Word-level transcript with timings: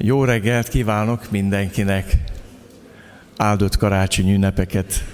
Jó 0.00 0.24
reggelt 0.24 0.68
kívánok 0.68 1.30
mindenkinek! 1.30 2.16
Áldott 3.36 3.76
karácsony 3.76 4.32
ünnepeket! 4.32 5.04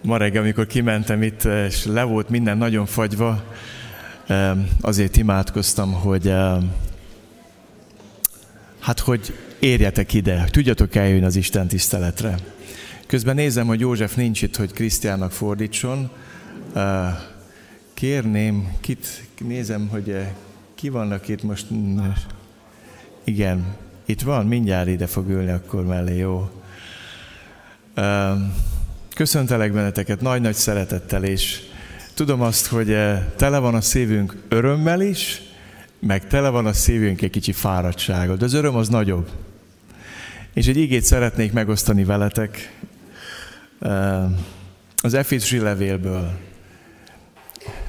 Ma 0.00 0.16
reggel, 0.16 0.42
amikor 0.42 0.66
kimentem 0.66 1.22
itt, 1.22 1.44
és 1.44 1.84
le 1.84 2.02
volt 2.02 2.28
minden 2.28 2.58
nagyon 2.58 2.86
fagyva, 2.86 3.44
azért 4.80 5.16
imádkoztam, 5.16 5.92
hogy 5.92 6.32
hát, 8.80 8.98
hogy 8.98 9.38
érjetek 9.58 10.12
ide, 10.12 10.44
tudjatok 10.50 10.94
eljönni 10.94 11.24
az 11.24 11.36
Isten 11.36 11.68
tiszteletre. 11.68 12.34
Közben 13.06 13.34
nézem, 13.34 13.66
hogy 13.66 13.80
József 13.80 14.14
nincs 14.14 14.42
itt, 14.42 14.56
hogy 14.56 14.72
Krisztiánnak 14.72 15.32
fordítson. 15.32 16.10
Kérném, 17.94 18.76
kit 18.80 19.06
nézem, 19.38 19.88
hogy 19.88 20.16
ki 20.74 20.88
vannak 20.88 21.28
itt 21.28 21.42
most? 21.42 21.66
Igen, 23.24 23.76
itt 24.04 24.20
van, 24.20 24.46
mindjárt 24.46 24.88
ide 24.88 25.06
fog 25.06 25.28
ülni 25.28 25.50
akkor 25.50 25.84
mellé, 25.84 26.16
jó. 26.16 26.50
Köszöntelek 29.14 29.72
benneteket 29.72 30.20
nagy-nagy 30.20 30.54
szeretettel, 30.54 31.24
és 31.24 31.60
tudom 32.14 32.40
azt, 32.40 32.66
hogy 32.66 32.96
tele 33.36 33.58
van 33.58 33.74
a 33.74 33.80
szívünk 33.80 34.36
örömmel 34.48 35.00
is, 35.00 35.42
meg 35.98 36.26
tele 36.26 36.48
van 36.48 36.66
a 36.66 36.72
szívünk 36.72 37.22
egy 37.22 37.30
kicsi 37.30 37.52
fáradtságod. 37.52 38.38
De 38.38 38.44
az 38.44 38.52
öröm 38.52 38.76
az 38.76 38.88
nagyobb. 38.88 39.30
És 40.52 40.66
egy 40.66 40.76
igét 40.76 41.04
szeretnék 41.04 41.52
megosztani 41.52 42.04
veletek 42.04 42.78
az 45.02 45.14
Efézusi 45.14 45.58
levélből. 45.58 46.38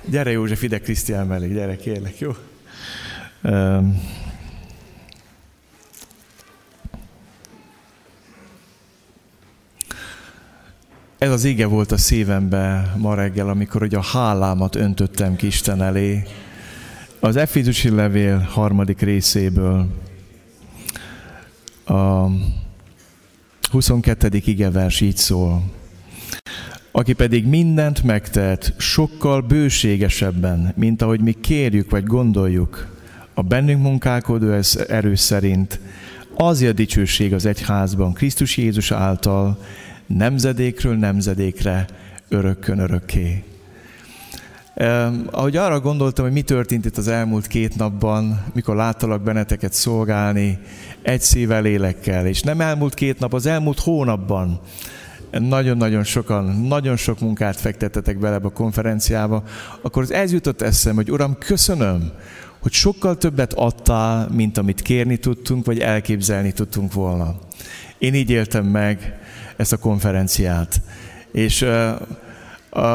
Gyere 0.06 0.32
József, 0.32 0.64
ide 0.64 0.80
Krisztián 0.80 1.28
mellé, 1.28 1.48
gyere 1.48 1.76
kérlek, 1.76 2.20
jó? 2.20 2.36
Ez 11.18 11.32
az 11.32 11.43
ége 11.43 11.65
volt 11.65 11.91
a 11.91 11.98
szívembe 11.98 12.93
ma 12.98 13.15
reggel, 13.15 13.49
amikor 13.49 13.84
ugye 13.84 13.98
a 13.98 14.04
hálámat 14.04 14.76
öntöttem 14.76 15.35
ki 15.35 15.46
Isten 15.46 15.82
elé. 15.82 16.24
Az 17.20 17.35
Efézusi 17.35 17.90
levél 17.90 18.37
harmadik 18.37 19.02
részéből 19.02 19.87
a 21.85 22.27
22. 23.71 24.30
igevers 24.46 25.02
így 25.02 25.18
szól. 25.18 25.63
Aki 26.91 27.13
pedig 27.13 27.46
mindent 27.46 28.04
megtehet 28.04 28.74
sokkal 28.77 29.41
bőségesebben, 29.41 30.74
mint 30.76 31.02
ahogy 31.02 31.20
mi 31.20 31.32
kérjük 31.32 31.90
vagy 31.90 32.04
gondoljuk, 32.04 32.95
a 33.36 33.41
bennünk 33.41 33.82
munkálkodó 33.82 34.60
erő 34.88 35.16
szerint, 35.16 35.80
azért 36.36 36.76
dicsőség 36.76 37.34
az 37.34 37.46
egyházban 37.46 38.14
Krisztus 38.14 38.58
Jézus 38.58 38.92
által, 38.92 39.58
nemzedékről 40.05 40.96
nemzedékre, 40.96 41.86
örökkön 42.30 42.80
örökké. 42.80 43.44
Eh, 44.74 45.14
ahogy 45.32 45.58
arra 45.58 45.80
gondoltam, 45.80 46.26
hogy 46.26 46.34
mi 46.34 46.42
történt 46.42 46.86
itt 46.86 46.98
az 46.98 47.08
elmúlt 47.08 47.48
két 47.48 47.76
napban, 47.76 48.44
mikor 48.54 48.76
láttalak 48.76 49.22
benneteket 49.22 49.74
szolgálni, 49.74 50.60
egy 51.02 51.22
szívvel 51.22 51.62
lélekkel, 51.62 52.27
és 52.27 52.42
nem 52.42 52.62
elmúlt 52.62 52.94
két 52.94 53.20
nap, 53.20 53.34
az 53.34 53.46
elmúlt 53.46 53.80
hónapban 53.80 54.60
nagyon-nagyon 55.40 56.04
sokan, 56.04 56.46
nagyon 56.46 56.96
sok 56.96 57.20
munkát 57.20 57.55
fektettetek 57.55 58.20
bele 58.20 58.36
a 58.36 58.49
konferenciába, 58.49 59.44
akkor 59.82 60.05
ez 60.10 60.32
jutott 60.32 60.62
eszem, 60.62 60.96
hogy 60.96 61.12
Uram, 61.12 61.38
köszönöm, 61.38 62.12
hogy 62.66 62.74
sokkal 62.74 63.18
többet 63.18 63.54
adtál, 63.54 64.30
mint 64.31 64.58
amit 64.58 64.81
kérni 64.81 65.18
tudtunk, 65.18 65.66
vagy 65.66 65.80
elképzelni 65.80 66.52
tudtunk 66.52 66.94
volna. 66.94 67.35
Én 67.98 68.14
így 68.14 68.30
éltem 68.30 68.66
meg 68.66 69.20
ezt 69.58 69.74
a 69.74 69.78
konferenciát. 69.78 70.81
És 71.31 71.66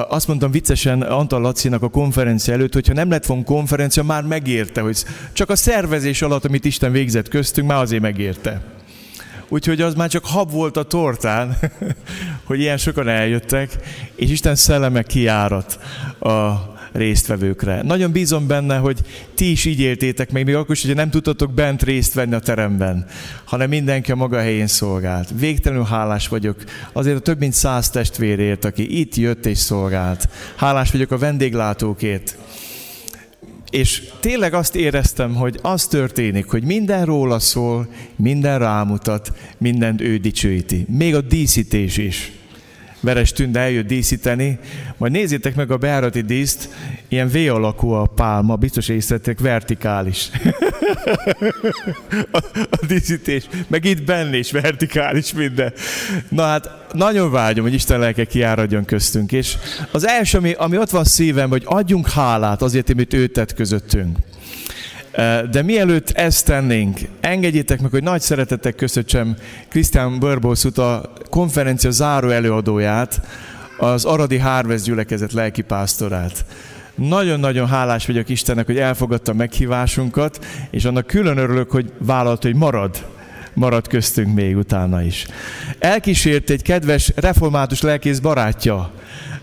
azt 0.08 0.28
mondtam 0.28 0.50
viccesen 0.50 1.02
Antal 1.02 1.40
Lacinak 1.40 1.82
a 1.82 1.88
konferencia 1.88 2.54
előtt, 2.54 2.72
hogyha 2.72 2.92
nem 2.92 3.10
lett 3.10 3.26
volna 3.26 3.44
konferencia, 3.44 4.02
már 4.02 4.22
megérte, 4.22 4.80
hogy 4.80 5.04
csak 5.32 5.50
a 5.50 5.56
szervezés 5.56 6.22
alatt, 6.22 6.44
amit 6.44 6.64
Isten 6.64 6.92
végzett 6.92 7.28
köztünk, 7.28 7.68
már 7.68 7.80
azért 7.80 8.02
megérte. 8.02 8.62
Úgyhogy 9.48 9.80
az 9.80 9.94
már 9.94 10.08
csak 10.08 10.24
hab 10.24 10.50
volt 10.50 10.76
a 10.76 10.82
tortán, 10.82 11.56
hogy 12.48 12.60
ilyen 12.60 12.78
sokan 12.78 13.08
eljöttek, 13.08 13.76
és 14.14 14.30
Isten 14.30 14.54
szelleme 14.54 15.02
kiárat 15.02 15.78
a 16.18 16.69
résztvevőkre. 16.92 17.82
Nagyon 17.82 18.12
bízom 18.12 18.46
benne, 18.46 18.76
hogy 18.76 18.98
ti 19.34 19.50
is 19.50 19.64
így 19.64 19.80
éltétek 19.80 20.32
meg, 20.32 20.44
még 20.44 20.54
akkor 20.54 20.74
is, 20.74 20.80
hogyha 20.80 20.96
nem 20.96 21.10
tudtatok 21.10 21.52
bent 21.52 21.82
részt 21.82 22.14
venni 22.14 22.34
a 22.34 22.38
teremben, 22.38 23.06
hanem 23.44 23.68
mindenki 23.68 24.12
a 24.12 24.16
maga 24.16 24.38
helyén 24.38 24.66
szolgált. 24.66 25.28
Végtelenül 25.38 25.84
hálás 25.84 26.28
vagyok 26.28 26.56
azért 26.92 27.16
a 27.16 27.20
több 27.20 27.38
mint 27.38 27.52
száz 27.52 27.90
testvérért, 27.90 28.64
aki 28.64 29.00
itt 29.00 29.14
jött 29.14 29.46
és 29.46 29.58
szolgált. 29.58 30.28
Hálás 30.56 30.90
vagyok 30.90 31.10
a 31.10 31.18
vendéglátókért. 31.18 32.36
És 33.70 34.02
tényleg 34.20 34.54
azt 34.54 34.76
éreztem, 34.76 35.34
hogy 35.34 35.58
az 35.62 35.86
történik, 35.86 36.46
hogy 36.46 36.62
minden 36.62 37.04
róla 37.04 37.38
szól, 37.38 37.88
minden 38.16 38.58
rámutat, 38.58 39.32
mindent 39.58 40.00
ő 40.00 40.16
dicsőíti. 40.16 40.86
Még 40.88 41.14
a 41.14 41.20
díszítés 41.20 41.96
is. 41.96 42.32
Veres 43.00 43.32
Tünde 43.32 43.60
eljött 43.60 43.86
díszíteni, 43.86 44.58
majd 44.96 45.12
nézzétek 45.12 45.54
meg 45.54 45.70
a 45.70 45.76
beárati 45.76 46.20
díszt, 46.20 46.68
ilyen 47.08 47.28
V 47.28 47.34
alakú 47.34 47.90
a 47.90 48.06
pálma, 48.06 48.56
biztos 48.56 48.88
észrevettek, 48.88 49.40
vertikális. 49.40 50.30
a, 52.32 52.44
a 52.70 52.86
díszítés, 52.86 53.48
meg 53.66 53.84
itt 53.84 54.02
benne 54.02 54.36
is 54.36 54.50
vertikális 54.50 55.32
minden. 55.32 55.72
Na 56.28 56.42
hát 56.42 56.70
nagyon 56.92 57.30
vágyom, 57.30 57.64
hogy 57.64 57.74
Isten 57.74 57.98
lelke 57.98 58.24
kiáradjon 58.24 58.84
köztünk. 58.84 59.32
És 59.32 59.56
az 59.90 60.06
első, 60.06 60.38
ami, 60.38 60.52
ami 60.52 60.78
ott 60.78 60.90
van 60.90 61.04
szívem, 61.04 61.48
hogy 61.48 61.62
adjunk 61.64 62.08
hálát 62.08 62.62
azért, 62.62 62.90
amit 62.90 63.12
ő 63.12 63.26
tett 63.26 63.54
közöttünk. 63.54 64.18
De 65.50 65.62
mielőtt 65.62 66.10
ezt 66.10 66.44
tennénk, 66.44 66.98
engedjétek 67.20 67.80
meg, 67.80 67.90
hogy 67.90 68.02
nagy 68.02 68.20
szeretettel 68.20 68.72
köszöntsem 68.72 69.36
Krisztián 69.68 70.18
Börboszut, 70.18 70.78
a 70.78 71.12
konferencia 71.30 71.90
záró 71.90 72.28
előadóját, 72.28 73.20
az 73.78 74.04
Aradi 74.04 74.38
Hárvesz 74.38 74.82
gyülekezet 74.82 75.32
lelkipásztorát. 75.32 76.44
Nagyon-nagyon 76.94 77.68
hálás 77.68 78.06
vagyok 78.06 78.28
Istennek, 78.28 78.66
hogy 78.66 78.78
elfogadta 78.78 79.32
meghívásunkat, 79.32 80.44
és 80.70 80.84
annak 80.84 81.06
külön 81.06 81.38
örülök, 81.38 81.70
hogy 81.70 81.92
vállalt, 81.98 82.42
hogy 82.42 82.54
marad 82.54 83.06
marad 83.54 83.88
köztünk 83.88 84.34
még 84.34 84.56
utána 84.56 85.02
is. 85.02 85.26
Elkísért 85.78 86.50
egy 86.50 86.62
kedves 86.62 87.12
református 87.16 87.80
lelkész 87.80 88.18
barátja, 88.18 88.90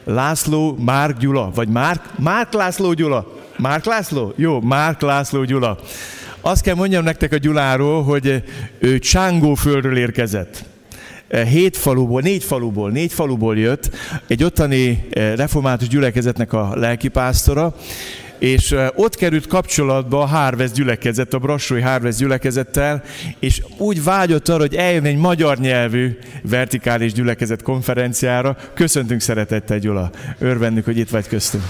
László 0.03 0.77
Márk 0.79 1.17
Gyula, 1.17 1.51
vagy 1.55 1.67
Márk, 1.67 2.19
Márk 2.19 2.53
László 2.53 2.93
Gyula, 2.93 3.36
Márk 3.57 3.85
László? 3.85 4.33
Jó, 4.35 4.61
Márk 4.61 5.01
László 5.01 5.43
Gyula. 5.43 5.77
Azt 6.41 6.61
kell 6.61 6.75
mondjam 6.75 7.03
nektek 7.03 7.33
a 7.33 7.37
Gyuláról, 7.37 8.03
hogy 8.03 8.43
ő 8.79 8.99
Csángóföldről 8.99 9.97
érkezett. 9.97 10.65
Hét 11.29 11.77
faluból, 11.77 12.21
négy 12.21 12.43
faluból, 12.43 12.91
négy 12.91 13.13
faluból 13.13 13.57
jött, 13.57 13.89
egy 14.27 14.43
ottani 14.43 15.07
eh, 15.09 15.35
református 15.35 15.87
gyülekezetnek 15.87 16.53
a 16.53 16.71
lelkipásztora, 16.75 17.75
és 18.39 18.71
eh, 18.71 18.87
ott 18.95 19.15
került 19.15 19.47
kapcsolatba 19.47 20.21
a 20.21 20.25
Hárvesz 20.25 20.71
gyülekezet, 20.71 21.33
a 21.33 21.39
Brassói 21.39 21.81
Hárvesz 21.81 22.17
gyülekezettel, 22.17 23.03
és 23.39 23.61
úgy 23.77 24.03
vágyott 24.03 24.49
arra, 24.49 24.59
hogy 24.59 24.75
eljön 24.75 25.05
egy 25.05 25.17
magyar 25.17 25.57
nyelvű 25.57 26.17
vertikális 26.41 27.13
gyülekezet 27.13 27.61
konferenciára. 27.61 28.57
Köszöntünk 28.73 29.21
szeretettel, 29.21 29.79
Gyula. 29.79 30.09
Örvendünk, 30.39 30.85
hogy 30.85 30.97
itt 30.97 31.09
vagy 31.09 31.27
köztünk. 31.27 31.63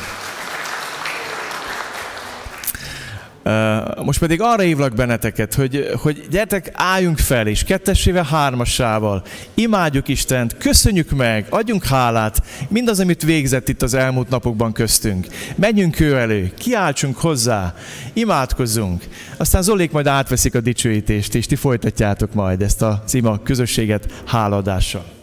Most 4.03 4.19
pedig 4.19 4.41
arra 4.41 4.61
hívlak 4.61 4.93
benneteket, 4.93 5.53
hogy, 5.53 5.89
hogy 6.01 6.27
gyertek, 6.29 6.71
álljunk 6.73 7.17
fel, 7.17 7.47
és 7.47 7.63
kettesével, 7.63 8.23
hármasával 8.23 9.23
imádjuk 9.53 10.07
Istent, 10.07 10.57
köszönjük 10.57 11.11
meg, 11.11 11.45
adjunk 11.49 11.85
hálát, 11.85 12.41
mindaz, 12.67 12.99
amit 12.99 13.23
végzett 13.23 13.69
itt 13.69 13.81
az 13.81 13.93
elmúlt 13.93 14.29
napokban 14.29 14.71
köztünk. 14.71 15.27
Menjünk 15.55 15.99
ő 15.99 16.17
elő, 16.17 16.51
kiáltsunk 16.57 17.17
hozzá, 17.17 17.73
imádkozzunk. 18.13 19.03
Aztán 19.37 19.61
Zolék 19.61 19.91
majd 19.91 20.07
átveszik 20.07 20.55
a 20.55 20.61
dicsőítést, 20.61 21.35
és 21.35 21.45
ti 21.45 21.55
folytatjátok 21.55 22.33
majd 22.33 22.61
ezt 22.61 22.81
a 22.81 23.03
ima 23.11 23.39
közösséget 23.43 24.23
háladással. 24.25 25.16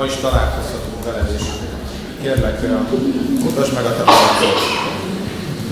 Ma 0.00 0.06
is 0.06 0.20
találkozhatunk 0.28 1.00
veled, 1.04 1.30
és 1.38 1.44
kérlek, 2.22 2.56
mutasd 3.44 3.72
meg 3.78 3.84
a 3.90 3.92
te 3.96 4.04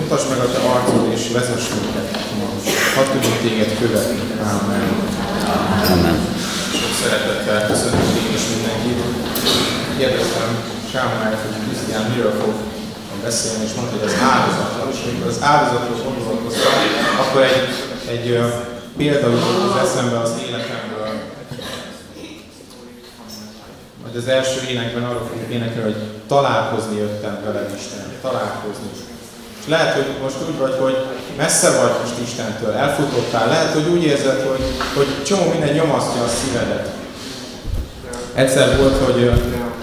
mutasd 0.01 0.27
meg 0.33 0.41
a 0.47 0.49
te 0.53 0.61
arcod, 0.75 1.05
és 1.17 1.23
vezess 1.37 1.67
minket 1.75 2.09
ma. 2.39 2.49
Hadd 2.97 3.09
tudjunk 3.13 3.39
téged 3.45 3.73
követni. 3.81 4.21
Amen. 4.55 4.87
Amen. 5.93 6.19
Sok 6.79 6.93
szeretettel 7.03 7.61
köszönöm 7.71 8.01
én 8.27 8.35
is 8.39 8.45
mindenkit. 8.55 8.99
Kérdeztem 9.99 10.49
Sámuelt, 10.93 11.41
hogy 11.45 11.57
Krisztián 11.65 12.05
miről 12.11 12.35
fog 12.41 12.55
beszélni, 13.27 13.65
és 13.69 13.73
mondta, 13.77 13.95
hogy 13.97 14.09
az 14.11 14.17
áldozatról. 14.33 14.89
És 14.95 15.01
amikor 15.07 15.31
az 15.35 15.41
áldozatról 15.53 15.99
gondolkoztam, 16.07 16.75
akkor 17.23 17.43
egy, 17.53 17.69
egy 18.15 18.27
példa 18.97 19.29
jutott 19.35 19.63
az 19.69 19.77
eszembe 19.85 20.19
az 20.27 20.33
életemből. 20.47 20.98
Majd 24.09 24.21
az 24.21 24.29
első 24.29 24.61
énekben 24.71 25.05
arról 25.05 25.27
fogunk 25.31 25.53
énekelni, 25.53 25.93
hogy 25.93 26.03
találkozni 26.29 26.97
jöttem 26.97 27.39
veled 27.45 27.71
Isten, 27.77 28.05
találkozni. 28.23 28.89
És 29.61 29.67
lehet, 29.67 29.95
hogy 29.95 30.07
most 30.23 30.37
úgy 30.49 30.59
vagy, 30.59 30.77
hogy 30.81 30.97
messze 31.37 31.81
vagy 31.81 31.93
most 32.01 32.21
Istentől, 32.23 32.73
elfutottál, 32.73 33.49
lehet, 33.49 33.73
hogy 33.73 33.89
úgy 33.89 34.03
érzed, 34.03 34.41
hogy, 34.41 34.61
hogy 34.95 35.25
csomó 35.25 35.51
minden 35.51 35.75
nyomasztja 35.75 36.23
a 36.23 36.29
szívedet. 36.29 36.89
Egyszer 38.35 38.77
volt, 38.77 39.05
hogy 39.05 39.31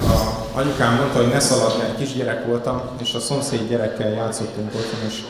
a 0.02 0.60
anyukám 0.60 0.96
mondta, 0.96 1.18
hogy 1.18 1.32
ne 1.32 1.40
szaladj, 1.40 1.78
mert 1.78 1.98
kisgyerek 1.98 2.46
voltam, 2.46 2.82
és 3.02 3.14
a 3.14 3.20
szomszéd 3.20 3.70
gyerekkel 3.70 4.10
játszottunk 4.10 4.74
otthon, 4.76 5.00
és 5.08 5.22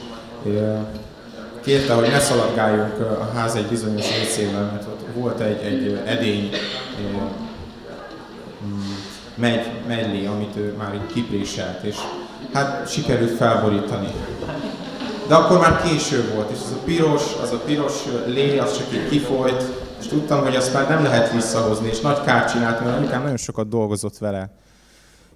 kérte, 1.64 1.94
hogy 1.94 2.08
ne 2.08 2.20
szaladgáljunk 2.20 3.00
a 3.00 3.32
ház 3.36 3.56
egy 3.56 3.66
bizonyos 3.66 4.06
részében, 4.20 4.64
mert 4.64 4.84
ott 4.84 5.06
volt 5.14 5.40
egy, 5.40 5.64
egy 5.64 6.02
edény 6.06 6.50
megy, 9.36 9.72
megylé, 9.88 10.26
amit 10.26 10.56
ő 10.56 10.76
már 10.78 10.94
így 10.94 11.14
kipréselt, 11.14 11.84
és 11.84 11.96
hát 12.54 12.92
sikerült 12.92 13.38
felborítani. 13.38 14.08
De 15.28 15.36
akkor 15.36 15.60
már 15.60 15.82
késő 15.82 16.32
volt, 16.34 16.52
és 16.52 16.58
az 16.58 16.72
a 16.72 16.84
piros, 16.86 17.24
az 17.42 17.52
a 17.52 17.58
piros 17.58 17.94
lé, 18.26 18.58
az 18.58 18.78
csak 18.78 18.94
így 18.94 19.10
kifolyt, 19.10 19.64
és 20.00 20.08
tudtam, 20.08 20.44
hogy 20.44 20.56
azt 20.56 20.74
már 20.74 20.90
nem 20.90 21.04
lehet 21.04 21.32
visszahozni, 21.32 21.88
és 21.88 22.00
nagy 22.00 22.24
kárt 22.24 22.52
csinált, 22.52 22.84
mert 22.84 22.98
anyukám 22.98 23.22
nagyon 23.22 23.38
sokat 23.38 23.70
dolgozott 23.70 24.18
vele. 24.18 24.58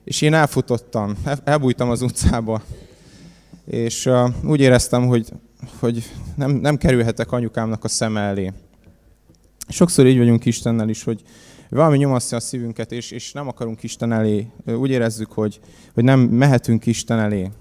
És 0.04 0.22
én 0.22 0.34
elfutottam, 0.34 1.16
el- 1.26 1.40
elbújtam 1.44 1.90
az 1.90 2.02
utcába, 2.02 2.62
és 3.66 4.06
uh, 4.06 4.30
úgy 4.44 4.60
éreztem, 4.60 5.08
hogy, 5.08 5.34
hogy 5.80 6.12
nem, 6.36 6.52
nem 6.52 6.78
kerülhetek 6.78 7.32
anyukámnak 7.32 7.84
a 7.84 7.88
szem 7.88 8.18
elé. 8.18 8.54
Sokszor 9.68 10.06
így 10.06 10.18
vagyunk 10.18 10.46
Istennel 10.46 10.90
is, 10.90 11.04
hogy 11.04 11.22
valami 11.70 11.98
nyomasztja 11.98 12.38
a 12.38 12.40
szívünket, 12.40 12.92
és, 12.92 13.12
és 13.12 13.32
nem 13.32 13.48
akarunk 13.48 13.84
Isten 13.84 14.12
elé. 14.12 14.48
Úgy 14.66 14.90
érezzük, 14.90 15.32
hogy, 15.32 15.60
hogy 15.94 16.04
nem 16.04 16.20
mehetünk 16.20 16.86
Isten 16.86 17.20
elé. 17.20 17.52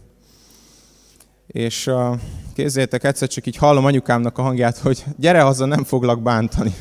És 1.47 1.87
uh, 1.87 2.19
képzeljétek, 2.55 3.05
egyszer 3.05 3.29
csak 3.29 3.47
így 3.47 3.57
hallom 3.57 3.85
anyukámnak 3.85 4.39
a 4.39 4.43
hangját, 4.43 4.79
hogy 4.79 5.05
gyere 5.17 5.41
haza, 5.41 5.65
nem 5.65 5.85
foglak 5.85 6.23
bántani. 6.23 6.75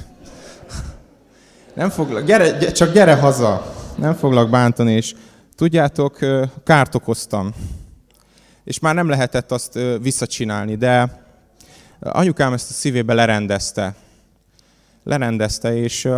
Nem 1.74 1.90
foglak, 1.90 2.26
gyere, 2.26 2.50
gyere, 2.50 2.72
csak 2.72 2.94
gyere 2.94 3.16
haza, 3.16 3.76
nem 3.96 4.14
foglak 4.14 4.50
bántani, 4.50 4.92
és 4.92 5.16
tudjátok, 5.56 6.20
kárt 6.64 6.96
okoztam. 6.96 7.54
És 8.64 8.80
már 8.80 8.96
nem 8.96 9.10
lehetett 9.10 9.52
azt 9.52 9.80
visszacsinálni, 10.02 10.76
de 10.76 11.22
anyukám 12.00 12.54
ezt 12.54 12.70
a 12.70 12.74
szívébe 12.74 13.14
lerendezte. 13.14 13.96
Lerendezte, 15.04 15.78
és 15.78 16.10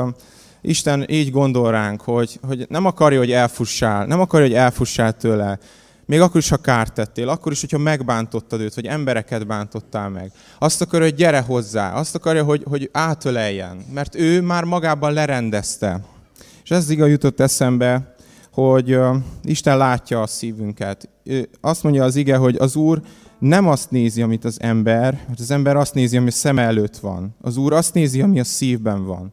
Isten 0.62 1.06
így 1.10 1.32
gondol 1.32 1.72
ránk, 1.72 2.02
hogy, 2.02 2.40
hogy 2.48 2.66
nem 2.70 2.86
akarja, 2.86 3.20
hogy 3.20 3.32
elfussál, 3.32 4.06
nem 4.06 4.20
akarja, 4.20 4.48
hogy 4.48 4.56
elfussál 4.56 5.14
tőle. 5.14 5.60
Még 6.06 6.22
akkor 6.22 6.42
is, 6.42 6.50
ha 6.50 6.58
kárt 6.58 6.94
tettél, 6.94 7.30
akkor 7.30 7.52
is, 7.52 7.60
hogyha 7.60 7.78
megbántottad 7.78 8.62
őt, 8.62 8.76
vagy 8.76 8.86
embereket 8.86 9.48
bántottál 9.48 10.10
meg. 10.10 10.32
Azt 10.60 10.82
akarja, 10.82 11.06
hogy 11.06 11.16
gyere 11.16 11.40
hozzá, 11.40 11.94
azt 11.94 12.16
akarja, 12.16 12.44
hogy, 12.44 12.64
hogy 12.70 12.90
átöleljen, 12.92 13.86
mert 13.94 14.16
ő 14.16 14.42
már 14.42 14.64
magában 14.64 15.14
lerendezte. 15.14 16.02
És 16.64 16.72
ez 16.72 16.90
iga 16.90 17.06
jutott 17.06 17.40
eszembe, 17.40 18.16
hogy 18.52 19.00
Isten 19.44 19.78
látja 19.78 20.22
a 20.22 20.28
szívünket. 20.28 21.10
Azt 21.62 21.84
mondja 21.84 22.04
az 22.04 22.16
ige, 22.16 22.36
hogy 22.36 22.56
az 22.56 22.76
Úr 22.76 23.02
nem 23.40 23.68
azt 23.68 23.92
nézi, 23.92 24.22
amit 24.22 24.46
az 24.46 24.62
ember, 24.62 25.24
mert 25.28 25.40
az 25.40 25.52
ember 25.52 25.76
azt 25.76 25.94
nézi, 25.94 26.18
ami 26.18 26.32
szem 26.32 26.60
előtt 26.60 26.98
van. 26.98 27.36
Az 27.42 27.58
Úr 27.58 27.74
azt 27.74 27.94
nézi, 27.94 28.22
ami 28.22 28.40
a 28.40 28.44
szívben 28.44 29.06
van. 29.06 29.32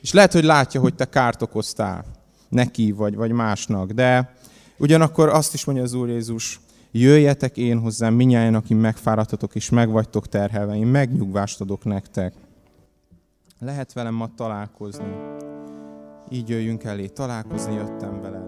És 0.00 0.12
lehet, 0.12 0.32
hogy 0.32 0.44
látja, 0.44 0.80
hogy 0.80 0.94
te 0.94 1.04
kárt 1.04 1.42
okoztál 1.42 2.04
neki, 2.48 2.92
vagy, 2.92 3.14
vagy 3.14 3.32
másnak, 3.32 3.90
de 3.90 4.34
ugyanakkor 4.78 5.28
azt 5.28 5.54
is 5.54 5.64
mondja 5.64 5.84
az 5.84 5.92
Úr 5.92 6.08
Jézus, 6.08 6.60
jöjjetek 6.90 7.56
én 7.56 7.78
hozzám, 7.78 8.14
minnyáján, 8.14 8.54
aki 8.54 8.74
megfáradtatok 8.74 9.54
és 9.54 9.70
megvagytok 9.70 10.28
terhelve, 10.28 10.76
én 10.76 10.86
megnyugvást 10.86 11.60
adok 11.60 11.84
nektek. 11.84 12.34
Lehet 13.58 13.92
velem 13.92 14.14
ma 14.14 14.34
találkozni. 14.36 15.14
Így 16.30 16.48
jöjjünk 16.48 16.84
elé, 16.84 17.06
találkozni 17.06 17.74
jöttem 17.74 18.20
veled. 18.20 18.39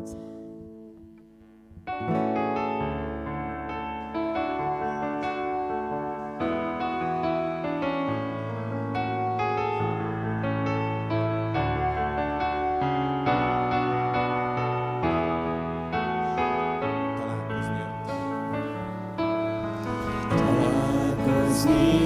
Vagyok, 21.65 22.02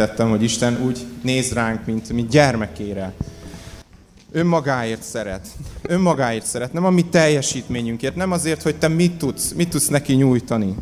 említettem, 0.00 0.30
hogy 0.30 0.42
Isten 0.42 0.82
úgy 0.84 1.06
néz 1.22 1.52
ránk, 1.52 1.86
mint, 1.86 2.12
mint 2.12 2.30
gyermekére. 2.30 3.12
Önmagáért 4.32 5.02
szeret. 5.02 5.46
Önmagáért 5.82 6.46
szeret, 6.46 6.72
nem 6.72 6.84
a 6.84 6.90
mi 6.90 7.04
teljesítményünkért, 7.04 8.16
nem 8.16 8.32
azért, 8.32 8.62
hogy 8.62 8.76
te 8.76 8.88
mit 8.88 9.18
tudsz, 9.18 9.52
mit 9.52 9.68
tudsz 9.68 9.88
neki 9.88 10.12
nyújtani. 10.12 10.74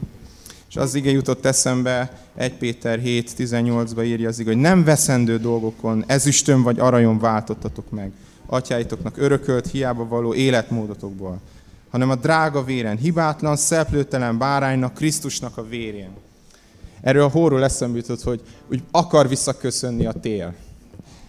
És 0.69 0.77
az 0.77 0.95
ige 0.95 1.11
jutott 1.11 1.45
eszembe, 1.45 2.19
1 2.37 2.53
Péter 2.53 3.01
7.18-ba 3.01 4.05
írja 4.05 4.29
az 4.29 4.39
ige, 4.39 4.51
hogy 4.51 4.61
nem 4.61 4.85
veszendő 4.85 5.39
dolgokon, 5.39 6.05
ezüstön 6.07 6.63
vagy 6.63 6.79
arajon 6.79 7.19
váltottatok 7.19 7.91
meg, 7.91 8.13
atyáitoknak 8.47 9.17
örökölt, 9.17 9.71
hiába 9.71 10.09
való 10.09 10.35
életmódotokból, 10.35 11.41
hanem 11.91 12.11
a 12.11 12.15
drága 12.17 12.65
véren, 12.65 12.97
hibátlan, 12.97 13.57
szeplőtelen 13.57 14.39
báránynak, 14.39 14.95
Krisztusnak 14.95 15.57
a 15.57 15.67
vérén. 15.69 16.24
Erről 17.05 17.23
a 17.23 17.29
hóról 17.29 17.65
eszembe 17.65 18.01
hogy 18.23 18.41
úgy 18.71 18.83
akar 18.91 19.29
visszaköszönni 19.29 20.07
a 20.07 20.13
tél. 20.13 20.55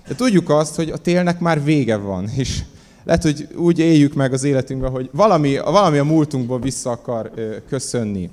De 0.07 0.15
tudjuk 0.15 0.49
azt, 0.49 0.75
hogy 0.75 0.89
a 0.89 0.97
télnek 0.97 1.39
már 1.39 1.63
vége 1.63 1.95
van, 1.95 2.29
és 2.35 2.63
lehet, 3.03 3.23
hogy 3.23 3.47
úgy 3.55 3.79
éljük 3.79 4.13
meg 4.13 4.33
az 4.33 4.43
életünkben, 4.43 4.91
hogy 4.91 5.09
valami, 5.13 5.57
valami 5.57 5.97
a 5.97 6.03
múltunkból 6.03 6.59
vissza 6.59 6.89
akar 6.89 7.31
ö, 7.35 7.55
köszönni. 7.69 8.29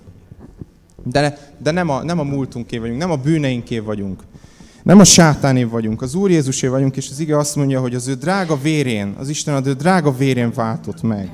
De, 1.04 1.52
de 1.58 1.70
nem, 1.70 1.88
a, 1.88 2.02
nem 2.02 2.18
a 2.18 2.22
múltunké 2.22 2.78
vagyunk, 2.78 2.99
nem 2.99 3.11
a 3.11 3.16
bűneinké 3.16 3.78
vagyunk. 3.78 4.22
Nem 4.82 4.99
a 4.99 5.04
sátáné 5.04 5.64
vagyunk, 5.64 6.02
az 6.02 6.14
Úr 6.14 6.30
Jézusé 6.30 6.66
vagyunk, 6.66 6.96
és 6.96 7.11
az 7.11 7.20
ige 7.20 7.38
azt 7.38 7.56
mondja, 7.56 7.80
hogy 7.80 7.94
az 7.94 8.08
ő 8.08 8.14
drága 8.14 8.56
vérén, 8.56 9.14
az 9.18 9.28
Isten 9.28 9.54
az 9.54 9.66
ő 9.66 9.72
drága 9.72 10.16
vérén 10.16 10.52
váltott 10.54 11.02
meg. 11.02 11.30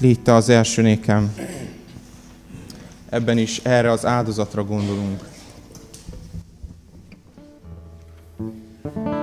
Légy 0.00 0.20
te 0.20 0.34
az 0.34 0.48
első 0.48 0.82
nékem. 0.82 1.34
Ebben 3.10 3.38
is 3.38 3.58
erre 3.58 3.90
az 3.90 4.06
áldozatra 4.06 4.64
gondolunk. 4.64 5.20
Istenem 8.40 9.14
úgy 9.14 9.19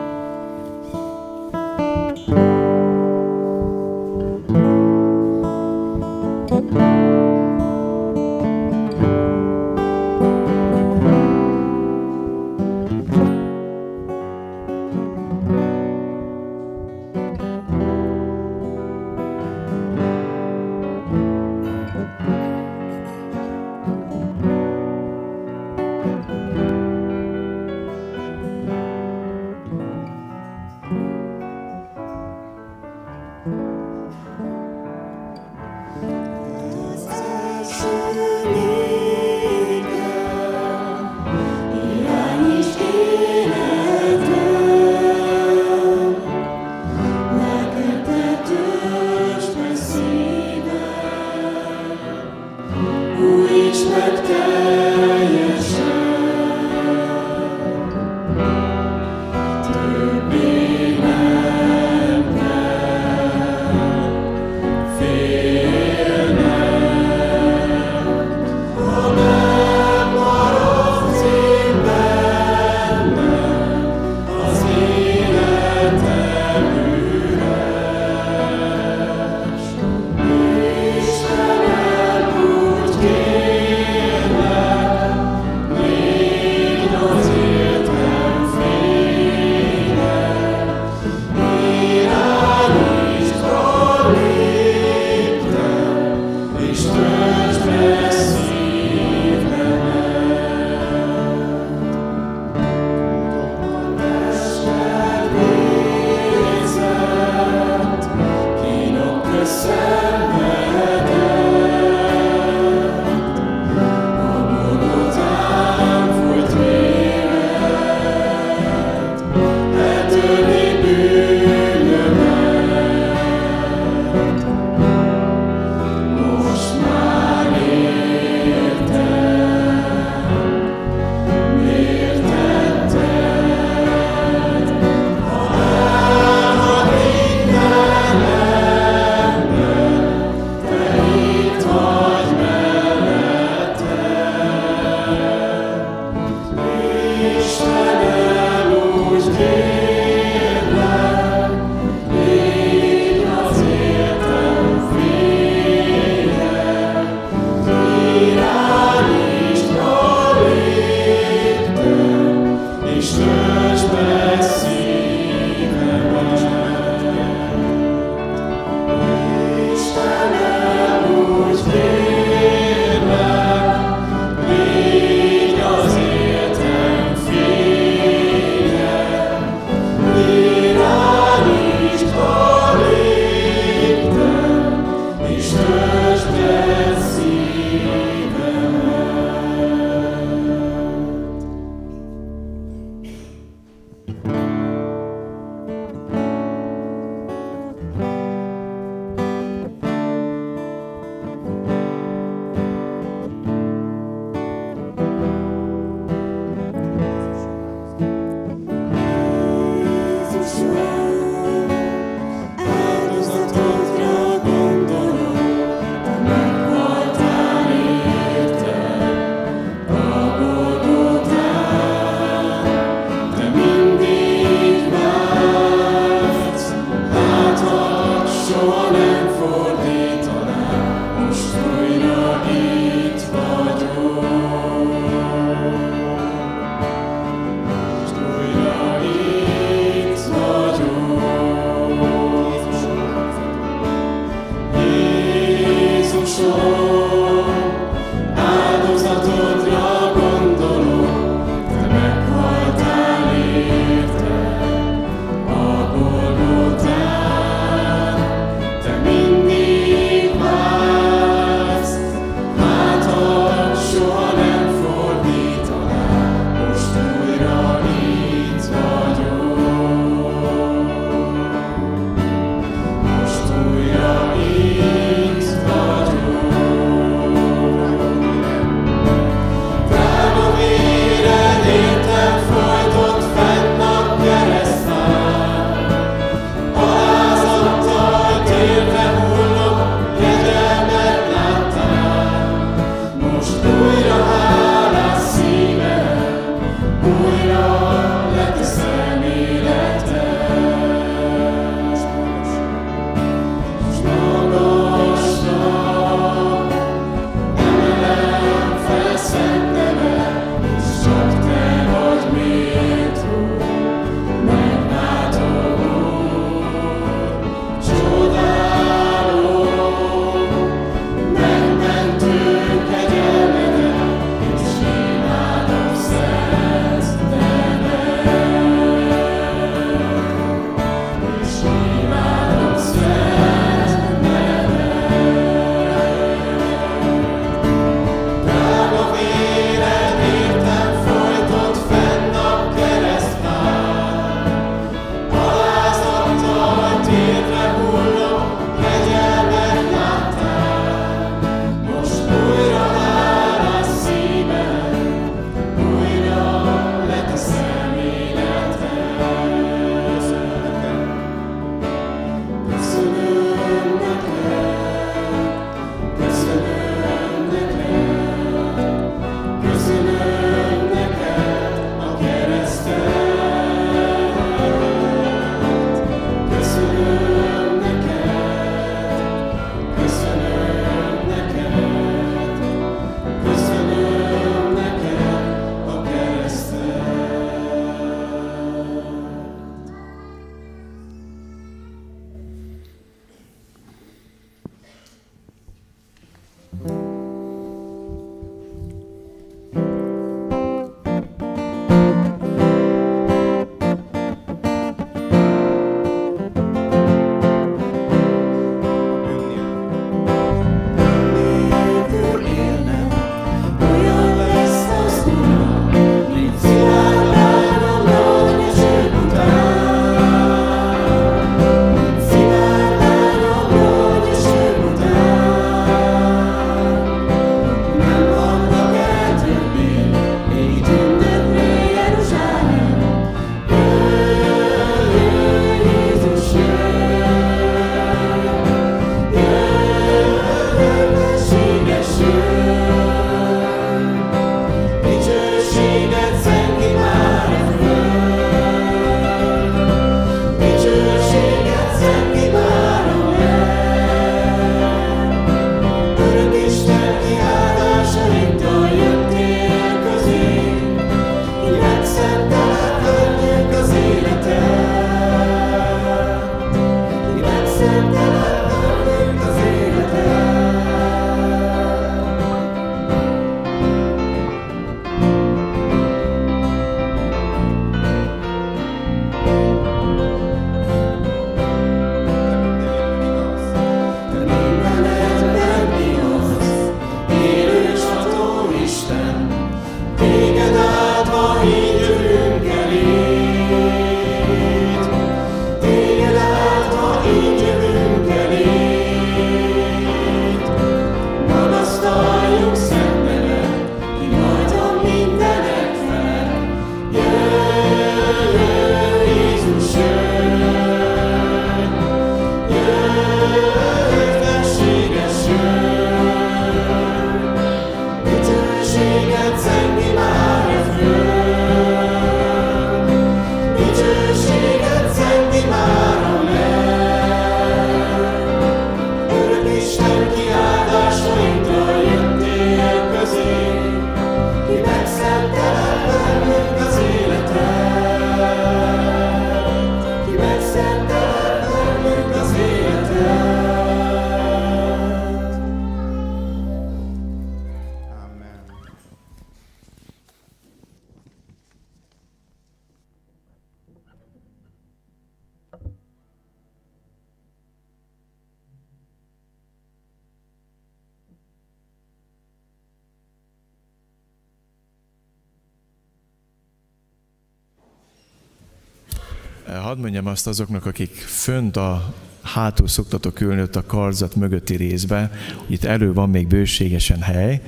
Hadd 569.88 569.97
mondjam 569.97 570.26
azt 570.26 570.47
azoknak, 570.47 570.86
akik 570.86 571.15
fönt 571.15 571.78
a 571.78 572.13
hátul 572.41 572.88
szoktatok 572.88 573.41
ülni 573.41 573.62
ott 573.62 573.76
a 573.76 573.86
karzat 573.86 574.36
mögötti 574.36 574.76
részbe, 574.76 575.32
itt 575.67 575.84
elő 575.84 576.13
van 576.13 576.30
még 576.30 576.47
bőségesen 576.47 577.21
hely, 577.21 577.62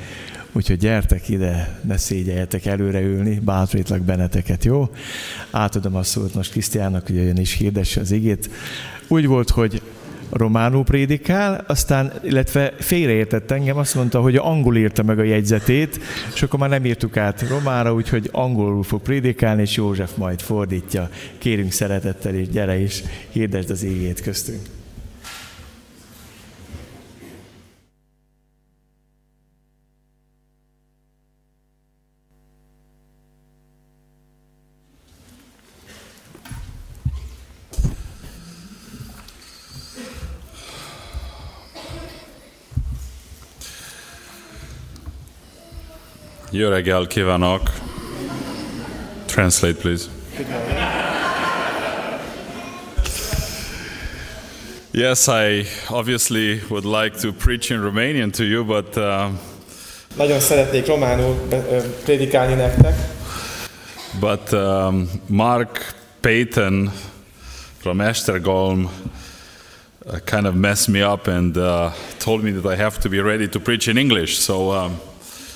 úgyhogy 0.51 0.77
gyertek 0.77 1.29
ide, 1.29 1.79
ne 1.83 1.97
szégyeljetek 1.97 2.65
előre 2.65 3.01
ülni, 3.01 3.39
bátorítlak 3.39 4.01
benneteket, 4.01 4.65
jó? 4.65 4.89
Átadom 5.51 5.95
a 5.95 6.03
szót 6.03 6.33
most 6.33 6.51
Krisztiának, 6.51 7.05
hogy 7.05 7.15
jöjjön 7.15 7.37
is 7.37 7.53
hirdesse 7.53 8.01
az 8.01 8.11
igét. 8.11 8.49
Úgy 9.07 9.27
volt, 9.27 9.49
hogy 9.49 9.81
románul 10.29 10.83
prédikál, 10.83 11.63
aztán, 11.67 12.11
illetve 12.23 12.73
félreértett 12.79 13.51
engem, 13.51 13.77
azt 13.77 13.95
mondta, 13.95 14.21
hogy 14.21 14.35
angol 14.35 14.77
írta 14.77 15.03
meg 15.03 15.19
a 15.19 15.23
jegyzetét, 15.23 15.99
és 16.33 16.41
akkor 16.41 16.59
már 16.59 16.69
nem 16.69 16.85
írtuk 16.85 17.17
át 17.17 17.49
romára, 17.49 17.93
úgyhogy 17.93 18.29
angolul 18.31 18.83
fog 18.83 19.01
prédikálni, 19.01 19.61
és 19.61 19.75
József 19.75 20.15
majd 20.15 20.41
fordítja. 20.41 21.09
Kérünk 21.37 21.71
szeretettel, 21.71 22.33
és 22.33 22.49
gyere 22.49 22.77
is, 22.77 23.03
hirdesd 23.29 23.69
az 23.69 23.83
égét 23.83 24.21
köztünk. 24.21 24.78
Jó 46.51 46.69
reggel 46.69 47.07
kívánok. 47.07 47.61
Translate, 49.25 49.79
please. 49.79 50.05
Yes, 54.91 55.27
I 55.27 55.65
obviously 55.89 56.61
would 56.69 56.85
like 56.85 57.19
to 57.19 57.31
preach 57.31 57.69
in 57.69 57.81
Romanian 57.81 58.31
to 58.31 58.43
you, 58.43 58.63
but 58.63 58.97
uh, 58.97 59.29
Nagyon 60.15 60.39
szeretnék 60.39 60.87
románul 60.87 61.47
prédikálni 62.03 62.53
nektek, 62.53 62.95
but 64.19 64.51
um, 64.51 65.09
Mark 65.25 65.93
Payton 66.19 66.91
from 67.77 67.99
Esztergom 67.99 68.79
uh, 68.79 70.17
kind 70.25 70.45
of 70.45 70.53
messed 70.53 70.87
me 70.87 71.11
up 71.11 71.27
and 71.27 71.57
uh, 71.57 71.91
told 72.17 72.43
me 72.43 72.51
that 72.51 72.73
I 72.73 72.81
have 72.81 72.97
to 72.99 73.09
be 73.09 73.21
ready 73.21 73.47
to 73.47 73.59
preach 73.59 73.87
in 73.87 73.97
English. 73.97 74.37
So 74.37 74.53
um, 74.53 74.91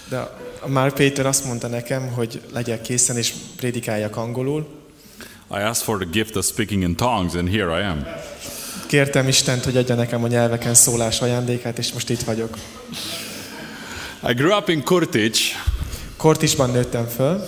de 0.10 0.27
Mark 0.67 0.93
Péter 0.93 1.26
azt 1.26 1.45
mondta 1.45 1.67
nekem, 1.67 2.08
hogy 2.08 2.41
legyek 2.54 2.82
készen 2.82 3.17
és 3.17 3.34
prédikáljak 3.56 4.15
angolul. 4.15 4.67
I 5.52 5.62
asked 5.62 5.84
for 5.84 5.97
the 5.97 6.10
gift 6.12 6.36
of 6.36 6.45
speaking 6.45 6.82
in 6.82 6.95
tongues, 6.95 7.34
and 7.36 7.49
here 7.49 7.80
I 7.80 7.84
am. 7.84 8.06
Kértem 8.88 9.28
Istent, 9.28 9.63
hogy 9.63 9.78
adja 9.78 9.95
nekem 9.95 10.23
a 10.23 10.28
nyelveken 10.28 10.73
szólás 10.73 11.21
ajándékát, 11.21 11.78
és 11.78 11.93
most 11.93 12.10
itt 12.10 12.21
vagyok. 12.21 12.58
I 14.30 14.34
grew 14.34 14.56
up 14.58 14.69
in 14.69 14.84
Kurtic, 14.84 15.39
Kortisban 16.17 16.69
nőttem 16.69 17.08
föl, 17.08 17.45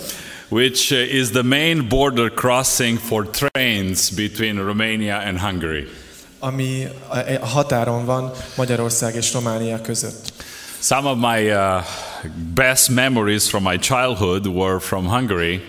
which 0.48 0.92
uh, 0.92 1.14
is 1.14 1.28
the 1.28 1.42
main 1.42 1.88
border 1.88 2.30
crossing 2.34 2.98
for 2.98 3.30
trains 3.30 4.10
between 4.10 4.56
Romania 4.56 5.16
and 5.16 5.38
Hungary. 5.38 5.88
ami 6.38 6.88
a 7.40 7.46
határon 7.46 8.04
van 8.04 8.32
Magyarország 8.56 9.14
és 9.14 9.32
Románia 9.32 9.80
között. 9.80 10.32
Some 10.80 11.08
of 11.10 11.16
my 11.18 11.50
uh, 11.50 11.84
best 12.54 12.88
memories 12.88 13.48
from 13.48 13.62
my 13.62 13.78
childhood 13.78 14.46
were 14.46 14.78
from 14.78 15.06
Hungary, 15.06 15.60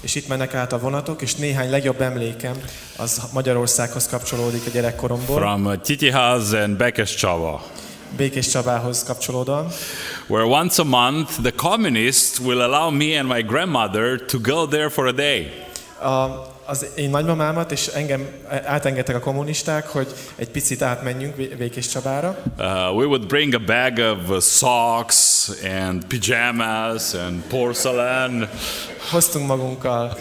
És 0.00 0.14
itt 0.14 0.28
mennek 0.28 0.54
át 0.54 0.72
a 0.72 0.78
vonatok, 0.78 1.22
és 1.22 1.34
néhány 1.34 1.70
legjobb 1.70 2.00
emlékem 2.00 2.56
az 2.96 3.22
Magyarországhoz 3.32 4.08
kapcsolódik 4.08 4.66
a 4.66 4.70
gyerekkoromból, 4.70 5.36
from 5.36 5.66
uh, 5.66 5.80
Titihaz 5.80 6.52
and 6.52 6.76
Bekescsava, 6.76 7.62
Békés 8.16 8.48
Csabához 8.48 9.04
kapcsolódóan, 9.04 9.66
where 10.26 10.44
once 10.44 10.82
a 10.82 10.84
month 10.84 11.40
the 11.42 11.52
communists 11.56 12.38
will 12.38 12.60
allow 12.60 12.90
me 12.90 13.18
and 13.18 13.28
my 13.28 13.42
grandmother 13.42 14.24
to 14.24 14.38
go 14.38 14.66
there 14.66 14.88
for 14.88 15.06
a 15.06 15.12
day. 15.12 15.68
a, 16.00 16.08
az 16.70 16.86
én 16.94 17.10
nagymamámat 17.10 17.72
és 17.72 17.86
engem 17.86 18.28
átengedtek 18.64 19.16
a 19.16 19.20
kommunisták, 19.20 19.88
hogy 19.88 20.06
egy 20.36 20.50
picit 20.50 20.82
átmenjünk 20.82 21.56
Békés 21.56 21.88
Csabára. 21.88 22.38
Uh, 22.58 22.64
we 22.96 23.04
would 23.06 23.26
bring 23.26 23.54
a 23.54 23.58
bag 23.58 23.98
of 23.98 24.44
socks 24.44 25.48
and 25.64 26.04
pajamas 26.04 27.14
and 27.14 27.42
porcelain. 27.48 28.48
Hoztunk 29.10 29.46
magunkkal 29.46 30.18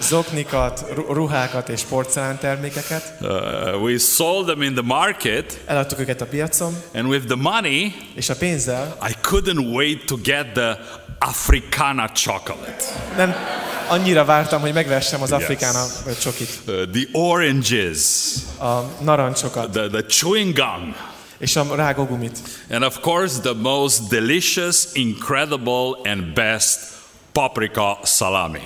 zoknikat, 0.00 0.84
ru- 0.94 1.08
ruhákat 1.12 1.68
és 1.68 1.82
porcelántermékeket, 1.82 3.12
Uh, 3.20 3.82
we 3.82 3.98
sold 3.98 4.46
them 4.46 4.62
in 4.62 4.74
the 4.74 4.84
market, 4.84 5.60
eladtuk 5.66 6.00
őket 6.00 6.20
a 6.20 6.26
piacon, 6.26 6.82
and 6.94 7.06
with 7.06 7.26
the 7.26 7.36
money, 7.36 7.94
és 8.14 8.28
a 8.28 8.34
pénzzel 8.34 8.96
I 9.08 9.12
couldn't 9.22 9.74
wait 9.74 10.06
to 10.06 10.16
get 10.22 10.46
the 10.52 10.78
Africana 11.18 12.08
chocolate, 12.08 12.84
nem 13.16 13.34
annyira 13.90 14.24
vártam, 14.24 14.60
hogy 14.60 14.72
megvessem 14.72 15.22
az 15.22 15.32
afrikána 15.32 15.84
ö, 16.06 16.10
csokit, 16.22 16.48
uh, 16.66 16.74
the 16.90 17.08
oranges, 17.12 17.98
a 18.58 19.02
narancsokat 19.02 19.70
the, 19.70 19.88
the 19.88 20.02
chewing 20.02 20.54
gum, 20.54 20.94
és 21.38 21.56
a 21.56 21.74
rágógumit. 21.74 22.38
and 22.70 22.84
of 22.84 23.00
course, 23.00 23.40
the 23.40 23.54
most 23.54 24.08
delicious, 24.08 24.84
incredible, 24.92 25.98
and 26.04 26.32
best 26.34 26.78
paprika 27.32 27.98
salami. 28.04 28.60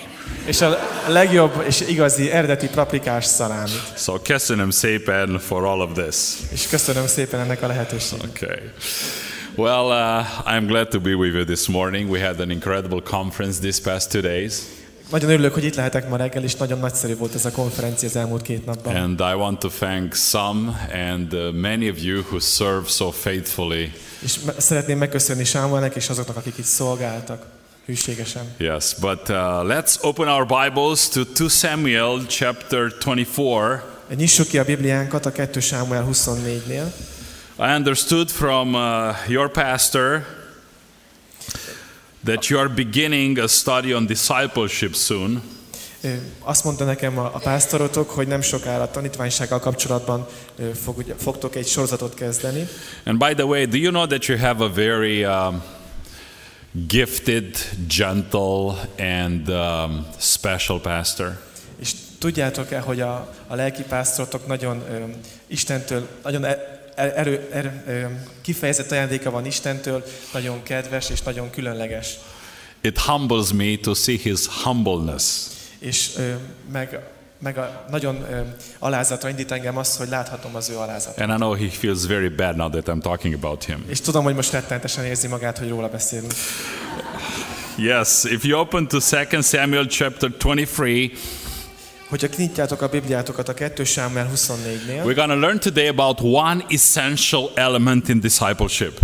És 0.47 0.61
a 0.61 0.79
legjobb 1.09 1.65
és 1.67 1.81
igazi 1.81 2.31
eredeti 2.31 2.69
paprikás 2.69 3.25
szalámit. 3.25 3.93
So, 3.97 4.19
köszönöm 4.23 4.71
szépen 4.71 5.39
for 5.39 5.65
all 5.65 5.81
of 5.81 5.91
this. 5.93 6.17
És 6.51 6.67
köszönöm 6.67 7.07
szépen 7.07 7.41
ennek 7.41 7.63
a 7.63 7.67
lehetőséget. 7.67 8.25
Okay. 8.25 8.71
Well, 9.57 9.93
uh, 9.93 10.27
I'm 10.47 10.67
glad 10.67 10.89
to 10.89 11.01
be 11.01 11.15
with 11.15 11.35
you 11.35 11.45
this 11.45 11.69
morning. 11.69 12.11
We 12.11 12.27
had 12.27 12.41
an 12.41 12.51
incredible 12.51 13.01
conference 13.01 13.61
these 13.61 13.81
past 13.81 14.11
two 14.11 14.21
days, 14.21 14.63
Nagyon 15.15 15.31
örülök, 15.31 15.55
hogy 15.55 15.65
itt 15.65 15.75
lehetek 15.75 16.09
ma 16.09 16.17
reggel, 16.17 16.43
és 16.43 16.55
nagyon 16.55 16.79
nagyszerű 16.79 17.17
volt 17.17 17.35
ez 17.35 17.45
a 17.45 17.51
konferencia 17.51 18.09
az 18.09 18.17
elmúlt 18.17 18.43
két 18.43 18.67
napban. 18.67 18.97
and 18.97 19.21
I 19.21 19.35
want 19.35 19.59
to 19.59 19.69
thank 19.69 20.15
some 20.15 20.89
and 21.11 21.33
uh, 21.33 21.53
many 21.53 21.89
of 21.89 22.03
you 22.03 22.21
who 22.21 22.39
serve 22.39 22.89
so 22.89 23.11
faithfully. 23.11 23.93
És 24.19 24.39
szeretném 24.57 24.99
megköszönni 24.99 25.45
Sámuelnek 25.45 25.95
és 25.95 26.09
azoknak, 26.09 26.37
akik 26.37 26.59
itt 26.59 26.65
szolgáltak 26.65 27.47
hűségesen. 27.87 28.43
Yes, 28.59 28.95
but 29.01 29.29
uh, 29.29 29.37
let's 29.67 29.95
open 30.01 30.29
our 30.29 30.47
Bibles 30.47 31.09
to 31.09 31.25
2 31.25 31.49
Samuel 31.49 32.27
chapter 32.27 32.93
24. 33.05 33.81
Nyissuk 34.17 34.47
ki 34.47 34.59
a 34.59 34.65
Bibliánkat 34.65 35.27
a 35.27 35.33
2 35.33 35.61
Sámuel 35.61 36.09
24-nél. 36.13 36.93
I 37.59 37.77
understood 37.77 38.29
from 38.31 38.75
uh, 38.75 38.83
your 39.29 39.51
pastor 39.51 40.34
that 42.25 42.47
you 42.47 42.61
are 42.61 42.69
beginning 42.69 43.39
a 43.39 43.47
study 43.47 43.95
on 43.95 44.07
discipleship 44.07 44.95
soon. 44.95 45.43
Azt 46.39 46.65
mondta 46.65 46.85
nekem 46.85 47.19
a, 47.19 47.25
a 47.35 47.39
pásztorotok, 47.39 48.11
hogy 48.11 48.27
nem 48.27 48.41
sokára 48.41 48.83
a 48.83 48.91
tanítványsággal 48.91 49.59
kapcsolatban 49.59 50.27
fog, 50.83 51.15
fogtok 51.19 51.55
egy 51.55 51.67
sorozatot 51.67 52.15
kezdeni. 52.15 52.69
And 53.05 53.19
by 53.19 53.35
the 53.35 53.45
way, 53.45 53.65
do 53.65 53.77
you 53.77 53.91
know 53.91 54.07
that 54.07 54.25
you 54.25 54.39
have 54.39 54.65
a 54.65 54.69
very 54.69 55.25
um, 55.25 55.63
gifted, 56.89 57.57
gentle, 57.89 58.89
and 58.99 59.49
um, 59.49 60.07
special 60.19 60.81
pastor? 60.81 61.41
És 61.81 61.93
tudjátok-e, 62.19 62.79
hogy 62.79 63.01
a, 63.01 63.35
a 63.47 63.55
lelki 63.55 63.83
pásztorotok 63.83 64.47
nagyon 64.47 64.83
ö, 64.91 65.05
Istentől, 65.47 66.09
nagyon 66.23 66.45
e- 66.45 66.74
erő, 66.95 67.49
erő, 67.53 67.83
ö, 67.87 68.05
kifejezett 68.41 68.91
ajándéka 68.91 69.31
van 69.31 69.47
Istentől, 69.47 70.05
nagyon 70.33 70.63
kedves 70.63 71.11
és 71.11 71.23
nagyon 71.23 71.51
különleges. 71.51 72.19
It 72.81 72.99
humbles 72.99 73.53
me 73.53 73.77
to 73.83 73.95
see 73.95 74.17
his 74.17 74.47
humbleness. 74.63 75.47
És 75.79 76.11
meg, 76.73 76.99
meg 77.39 77.59
a, 77.59 77.85
nagyon 77.91 78.27
alázatra 78.79 79.29
indít 79.29 79.51
engem 79.51 79.77
az, 79.77 79.97
hogy 79.97 80.09
láthatom 80.09 80.55
az 80.55 80.69
ő 80.69 80.77
alázatát. 80.77 81.21
And 81.21 81.33
I 81.33 81.37
know 81.37 81.53
he 81.53 81.69
feels 81.69 82.07
very 82.07 82.29
bad 82.29 82.57
now 82.57 82.71
that 82.71 82.87
I'm 82.89 83.03
talking 83.03 83.35
about 83.35 83.65
him. 83.65 83.85
És 83.89 84.01
tudom, 84.01 84.25
hogy 84.25 84.35
most 84.35 84.53
rettentesen 84.53 85.05
érzi 85.05 85.27
magát, 85.27 85.59
hogy 85.59 85.69
róla 85.69 85.89
beszélünk. 85.89 86.33
Yes, 87.77 88.25
if 88.25 88.45
you 88.45 88.61
open 88.61 88.89
to 88.89 88.99
2 89.01 89.41
Samuel 89.41 89.87
chapter 89.87 90.31
23, 90.39 91.11
Hogyha 92.09 92.29
kinyitjátok 92.29 92.83
a 92.83 92.89
Bibliátokat 92.89 93.49
a 93.49 93.55
2 93.55 93.85
Sámuel 93.85 94.31
24-nél, 94.35 95.05
we're 95.05 95.15
going 95.15 95.31
to 95.31 95.39
learn 95.39 95.59
today 95.59 95.87
about 95.87 96.21
one 96.21 96.65
essential 96.69 97.51
element 97.55 98.09
in 98.09 98.21
discipleship. 98.21 98.99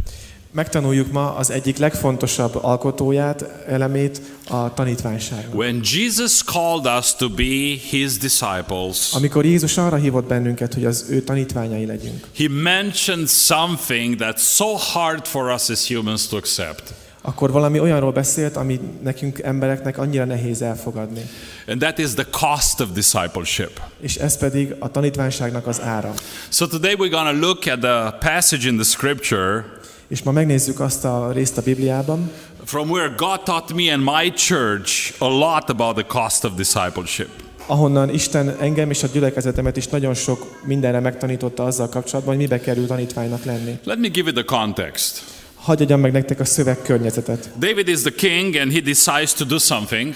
megtanuljuk 0.53 1.13
ma 1.13 1.35
az 1.35 1.51
egyik 1.51 1.77
legfontosabb 1.77 2.55
alkotóját, 2.65 3.45
elemét, 3.67 4.21
a 4.49 4.75
tanítványságot. 4.75 5.55
When 5.55 5.81
Jesus 5.83 6.43
called 6.45 6.99
us 6.99 7.15
to 7.15 7.29
be 7.29 7.77
his 7.91 8.17
disciples, 8.19 9.13
Amikor 9.13 9.45
Jézus 9.45 9.77
arra 9.77 9.97
hívott 9.97 10.27
bennünket, 10.27 10.75
hogy 10.75 10.85
az 10.85 11.07
ő 11.11 11.23
tanítványai 11.23 11.87
legyünk, 11.87 12.27
he 12.37 12.49
mentioned 12.49 13.29
something 13.29 14.17
that's 14.19 14.43
so 14.55 14.75
hard 14.77 15.27
for 15.27 15.53
us 15.53 15.69
as 15.69 15.87
humans 15.89 16.29
to 16.29 16.37
accept. 16.37 16.95
Akkor 17.23 17.51
valami 17.51 17.81
olyanról 17.81 18.13
beszélt, 18.13 18.57
ami 18.57 18.81
nekünk 19.03 19.39
embereknek 19.39 19.99
annyira 19.99 20.25
nehéz 20.25 20.63
elfogadni. 20.63 21.21
And 21.69 21.81
that 21.81 21.99
is 21.99 22.15
the 22.15 22.27
cost 22.31 22.81
of 22.81 22.89
discipleship. 22.93 23.81
És 24.01 24.17
ez 24.17 24.39
pedig 24.39 24.75
a 24.79 24.91
tanítványságnak 24.91 25.67
az 25.67 25.81
ára. 25.81 26.13
So 26.49 26.67
today 26.67 26.95
we're 26.95 27.11
going 27.11 27.41
to 27.41 27.47
look 27.47 27.67
at 27.67 27.81
the 27.81 28.29
passage 28.31 28.69
in 28.69 28.75
the 28.75 28.85
scripture 28.85 29.65
És 30.09 30.23
ma 30.23 30.31
megnézzük 30.31 30.81
azt 30.81 31.05
a 31.05 31.33
részt 31.33 31.59
a 31.59 31.63
Bibliában, 31.63 32.31
from 32.65 32.91
where 32.91 33.15
God 33.17 33.43
taught 33.43 33.75
me 33.75 33.93
and 33.93 34.03
my 34.03 34.33
church 34.33 35.15
a 35.19 35.29
lot 35.29 35.71
about 35.71 35.95
the 35.95 36.07
cost 36.07 36.45
of 36.45 36.53
discipleship. 36.55 37.29
ahonnan 37.67 38.09
Isten 38.09 38.57
engem 38.61 38.91
és 38.91 39.03
a 39.03 39.07
gyülekezetemet 39.07 39.77
is 39.77 39.87
nagyon 39.87 40.15
sok 40.15 40.61
mindenre 40.65 41.01
megtanította 41.01 41.65
azzal 41.65 41.89
kapcsolatban, 41.89 42.35
hogy 42.35 42.43
mibe 42.43 42.61
kerül 42.61 42.87
tanítványnak 42.87 43.45
lenni. 43.45 43.79
Let 43.85 43.99
me 43.99 44.09
give 44.09 44.31
you 44.31 44.45
the 44.45 44.57
context. 44.57 45.40
Hagy 45.71 45.83
adjam 45.83 46.01
meg 46.01 46.13
nektek 46.13 46.41
a 46.41 46.45
szövegkörnyezetet. 46.45 47.51
David 47.59 47.89
is 47.89 48.01
the 48.01 48.11
king 48.11 48.57
and 48.57 48.73
he 48.73 48.81
decides 48.81 49.33
to 49.33 49.45
do 49.45 49.59
something. 49.59 50.15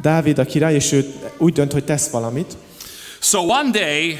Dávid 0.00 0.38
a 0.38 0.44
király, 0.44 0.74
és 0.74 0.92
ő 0.92 1.12
úgy 1.38 1.52
dönt, 1.52 1.72
hogy 1.72 1.84
tesz 1.84 2.10
valamit. 2.10 2.56
So 3.20 3.38
one 3.38 3.70
day 3.70 4.18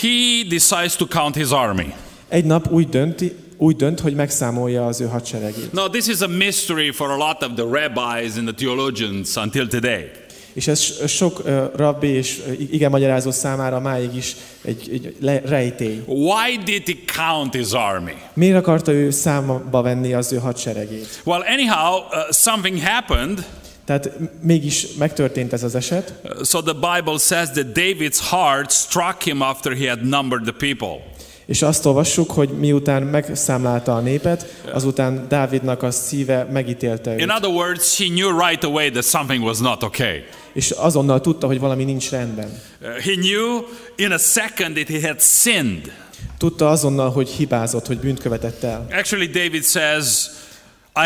he 0.00 0.44
decides 0.48 0.96
to 0.96 1.06
count 1.06 1.34
his 1.34 1.50
army. 1.50 1.92
Egy 2.28 2.44
nap 2.44 2.70
úgy 2.70 2.88
dönt, 2.88 3.24
úgy 3.56 3.76
dönt, 3.76 4.00
hogy 4.00 4.14
megszámolja 4.14 4.86
az 4.86 5.00
ő 5.00 5.06
hadseregét. 5.06 5.72
Now 5.72 5.88
this 5.88 6.06
is 6.06 6.20
a 6.20 6.28
mystery 6.28 6.90
for 6.90 7.10
a 7.10 7.16
lot 7.16 7.42
of 7.42 7.50
the 7.54 7.64
rabbis 7.64 8.36
and 8.36 8.46
the 8.46 8.54
theologians 8.56 9.36
until 9.36 9.66
today. 9.66 10.10
És 10.52 10.66
ez 10.66 11.08
sok 11.08 11.42
rabbi 11.76 12.06
és 12.06 12.42
igen 12.70 12.90
magyarázó 12.90 13.30
számára 13.30 13.80
máig 13.80 14.14
is 14.16 14.36
egy, 14.64 14.90
egy 14.92 15.42
rejtély. 15.44 16.02
Why 16.06 16.58
did 16.64 16.82
he 16.86 16.94
count 17.26 17.54
his 17.54 17.72
army? 17.72 18.16
Miért 18.34 18.56
akarta 18.56 18.92
ő 18.92 19.10
számba 19.10 19.82
venni 19.82 20.12
az 20.12 20.32
ő 20.32 20.36
hadseregét? 20.36 21.20
Well, 21.24 21.40
anyhow, 21.40 21.98
uh, 21.98 22.32
something 22.32 22.80
happened. 22.82 23.46
Tehát 23.84 24.10
mégis 24.40 24.86
megtörtént 24.98 25.52
ez 25.52 25.62
az 25.62 25.74
eset. 25.74 26.14
Uh, 26.24 26.44
So 26.44 26.62
the 26.62 26.72
Bible 26.72 27.18
says 27.18 27.50
that 27.50 27.66
David's 27.66 28.20
heart 28.30 28.70
struck 28.70 29.22
him 29.22 29.42
after 29.42 29.72
he 29.74 29.88
had 29.88 30.02
numbered 30.02 30.42
the 30.42 30.52
people. 30.66 31.16
És 31.48 31.62
azt 31.62 31.86
olvassuk, 31.86 32.30
hogy 32.30 32.48
miután 32.48 33.02
megszámlálta 33.02 33.94
a 33.94 34.00
népet, 34.00 34.62
azután 34.72 35.26
Dávidnak 35.28 35.82
a 35.82 35.90
szíve 35.90 36.44
megítélte 36.52 37.12
In 37.12 37.20
őt. 37.20 37.30
other 37.36 37.50
words, 37.50 37.98
he 37.98 38.04
knew 38.04 38.38
right 38.46 38.64
away 38.64 38.90
that 38.90 39.04
something 39.04 39.44
was 39.44 39.58
not 39.58 39.82
okay. 39.82 40.24
És 40.52 40.70
azonnal 40.70 41.20
tudta, 41.20 41.46
hogy 41.46 41.60
valami 41.60 41.84
nincs 41.84 42.10
rendben. 42.10 42.60
Uh, 42.80 42.88
he 42.88 43.14
knew 43.14 43.62
in 43.96 44.10
a 44.10 44.18
second 44.18 44.74
that 44.74 44.88
he 44.88 45.08
had 45.08 45.20
sinned. 45.20 45.92
Tudta 46.38 46.68
azonnal, 46.68 47.10
hogy 47.10 47.28
hibázott, 47.28 47.86
hogy 47.86 47.98
bűnt 47.98 48.20
követett 48.20 48.62
el. 48.62 48.86
Actually, 48.90 49.26
David 49.26 49.64
says, 49.64 50.26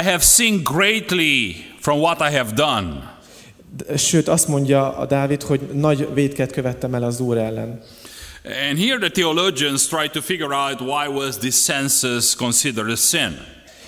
I 0.01 0.03
have 0.05 0.19
sinned 0.19 0.63
greatly 0.63 1.55
from 1.81 1.99
what 2.01 2.21
I 2.21 2.37
have 2.37 2.51
done. 2.55 3.19
Sőt, 3.97 4.29
azt 4.29 4.49
mondja 4.49 4.97
a 4.97 5.07
Dávid, 5.07 5.43
hogy 5.43 5.61
nagy 5.61 6.09
védket 6.15 6.53
követtem 6.53 6.95
el 6.95 7.03
az 7.03 7.21
Úr 7.21 7.37
ellen. 7.37 7.83
And 8.45 8.79
here 8.79 8.99
the 8.99 9.11
theologians 9.11 9.87
try 9.87 10.09
to 10.09 10.21
figure 10.21 10.53
out 10.53 10.81
why 10.81 11.07
was 11.07 11.39
this 11.39 11.65
census 11.65 12.35
considered 12.35 12.91
a 12.91 12.97
sin. 12.97 13.39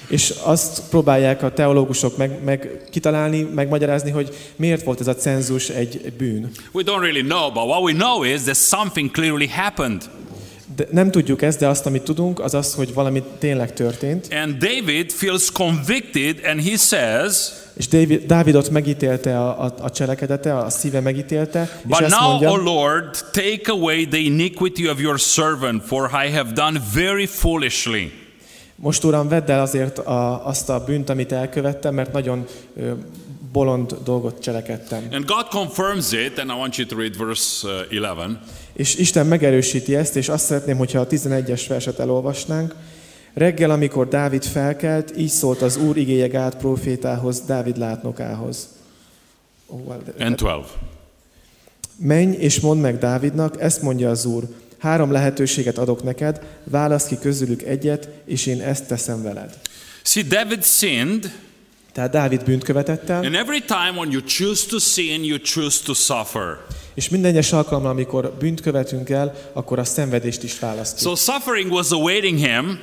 És 0.09 0.31
azt 0.43 0.83
próbálják 0.89 1.43
a 1.43 1.53
teológusok 1.53 2.17
meg, 2.17 2.43
meg 2.45 2.81
kitalálni, 2.91 3.43
megmagyarázni, 3.43 4.11
hogy 4.11 4.37
miért 4.57 4.85
volt 4.85 5.01
ez 5.01 5.07
a 5.07 5.15
cenzus 5.15 5.69
egy 5.69 6.13
bűn. 6.19 6.51
We 6.73 6.83
don't 6.83 7.01
really 7.01 7.23
know, 7.23 7.53
but 7.53 7.65
what 7.65 7.83
we 7.83 7.93
know 7.93 8.23
is 8.23 8.43
that 8.43 8.57
something 8.57 9.11
clearly 9.11 9.47
happened. 9.47 10.03
De 10.77 10.87
nem 10.91 11.11
tudjuk 11.11 11.43
ezt, 11.43 11.59
de 11.59 11.69
azt, 11.69 11.87
amit 11.87 12.03
tudunk, 12.03 12.41
az 12.41 12.55
az, 12.55 12.75
hogy 12.75 12.95
valami 12.95 13.23
tényleg 13.39 13.73
történt. 13.73 14.29
And 14.31 14.57
David 14.57 15.11
feels 15.11 15.51
convicted 15.53 16.41
and 16.45 16.63
he 16.69 16.77
says, 16.77 17.37
És 17.77 17.89
David, 17.89 18.27
Dávidot 18.27 18.71
megítélte 18.71 19.39
a, 19.41 19.65
a, 19.65 19.75
a 19.81 19.91
cselekedete, 19.91 20.57
a 20.57 20.71
szíve 20.71 21.01
megítélte, 21.01 21.63
és 21.63 21.83
But 21.85 22.01
ezt 22.01 22.21
now, 22.21 22.29
mondja, 22.29 22.51
O 22.51 22.57
Lord, 22.57 23.11
take 23.33 23.73
away 23.73 24.07
the 24.07 24.19
iniquity 24.19 24.89
of 24.89 25.01
your 25.01 25.19
servant, 25.19 25.83
for 25.87 26.11
I 26.27 26.31
have 26.31 26.51
done 26.53 26.81
very 26.95 27.27
foolishly. 27.27 28.13
most 28.77 29.05
Uram, 29.05 29.29
vedd 29.29 29.51
el 29.51 29.61
azért 29.61 29.99
a, 29.99 30.47
azt 30.47 30.69
a 30.69 30.85
bűnt, 30.85 31.11
amit 31.11 31.33
elkövettem, 31.33 31.95
mert 31.95 32.13
nagyon 32.13 32.45
ö, 32.77 32.93
bolond 33.55 33.97
dolgot 34.05 34.41
cselekedtem. 34.41 35.07
And 35.13 35.25
God 35.25 35.49
confirms 35.49 36.13
it, 36.13 36.39
and 36.39 36.51
I 36.51 36.55
want 36.55 36.77
you 36.77 36.87
to 36.87 36.97
read 36.97 37.17
verse 37.17 37.69
uh, 37.69 37.89
11. 37.89 38.39
És 38.73 38.95
Isten 38.95 39.27
megerősíti 39.27 39.97
ezt, 39.97 40.17
és 40.17 40.29
azt 40.29 40.45
szeretném, 40.45 40.77
hogyha 40.77 41.01
a 41.01 41.07
11-es 41.07 41.65
verset 41.69 41.99
elolvasnánk. 41.99 42.75
Reggel, 43.35 43.71
amikor 43.71 44.09
Dávid 44.09 44.45
felkelt, 44.45 45.17
így 45.17 45.29
szólt 45.29 45.63
az 45.63 45.77
Úr 45.77 45.97
igéje 45.97 46.27
Gád 46.27 46.57
profétához, 46.57 47.41
Dávid 47.41 47.77
látnokához. 47.77 48.69
Oh, 49.67 49.87
well, 49.87 49.99
And 50.19 50.37
12. 50.37 50.65
Menj 51.97 52.37
és 52.37 52.61
mondd 52.61 52.81
meg 52.81 52.99
Dávidnak, 52.99 53.61
ezt 53.61 53.83
mondja 53.83 54.11
az 54.11 54.25
Úr. 54.25 54.45
Három 54.79 55.13
lehetőséget 55.13 55.79
adok 55.79 56.03
neked, 56.03 56.41
válasz 56.65 57.07
ki 57.07 57.19
közülük 57.19 57.63
egyet, 57.63 58.09
és 58.25 58.47
én 58.47 58.61
ezt 58.61 58.87
teszem 58.87 59.23
veled. 59.23 59.59
See, 60.03 60.23
David 60.23 60.65
sinned, 60.65 61.33
Tehát 61.95 62.11
Dávid 62.11 62.45
bűnt 62.45 62.65
követett 62.65 63.09
el, 63.09 63.25
and 63.25 63.35
every 63.35 63.61
time 63.67 63.93
when 63.97 64.11
you 64.11 64.21
choose 64.27 64.67
to 64.69 64.79
sin, 64.79 65.25
you 65.25 65.39
choose 65.39 65.79
to 65.85 65.95
suffer. 65.95 66.57
és 66.95 67.09
minden 67.09 67.31
egyes 67.31 67.53
alkalommal, 67.53 67.91
amikor 67.91 68.33
bűnt 68.39 68.61
követünk 68.61 69.11
el, 69.11 69.35
akkor 69.53 69.79
a 69.79 69.85
szenvedést 69.85 70.43
is 70.43 70.59
választjuk. 70.59 71.17
So 71.17 71.33
suffering 71.33 71.73
was 71.73 71.91
awaiting 71.91 72.39
him, 72.39 72.79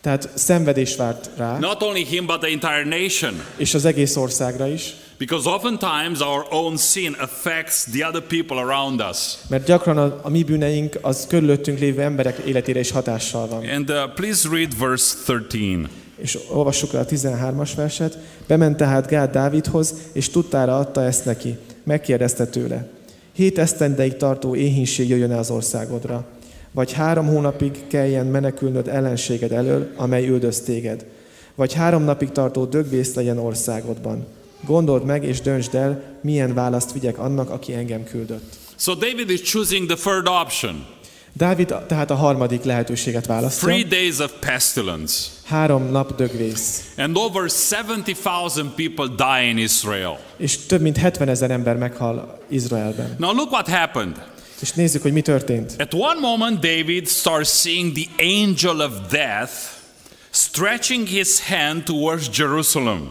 Tehát 0.00 0.28
szenvedés 0.34 0.96
várt 0.96 1.30
rá, 1.36 1.58
not 1.58 1.82
only 1.82 2.04
him, 2.04 2.26
but 2.26 2.38
the 2.40 2.48
entire 2.50 2.84
nation. 2.84 3.42
és 3.56 3.74
az 3.74 3.84
egész 3.84 4.16
országra 4.16 4.66
is, 4.66 4.94
Because 5.18 5.48
oftentimes 5.48 6.20
our 6.20 6.46
own 6.50 6.76
sin 6.76 7.16
affects 7.18 7.84
the 7.92 8.06
other 8.06 8.22
people 8.22 8.56
around 8.56 9.02
us. 9.10 9.16
mert 9.48 9.66
gyakran 9.66 9.98
a, 9.98 10.20
a 10.22 10.28
mi 10.28 10.42
bűneink 10.42 10.98
az 11.00 11.26
körülöttünk 11.28 11.78
lévő 11.78 12.02
emberek 12.02 12.38
életére 12.38 12.80
is 12.80 12.90
hatással 12.90 13.46
van. 13.46 13.68
And 13.68 13.90
uh, 13.90 13.96
please 14.14 14.48
read 14.52 14.78
verse 14.78 15.14
13. 15.26 15.88
És 16.16 16.38
olvassuk 16.48 16.92
le 16.92 16.98
a 16.98 17.04
13-as 17.04 17.70
verset. 17.76 18.18
Bement 18.52 18.76
tehát 18.76 19.06
Gád 19.06 19.30
Dávidhoz, 19.30 19.94
és 20.12 20.28
tudtára 20.28 20.78
adta 20.78 21.02
ezt 21.02 21.24
neki. 21.24 21.56
Megkérdezte 21.82 22.46
tőle. 22.46 22.88
Hét 23.32 23.58
esztendeig 23.58 24.16
tartó 24.16 24.54
éhínség 24.54 25.08
jöjjön 25.08 25.32
az 25.32 25.50
országodra. 25.50 26.24
Vagy 26.70 26.92
három 26.92 27.26
hónapig 27.26 27.86
kelljen 27.86 28.26
menekülnöd 28.26 28.88
ellenséged 28.88 29.52
elől, 29.52 29.92
amely 29.96 30.28
üldöz 30.28 30.60
téged. 30.60 31.06
Vagy 31.54 31.72
három 31.72 32.02
napig 32.02 32.30
tartó 32.30 32.64
dögvész 32.64 33.14
legyen 33.14 33.38
országodban. 33.38 34.26
Gondold 34.64 35.04
meg 35.04 35.24
és 35.24 35.40
döntsd 35.40 35.74
el, 35.74 36.02
milyen 36.20 36.54
választ 36.54 36.92
vigyek 36.92 37.18
annak, 37.18 37.50
aki 37.50 37.74
engem 37.74 38.04
küldött. 38.04 38.56
So 38.76 38.94
David 38.94 39.30
is 39.30 39.40
choosing 39.40 39.86
the 39.86 39.96
third 39.96 40.26
option. 40.42 40.91
Dávid 41.32 41.74
tehát 41.88 42.10
a 42.10 42.14
harmadik 42.14 42.62
lehetőséget 42.62 43.26
választja. 43.26 43.68
Three 43.68 43.84
days 43.84 44.18
of 44.18 44.32
pestilence. 44.40 45.28
Három 45.44 45.90
nap 45.90 46.16
dögvész. 46.16 46.92
And 46.96 47.16
over 47.16 47.50
70,000 47.70 48.74
people 48.74 49.06
die 49.16 49.48
in 49.48 49.58
Israel. 49.58 50.18
És 50.36 50.58
több 50.66 50.80
mint 50.80 50.96
70 50.96 51.28
ezer 51.28 51.50
ember 51.50 51.76
meghal 51.76 52.38
Izraelben. 52.48 53.14
Now 53.18 53.32
look 53.32 53.50
what 53.50 53.68
happened. 53.68 54.16
És 54.60 54.72
nézzük, 54.72 55.02
hogy 55.02 55.12
mi 55.12 55.20
történt. 55.20 55.74
At 55.78 55.94
one 55.94 56.20
moment, 56.20 56.60
David 56.60 57.08
starts 57.08 57.60
seeing 57.60 57.92
the 57.92 58.24
angel 58.24 58.80
of 58.80 58.92
death 59.10 59.52
stretching 60.30 61.06
his 61.06 61.40
hand 61.40 61.84
towards 61.84 62.38
Jerusalem. 62.38 63.10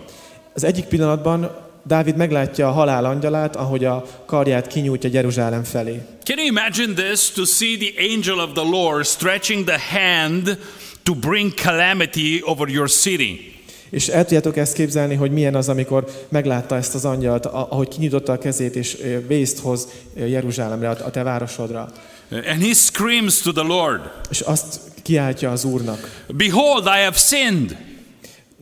Az 0.53 0.63
egyik 0.63 0.85
pillanatban 0.85 1.69
Dávid 1.83 2.15
meglátja 2.15 2.67
a 2.67 2.71
halál 2.71 3.05
angyalát, 3.05 3.55
ahogy 3.55 3.85
a 3.85 4.05
karját 4.25 4.67
kinyújtja 4.67 5.09
Jeruzsálem 5.13 5.63
felé. 5.63 6.01
Can 6.23 6.37
you 6.37 6.47
imagine 6.47 6.93
this? 6.93 7.31
To 7.31 7.45
see 7.45 7.77
the 7.77 8.13
angel 8.13 8.39
of 8.39 8.51
the 8.53 8.69
Lord 8.69 9.05
stretching 9.05 9.65
the 9.65 9.79
hand 9.89 10.57
to 11.03 11.15
bring 11.15 11.53
calamity 11.53 12.41
over 12.43 12.69
your 12.69 12.89
city. 12.89 13.53
És 13.89 14.07
el 14.07 14.23
tudjátok 14.23 14.57
ezt 14.57 14.73
képzelni, 14.73 15.15
hogy 15.15 15.31
milyen 15.31 15.55
az, 15.55 15.69
amikor 15.69 16.05
meglátta 16.29 16.75
ezt 16.75 16.95
az 16.95 17.05
angyalt, 17.05 17.45
ahogy 17.45 17.87
kinyitotta 17.87 18.31
a 18.31 18.37
kezét, 18.37 18.75
és 18.75 18.97
vészt 19.27 19.59
hoz 19.59 19.87
Jeruzsálemre, 20.15 20.89
a 20.89 20.97
a 21.05 21.09
te 21.09 21.23
városodra. 21.23 21.91
And 22.31 22.63
he 22.63 22.73
screams 22.73 23.41
to 23.41 23.51
the 23.51 23.63
Lord, 23.63 24.11
És 24.29 24.39
azt 24.39 24.79
kiáltja 25.01 25.51
az 25.51 25.63
Úrnak. 25.63 26.23
Behold, 26.27 26.85
I 26.85 27.03
have 27.03 27.17
sinned. 27.17 27.77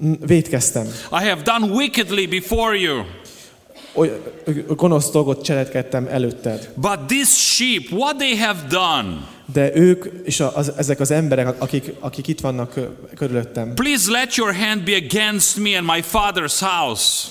"N- 0.03 0.25
Vétkeztem. 0.27 0.85
I 1.11 1.23
have 1.27 1.41
done 1.41 1.65
wickedly 1.73 2.25
before 2.27 2.77
you. 2.77 3.03
Gonosz 4.75 5.09
dolgot 5.11 5.43
cselekedtem 5.43 6.07
előtted. 6.11 6.69
But 6.75 6.99
this 7.07 7.27
sheep, 7.55 7.91
what 7.91 8.17
they 8.17 8.37
have 8.37 8.59
done, 8.69 9.17
De 9.53 9.75
ők 9.75 10.05
és 10.23 10.39
az, 10.39 10.71
ezek 10.77 10.99
az 10.99 11.11
emberek, 11.11 11.61
akik, 11.61 11.91
akik 11.99 12.27
itt 12.27 12.39
vannak 12.39 12.73
körülöttem, 13.15 13.73
please 13.73 14.11
let 14.11 14.35
your 14.35 14.53
hand 14.55 14.83
be 14.83 14.95
against 14.95 15.57
me 15.57 15.77
and 15.77 15.85
my 15.87 16.03
father's 16.11 16.59
house. 16.59 17.27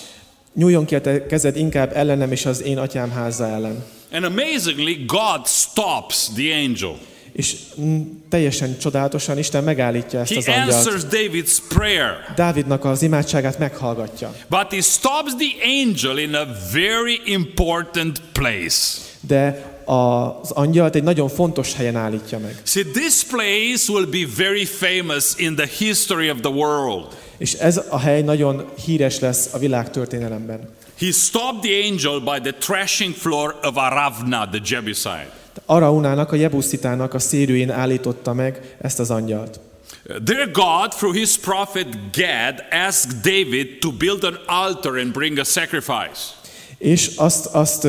nyúljon 0.54 0.84
ki 0.84 0.94
a 0.94 1.00
te 1.00 1.26
kezed 1.26 1.56
inkább 1.56 1.90
ellenem 1.96 2.32
és 2.32 2.46
az 2.46 2.62
én 2.62 2.78
atyám 2.78 3.10
háza 3.10 3.46
ellen. 3.46 3.84
And 4.12 4.24
amazingly, 4.24 5.04
God 5.06 5.46
stops 5.46 6.28
the 6.34 6.54
angel. 6.54 6.98
És 7.38 7.56
teljesen 8.28 8.78
csodálatosan 8.78 9.38
Isten 9.38 9.64
megállítja 9.64 10.20
ezt 10.20 10.36
az 10.36 10.48
angyalt. 10.48 11.06
David's 11.10 11.56
prayer. 11.68 12.32
Dávidnak 12.36 12.84
az 12.84 13.02
imádságát 13.02 13.58
meghallgatja. 13.58 14.34
But 14.48 14.66
he 14.70 14.80
stops 14.80 15.32
the 15.38 15.68
angel 15.82 16.18
in 16.18 16.34
a 16.34 16.46
very 16.72 17.20
important 17.24 18.22
place. 18.32 18.98
De 19.20 19.64
az 19.84 20.50
angyalt 20.50 20.94
egy 20.94 21.02
nagyon 21.02 21.28
fontos 21.28 21.74
helyen 21.74 21.96
állítja 21.96 22.38
meg. 22.38 22.60
See, 22.64 22.84
this 22.84 23.24
place 23.24 23.92
will 23.92 24.06
be 24.06 24.26
very 24.36 24.64
famous 24.64 25.24
in 25.36 25.54
the 25.54 25.68
history 25.78 26.30
of 26.30 26.40
the 26.40 26.50
world. 26.50 27.06
És 27.36 27.52
ez 27.52 27.80
a 27.88 27.98
hely 27.98 28.22
nagyon 28.22 28.64
híres 28.84 29.18
lesz 29.18 29.48
a 29.52 29.58
világ 29.58 29.90
történelemben. 29.90 30.60
He 30.98 31.12
stopped 31.12 31.60
the 31.60 31.88
angel 31.90 32.20
by 32.20 32.50
the 32.50 32.58
threshing 32.58 33.14
floor 33.14 33.58
of 33.62 33.76
Aravna, 33.76 34.48
the 34.48 34.60
Jebusite. 34.64 35.37
Araunának, 35.66 36.32
a 36.32 36.36
Jebuszitának 36.36 37.14
a 37.14 37.18
szérűjén 37.18 37.70
állította 37.70 38.32
meg 38.32 38.76
ezt 38.80 38.98
az 38.98 39.10
angyalt. 39.10 39.60
Their 40.24 40.50
God, 40.50 40.94
through 40.96 41.16
his 41.16 41.38
prophet 41.38 41.86
Gad, 42.12 42.64
asked 42.88 43.12
David 43.22 43.78
to 43.80 43.92
build 43.92 44.24
an 44.24 44.38
altar 44.46 44.98
and 44.98 45.12
bring 45.12 45.38
a 45.38 45.44
sacrifice. 45.44 46.36
És 46.78 47.16
azt, 47.16 47.46
azt 47.46 47.88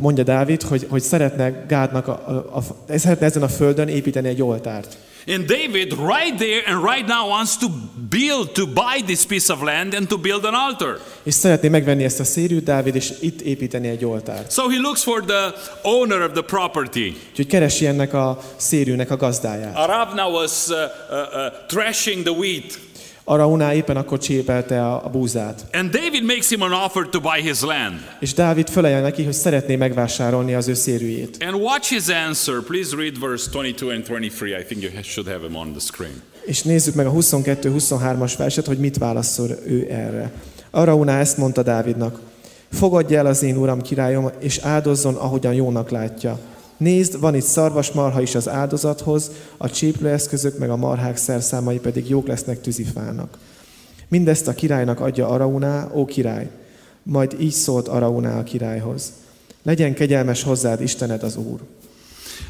mondja 0.00 0.24
Dávid, 0.24 0.62
hogy, 0.62 0.86
hogy 0.90 1.02
szeretne 1.02 1.50
Gádnak, 1.68 2.08
a, 2.08 2.12
a, 2.12 2.56
a, 2.56 2.98
szeretne 2.98 3.26
ezen 3.26 3.42
a 3.42 3.48
földön 3.48 3.88
építeni 3.88 4.28
egy 4.28 4.42
oltárt. 4.42 4.96
And 5.26 5.46
David, 5.46 5.92
right 5.92 6.36
there 6.36 6.62
and 6.66 6.84
right 6.84 7.06
now, 7.06 7.28
wants 7.28 7.56
to 7.56 7.68
build, 8.08 8.52
to 8.52 8.66
buy 8.66 9.02
this 9.06 9.26
piece 9.26 9.52
of 9.52 9.62
land 9.62 9.94
and 9.94 10.08
to 10.08 10.18
build 10.18 10.44
an 10.44 10.54
altar. 10.54 11.00
És 11.22 11.34
szeretné 11.34 11.68
megvenni 11.68 12.04
ezt 12.04 12.20
a 12.20 12.24
szérűt 12.24 12.64
Dávid, 12.64 12.94
és 12.94 13.12
itt 13.20 13.40
építeni 13.40 13.88
egy 13.88 14.04
oltárt. 14.04 14.52
So 14.52 14.68
he 14.68 14.78
looks 14.78 15.02
for 15.02 15.24
the 15.24 15.52
owner 15.82 16.20
of 16.22 16.32
the 16.32 16.42
property. 16.42 17.16
Úgyhogy 17.30 17.46
keresi 17.46 17.86
ennek 17.86 18.14
a 18.14 18.38
szérűnek 18.56 19.10
a 19.10 19.16
gazdáját. 19.16 19.76
Aravna 19.76 20.28
was 20.28 20.68
uh, 20.68 20.76
uh, 20.76 21.16
uh, 21.16 21.66
threshing 21.66 22.22
the 22.22 22.32
wheat. 22.32 22.78
Arauná 23.24 23.74
éppen 23.74 23.96
akkor 23.96 24.18
csépelte 24.18 24.86
a, 24.86 25.04
a 25.04 25.08
búzát. 25.08 25.66
And 25.72 25.90
David 25.90 26.24
makes 26.24 26.48
him 26.48 26.62
an 26.62 26.72
offer 26.72 27.08
to 27.08 27.20
buy 27.20 27.40
his 27.42 27.60
land. 27.60 27.94
És 28.20 28.34
Dávid 28.34 28.68
felejel 28.68 29.02
neki, 29.02 29.24
hogy 29.24 29.32
szeretné 29.32 29.76
megvásárolni 29.76 30.54
az 30.54 30.68
ő 30.68 30.74
szérűjét. 30.74 31.36
And 31.46 31.54
watch 31.54 31.88
his 31.88 32.08
answer. 32.28 32.60
Please 32.60 32.96
read 32.96 33.20
verse 33.20 33.50
22 33.52 33.90
and 33.90 34.06
23. 34.06 34.60
I 34.60 34.64
think 34.64 34.82
you 34.82 35.02
should 35.02 35.28
have 35.28 35.40
them 35.46 35.56
on 35.56 35.70
the 35.70 35.80
screen. 35.80 36.22
És 36.44 36.62
nézzük 36.62 36.94
meg 36.94 37.06
a 37.06 37.10
22-23-as 37.12 38.32
verset, 38.38 38.66
hogy 38.66 38.78
mit 38.78 38.98
válaszol 38.98 39.48
ő 39.66 39.86
erre. 39.90 40.32
Arauná 40.70 41.20
ezt 41.20 41.36
mondta 41.36 41.62
Dávidnak. 41.62 42.20
Fogadja 42.72 43.18
el 43.18 43.26
az 43.26 43.42
én 43.42 43.56
uram 43.56 43.82
királyom, 43.82 44.30
és 44.40 44.58
áldozzon, 44.58 45.14
ahogyan 45.14 45.54
jónak 45.54 45.90
látja. 45.90 46.38
Nézd, 46.76 47.20
van 47.20 47.34
itt 47.34 47.44
szarvasmarha 47.44 48.20
is 48.20 48.34
az 48.34 48.48
áldozathoz, 48.48 49.30
a 49.56 49.70
cséplőeszközök 49.70 50.58
meg 50.58 50.70
a 50.70 50.76
marhák 50.76 51.16
szerszámai 51.16 51.78
pedig 51.78 52.08
jók 52.08 52.26
lesznek 52.26 52.60
tűzifának. 52.60 53.38
Mindezt 54.08 54.48
a 54.48 54.54
királynak 54.54 55.00
adja 55.00 55.28
Arauná, 55.28 55.90
ó 55.94 56.04
király. 56.04 56.50
Majd 57.02 57.36
így 57.40 57.52
szólt 57.52 57.88
Arauná 57.88 58.38
a 58.38 58.42
királyhoz. 58.42 59.12
Legyen 59.62 59.94
kegyelmes 59.94 60.42
hozzád 60.42 60.80
Istened 60.80 61.22
az 61.22 61.36
Úr. 61.36 61.60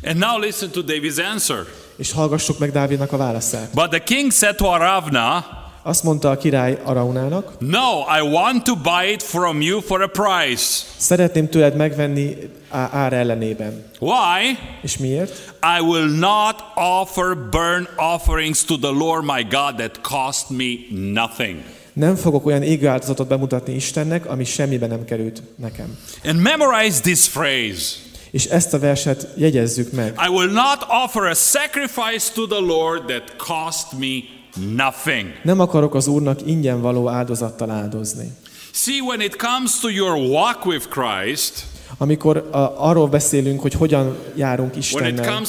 And 0.04 0.18
now 0.18 0.38
listen 0.38 0.70
to 0.70 0.80
David's 0.86 1.30
answer. 1.32 1.64
És 1.96 2.12
hallgassuk 2.12 2.58
meg 2.58 2.72
Dávidnak 2.72 3.12
a 3.12 3.16
válaszát. 3.16 3.70
But 3.74 3.88
the 3.88 4.02
king 4.02 4.32
said 4.32 4.56
to 4.56 4.66
Aravna, 4.66 5.44
Azt 5.84 6.02
mondta 6.02 6.30
a 6.30 6.36
király 6.36 6.78
Araunának, 6.84 7.52
No, 7.58 8.00
I 8.18 8.20
want 8.32 8.64
to 8.64 8.74
buy 8.76 9.12
it 9.12 9.22
from 9.22 9.60
you 9.60 9.80
for 9.80 10.02
a 10.02 10.06
price. 10.06 10.84
szeretném 10.96 11.48
tőled 11.48 11.76
megvenni 11.76 12.36
ár 12.70 13.12
ellenében. 13.12 13.84
Why? 13.98 14.58
És 14.82 14.98
miért? 14.98 15.52
I 15.78 15.80
will 15.80 16.18
not 16.18 16.54
offer 16.74 17.36
burnt 17.50 17.88
offerings 17.96 18.64
to 18.64 18.78
the 18.78 18.90
Lord 18.90 19.24
my 19.24 19.42
God 19.50 19.74
that 19.76 20.00
cost 20.00 20.44
me 20.48 20.74
nothing. 21.12 21.56
Nem 21.92 22.14
fogok 22.16 22.46
olyan 22.46 22.62
égő 22.62 22.86
áldozatot 22.88 23.28
bemutatni 23.28 23.74
Istennek, 23.74 24.26
ami 24.26 24.44
semmibe 24.44 24.86
nem 24.86 25.04
került 25.04 25.42
nekem. 25.56 25.98
And 26.24 26.40
memorize 26.40 27.00
this 27.00 27.28
phrase. 27.28 27.96
És 28.30 28.44
ezt 28.44 28.74
a 28.74 28.78
verset 28.78 29.28
jegyezzük 29.36 29.92
meg. 29.92 30.14
I 30.26 30.28
will 30.28 30.50
not 30.52 30.86
offer 31.04 31.22
a 31.22 31.34
sacrifice 31.34 32.32
to 32.34 32.46
the 32.46 32.60
Lord 32.60 33.04
that 33.04 33.36
cost 33.36 33.86
me 33.98 34.40
nothing. 34.56 35.26
Nem 35.42 35.60
akarok 35.60 35.94
az 35.94 36.06
Úrnak 36.06 36.46
ingyen 36.46 36.80
való 36.80 37.08
áldozattal 37.08 37.70
áldozni. 37.70 38.32
See, 38.72 39.02
when 39.02 39.20
it 39.20 39.36
comes 39.36 39.80
to 39.80 39.88
your 39.88 40.16
walk 40.16 40.64
with 40.66 40.88
Christ, 40.88 41.64
Amikor 41.98 42.48
a, 42.50 42.88
arról 42.88 43.08
beszélünk, 43.08 43.60
hogy 43.60 43.72
hogyan 43.72 44.16
járunk 44.34 44.76
Istennel, 44.76 45.44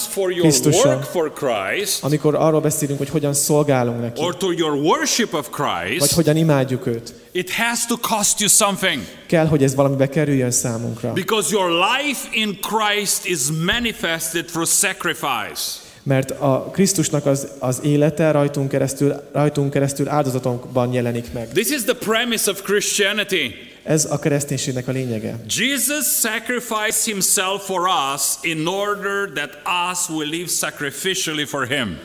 for 1.11 1.33
Christ, 1.33 2.03
amikor 2.03 2.35
arról 2.35 2.61
beszélünk, 2.61 2.97
hogy 2.97 3.09
hogyan 3.09 3.33
szolgálunk 3.33 4.01
neki, 4.01 4.21
or 4.21 4.37
to 4.37 4.51
your 4.51 4.73
worship 4.73 5.33
of 5.33 5.49
vagy 5.57 5.87
Christ, 5.87 6.13
hogyan 6.13 6.35
imádjuk 6.35 6.85
őt, 6.85 7.13
it 7.31 7.51
has 7.51 7.85
to 7.85 7.97
cost 7.97 8.39
you 8.39 8.49
something. 8.49 9.01
kell, 9.27 9.45
hogy 9.45 9.63
ez 9.63 9.75
valamibe 9.75 10.09
kerüljön 10.09 10.51
számunkra. 10.51 11.13
Because 11.13 11.55
your 11.55 11.69
life 11.69 12.27
in 12.31 12.59
Christ 12.61 13.25
is 13.25 13.39
manifested 13.65 14.45
through 14.45 14.69
sacrifice. 14.69 15.82
Mert 16.03 16.31
a 16.31 16.69
Krisztusnak 16.71 17.25
az, 17.25 17.47
az 17.59 17.79
élete 17.83 18.31
rajtunk 18.31 18.69
keresztül, 18.69 19.13
rajtunk 19.31 19.71
keresztül 19.71 20.09
áldozatokban 20.09 20.93
jelenik 20.93 21.33
meg. 21.33 21.47
This 21.47 21.69
is 21.69 21.83
the 21.83 21.93
premise 21.93 22.51
of 22.51 22.61
Christianity. 22.61 23.53
Ez 23.83 24.05
a 24.11 24.19
kereszténységnek 24.19 24.87
a 24.87 24.91
lényege. 24.91 25.39
Jesus 25.47 26.05
sacrificed 26.05 27.03
himself 27.03 27.65
for 27.65 27.81
us 28.15 28.21
in 28.41 28.67
order 28.67 29.29
that 29.33 29.49
us 29.91 30.09
will 30.09 30.29
live 30.29 30.47
sacrificially 30.47 31.45
for 31.45 31.67
him. 31.67 31.99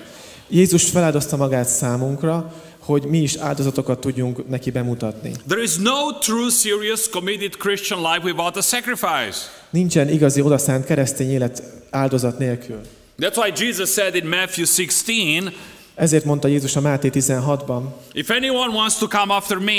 Jézus 0.49 0.90
feláldozta 0.90 1.36
magát 1.36 1.68
számunkra, 1.68 2.53
hogy 2.78 3.05
mi 3.05 3.18
is 3.18 3.36
áldozatokat 3.36 4.01
tudjunk 4.01 4.49
neki 4.49 4.70
bemutatni. 4.70 5.32
There 5.49 5.62
is 5.62 5.76
no 5.76 6.12
true, 6.12 6.51
serious, 6.51 7.09
committed 7.09 7.57
Christian 7.57 8.01
life 8.01 8.20
without 8.24 8.57
a 8.57 8.62
sacrifice. 8.62 9.38
Nincsen 9.70 10.09
igazi 10.09 10.40
odaszánt 10.40 10.84
keresztény 10.84 11.30
élet 11.30 11.62
áldozat 11.90 12.38
nélkül. 12.38 12.80
That's 13.20 13.36
why 13.36 13.50
Jesus 13.50 13.92
said 13.92 14.14
in 14.14 14.30
Matthew 14.30 14.64
16, 14.64 15.52
Ezért 15.99 16.24
mondta 16.24 16.49
Jézus 16.49 16.76
a 16.76 16.80
Máté 16.80 17.11
16-ban, 17.14 17.82
If 18.12 18.30
anyone 18.30 18.74
wants 18.74 18.99
to 18.99 19.07
come 19.07 19.34
after 19.34 19.57
me, 19.57 19.72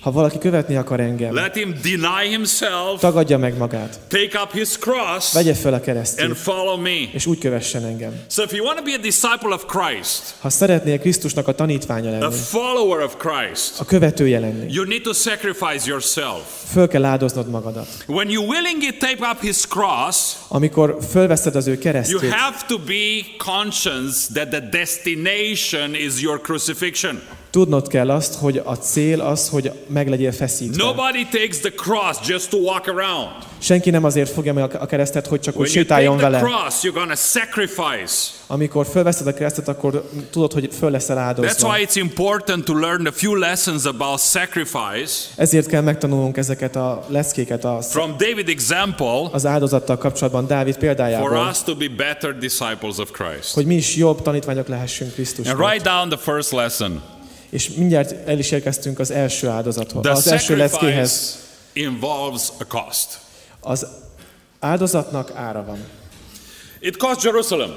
ha 0.00 0.10
valaki 0.10 0.38
követni 0.38 0.76
akar 0.76 1.00
engem, 1.00 1.34
let 1.34 1.54
him 1.56 1.74
deny 1.82 2.28
himself, 2.30 3.00
tagadja 3.00 3.38
meg 3.38 3.56
magát, 3.56 4.00
take 4.08 4.40
up 4.42 4.52
his 4.52 4.78
cross, 4.78 5.32
vegye 5.32 5.54
fel 5.54 5.72
a 5.72 5.74
and 5.74 5.84
keresztét, 5.84 6.36
follow 6.36 6.76
me. 6.80 7.08
és 7.12 7.26
úgy 7.26 7.38
kövessen 7.38 7.84
engem. 7.84 8.12
So 8.28 8.42
if 8.42 8.52
you 8.52 8.64
want 8.66 8.78
to 8.78 8.84
be 8.84 8.92
a 8.92 9.00
disciple 9.00 9.54
of 9.54 9.64
Christ, 9.66 10.34
Ha 10.40 10.50
szeretnél 10.50 10.98
Krisztusnak 10.98 11.48
a 11.48 11.54
tanítványa 11.54 12.08
a 12.08 12.18
lenni, 12.18 12.34
follower 12.34 13.02
of 13.04 13.16
Christ, 13.16 13.80
a 13.80 13.84
követője 13.84 14.38
lenni, 14.38 14.72
you 14.72 14.84
need 14.84 15.02
to 15.02 15.12
sacrifice 15.12 15.88
yourself. 15.88 16.42
föl 16.72 16.88
kell 16.88 17.04
áldoznod 17.04 17.48
magadat. 17.50 17.86
When 18.06 18.30
you 18.30 18.44
willingly 18.50 18.96
take 18.98 19.30
up 19.30 19.40
his 19.40 19.66
cross, 19.66 20.16
Amikor 20.48 20.98
fölveszed 21.10 21.56
az 21.56 21.66
ő 21.66 21.72
you 21.72 21.80
keresztjét, 21.80 22.32
have 22.32 22.56
to 22.68 22.78
be 22.78 23.20
conscious 23.38 24.26
that 24.34 24.48
the 24.48 24.60
destination 24.60 25.60
is 25.94 26.22
your 26.22 26.38
crucifixion. 26.38 27.22
Tudnod 27.52 27.88
kell 27.88 28.10
azt, 28.10 28.34
hogy 28.34 28.60
a 28.64 28.74
cél 28.74 29.20
az, 29.20 29.48
hogy 29.48 29.72
meg 29.86 30.08
legyél 30.08 30.32
feszítve. 30.32 30.84
Nobody 30.84 31.24
takes 31.30 31.58
the 31.58 31.70
cross 31.70 32.16
just 32.28 32.50
to 32.50 32.56
walk 32.56 32.86
around. 32.86 33.28
Senki 33.58 33.90
nem 33.90 34.04
azért 34.04 34.30
fogja 34.30 34.52
meg 34.52 34.74
a 34.74 34.86
keresztet, 34.86 35.26
hogy 35.26 35.40
csak 35.40 35.58
úgy 35.58 35.68
sétáljon 35.68 36.16
vele. 36.16 36.38
cross, 36.38 36.74
you're 36.82 37.08
to 37.08 37.14
sacrifice. 37.14 38.30
Amikor 38.46 38.86
fölveszed 38.86 39.26
a 39.26 39.34
keresztet, 39.34 39.68
akkor 39.68 40.08
tudod, 40.30 40.52
hogy 40.52 40.68
föl 40.78 40.90
leszel 40.90 41.16
That's 41.16 41.20
áldozva. 41.20 41.68
why 41.68 41.86
it's 41.86 41.96
important 41.96 42.64
to 42.64 42.74
learn 42.74 43.06
a 43.06 43.12
few 43.12 43.34
lessons 43.34 43.84
about 43.84 44.20
sacrifice 44.20 45.28
Ezért 45.36 45.66
kell 45.66 45.80
megtanulnunk 45.82 46.36
ezeket 46.36 46.76
a 46.76 47.04
leckéket 47.08 47.64
a, 47.64 47.82
from 47.82 48.10
David 48.18 48.48
example 48.48 49.28
az 49.32 49.46
áldozattal 49.46 49.98
kapcsolatban 49.98 50.46
Dávid 50.46 50.72
for 50.72 50.82
példájából, 50.82 51.48
us 51.50 51.62
to 51.62 51.74
be 51.74 51.88
better 51.96 52.38
disciples 52.38 52.96
of 52.98 53.10
Christ. 53.10 53.54
hogy 53.54 53.66
mi 53.66 53.74
is 53.74 53.96
jobb 53.96 54.22
tanítványok 54.22 54.68
lehessünk 54.68 55.10
And 55.10 55.14
Krisztusnak. 55.14 55.58
write 55.58 55.90
down 55.90 56.08
the 56.08 56.18
first 56.32 56.50
lesson. 56.52 57.02
És 57.52 57.70
mindjárt 57.70 58.28
el 58.28 58.38
is 58.38 58.50
érkeztünk 58.50 58.98
az 58.98 59.10
első 59.10 59.48
áldozathoz, 59.48 60.06
az 60.06 60.26
első 60.26 60.56
leckéhez. 60.56 61.38
involves 61.72 62.42
a 62.58 62.66
cost. 62.66 63.18
Az 63.60 63.86
áldozatnak 64.60 65.30
ára 65.34 65.64
van. 65.64 65.78
It 66.80 66.96
cost 66.96 67.22
Jerusalem. 67.22 67.70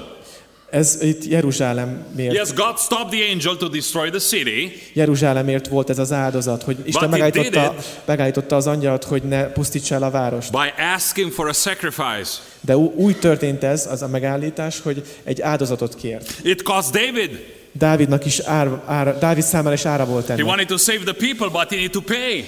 Ez 0.70 0.98
itt 1.00 1.24
Jeruzsálemért, 1.24 2.34
Yes, 2.34 2.52
God 2.52 2.78
stopped 2.78 3.20
the 3.20 3.32
angel 3.32 3.56
to 3.56 3.68
destroy 3.68 4.10
the 4.10 4.18
city, 4.18 4.82
Jeruzsálemért 4.92 5.68
volt 5.68 5.90
ez 5.90 5.98
az 5.98 6.12
áldozat, 6.12 6.62
hogy 6.62 6.76
Isten 6.84 7.08
megállította, 7.08 7.74
megállította 8.04 8.56
az 8.56 8.66
angyalt, 8.66 9.04
hogy 9.04 9.22
ne 9.22 9.44
pusztítsa 9.44 9.94
el 9.94 10.02
a 10.02 10.10
várost. 10.10 10.50
by 10.50 10.82
asking 10.94 11.32
for 11.32 11.48
a 11.48 11.52
sacrifice. 11.52 12.38
De 12.60 12.76
úgy 12.76 13.18
történt 13.18 13.64
ez, 13.64 13.86
az 13.90 14.02
a 14.02 14.08
megállítás, 14.08 14.80
hogy 14.80 15.02
egy 15.24 15.40
áldozatot 15.40 15.94
kért. 15.94 16.34
It 16.42 16.62
cost 16.62 16.90
David. 16.90 17.54
Dávidnak 17.78 18.24
is 18.24 18.38
ár, 18.40 18.82
ár, 18.86 19.18
Dávid 19.18 19.42
számára 19.44 19.74
is 19.74 19.84
ára 19.84 20.04
volt 20.04 20.26
He 20.26 20.32
ennek. 20.32 20.46
wanted 20.46 20.66
to 20.66 20.76
save 20.76 20.98
the 20.98 21.12
people, 21.12 21.48
but 21.60 21.68
he 21.68 21.76
needed 21.76 21.90
to 21.90 22.00
pay. 22.00 22.44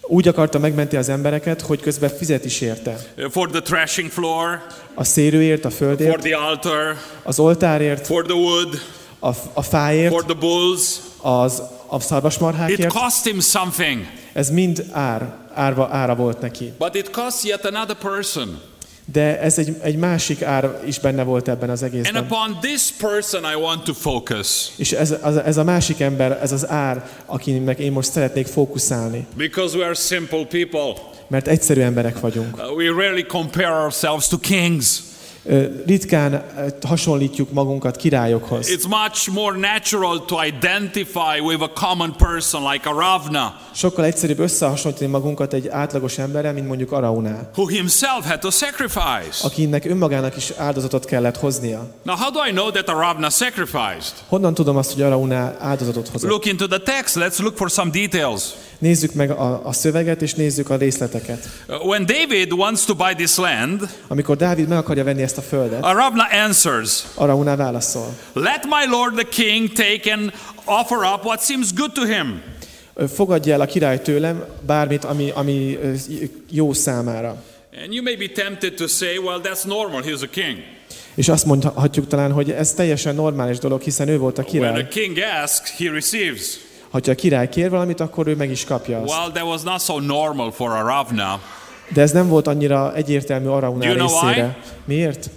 Úgy 0.00 0.28
akarta 0.28 0.58
megmenti 0.58 0.96
az 0.96 1.08
embereket, 1.08 1.60
hogy 1.60 1.80
közben 1.80 2.10
fizet 2.16 2.44
is 2.44 2.60
érte. 2.60 2.96
uh, 3.18 3.30
for 3.30 3.50
the 3.50 3.60
threshing 3.60 4.10
floor, 4.10 4.62
A 4.94 5.04
szérőért, 5.04 5.64
a 5.64 5.70
for 5.70 5.76
földért, 5.86 6.20
the 6.22 6.36
altar, 6.36 6.96
az 7.22 7.38
oltárért, 7.38 8.06
for 8.06 8.24
the 8.24 8.34
wood, 8.34 8.80
a, 9.18 9.28
a 9.52 9.62
fáért, 9.62 10.10
for 10.12 10.24
the 10.24 10.34
bulls. 10.34 10.80
az, 11.20 11.62
a 11.86 11.96
It 11.96 12.02
szarvasmarhákért. 12.02 12.92
cost 12.92 13.24
him 13.24 13.40
something, 13.40 14.06
Ez 14.32 14.50
mind 14.50 14.84
ár, 14.92 15.34
árva, 15.54 15.88
ára 15.92 16.14
volt 16.14 16.40
neki. 16.40 16.72
but 16.78 16.94
it 16.94 17.10
costs 17.10 17.44
yet 17.44 17.64
another 17.64 17.96
person. 17.96 18.60
De 19.12 19.40
ez 19.40 19.58
egy, 19.58 19.76
egy 19.82 19.96
másik 19.96 20.42
ár 20.42 20.80
is 20.86 20.98
benne 20.98 21.22
volt 21.22 21.48
ebben 21.48 21.70
az 21.70 21.82
And 21.82 21.92
egészben. 21.94 22.24
upon 22.24 22.58
this 22.60 22.90
person 22.98 23.42
I 23.52 23.54
want 23.54 23.82
to 23.84 23.92
focus 23.92 24.70
És 24.76 24.92
ez, 24.92 25.14
az, 25.20 25.36
ez 25.36 25.56
a 25.56 25.64
másik 25.64 26.00
ember, 26.00 26.38
ez 26.42 26.52
az 26.52 26.68
ár, 26.68 27.08
akinek 27.26 27.78
én 27.78 27.92
most 27.92 28.10
szeretnék 28.10 28.46
fókuszálni. 28.46 29.26
because 29.36 29.76
we 29.78 29.84
are 29.84 29.94
simple 29.94 30.44
people. 30.44 31.02
Mert 31.28 31.48
egyszerű 31.48 31.80
emberek 31.80 32.20
vagyunk. 32.20 32.56
Uh, 32.56 32.76
we 32.76 32.84
rarely 32.90 33.22
compare 33.26 33.70
ourselves 33.82 34.28
to 34.28 34.38
kings. 34.38 35.02
Ritkán 35.86 36.44
hasonlítjuk 36.86 37.52
magunkat 37.52 37.96
királyokhoz. 37.96 38.68
It's 38.68 38.88
much 38.88 39.30
more 39.30 39.56
natural 39.58 40.24
to 40.24 40.44
identify 40.44 41.40
with 41.46 41.62
a 41.62 41.70
common 41.74 42.14
person 42.16 42.72
like 42.72 42.88
a 42.88 42.92
Ravna, 42.92 43.60
Sokkal 43.74 44.04
egyszerűbb 44.04 44.38
összehasonlítani 44.38 45.10
magunkat 45.10 45.52
egy 45.52 45.68
átlagos 45.68 46.18
emberrel, 46.18 46.52
mint 46.52 46.66
mondjuk 46.66 46.92
Araunál, 46.92 47.50
who 47.56 47.66
himself 47.68 48.28
had 48.28 48.38
to 48.38 48.50
sacrifice. 48.50 49.46
akinek 49.46 49.84
önmagának 49.84 50.36
is 50.36 50.50
áldozatot 50.56 51.04
kellett 51.04 51.36
hoznia. 51.36 51.86
Now, 52.02 52.16
how 52.16 52.30
do 52.30 52.46
I 52.48 52.50
know 52.50 52.70
that 52.70 52.88
a 52.88 52.92
Ravna 52.92 53.30
sacrificed? 53.30 54.12
Honnan 54.28 54.54
tudom 54.54 54.76
azt, 54.76 54.92
hogy 54.92 55.02
Araunál 55.02 55.56
áldozatot 55.60 56.08
hozott? 56.08 56.30
Look 56.30 56.44
into 56.46 56.66
the 56.66 56.78
text. 56.78 57.16
Let's 57.16 57.38
look 57.38 57.56
for 57.56 57.70
some 57.70 57.90
details. 57.90 58.42
Nézzük 58.78 59.14
meg 59.14 59.30
a, 59.30 59.66
a 59.66 59.72
szöveget, 59.72 60.22
és 60.22 60.34
nézzük 60.34 60.70
a 60.70 60.76
részleteket. 60.76 61.48
Uh, 61.68 61.86
When 61.86 62.06
David 62.06 62.52
wants 62.52 62.84
to 62.84 62.94
buy 62.94 63.14
this 63.14 63.36
land, 63.36 63.88
Amikor 64.08 64.36
Dávid 64.36 64.68
meg 64.68 64.78
akarja 64.78 65.04
venni 65.04 65.22
ezt 65.22 65.33
a 65.36 65.42
földet, 65.42 65.84
a 65.84 65.92
Ravna 65.92 66.24
answers, 66.44 67.02
Araunál 67.14 67.56
válaszol. 67.56 68.06
Let 68.32 68.64
my 68.64 68.90
lord 68.90 69.14
the 69.14 69.28
king 69.28 69.72
take 69.72 70.12
and 70.12 70.32
offer 70.64 70.96
up 71.14 71.24
what 71.24 71.40
seems 71.40 71.72
good 71.74 71.92
to 71.92 72.04
him. 72.04 72.42
Ö, 72.94 73.06
Fogadja 73.08 73.52
el 73.54 73.60
a 73.60 73.66
király 73.66 74.00
tőlem 74.02 74.44
bármit, 74.66 75.04
ami, 75.04 75.30
ami 75.34 75.78
jó 76.50 76.72
számára. 76.72 77.42
And 77.82 77.92
you 77.92 78.02
may 78.02 78.16
be 78.16 78.26
tempted 78.42 78.74
to 78.74 78.86
say, 78.86 79.16
well, 79.16 79.40
that's 79.42 79.62
normal, 79.64 80.02
he's 80.02 80.22
a 80.22 80.28
king. 80.30 80.56
És 81.14 81.28
azt 81.28 81.44
mondhatjuk 81.44 82.06
talán, 82.06 82.32
hogy 82.32 82.50
ez 82.50 82.72
teljesen 82.72 83.14
normális 83.14 83.58
dolog, 83.58 83.80
hiszen 83.80 84.08
ő 84.08 84.18
volt 84.18 84.38
a 84.38 84.42
When 84.52 84.62
a 84.64 84.72
király. 84.72 84.88
king 84.88 85.18
asks, 85.42 85.76
he 85.76 85.90
receives. 85.90 86.56
Ha 86.90 87.00
a 87.06 87.14
király 87.14 87.48
kér 87.48 87.70
valamit, 87.70 88.00
akkor 88.00 88.26
ő 88.26 88.34
meg 88.36 88.50
is 88.50 88.64
kapja 88.64 89.00
azt. 89.00 89.12
Well, 89.12 89.30
that 89.30 89.44
was 89.44 89.62
not 89.62 89.80
so 89.80 90.00
normal 90.00 90.50
for 90.52 90.70
a 90.70 90.82
Ravna. 90.82 91.40
De 91.88 92.00
ez 92.00 92.12
nem 92.12 92.28
volt 92.28 92.46
annyira 92.46 92.94
egyértelmű 92.94 93.46
Araunál 93.46 93.94
Do 93.94 93.98
you 93.98 94.08
know 94.08 94.28
részére. 94.28 94.58
Miért? 94.84 95.30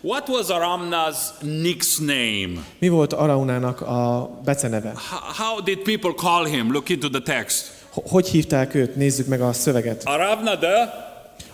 What 0.00 0.28
was 0.28 0.46
Aramna's 0.48 1.16
nickname? 1.40 2.64
Mi 2.78 2.88
volt 2.88 3.12
Araunának 3.12 3.80
a 3.80 4.30
beceneve? 4.44 4.92
How 5.36 5.60
did 5.62 5.78
people 5.78 6.12
call 6.16 6.46
him? 6.46 6.72
Look 6.72 6.88
into 6.88 7.08
the 7.08 7.20
text. 7.20 7.70
Hogy 7.90 8.28
hívták 8.28 8.74
őt? 8.74 8.96
Nézzük 8.96 9.26
meg 9.26 9.40
a 9.40 9.52
szöveget. 9.52 10.02
Aravna 10.04 10.58
the 10.58 11.06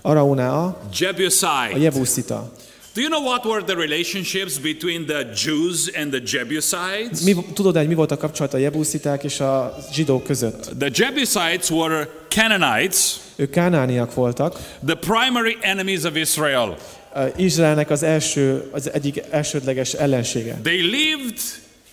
Arauná 0.02 0.50
a, 0.50 0.76
Jebusite. 0.98 1.70
a 1.72 1.76
Jebuszita. 1.76 2.52
Do 2.94 3.00
you 3.00 3.08
know 3.10 3.22
what 3.22 3.44
were 3.44 3.62
the 3.62 3.74
relationships 3.74 4.58
between 4.58 5.06
the 5.06 5.26
Jews 5.44 5.90
and 5.96 6.12
the 6.12 6.20
Jebusites? 6.24 7.20
Mi, 7.24 7.34
tudod 7.54 7.76
hogy 7.76 7.88
mi 7.88 7.94
volt 7.94 8.10
a 8.10 8.16
kapcsolat 8.16 8.54
a 8.54 8.56
Jebusziták 8.56 9.24
és 9.24 9.40
a 9.40 9.76
zsidók 9.92 10.24
között? 10.24 10.70
The 10.78 10.90
Jebusites 10.92 11.70
were 11.70 12.08
Canaanites, 12.28 13.16
Ők 13.36 13.50
kánániak 13.50 14.14
voltak. 14.14 14.58
the 14.86 14.94
primary 14.94 15.56
enemies 15.60 16.02
of 16.02 16.16
Israel. 16.16 16.76
Ö, 17.14 17.26
Izraelnek 17.36 17.90
az 17.90 18.02
első, 18.02 18.68
az 18.72 18.92
egyik 18.92 19.22
elsődleges 19.30 19.92
ellensége. 19.92 20.58
They 20.62 20.80
lived 20.80 21.38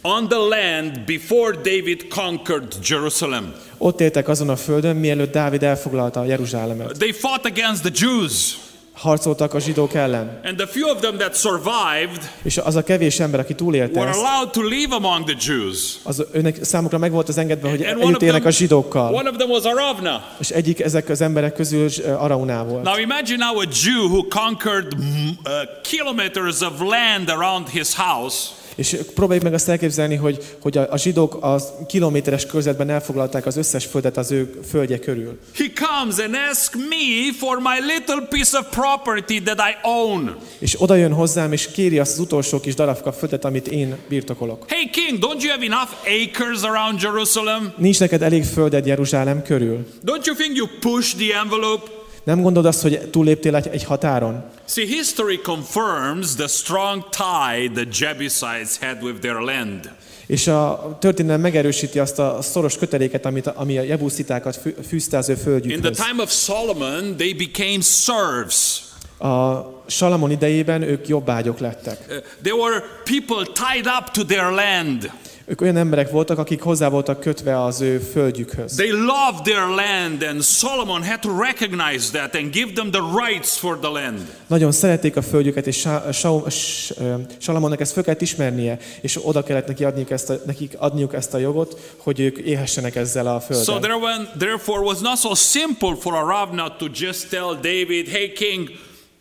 on 0.02 0.28
the 0.28 0.38
land 0.38 1.00
before 1.06 1.56
David 1.56 2.08
conquered 2.08 2.76
Jerusalem. 2.84 3.54
Ott 3.78 4.02
éltek 4.02 4.28
azon 4.28 4.50
a 4.50 4.56
földön, 4.56 4.96
mielőtt 4.96 5.32
Dávid 5.32 5.64
elfoglalta 5.64 6.26
Jeruzsálemet. 6.26 6.98
They 6.98 7.12
fought 7.12 7.46
against 7.46 7.82
the 7.82 7.92
Jews. 8.08 8.58
Harcoltak 8.94 9.54
a 9.54 9.60
zsidók 9.60 9.94
ellen. 9.94 10.39
And 10.44 10.58
the 10.58 10.68
few 10.68 10.89
of 10.89 11.00
them 11.00 11.18
that 11.18 11.36
survived 11.36 12.32
És 12.44 12.58
az 12.58 12.76
a 12.76 12.84
kevés 12.84 13.20
ember, 13.20 13.39
aki 13.39 13.56
túlélte 13.56 14.00
were 14.00 14.10
ezt, 14.10 14.20
allowed 14.20 14.50
to 14.50 14.62
live 14.62 14.96
among 14.96 15.26
the 15.26 15.36
Jews. 15.48 15.96
az 16.04 16.26
önnek 16.32 16.64
számukra 16.64 16.98
meg 16.98 17.12
volt 17.12 17.30
az 17.30 17.38
engedve, 17.38 17.70
hogy 17.70 17.82
együtt 17.82 18.22
élnek 18.22 18.46
a 18.46 18.50
zsidókkal. 18.50 19.14
one 19.14 19.30
of 19.30 19.36
them 19.36 19.50
was 19.50 19.64
Aravna. 19.64 20.24
És 20.39 20.50
egyik 20.50 20.80
ezek 20.80 21.10
az 21.10 21.22
emberek 21.22 21.54
közül 21.54 21.89
Arauná 22.18 22.64
volt. 22.64 22.84
Now 22.84 22.98
imagine 22.98 23.46
now 23.46 23.60
a 23.60 23.66
Jew 23.84 24.08
who 24.08 24.28
conquered 24.28 24.96
mm, 24.96 25.28
uh, 25.28 25.52
kilometers 25.82 26.62
of 26.62 26.80
land 26.80 27.30
around 27.30 27.68
his 27.70 27.96
house. 27.96 28.60
És 28.76 28.97
próbáljuk 29.13 29.43
meg 29.43 29.53
azt 29.53 29.69
elképzelni, 29.69 30.15
hogy, 30.15 30.43
hogy 30.61 30.78
a, 30.78 30.88
a 30.91 30.97
zsidók 30.97 31.43
a 31.43 31.57
kilométeres 31.88 32.45
körzetben 32.45 32.89
elfoglalták 32.89 33.45
az 33.45 33.57
összes 33.57 33.86
földet 33.86 34.17
az 34.17 34.32
ő 34.32 34.59
földje 34.69 34.99
körül. 34.99 35.39
He 35.55 35.65
comes 35.76 36.17
and 36.19 36.36
asks 36.51 36.76
me 36.76 37.34
for 37.39 37.57
my 37.57 37.93
little 37.93 38.28
piece 38.30 38.57
of 38.57 38.65
property 38.69 39.41
that 39.41 39.59
I 39.59 39.88
own. 39.88 40.36
És 40.59 40.82
oda 40.82 40.95
jön 40.95 41.13
hozzám, 41.13 41.51
és 41.51 41.72
kéri 41.72 41.99
azt 41.99 42.11
az 42.11 42.19
utolsó 42.19 42.59
kis 42.59 42.76
darabka 42.76 43.11
földet, 43.11 43.45
amit 43.45 43.67
én 43.67 43.95
birtokolok. 44.09 44.65
Hey 44.67 44.89
king, 44.89 45.19
don't 45.19 45.41
you 45.41 45.51
have 45.51 45.65
enough 45.65 45.91
acres 46.05 46.61
around 46.61 47.01
Jerusalem? 47.01 47.74
Nincs 47.78 47.99
neked 47.99 48.22
elég 48.22 48.43
földed 48.43 48.86
Jeruzsálem 48.86 49.43
körül? 49.43 49.88
Don't 50.05 50.26
you 50.26 50.36
think 50.36 50.55
you 50.55 50.67
push 50.80 51.15
the 51.15 51.39
envelope? 51.39 52.01
Nem 52.24 52.41
gondolod 52.41 52.67
azt, 52.67 52.82
hogy 52.82 53.09
túléptél 53.09 53.55
egy, 53.55 53.67
egy 53.67 53.84
határon? 53.84 54.43
See, 54.67 54.86
history 54.86 55.39
confirms 55.41 56.36
the 56.36 56.47
strong 56.47 57.03
tie 57.09 57.69
the 57.74 57.86
Jebusites 57.99 58.78
had 58.82 59.03
with 59.03 59.19
their 59.19 59.39
land. 59.39 59.91
És 60.26 60.47
a 60.47 60.97
történelem 60.99 61.41
megerősíti 61.41 61.99
azt 61.99 62.19
a 62.19 62.38
szoros 62.41 62.78
köteléket, 62.78 63.26
amit, 63.26 63.47
ami 63.47 63.78
a 63.78 63.82
jebuszitákat 63.82 64.55
fű- 64.55 64.86
fűzte 64.88 65.17
az 65.17 65.30
ő 65.30 65.32
In 65.32 65.38
the 65.38 65.49
földjükhöz. 65.49 65.97
time 65.97 66.24
of 66.24 66.32
Solomon, 66.32 67.15
they 67.17 67.34
became 67.34 67.82
serfs. 67.82 68.82
A 69.19 69.65
Salamon 69.88 70.32
idejében 70.32 70.82
ők 70.82 71.07
jobbágyok 71.07 71.59
lettek. 71.59 72.05
Uh, 72.09 72.15
they 72.43 72.51
were 72.59 72.84
people 73.03 73.45
tied 73.53 73.86
up 73.99 74.09
to 74.11 74.24
their 74.26 74.49
land. 74.51 75.11
Ők 75.52 75.62
olyan 75.62 75.78
emberek 75.78 76.12
voltak, 76.12 76.38
akik 76.38 76.62
hozzá 76.62 76.89
voltak 76.89 77.20
kötve 77.20 77.64
az 77.64 77.82
ő 77.82 77.97
földjükhöz. 77.99 78.76
They 78.76 78.89
loved 78.91 79.41
their 79.43 79.68
land, 79.68 80.24
and 80.24 80.41
Solomon 80.41 81.04
had 81.04 81.20
to 81.20 81.38
recognize 81.41 82.12
that 82.12 82.36
and 82.36 82.52
give 82.52 82.72
them 82.74 82.91
the 82.91 83.02
rights 83.26 83.58
for 83.58 83.80
the 83.80 83.89
land. 83.89 84.20
Nagyon 84.47 84.72
szerették 84.72 85.16
a 85.16 85.22
földjüket, 85.22 85.68
és 85.68 85.78
Sa- 85.80 86.12
Sa- 86.12 86.49
S- 86.49 86.91
ö, 86.99 87.14
Salamonnak 87.38 87.80
ezt 87.80 87.91
fel 87.93 88.04
kellett 88.04 88.22
ismernie, 88.22 88.78
és 89.02 89.20
oda 89.26 89.43
kellett 89.43 89.68
neki 89.68 89.84
adniuk 89.84 90.10
ezt 90.12 90.30
a, 90.30 90.36
nekik 90.45 90.74
adniuk 90.78 91.14
ezt 91.14 91.34
a 91.34 91.38
jogot, 91.38 91.93
hogy 91.97 92.20
ők 92.20 92.38
élhessenek 92.38 92.95
ezzel 92.95 93.28
a 93.28 93.39
So 93.39 93.45
földdel. 93.54 93.80
there 93.80 93.95
went, 93.95 94.38
therefore 94.38 94.80
was 94.80 94.99
not 94.99 95.18
so 95.18 95.36
simple 95.36 95.95
for 95.99 96.14
Aravna 96.14 96.76
to 96.76 96.86
just 96.93 97.30
tell 97.30 97.54
David, 97.62 98.08
hey 98.08 98.32
king, 98.32 98.70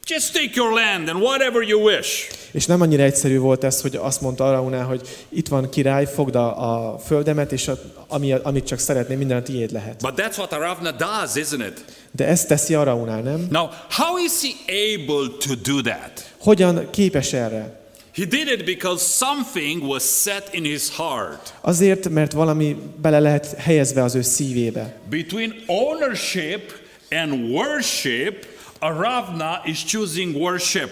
just 0.07 0.32
take 0.32 0.51
your 0.55 0.72
land 0.72 1.09
and 1.09 1.22
whatever 1.22 1.62
you 1.62 1.82
wish. 1.82 2.30
És 2.53 2.66
nem 2.66 2.80
annyira 2.80 3.03
egyszerű 3.03 3.38
volt 3.38 3.64
ez, 3.64 3.80
hogy 3.80 3.96
azt 3.96 4.20
mondta 4.20 4.44
Araunál, 4.44 4.84
hogy 4.84 5.09
itt 5.28 5.48
van 5.48 5.70
király, 5.70 6.07
fogd 6.07 6.34
a, 6.34 6.92
a 6.92 6.98
földemet, 6.98 7.53
és 7.53 7.68
a, 7.68 7.78
ami, 8.09 8.32
amit 8.32 8.66
csak 8.66 8.78
szeretné, 8.78 9.14
minden 9.14 9.36
a 9.36 9.42
tiéd 9.42 9.72
lehet. 9.72 10.01
But 10.01 10.20
that's 10.20 10.36
what 10.36 10.53
Aravna 10.53 10.90
does, 10.90 11.34
isn't 11.34 11.66
it? 11.66 11.84
De 12.11 12.26
ezt 12.26 12.48
teszi 12.48 12.74
Araunál, 12.74 13.20
nem? 13.20 13.46
Now, 13.51 13.68
how 13.90 14.16
is 14.16 14.32
he 14.42 14.53
able 14.94 15.36
to 15.46 15.72
do 15.72 15.80
that? 15.80 16.30
Hogyan 16.38 16.90
képes 16.90 17.32
erre? 17.32 17.78
He 18.14 18.24
did 18.24 18.48
it 18.48 18.64
because 18.64 19.05
something 19.05 19.82
was 19.82 20.03
set 20.03 20.48
in 20.53 20.64
his 20.64 20.96
heart. 20.96 21.55
Azért, 21.61 22.09
mert 22.09 22.32
valami 22.32 22.76
bele 23.03 23.18
lehet 23.18 23.55
helyezve 23.59 24.03
az 24.03 24.14
ő 24.14 24.22
szívébe. 24.22 25.01
Between 25.11 25.55
ownership 25.66 26.72
and 27.11 27.51
worship, 27.51 28.46
Aravna 28.81 29.61
is 29.64 29.85
choosing 29.85 30.37
worship. 30.37 30.91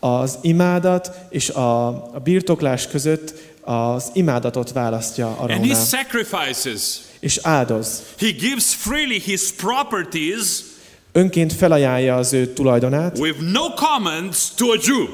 Az 0.00 0.38
imádat 0.42 1.10
és 1.30 1.48
a, 1.48 1.86
a 1.88 2.18
birtoklás 2.24 2.86
között 2.86 3.34
az 3.60 4.10
imádatot 4.12 4.72
választja 4.72 5.36
And 5.38 5.66
he 5.66 5.74
sacrifices. 5.74 6.80
és 7.20 7.38
áldoz. 7.42 8.02
He 8.18 8.30
gives 8.30 8.74
freely 8.74 9.18
his 9.18 9.52
properties 9.52 10.62
Önként 11.16 11.52
felajánlja 11.52 12.16
az 12.16 12.32
ő 12.32 12.46
tulajdonát, 12.46 13.18
with 13.18 13.40
no 13.40 13.74
comments 13.74 14.38
to 14.56 14.66
a 14.66 14.78
Jew, 14.82 15.06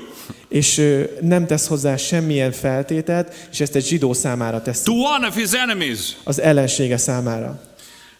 és 0.48 0.82
nem 1.20 1.46
tesz 1.46 1.66
hozzá 1.66 1.96
semmilyen 1.96 2.52
feltételt, 2.52 3.34
és 3.50 3.60
ezt 3.60 3.74
egy 3.74 3.86
zsidó 3.86 4.12
számára 4.12 4.62
teszi, 4.62 4.84
to 4.84 4.92
one 4.92 5.26
of 5.26 5.36
his 5.36 5.52
enemies. 5.52 6.16
az 6.24 6.40
ellensége 6.40 6.96
számára. 6.96 7.60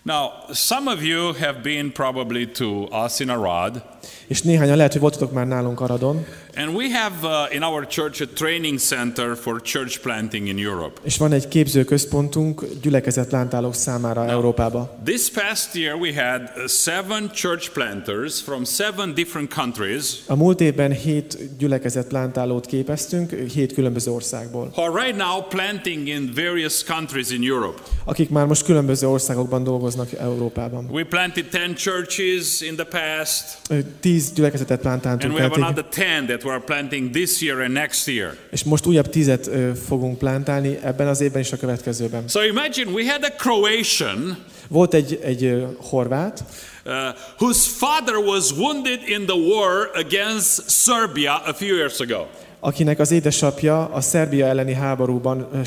Now, 0.05 0.46
some 0.53 0.88
of 0.88 1.03
you 1.03 1.34
have 1.34 1.62
been 1.62 1.92
probably 1.92 2.46
to 2.46 2.86
us 2.86 3.20
in 3.20 3.28
Arad, 3.28 3.82
És 4.31 4.43
néhányan 4.43 4.76
lehet, 4.76 4.93
hogy 4.93 5.01
voltatok 5.01 5.33
már 5.33 5.47
nálunk 5.47 5.81
Aradon, 5.81 6.26
and 6.57 6.74
we 6.76 6.85
have 6.99 7.14
uh, 7.28 7.55
in 7.55 7.62
our 7.62 7.87
church 7.87 8.22
a 8.22 8.26
training 8.35 8.78
center 8.78 9.37
for 9.37 9.61
church 9.62 10.01
planting 10.01 10.47
in 10.49 10.59
Europe. 10.59 11.01
és 11.03 11.16
van 11.16 11.33
egy 11.33 11.49
képzőközpontunk 11.49 12.64
gyülekezetlántálók 12.83 13.74
számára 13.74 14.26
Európába. 14.28 14.99
This 15.05 15.31
past 15.31 15.74
year, 15.74 15.95
we 16.01 16.22
had 16.22 16.41
uh, 16.57 16.66
seven 16.68 17.31
church 17.35 17.70
planters 17.72 18.41
from 18.41 18.64
seven 18.64 19.14
different 19.14 19.55
countries 19.55 20.05
A 20.26 20.35
múlt 20.37 20.61
évben 20.61 20.93
hét 20.93 21.39
gyülekezetlántálót 21.59 22.66
képeztünk, 22.66 23.31
hét 23.33 23.72
különböző 23.72 24.11
országból, 24.11 24.70
who 24.76 24.83
are 24.83 25.05
right 25.05 25.16
now 25.18 25.43
planting 25.49 26.09
in 26.09 26.33
various 26.35 26.85
countries 26.85 27.31
in 27.31 27.43
Europe. 27.43 27.81
akik 28.05 28.28
már 28.31 28.47
most 28.47 28.64
különböző 28.64 29.09
országokban 29.09 29.64
dolgoznak 29.64 30.12
Európában. 30.12 30.89
We 30.91 31.05
planted 31.05 31.45
10 31.47 31.61
churches 31.76 32.61
in 32.61 32.74
the 32.76 32.85
past, 32.85 33.45
Ö, 33.70 33.78
Tíz 34.20 34.32
gyülekezetet 34.32 34.70
and 34.70 34.80
plántáltunk 34.80 35.34
we 35.34 35.42
have 35.42 35.54
another 35.54 35.84
10 35.84 36.26
that 36.26 36.44
we 36.44 36.50
are 36.50 36.60
planting 36.60 37.10
this 37.10 37.42
year 37.42 37.60
and 37.60 37.72
next 37.72 38.06
year. 38.06 38.36
és 38.50 38.64
most 38.64 38.86
újabb 38.86 39.08
tizet 39.08 39.46
ö, 39.46 39.70
fogunk 39.86 40.18
plántálni 40.18 40.78
ebben 40.82 41.08
az 41.08 41.20
évben 41.20 41.40
és 41.40 41.52
a 41.52 41.56
következőben. 41.56 42.28
So 42.28 42.42
imagine 42.42 42.90
we 42.90 43.12
had 43.12 43.24
a 43.24 43.30
Croatian 43.36 44.38
Volt 44.68 44.94
egy, 44.94 45.20
egy 45.22 45.66
horvát, 45.78 46.44
uh, 46.84 46.92
whose 47.38 47.70
father 47.70 48.16
was 48.16 48.52
wounded 48.52 49.00
in 49.06 49.26
the 49.26 49.36
war 49.36 49.90
against 49.94 50.70
Serbia 50.70 51.42
a 51.44 51.54
few 51.54 51.76
years 51.76 52.00
ago. 52.00 52.26
akinek 52.60 52.98
az 52.98 53.10
édesapja 53.10 53.84
a 53.84 54.00
Szerbia 54.00 54.46
elleni 54.46 54.74
háborúban 54.74 55.64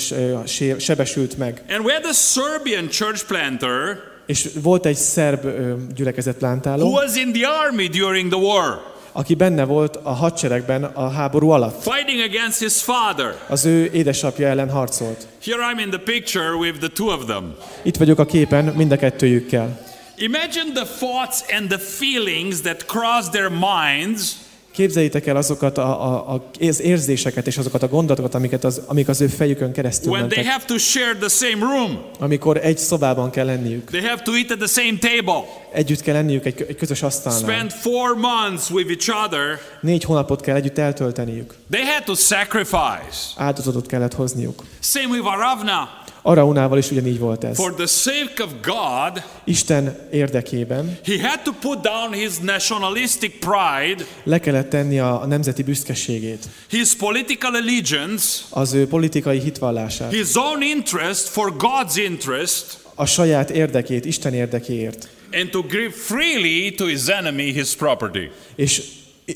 sebesült 0.78 1.38
meg. 1.38 1.62
And 1.70 1.86
we 1.86 1.94
had 1.94 2.06
a 2.06 2.14
Serbian 2.14 2.88
church 2.90 3.26
planter 3.26 4.12
És 4.26 4.50
volt 4.62 4.86
egy 4.86 4.96
szerb 4.96 5.46
ö, 5.46 5.50
who 5.50 5.78
gyülekezetlántáló, 5.96 6.92
was 6.92 7.16
in 7.16 7.32
the 7.32 7.48
army 7.48 7.88
during 7.88 8.32
the 8.32 8.42
war, 8.42 8.82
aki 9.12 9.36
benne 9.36 9.64
volt 9.64 10.00
a 10.04 10.12
hadseregben 10.14 10.84
a 10.84 11.10
háború 11.10 11.50
alatt. 11.50 11.82
fighting 11.84 12.20
against 12.20 12.60
his 12.60 12.82
father. 12.82 13.36
Az 13.48 13.66
ő 13.66 13.90
édesapja 13.94 14.48
ellen 14.48 14.70
harcolt. 14.70 15.28
Here 15.44 15.58
I'm 15.74 15.82
in 15.82 15.90
the 15.90 16.00
picture 16.00 16.56
with 16.56 16.78
the 16.78 16.90
two 16.90 17.08
of 17.08 17.26
them. 17.26 17.56
Itt 17.82 17.98
vagyok 17.98 18.20
a 18.20 18.26
képen 18.26 18.66
mind 18.66 18.92
a 18.92 18.98
kettőjükkel. 18.98 19.82
Imagine 20.18 20.72
the 20.74 20.86
thoughts 21.00 21.40
and 21.58 21.68
the 21.70 21.78
feelings 21.80 22.62
that 22.62 22.86
cross 22.86 23.30
their 23.30 23.50
minds 23.50 24.36
Képzeljétek 24.74 25.28
el 25.28 25.36
azokat 25.36 25.78
a, 25.78 26.04
a, 26.04 26.34
a, 26.34 26.50
az 26.60 26.82
érzéseket 26.82 27.48
és 27.48 27.58
azokat 27.58 27.84
a 27.84 27.88
gondolatokat, 27.88 28.36
amiket 28.36 28.64
az, 28.64 28.82
amik 28.86 29.08
az 29.08 29.22
ő 29.22 29.28
fejükön 29.28 29.72
keresztül 29.72 30.12
when 30.12 30.28
they 30.28 30.44
mentek, 30.44 30.54
have 30.54 30.74
to 30.74 30.78
share 30.78 31.16
the 31.16 31.30
same 31.30 31.66
room. 31.66 32.02
amikor 32.20 32.58
egy 32.58 32.78
szobában 32.78 33.30
kell 33.30 33.46
lenniük. 33.46 33.90
They 33.90 34.02
have 34.02 34.22
to 34.22 34.34
eat 34.34 34.52
at 34.52 34.58
the 34.58 34.82
same 34.82 34.98
table. 35.00 35.44
Együtt 35.74 36.02
kell 36.02 36.14
lenniük 36.14 36.46
egy, 36.46 36.66
egy 36.68 36.76
közös 36.76 37.02
asztalnál. 37.02 37.42
Spend 37.42 37.72
four 37.72 38.16
months 38.16 38.70
with 38.70 38.90
each 38.90 39.26
other. 39.26 39.60
Négy 39.82 40.04
hónapot 40.04 40.42
kell 40.42 40.56
együtt 40.56 40.78
eltölteniük. 40.78 41.54
They 41.72 41.86
had 41.86 42.04
to 42.04 42.16
sacrifice. 42.16 43.34
Áldozatot 43.36 43.86
kellett 43.86 44.14
hozniuk. 44.14 44.64
Same 44.80 45.08
with 45.08 45.28
Aravna. 45.28 45.90
Araunával 46.26 46.78
is 46.78 46.92
ugyanígy 46.92 47.20
volt 47.20 47.44
ez. 47.44 47.56
For 47.56 47.74
the 47.74 47.86
sake 47.86 48.44
of 48.44 48.52
God, 48.62 49.24
Isten 49.44 49.98
érdekében 50.12 51.00
he 51.06 51.28
had 51.28 51.42
to 51.44 51.52
put 51.52 51.82
down 51.82 52.14
his 52.14 52.38
nationalistic 52.42 53.34
pride, 53.40 54.06
le 54.24 54.40
kellett 54.40 54.70
tenni 54.70 55.00
a, 55.00 55.22
a 55.22 55.26
nemzeti 55.26 55.64
büszkeségét, 55.64 56.46
his 56.70 56.96
political 56.96 57.56
allegiance, 57.56 58.26
az 58.50 58.74
ő 58.74 58.88
politikai 58.88 59.40
hitvallását, 59.40 60.12
his 60.12 60.36
own 60.36 60.62
interest 60.62 61.28
for 61.28 61.54
God's 61.58 61.96
interest, 61.96 62.78
a 62.96 63.06
saját 63.06 63.50
érdekét, 63.50 64.06
Isten 64.06 64.34
érdekéért, 64.34 65.10
and 65.34 65.50
to 65.50 65.62
give 65.62 65.90
freely 65.90 66.72
to 66.72 66.86
his 66.86 67.08
enemy 67.08 67.52
his 67.52 67.76
property. 67.76 68.30
és 68.56 68.82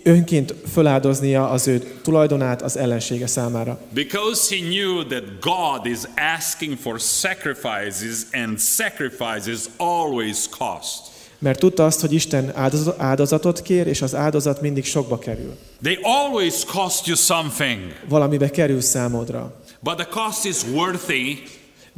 önként 0.04 0.54
föláldoznia 0.74 1.50
az 1.50 1.68
ő 1.68 2.00
tulajdonát 2.04 2.62
az 2.62 2.78
ellensége 2.78 3.28
számára. 3.28 3.80
Because 3.94 4.56
he 4.56 4.62
knew 4.62 5.04
that 5.06 5.24
God 5.40 5.86
is 5.86 6.00
asking 6.38 6.78
for 6.78 7.00
sacrifices, 7.00 8.18
and 8.32 8.60
sacrifices 8.60 9.60
always 9.78 10.38
cost. 10.50 11.16
Mert 11.40 11.60
tudta 11.60 11.86
azt, 11.86 12.00
hogy 12.00 12.14
Isten 12.14 12.52
áldoz- 12.56 12.94
áldozatot 12.98 13.62
kér, 13.62 13.88
és 13.88 14.02
az 14.02 14.16
áldozat 14.16 14.62
mindig 14.62 14.86
sokba 14.86 15.20
kerül. 15.20 15.56
They 15.84 15.98
always 16.02 16.66
cost 16.66 17.08
you 17.08 17.16
something, 17.16 17.80
Valamibe 18.10 18.50
kerül 18.50 18.82
számodra. 18.82 19.62
but 19.80 19.96
the 19.96 20.08
cost 20.10 20.46
is 20.46 20.56
worthy. 20.74 21.38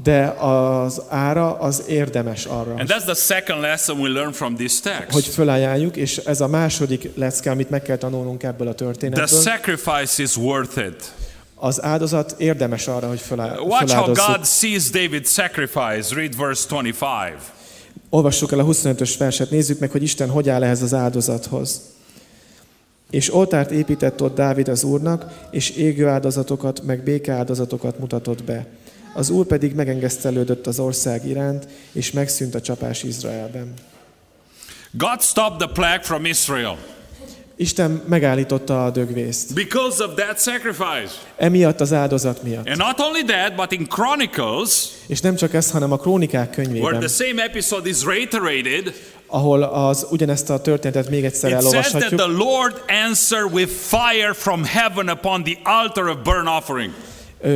De 0.03 0.25
az 0.27 1.01
ára 1.09 1.59
az 1.59 1.83
érdemes 1.87 2.45
arra, 2.45 2.73
And 2.73 2.89
that's 2.89 3.03
the 3.03 3.13
second 3.13 3.61
lesson 3.61 3.99
we 3.99 4.09
learn 4.09 4.31
from 4.31 4.55
this 4.55 4.81
hogy 4.81 4.91
text. 5.11 5.33
fölajánljuk, 5.33 5.95
és 5.95 6.17
ez 6.17 6.41
a 6.41 6.47
második 6.47 7.09
lecke, 7.15 7.51
amit 7.51 7.69
meg 7.69 7.81
kell 7.81 7.97
tanulnunk 7.97 8.43
ebből 8.43 8.67
a 8.67 8.73
The 8.73 8.85
történetből. 8.85 9.25
sacrifice 9.41 10.21
is 10.23 10.35
worth 10.37 10.77
it. 10.77 11.13
Az 11.55 11.83
áldozat 11.83 12.35
érdemes 12.37 12.87
arra, 12.87 13.07
hogy 13.07 13.19
fölá- 13.19 13.59
Watch 13.59 13.93
how 13.95 14.05
God 14.05 14.15
feláldozzuk. 14.17 14.45
sees 14.45 14.89
David's 14.91 15.27
sacrifice. 15.31 16.15
Read 16.15 16.37
verse 16.37 16.65
25. 16.69 17.33
Olvassuk 18.09 18.51
el 18.51 18.59
a 18.59 18.63
25-ös 18.65 19.15
verset, 19.17 19.49
nézzük 19.49 19.79
meg, 19.79 19.91
hogy 19.91 20.03
Isten 20.03 20.29
hogy 20.29 20.49
áll 20.49 20.63
ehhez 20.63 20.81
az 20.81 20.93
áldozathoz. 20.93 21.81
És 23.09 23.33
oltárt 23.33 23.71
épített 23.71 24.21
ott 24.21 24.35
Dávid 24.35 24.67
az 24.67 24.83
Úrnak, 24.83 25.25
és 25.51 25.69
égő 25.69 26.07
áldozatokat, 26.07 26.81
meg 26.85 27.03
békeáldozatokat 27.03 27.99
mutatott 27.99 28.43
be. 28.43 28.65
Az 29.19 29.29
Úr 29.29 29.45
pedig 29.45 29.73
megengesztelődött 29.73 30.67
az 30.67 30.79
ország 30.79 31.27
iránt, 31.27 31.67
és 31.91 32.11
megszűnt 32.11 32.55
a 32.55 32.61
csapás 32.61 33.03
Izraelben. 33.03 33.73
God 34.91 35.21
stopped 35.21 35.57
the 35.57 35.67
plague 35.73 36.01
from 36.01 36.25
Israel 36.25 36.77
Isten 37.55 38.03
megállította 38.07 38.85
a 38.85 38.89
dögvészt. 38.89 39.53
because 39.53 40.03
of 40.03 40.13
that 40.15 40.41
sacrifice. 40.41 41.13
Emiatt 41.37 41.81
az 41.81 41.93
áldozat 41.93 42.43
miatt. 42.43 42.67
And 42.67 42.77
not 42.77 42.99
only 42.99 43.23
that, 43.23 43.55
but 43.55 43.71
in 43.71 43.87
Chronicles, 43.87 44.87
És 45.07 45.21
nem 45.21 45.35
csak 45.35 45.53
ez, 45.53 45.71
hanem 45.71 45.91
a 45.91 45.97
krónikák 45.97 46.49
where 46.49 46.63
könyvében, 46.63 46.99
the 46.99 47.25
same 47.25 47.43
episode 47.43 47.89
is 47.89 48.03
reiterated, 48.03 48.93
ahol 49.27 49.63
az 49.63 50.07
ugyanezt 50.09 50.49
a 50.49 50.61
történetet 50.61 51.09
még 51.09 51.25
egyszer 51.25 51.49
it 51.49 51.61
says 51.61 51.71
that 51.71 51.73
elolvashatjuk, 51.73 52.19
the 52.19 52.45
Lord 52.45 52.83
answered 53.07 53.53
with 53.53 53.71
fire 53.71 54.33
from 54.33 54.63
heaven 54.63 55.09
upon 55.09 55.43
the 55.43 55.57
altar 55.63 56.09
of 56.09 56.17
burnt 56.23 56.47
offering. 56.47 56.93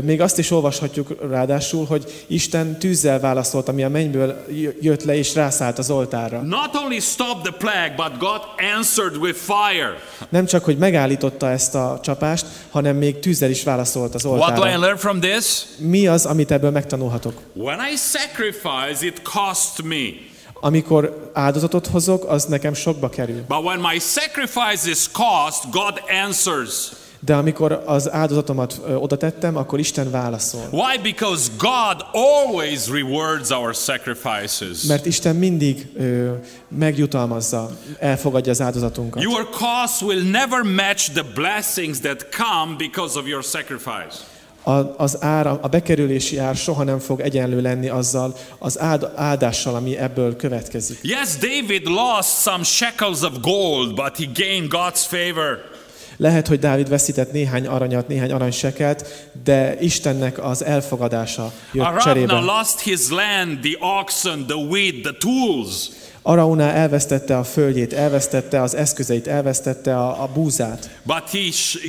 Még 0.03 0.21
azt 0.21 0.37
is 0.37 0.51
olvashatjuk 0.51 1.15
ráadásul, 1.29 1.85
hogy 1.85 2.25
Isten 2.27 2.79
tűzzel 2.79 3.19
válaszolt, 3.19 3.67
ami 3.67 3.83
a 3.83 3.89
mennyből 3.89 4.45
jö- 4.49 4.83
jött 4.83 5.03
le 5.03 5.15
és 5.15 5.35
rászállt 5.35 5.77
az 5.77 5.89
oltárra. 5.89 6.41
Not 6.41 6.75
only 6.83 6.99
stopped 6.99 7.41
the 7.41 7.53
plague, 7.57 7.93
but 7.95 8.17
God 8.17 8.41
answered 8.77 9.15
with 9.17 9.37
fire. 9.37 9.93
Nem 10.29 10.45
csak, 10.45 10.63
hogy 10.63 10.77
megállította 10.77 11.49
ezt 11.49 11.75
a 11.75 11.99
csapást, 12.03 12.45
hanem 12.69 12.95
még 12.95 13.19
tűzzel 13.19 13.49
is 13.49 13.63
válaszolt 13.63 14.15
az 14.15 14.25
What 14.25 14.53
do 14.53 14.65
I 14.65 14.77
learn 14.77 14.97
from 14.97 15.19
this? 15.19 15.63
Mi 15.77 16.07
az, 16.07 16.25
amit 16.25 16.51
ebből 16.51 16.71
megtanulhatok? 16.71 17.33
When 17.53 17.79
I 17.93 17.95
sacrifice, 17.95 19.05
it 19.05 19.21
costs 19.21 19.81
me. 19.83 20.31
Amikor 20.53 21.31
áldozatot 21.33 21.87
hozok, 21.87 22.25
az 22.25 22.45
nekem 22.45 22.73
sokba 22.73 23.09
kerül. 23.09 23.43
But 23.47 23.63
when 23.63 23.79
my 23.79 23.99
sacrifice 23.99 24.89
is 24.89 25.11
cost, 25.11 25.69
God 25.71 26.01
answers. 26.25 26.91
De 27.25 27.35
amikor 27.35 27.83
az 27.85 28.11
áldozatomat 28.11 28.81
oda 28.99 29.17
tettem, 29.17 29.57
akkor 29.57 29.79
Isten 29.79 30.11
válaszol. 30.11 30.67
Why? 30.71 30.97
Because 31.01 31.51
God 31.57 32.05
always 32.11 32.89
rewards 32.89 33.49
our 33.49 33.75
sacrifices. 33.75 34.83
Mert 34.83 35.05
Isten 35.05 35.35
mindig 35.35 35.87
ö, 35.95 36.31
megjutalmazza, 36.67 37.69
elfogadja 37.99 38.51
az 38.51 38.61
áldozatunkat. 38.61 39.23
Your 39.23 39.49
cost 39.49 40.01
will 40.01 40.23
never 40.29 40.61
match 40.61 41.11
the 41.11 41.23
blessings 41.33 41.99
that 41.99 42.27
come 42.35 42.75
because 42.77 43.19
of 43.19 43.27
your 43.27 43.43
sacrifice. 43.43 44.17
A, 44.63 44.71
az 44.97 45.17
ár, 45.23 45.47
a 45.47 45.67
bekerülési 45.67 46.37
ár 46.37 46.55
soha 46.55 46.83
nem 46.83 46.99
fog 46.99 47.19
egyenlő 47.19 47.61
lenni 47.61 47.89
azzal 47.89 48.35
az 48.59 48.79
áld, 48.79 49.11
áldással, 49.15 49.75
ami 49.75 49.97
ebből 49.97 50.35
következik. 50.35 50.99
Yes, 51.01 51.35
David 51.35 51.85
lost 51.85 52.41
some 52.41 52.63
shekels 52.63 53.21
of 53.21 53.31
gold, 53.41 53.95
but 53.95 54.17
he 54.17 54.25
gained 54.33 54.67
God's 54.71 55.05
favor. 55.07 55.71
Lehet, 56.17 56.47
hogy 56.47 56.59
Dávid 56.59 56.89
veszített 56.89 57.31
néhány 57.31 57.67
aranyat, 57.67 58.07
néhány 58.07 58.31
aranysekelt, 58.31 59.29
de 59.43 59.79
Istennek 59.79 60.43
az 60.43 60.63
elfogadása 60.65 61.51
jött 61.71 61.83
Aravna 61.85 62.01
cserébe. 62.03 62.39
lost 62.39 62.79
his 62.79 63.09
land, 63.09 63.59
the 63.59 63.85
oxen, 63.99 64.45
the 64.47 64.55
wheat, 64.55 64.93
the 65.01 65.13
tools. 65.19 65.89
Arauna 66.25 66.63
elvesztette 66.63 67.37
a 67.37 67.43
földjét, 67.43 67.93
elvesztette 67.93 68.61
az 68.61 68.75
eszközeit, 68.75 69.27
elvesztette 69.27 69.97
a, 69.97 70.21
a 70.23 70.27
búzát. 70.33 70.89
But 71.03 71.23
he, 71.31 71.39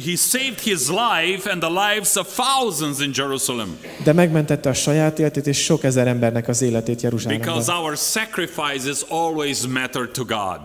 he 0.04 0.16
saved 0.16 0.58
his 0.62 0.80
life 0.88 1.50
and 1.50 1.60
the 1.60 1.70
lives 1.88 2.14
of 2.16 2.34
thousands 2.36 3.00
in 3.00 3.10
Jerusalem 3.14 3.78
De 4.04 4.12
megmentette 4.12 4.68
a 4.68 4.72
saját 4.72 5.18
életét 5.18 5.46
és 5.46 5.58
sok 5.64 5.84
ezer 5.84 6.06
embernek 6.06 6.48
az 6.48 6.62
életét 6.62 7.02
Jeruzsálemben. 7.02 7.48
because 7.48 7.72
our 7.72 7.96
sacrifices 7.96 8.98
always 9.08 9.66
matter 9.66 10.08
to 10.12 10.24
God. 10.24 10.60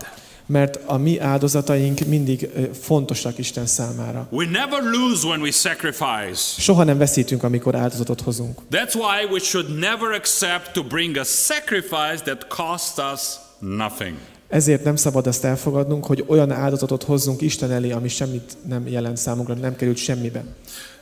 Mert 0.50 0.80
a 0.86 0.98
mi 0.98 1.20
áldozataink 1.20 2.00
mindig 2.00 2.50
fontosak 2.82 3.38
Isten 3.38 3.66
számára. 3.66 4.28
We 4.32 4.46
never 4.46 4.84
lose 4.84 5.28
when 5.28 5.42
we 5.42 5.52
sacrifice. 5.52 6.62
Soha 6.62 6.84
nem 6.84 6.98
veszítünk, 6.98 7.44
amikor 7.44 7.76
áldozatot 7.76 8.22
hozunk. 8.22 8.60
That's 8.72 8.94
why 8.94 9.26
we 9.32 9.40
should 9.40 9.80
never 9.80 10.12
accept 10.12 10.74
to 10.74 10.84
bring 10.84 11.18
a 11.18 11.24
sacrifice 11.24 12.24
that 12.24 12.48
costs 12.48 12.98
us 13.14 13.22
nothing. 13.60 14.18
Ezért 14.48 14.84
nem 14.84 14.96
szabad 14.96 15.28
azt 15.28 15.44
elfogadnunk, 15.44 16.06
hogy 16.06 16.24
olyan 16.28 16.52
áldozatot 16.52 17.04
hozzunk 17.04 17.42
Isten 17.42 17.72
elé, 17.72 17.92
ami 17.92 18.08
semmit 18.08 18.58
nem 18.68 18.88
jelent 18.88 19.18
számunkra, 19.18 19.54
nem 19.54 19.76
került 19.76 19.98
semmibe. 19.98 20.44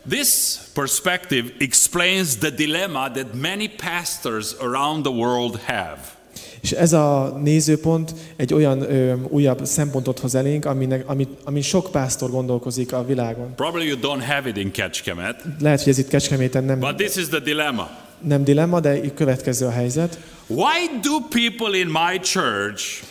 This 0.09 0.55
perspective 0.73 1.47
explains 1.59 2.37
the 2.37 2.49
dilemma 2.49 3.11
that 3.11 3.33
many 3.33 3.69
pastors 3.91 4.55
around 4.59 5.03
the 5.03 5.13
world 5.13 5.59
have. 5.65 6.16
És 6.61 6.71
ez 6.71 6.93
a 6.93 7.37
nézőpont 7.43 8.13
egy 8.35 8.53
olyan 8.53 8.81
ö, 8.81 9.13
újabb 9.27 9.65
szempontot 9.65 10.19
hoz 10.19 10.35
elénk, 10.35 10.65
aminek, 10.65 11.03
amit, 11.09 11.29
amin 11.43 11.61
sok 11.61 11.91
pásztor 11.91 12.29
gondolkozik 12.29 12.93
a 12.93 13.05
világon. 13.05 13.55
Probably 13.55 13.85
you 13.87 13.97
don't 14.01 14.25
have 14.25 14.49
it 14.49 14.57
in 14.57 14.71
Ketchkemet, 14.71 15.43
Lehet, 15.59 15.79
hogy 15.79 15.91
ez 15.91 15.97
itt 15.97 16.07
Kecskeméten 16.07 16.63
nem, 16.63 16.79
but 16.79 16.95
this 16.95 17.15
is 17.15 17.27
the 17.27 17.39
dilemma. 17.39 17.89
nem 18.21 18.43
dilemma, 18.43 18.79
de 18.79 19.13
következő 19.13 19.65
a 19.65 19.71
helyzet. 19.71 20.19
Why 20.47 20.99
do 21.01 21.19
people 21.29 21.77
in 21.77 21.87
my 21.87 22.19
church 22.19 23.03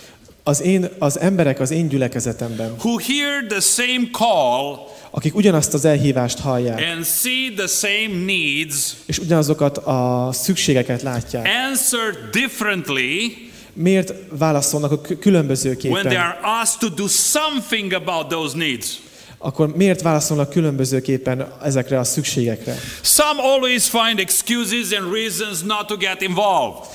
Az, 0.48 0.62
én, 0.62 0.88
az 0.98 1.20
emberek 1.20 1.60
az 1.60 1.70
én 1.70 1.88
gyülekezetemben, 1.88 2.74
who 2.78 2.96
hear 2.98 3.44
the 3.48 3.60
same 3.60 4.08
call 4.12 4.78
akik 5.10 5.34
ugyanazt 5.34 5.74
az 5.74 5.84
elhívást 5.84 6.38
hallják, 6.38 6.80
and 6.94 7.04
see 7.04 7.52
the 7.56 7.66
same 7.66 8.24
needs 8.24 8.94
és 9.06 9.18
ugyanazokat 9.18 9.78
a 9.78 10.28
szükségeket 10.32 11.02
látják, 11.02 11.48
answer 11.70 12.14
differently 12.32 13.48
miért 13.72 14.14
válaszolnak 14.38 14.92
a 14.92 15.00
kü- 15.00 15.08
when 15.08 15.20
különbözőképpen? 15.20 16.02
they 16.02 16.16
are 16.16 16.38
asked 16.42 16.78
to 16.78 16.88
do 16.88 17.08
something 17.08 17.92
about 17.92 18.28
those 18.28 18.56
needs? 18.56 18.98
Akkor 19.38 19.76
miért 19.76 20.02
válaszolnak 20.02 20.50
különbözőképpen 20.50 21.52
ezekre 21.62 21.98
a 21.98 22.04
szükségekre? 22.04 22.76
Some 23.02 23.42
always 23.42 23.88
find 23.88 24.18
excuses 24.18 24.98
and 24.98 25.12
reasons 25.12 25.62
not 25.62 25.86
to 25.86 25.96
get 25.96 26.22
involved. 26.22 26.88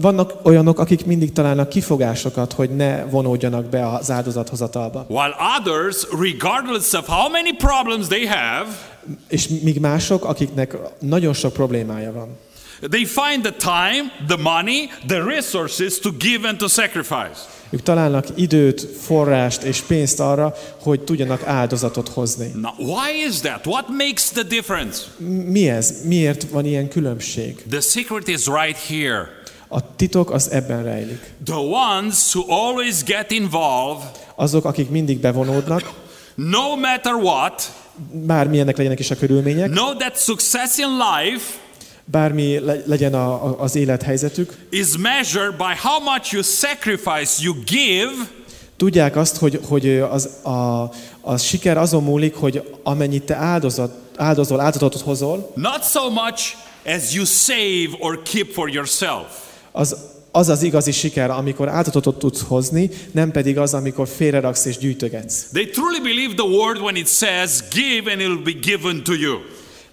Vannak 0.00 0.32
olyanok, 0.42 0.78
akik 0.78 1.06
mindig 1.06 1.32
találnak 1.32 1.68
kifogásokat, 1.68 2.52
hogy 2.52 2.70
ne 2.70 3.04
vonódjanak 3.04 3.64
be 3.64 3.88
az 3.92 4.10
áldozathozatalba. 4.10 5.06
While 5.08 5.34
others, 5.58 6.06
regardless 6.20 6.92
of 6.92 7.06
how 7.06 7.30
many 7.30 7.56
problems 7.56 8.06
they 8.06 8.26
have, 8.26 8.66
És 9.28 9.48
míg 9.48 9.80
mások, 9.80 10.24
akiknek 10.24 10.76
nagyon 10.98 11.32
sok 11.32 11.52
problémája 11.52 12.12
van. 12.12 12.28
they 12.90 13.04
find 13.04 13.42
the 13.42 13.54
time, 13.58 14.12
the 14.26 14.36
money, 14.36 14.88
the 15.06 15.24
resources 15.24 15.98
to 15.98 16.10
give 16.18 16.48
and 16.48 16.58
to 16.58 16.68
sacrifice. 16.68 17.40
Ők 17.70 17.82
találnak 17.82 18.26
időt, 18.34 18.80
forrást 19.00 19.62
és 19.62 19.80
pénzt 19.80 20.20
arra, 20.20 20.54
hogy 20.82 21.00
tudjanak 21.00 21.46
áldozatot 21.46 22.08
hozni. 22.08 22.50
Now, 22.54 22.72
why 22.94 23.26
is 23.28 23.40
that? 23.40 23.66
What 23.66 23.88
makes 23.88 24.28
the 24.30 24.42
difference? 24.42 25.02
Mi 25.46 25.68
ez? 25.68 25.94
Miért 26.04 26.50
van 26.50 26.64
ilyen 26.64 26.88
különbség? 26.88 27.64
The 27.70 27.80
secret 27.80 28.28
is 28.28 28.46
right 28.46 28.78
here. 28.88 29.28
A 29.68 29.96
titok 29.96 30.30
az 30.30 30.50
ebben 30.50 30.82
rejlik. 30.82 31.32
The 31.44 31.56
ones 31.56 32.34
who 32.34 32.52
always 32.52 33.04
get 33.04 33.30
involved, 33.30 34.10
Azok, 34.34 34.64
akik 34.64 34.90
mindig 34.90 35.20
bevonódnak, 35.20 35.92
no 36.34 36.76
matter 36.76 37.14
what, 37.14 37.72
bármilyenek 38.12 38.76
legyenek 38.76 38.98
is 38.98 39.10
a 39.10 39.16
körülmények, 39.16 39.70
know 39.70 39.96
that 39.96 40.16
success 40.16 40.78
in 40.78 40.86
life 40.88 41.44
bármi 42.04 42.58
le- 42.58 42.82
legyen 42.86 43.14
a, 43.14 43.44
a, 43.44 43.60
az 43.60 43.74
élethelyzetük, 43.74 44.56
is 44.70 44.96
measured 44.96 45.56
by 45.56 45.74
how 45.82 46.00
much 46.00 46.32
you 46.32 46.42
sacrifice, 46.42 47.42
you 47.42 47.54
give, 47.64 48.12
tudják 48.76 49.16
azt, 49.16 49.36
hogy, 49.36 49.60
hogy 49.68 49.98
az, 49.98 50.28
a, 50.42 50.90
a 51.20 51.36
siker 51.36 51.76
azon 51.76 52.02
múlik, 52.02 52.34
hogy 52.34 52.78
amennyit 52.82 53.22
te 53.22 53.34
áldozat, 53.34 53.94
áldozol, 54.16 54.60
áldozatot 54.60 55.00
hozol, 55.00 55.52
not 55.54 55.84
so 55.84 56.10
much 56.10 56.56
as 56.86 57.14
you 57.14 57.24
save 57.24 57.88
or 57.98 58.22
keep 58.22 58.52
for 58.52 58.70
yourself. 58.70 59.47
Az 59.78 59.96
az 60.32 60.48
az 60.48 60.62
igazi 60.62 60.92
siker, 60.92 61.30
amikor 61.30 61.68
áldozatot 61.68 62.18
tudsz 62.18 62.42
hozni, 62.46 62.90
nem 63.10 63.30
pedig 63.30 63.58
az, 63.58 63.74
amikor 63.74 64.08
félreraksz 64.08 64.64
és 64.64 64.78
gyűjtögetsz. 64.78 65.44
They 65.52 65.66
truly 65.66 66.00
believe 66.02 66.34
the 66.34 66.46
word 66.46 66.80
when 66.80 66.96
it 66.96 67.08
says, 67.08 67.62
Give 67.70 68.12
and 68.12 68.20
it 68.20 68.26
will 68.26 68.42
be 68.42 68.52
given 68.52 69.02
to 69.04 69.12
you. 69.12 69.34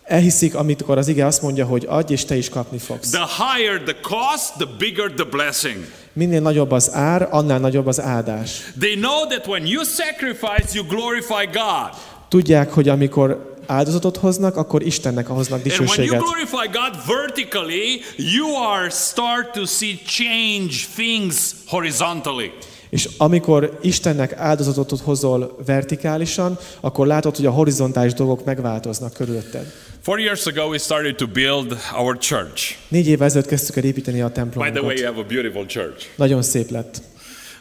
Elhiszik, 0.03 0.55
amikor 0.55 0.97
az 0.97 1.07
ige 1.07 1.25
azt 1.25 1.41
mondja, 1.41 1.65
hogy 1.65 1.85
adj, 1.87 2.13
és 2.13 2.25
te 2.25 2.35
is 2.35 2.49
kapni 2.49 2.77
fogsz. 2.77 3.09
The 3.09 3.25
higher 3.25 3.81
the 3.81 3.95
cost, 4.01 4.53
the 4.57 4.67
bigger 4.77 5.11
the 5.11 5.23
blessing. 5.23 5.75
Minél 6.13 6.41
nagyobb 6.41 6.71
az 6.71 6.93
ár, 6.93 7.27
annál 7.31 7.59
nagyobb 7.59 7.87
az 7.87 8.01
áldás. 8.01 8.71
They 8.79 8.95
know 8.95 9.27
that 9.27 9.47
when 9.47 9.65
you 9.65 9.83
sacrifice, 9.83 10.69
you 10.73 10.85
glorify 10.87 11.45
God. 11.51 11.89
Tudják, 12.29 12.71
hogy 12.71 12.89
amikor 12.89 13.54
áldozatot 13.67 14.17
hoznak, 14.17 14.55
akkor 14.55 14.81
Istennek 14.81 15.27
hoznak 15.27 15.59
And 15.59 15.67
when 15.67 15.77
you 15.77 15.85
dicsőséget. 15.85 16.21
glorify 16.21 16.67
God 16.71 17.05
vertically, 17.07 18.01
you 18.17 18.55
are 18.55 18.89
start 18.89 19.51
to 19.51 19.65
see 19.65 19.99
change 20.05 20.75
things 20.95 21.51
horizontally. 21.67 22.51
És 22.89 23.09
amikor 23.17 23.79
Istennek 23.81 24.33
áldozatot 24.33 24.99
hozol 24.99 25.57
vertikálisan, 25.65 26.57
akkor 26.79 27.07
látod, 27.07 27.35
hogy 27.35 27.45
a 27.45 27.51
horizontális 27.51 28.13
dolgok 28.13 28.45
megváltoznak 28.45 29.13
körülötted. 29.13 29.73
Four 30.01 30.19
years 30.19 30.45
ago, 30.45 30.67
we 30.67 30.77
started 30.77 31.15
to 31.15 31.27
build 31.27 31.77
our 31.97 32.17
church. 32.17 32.75
Négy 32.87 33.07
évvel 33.07 33.27
ezelőtt 33.27 33.47
kezdtük 33.47 33.75
el 33.75 33.83
építeni 33.83 34.21
a 34.21 34.29
By 34.29 34.71
the 34.71 34.81
way, 34.81 34.95
you 34.95 35.05
have 35.05 35.19
a 35.19 35.23
beautiful 35.23 35.65
church. 35.65 36.05
Nagyon 36.15 36.41
szép 36.41 36.69
lett. 36.69 37.01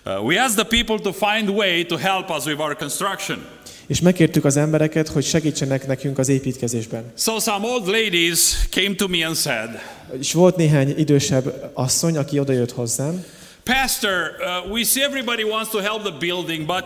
Uh, 0.06 0.24
we 0.24 0.38
asked 0.38 0.66
the 0.66 0.84
people 0.84 0.98
to 0.98 1.12
find 1.12 1.48
way 1.48 1.84
to 1.84 1.96
help 1.96 2.28
us 2.28 2.44
with 2.44 2.60
our 2.60 2.76
construction. 2.76 3.38
És 3.86 4.00
megkértük 4.00 4.44
az 4.44 4.56
embereket, 4.56 5.08
hogy 5.08 5.24
segítsenek 5.24 5.86
nekünk 5.86 6.18
az 6.18 6.28
építkezésben. 6.28 7.12
So 7.16 7.38
some 7.38 7.66
old 7.66 7.86
ladies 7.86 8.38
came 8.70 8.94
to 8.94 9.08
me 9.08 9.26
and 9.26 9.36
said, 9.36 9.70
És 10.18 10.32
volt 10.32 10.56
néhány 10.56 10.94
idősebb 10.98 11.70
asszony, 11.74 12.16
aki 12.16 12.38
odajött 12.38 12.72
hozzám, 12.72 13.24
Pastor, 13.64 14.36
uh, 14.40 14.70
we 14.70 14.84
see 14.84 15.02
everybody 15.02 15.42
wants 15.42 15.70
to 15.70 15.78
help 15.78 16.02
the 16.02 16.12
building, 16.18 16.66
but 16.66 16.84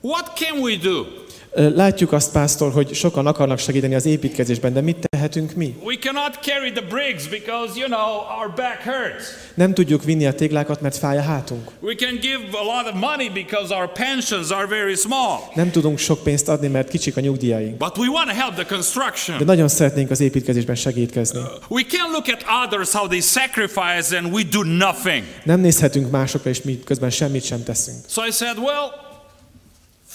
what 0.00 0.36
can 0.36 0.60
we 0.60 0.76
do? 0.76 1.06
Látjuk 1.54 2.12
azt, 2.12 2.32
pásztor, 2.32 2.72
hogy 2.72 2.94
sokan 2.94 3.26
akarnak 3.26 3.58
segíteni 3.58 3.94
az 3.94 4.06
építkezésben, 4.06 4.72
de 4.72 4.80
mit 4.80 5.06
tehetünk 5.10 5.52
mi? 5.54 5.76
We 5.84 5.96
cannot 6.00 6.38
carry 6.42 6.72
the 6.72 6.84
bricks 6.88 7.28
because, 7.28 7.78
you 7.78 7.86
know, 7.86 8.08
our 8.38 8.54
back 8.56 8.82
hurts. 8.82 9.24
Nem 9.54 9.74
tudjuk 9.74 10.04
vinni 10.04 10.26
a 10.26 10.34
téglákat, 10.34 10.80
mert 10.80 10.96
fáj 10.96 11.18
a 11.18 11.22
hátunk. 11.22 11.70
We 11.80 11.94
can 11.94 12.18
give 12.20 12.58
a 12.58 12.62
lot 12.62 12.94
of 12.94 13.00
money 13.00 13.28
because 13.28 13.74
our 13.74 13.92
pensions 13.92 14.50
are 14.50 14.66
very 14.66 14.94
small. 14.94 15.38
Nem 15.54 15.70
tudunk 15.70 15.98
sok 15.98 16.22
pénzt 16.22 16.48
adni, 16.48 16.68
mert 16.68 16.88
kicsik 16.88 17.16
a 17.16 17.20
nyugdíjaink. 17.20 17.76
But 17.76 17.98
we 17.98 18.08
want 18.08 18.28
to 18.28 18.34
help 18.34 18.54
the 18.54 18.62
De 18.62 18.74
construction. 18.74 19.44
nagyon 19.44 19.68
szeretnénk 19.68 20.10
az 20.10 20.20
építkezésben 20.20 20.74
segítkezni. 20.74 21.40
We 21.68 21.82
can 21.88 22.10
look 22.10 22.28
at 22.28 22.44
others 22.66 22.90
how 22.92 23.06
they 23.08 23.20
sacrifice 23.20 24.18
and 24.18 24.32
we 24.34 24.42
do 24.50 24.62
nothing. 24.62 25.24
Nem 25.44 25.60
nézhetünk 25.60 26.10
másokra, 26.10 26.50
és 26.50 26.62
mi 26.62 26.80
közben 26.84 27.10
semmit 27.10 27.44
sem 27.44 27.62
teszünk. 27.62 27.98
So 28.08 28.24
I 28.26 28.30
said, 28.30 28.58
well, 28.58 28.90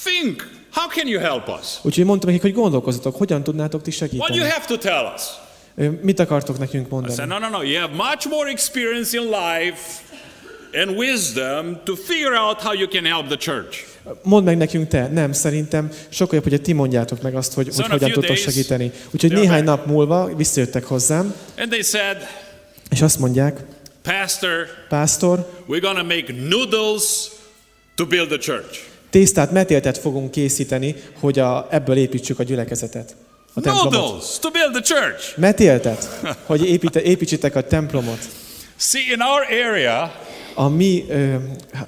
think. 0.03 0.55
How 0.77 0.87
can 0.87 1.07
you 1.07 1.21
help 1.21 1.47
us? 1.47 1.79
Úgyhogy 1.81 2.05
mondtam 2.05 2.29
nekik, 2.29 2.43
hogy 2.43 2.53
gondolkozzatok, 2.53 3.15
hogyan 3.15 3.43
tudnátok 3.43 3.81
ti 3.81 3.91
What 4.11 4.35
you 4.35 4.45
have 4.45 4.65
to 4.67 4.77
tell 4.77 5.13
us? 5.15 5.21
Mit 6.01 6.19
akartok 6.19 6.57
nekünk 6.57 6.85
I 6.85 6.89
said, 6.89 7.27
mondani? 7.27 7.27
no, 7.27 7.39
no, 7.39 7.49
no. 7.49 7.63
You 7.63 7.79
have 7.79 7.93
much 7.93 8.27
more 8.29 8.49
experience 8.49 9.17
in 9.17 9.23
life 9.23 9.81
and 10.73 10.97
wisdom 10.97 11.79
to 11.83 11.95
figure 11.95 12.35
out 12.35 12.61
how 12.61 12.73
you 12.73 12.87
can 12.87 13.05
help 13.05 13.27
the 13.27 13.37
church. 13.37 13.85
Mondd 14.23 14.45
meg 14.45 14.57
nekünk 14.57 14.87
te. 14.87 15.07
Nem, 15.07 15.31
szerintem 15.31 15.91
sokkal 16.09 16.35
jobb, 16.35 16.49
hogy 16.49 16.61
ti 16.61 16.73
mondjátok 16.73 17.21
meg 17.21 17.35
azt, 17.35 17.53
hogy, 17.53 17.65
So 17.65 17.73
hogy 17.75 17.85
in 17.85 17.89
a 17.89 17.93
hogyan 17.93 18.09
few 18.09 18.21
tudtok 18.21 18.35
days, 18.35 18.53
segíteni. 18.53 18.91
Úgyhogy 19.11 19.31
they're 19.31 19.39
néhány 19.39 19.65
back. 19.65 19.77
nap 19.77 19.85
múlva 19.85 20.35
visszajöttek 20.35 20.83
hozzám, 20.83 21.35
And 21.57 21.69
they 21.69 21.81
said, 21.81 22.17
és 22.89 23.01
azt 23.01 23.19
mondják, 23.19 23.59
Pastor, 24.01 24.67
pásztor, 24.89 25.63
we're 25.67 25.81
going 25.81 25.97
to 25.97 26.03
make 26.03 26.33
noodles 26.49 27.03
to 27.95 28.05
build 28.05 28.27
the 28.27 28.37
church. 28.37 28.95
Tésztát, 29.09 29.51
metéltet 29.51 29.97
fogunk 29.97 30.31
készíteni, 30.31 30.95
hogy 31.19 31.39
a, 31.39 31.67
ebből 31.71 31.97
építsük 31.97 32.39
a 32.39 32.43
gyülekezetet. 32.43 33.15
A 33.53 33.61
templomot. 33.61 33.91
Noodles 33.91 34.39
to 34.39 34.49
build 34.49 34.71
the 34.71 34.81
church. 34.81 35.37
Metéltet, 35.37 36.19
hogy 36.45 36.69
építe, 36.69 37.01
építsétek 37.01 37.55
a 37.55 37.61
templomot. 37.61 38.19
See, 38.77 39.01
in 39.13 39.21
our 39.21 39.67
area, 39.67 40.25
A 40.53 40.67
mi 40.67 41.05
ö, 41.09 41.35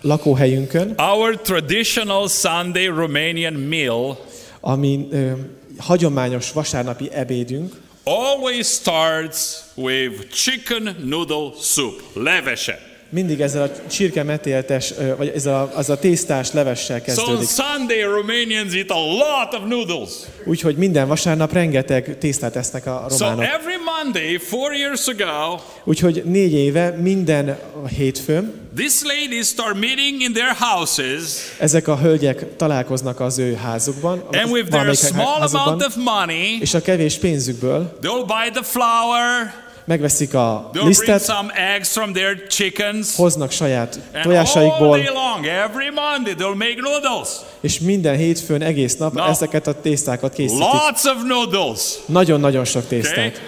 lakóhelyünkön, 0.02 0.94
our 0.98 1.42
traditional 1.42 2.28
Sunday 2.28 2.86
Romanian 2.86 3.54
meal 3.54 4.18
ami 4.60 5.08
ö, 5.12 5.32
hagyományos 5.78 6.52
vasárnapi 6.52 7.10
ebédünk, 7.12 7.76
always 8.04 8.68
starts 8.68 9.58
with 9.76 10.28
chicken 10.32 10.96
noodle 11.04 11.52
soup, 11.62 12.02
levese. 12.14 12.89
Mindig 13.10 13.41
ezzel 13.41 13.64
a 13.64 13.88
csirke 13.89 14.24
metéltes, 14.24 14.93
vagy 15.18 15.32
ez 15.36 15.45
a, 15.45 15.72
az 15.76 15.89
a 15.89 15.99
tésztás 15.99 16.51
levessel 16.51 17.01
So 17.07 17.22
on 17.22 17.28
kezdődik. 17.28 17.49
Sunday, 17.49 18.01
Romanians 18.01 18.74
eat 18.74 18.89
a 18.89 18.99
lot 18.99 19.53
of 19.53 19.62
noodles. 19.68 20.10
Úgyhogy 20.45 20.76
minden 20.76 21.07
vasárnap 21.07 21.53
rengeteg 21.53 22.18
tésztát 22.18 22.55
esznek 22.55 22.86
a 22.86 23.05
So 23.10 23.18
románok. 23.18 23.43
every 23.43 23.76
Monday, 24.03 24.38
four 24.38 24.74
years 24.74 25.07
ago, 25.07 25.60
Úgyhogy 25.84 26.24
négy 26.26 26.53
éve 26.53 26.89
minden 26.89 27.60
hétfőn 27.97 28.53
these 28.76 29.05
ladies 29.05 29.47
start 29.47 29.76
meeting 29.80 30.22
in 30.22 30.34
their 30.34 30.53
houses, 30.53 31.55
ezek 31.60 31.88
a 31.88 31.97
hölgyek 31.97 32.55
találkoznak 32.55 33.20
az 33.20 33.38
ő 33.38 33.53
házukban, 33.53 34.24
and 34.32 34.51
with 34.51 34.70
their 34.70 34.95
small 34.95 35.41
amount 35.41 35.86
of 35.86 35.95
money, 35.95 36.57
és 36.62 36.74
a 36.74 36.82
kevés 36.82 37.18
pénzükből 37.18 37.97
they'll 38.01 38.26
buy 38.26 38.49
the 38.53 38.64
flour, 38.64 39.51
megveszik 39.90 40.34
a 40.34 40.40
they'll 40.40 40.72
bring 40.72 40.88
lisztet, 40.88 41.22
some 41.22 41.54
eggs 41.76 41.90
from 41.92 42.14
their 42.14 42.48
chickens, 42.48 43.16
hoznak 43.16 43.52
saját 43.52 43.96
and 43.96 44.16
all 44.16 44.22
tojásaikból, 44.22 44.98
day 44.98 45.06
long, 45.14 45.46
every 45.46 45.90
Monday, 45.90 46.34
they'll 46.34 46.56
make 46.58 46.76
noodles. 46.82 47.30
és 47.62 47.80
minden 47.80 48.16
hétfőn 48.18 48.62
egész 48.62 48.98
nap 48.98 49.14
No. 49.14 49.24
ezeket 49.24 49.68
a 49.68 49.82
tésztákat 49.82 50.34
készítik. 50.34 50.64
Lots 50.64 51.04
of 51.04 51.24
noodles. 51.28 51.82
Nagyon-nagyon 52.06 52.66
sok 52.66 52.84
Okay? 52.86 53.00
tésztát. 53.00 53.42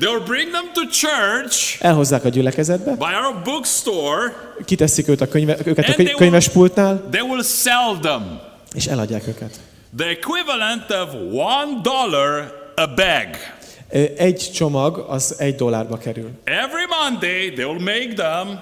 They'll 0.00 0.22
bring 0.26 0.50
them 0.50 0.70
to 0.74 0.80
church, 0.90 1.76
Elhozzák 1.84 2.24
a 2.24 2.28
gyülekezetbe, 2.28 2.90
by 2.94 3.04
our 3.04 3.42
bookstore, 3.44 4.32
kiteszik 4.64 5.08
őt 5.08 5.20
a 5.20 5.28
könyve, 5.28 5.56
őket 5.64 5.84
a 5.84 5.86
And 5.86 5.96
köny- 5.96 6.14
könyvespultnál, 6.14 7.08
they 7.10 7.20
will 7.20 7.42
sell 7.42 7.98
them. 8.00 8.40
és 8.74 8.86
eladják 8.86 9.28
őket. 9.28 9.54
The 9.96 10.06
equivalent 10.06 10.90
of 10.90 11.08
one 11.32 11.80
dollar 11.82 12.62
a 12.76 12.86
bag. 12.86 13.28
Egy 14.16 14.50
csomag 14.54 15.04
az 15.08 15.34
egy 15.38 15.54
dollárba 15.54 15.96
kerül. 15.96 16.30
Every 16.44 16.84
Monday 17.02 17.52
they 17.52 17.64
will 17.64 17.80
make 17.82 18.12
them. 18.14 18.60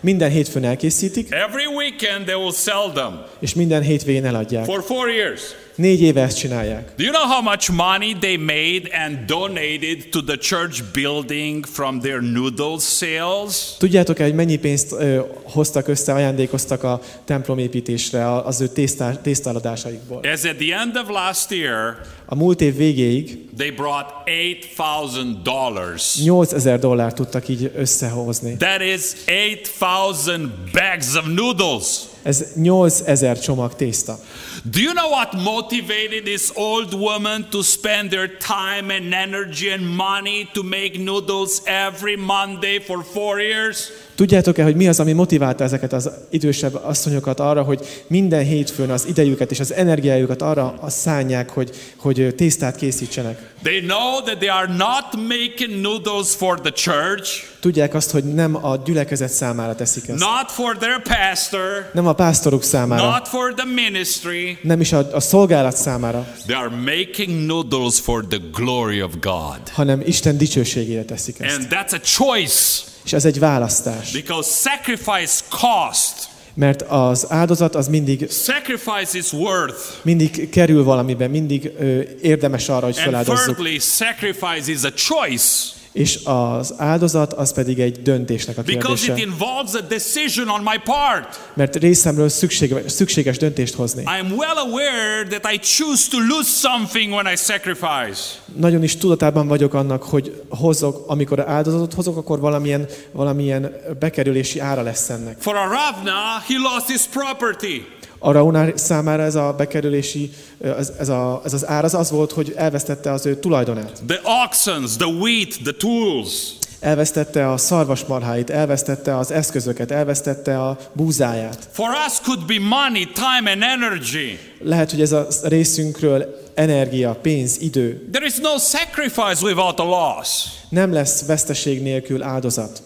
Minden 0.00 0.30
hétfőn 0.30 0.64
elkészítik, 0.64 1.32
Every 1.32 1.66
weekend 1.66 2.24
they 2.24 2.34
will 2.34 2.52
sell 2.52 2.90
them 2.94 3.22
és 3.38 3.54
minden 3.54 3.82
hétvégén 3.82 4.24
eladják. 4.24 4.64
for 4.64 4.82
four 4.82 5.10
years. 5.10 5.40
Négy 5.80 6.02
éve 6.02 6.22
ezt 6.22 6.38
csinálják. 6.38 6.92
Do 6.96 7.04
you 7.04 7.12
know 7.12 7.26
how 7.28 7.42
much 7.42 7.70
money 7.72 8.16
they 8.20 8.36
made 8.36 8.82
and 9.06 9.18
donated 9.26 10.08
to 10.10 10.22
the 10.22 10.36
church 10.36 10.82
building 10.92 11.66
from 11.66 12.00
their 12.00 12.20
noodle 12.20 12.76
sales? 12.78 13.74
Tudjátok-e, 13.78 14.22
hogy 14.24 14.34
mennyi 14.34 14.56
pénzt 14.56 14.92
ö, 14.92 15.20
hoztak 15.42 15.88
össze, 15.88 16.12
ajándékoztak 16.12 16.82
a 16.82 17.00
templomépítésre 17.24 18.26
a- 18.26 18.46
az 18.46 18.60
ő 18.60 18.66
tésztá, 18.68 19.14
tésztáladásaikból? 19.16 20.20
As 20.32 20.44
at 20.44 20.56
the 20.56 20.76
end 20.78 20.96
of 20.96 21.08
last 21.08 21.50
year, 21.50 21.96
A 22.32 22.34
múlt 22.34 22.60
év 22.60 22.76
végéig 22.76 23.38
they 23.56 23.70
brought 23.70 24.06
$8,000. 24.26 26.22
8000 26.24 26.78
dollárt 26.78 27.14
tudtak 27.14 27.48
így 27.48 27.70
összehozni. 27.76 28.56
That 28.56 28.82
is 28.82 29.02
8,000 29.26 30.50
bags 30.72 31.14
of 31.16 31.24
noodles. 31.26 31.84
Ez 32.22 32.44
8000 32.54 33.40
csomag 33.40 33.74
tészta. 33.74 34.18
Do 34.62 34.80
you 34.80 34.92
know 34.92 35.10
what 35.10 35.32
motivated 35.32 36.24
this 36.24 36.50
old 36.54 36.92
woman 36.92 37.46
to 37.50 37.62
spend 37.62 38.10
their 38.10 38.28
time 38.36 38.90
and 38.90 39.12
energy 39.12 39.72
and 39.72 39.96
money 39.96 40.48
to 40.52 40.62
make 40.62 40.98
noodles 40.98 41.62
every 41.64 42.16
Monday 42.16 42.78
for 42.78 43.02
four 43.02 43.40
years? 43.40 43.90
Tudjátok-e, 44.20 44.62
hogy 44.62 44.76
mi 44.76 44.88
az, 44.88 45.00
ami 45.00 45.12
motiválta 45.12 45.64
ezeket 45.64 45.92
az 45.92 46.10
idősebb 46.30 46.74
asszonyokat 46.84 47.40
arra, 47.40 47.62
hogy 47.62 48.04
minden 48.06 48.44
hétfőn 48.44 48.90
az 48.90 49.06
idejüket 49.06 49.50
és 49.50 49.60
az 49.60 49.72
energiájukat 49.72 50.42
arra 50.42 50.78
szánják, 50.86 51.50
hogy, 51.50 51.70
hogy 51.96 52.34
tésztát 52.36 52.76
készítsenek? 52.76 53.52
They 53.62 53.80
know 53.80 54.22
that 54.22 54.38
they 54.38 54.48
are 54.48 54.72
not 54.76 55.28
making 55.28 55.80
noodles 55.80 56.34
for 56.34 56.60
the 56.60 56.70
church, 56.70 57.30
Tudják 57.60 57.94
azt, 57.94 58.10
hogy 58.10 58.24
nem 58.24 58.64
a 58.66 58.76
gyülekezet 58.76 59.28
számára 59.30 59.74
teszik 59.74 60.08
ezt. 60.08 60.18
not 60.18 60.50
for 60.50 60.76
their 60.76 61.02
pastor, 61.02 61.90
Nem 61.92 62.06
a 62.06 62.12
pásztoruk 62.12 62.62
számára, 62.62 63.10
not 63.10 63.28
for 63.28 63.54
the 63.54 63.66
ministry. 63.74 64.58
nem 64.62 64.80
is 64.80 64.92
a, 64.92 65.08
a 65.12 65.20
szolgálat 65.20 65.76
számára, 65.76 66.34
They 66.46 66.56
are 66.56 66.68
making 66.76 67.46
noodles 67.46 68.00
for 68.00 68.24
the 68.26 68.38
glory 68.52 69.02
of 69.02 69.12
God. 69.20 69.60
hanem 69.72 70.02
Isten 70.04 70.38
dicsőségére 70.38 71.04
teszik 71.04 71.40
ezt. 71.40 71.56
And 71.56 71.66
that's 71.70 71.92
a 71.92 72.00
choice 72.16 72.88
És 73.04 73.12
ez 73.12 73.24
egy 73.24 73.38
választás. 73.38 74.10
because 74.12 74.50
sacrifice 74.50 75.42
cost. 75.48 76.28
Mert 76.54 76.82
az 76.82 77.26
áldozat 77.28 77.74
az 77.74 77.88
mindig, 77.88 78.30
Sacrifice 78.30 79.18
is 79.18 79.32
worth. 79.32 79.78
mindig 80.02 80.48
kerül 80.50 80.84
valamibe, 80.84 81.26
mindig 81.28 81.70
ö, 81.78 82.00
érdemes 82.22 82.68
arra, 82.68 82.84
hogy 82.84 82.94
And 82.96 83.04
feláldozzuk. 83.04 83.54
thirdly, 83.54 83.78
sacrifice 83.78 84.70
is 84.72 84.82
a 84.82 84.92
choice 84.92 85.48
És 85.92 86.20
az 86.24 86.74
áldozat 86.76 87.32
az 87.32 87.52
pedig 87.52 87.80
egy 87.80 88.02
döntésnek 88.02 88.58
a 88.58 88.62
because 88.62 88.92
it 88.92 89.06
kérdése. 89.06 89.26
involves 89.26 89.74
a 89.74 89.80
decision 89.80 90.48
on 90.48 90.60
my 90.60 90.80
part. 90.84 91.50
Mert 91.54 91.76
részemről 91.76 92.28
szükséges, 92.28 92.92
szükséges 92.92 93.38
döntést 93.38 93.74
hozni. 93.74 94.02
I 94.02 94.20
am 94.20 94.32
well 94.32 94.56
aware 94.56 95.26
that 95.28 95.52
I 95.52 95.58
choose 95.58 96.10
to 96.10 96.18
lose 96.18 96.48
something 96.48 97.12
when 97.12 97.26
I 97.32 97.36
sacrifice. 97.36 98.20
Nagyon 98.56 98.82
is 98.82 98.96
tudatában 98.96 99.48
vagyok 99.48 99.74
annak, 99.74 100.02
hogy 100.02 100.42
hozok, 100.48 101.04
amikor 101.06 101.48
áldozatot 101.48 101.94
hozok, 101.94 102.16
akkor 102.16 102.40
valamilyen, 102.40 102.86
valamilyen 103.12 103.72
bekerülési 103.98 104.58
ára 104.58 104.82
lesz 104.82 105.08
ennek. 105.08 105.36
For 105.38 105.56
Aravna, 105.56 106.42
he 106.48 106.54
lost 106.58 106.86
his 106.86 107.02
property. 107.02 107.98
A 108.22 108.32
Raunár 108.32 108.72
számára 108.76 109.22
ez 109.22 109.34
a 109.34 109.54
bekerülési, 109.56 110.30
ez, 110.62 110.92
ez, 110.98 111.08
a, 111.08 111.40
ez 111.44 111.52
az 111.52 111.66
ár 111.66 111.84
az 111.84 111.94
az 111.94 112.10
volt, 112.10 112.32
hogy 112.32 112.52
elvesztette 112.56 113.12
az 113.12 113.26
ő 113.26 113.36
tulajdonát. 113.36 114.02
The 114.06 114.20
oxens, 114.44 114.96
the 114.96 115.06
wheat, 115.06 115.48
the 115.62 115.72
tools. 115.78 116.52
Elvesztette 116.80 117.50
a 117.50 117.56
szarvasmarháit, 117.56 118.50
elvesztette 118.50 119.16
az 119.16 119.30
eszközöket, 119.30 119.90
elvesztette 119.90 120.62
a 120.62 120.76
búzáját. 120.92 121.68
For 121.72 121.88
us 122.06 122.20
could 122.20 122.46
be 122.46 122.58
money, 122.58 123.04
time 123.04 123.50
and 123.50 123.62
energy. 123.62 124.38
Lehet, 124.62 124.90
hogy 124.90 125.00
ez 125.00 125.12
a 125.12 125.26
részünkről 125.42 126.40
energia, 126.54 127.14
pénz, 127.22 127.60
idő. 127.60 128.08
There 128.12 128.26
is 128.26 128.36
no 128.36 128.58
sacrifice 128.58 129.44
without 129.44 129.78
a 129.78 129.84
loss. 129.84 130.44
Nem 130.68 130.92
lesz 130.92 131.26
veszteség 131.26 131.82
nélkül 131.82 132.22
áldozat. 132.22 132.82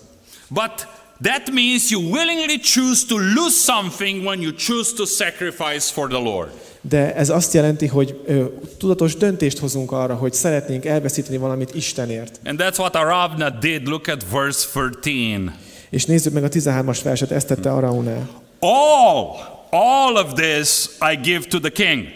But 0.48 0.86
that 1.24 1.52
means 1.52 1.90
you 1.90 2.00
willingly 2.00 2.58
choose 2.58 3.06
to 3.06 3.16
lose 3.16 3.54
something 3.54 4.24
when 4.24 4.40
you 4.40 4.52
choose 4.52 4.94
to 4.94 5.04
sacrifice 5.06 5.92
for 5.92 6.08
the 6.08 6.18
Lord. 6.18 6.50
De 6.80 7.14
ez 7.14 7.30
azt 7.30 7.52
jelenti, 7.54 7.86
hogy 7.86 8.20
ö, 8.26 8.44
tudatos 8.78 9.16
döntést 9.16 9.58
hozunk 9.58 9.92
arra, 9.92 10.14
hogy 10.14 10.32
szeretnénk 10.32 10.84
elveszíteni 10.84 11.36
valamit 11.36 11.74
Istenért. 11.74 12.40
And 12.44 12.60
that's 12.60 12.78
what 12.78 12.94
Aravna 12.94 13.50
did. 13.50 13.86
Look 13.86 14.08
at 14.08 14.24
verse 14.30 14.68
13. 15.00 15.54
És 15.90 16.04
nézzük 16.04 16.32
meg 16.32 16.44
a 16.44 16.48
13-as 16.48 17.00
verset, 17.02 17.30
ezt 17.30 17.46
tette 17.46 17.72
Araunál. 17.72 18.28
All, 18.60 19.36
all 19.70 20.14
of 20.16 20.32
this 20.32 20.86
I 21.12 21.16
give 21.22 21.46
to 21.46 21.58
the 21.60 21.70
king. 21.70 22.06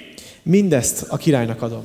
Mindezt 0.43 1.07
a 1.09 1.17
királynak 1.17 1.63
adom. 1.63 1.85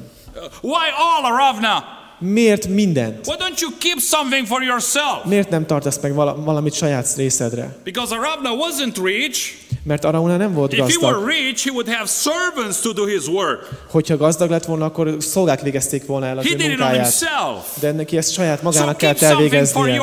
Why 0.62 0.90
all, 0.98 1.32
Aravna? 1.32 1.84
Miért 2.20 2.68
mindent? 2.68 3.28
Why 3.28 3.36
don't 3.38 3.60
you 3.60 3.72
keep 3.80 4.00
something 4.00 4.48
for 4.48 4.64
yourself? 4.64 5.24
Miért 5.26 5.50
nem 5.50 5.66
tartasz 5.66 6.00
meg 6.02 6.14
vala, 6.14 6.36
valamit 6.36 6.74
saját 6.74 7.16
részedre? 7.16 7.76
Because 7.84 8.16
Aravna 8.16 8.50
wasn't 8.50 9.04
rich. 9.04 9.52
Mert 9.84 10.06
Arauna 10.06 10.38
nem 10.38 10.54
volt 10.54 10.74
If 10.74 10.80
he 10.80 10.86
were 11.02 11.14
gazdag. 11.14 11.28
rich, 11.30 11.64
he 11.64 11.72
would 11.72 11.88
have 11.88 12.06
servants 12.08 12.80
to 12.82 12.94
do 12.94 13.06
his 13.06 13.28
work. 13.28 13.70
Hogyha 13.92 14.18
gazdag 14.18 14.50
lett 14.50 14.66
volna, 14.66 14.86
akkor 14.86 15.16
szolgák 15.20 15.62
végezték 15.62 16.06
volna 16.06 16.26
el 16.26 16.38
az 16.38 16.46
He 16.46 16.54
ő 16.54 16.68
munkáját. 16.68 17.24
De 17.80 17.92
neki 17.92 18.18
ezt 18.18 18.34
saját 18.34 18.58
So 18.58 18.64
magának 18.64 18.98
keep 18.98 19.18
kellett 19.18 19.36
elvégeznie. 19.36 20.02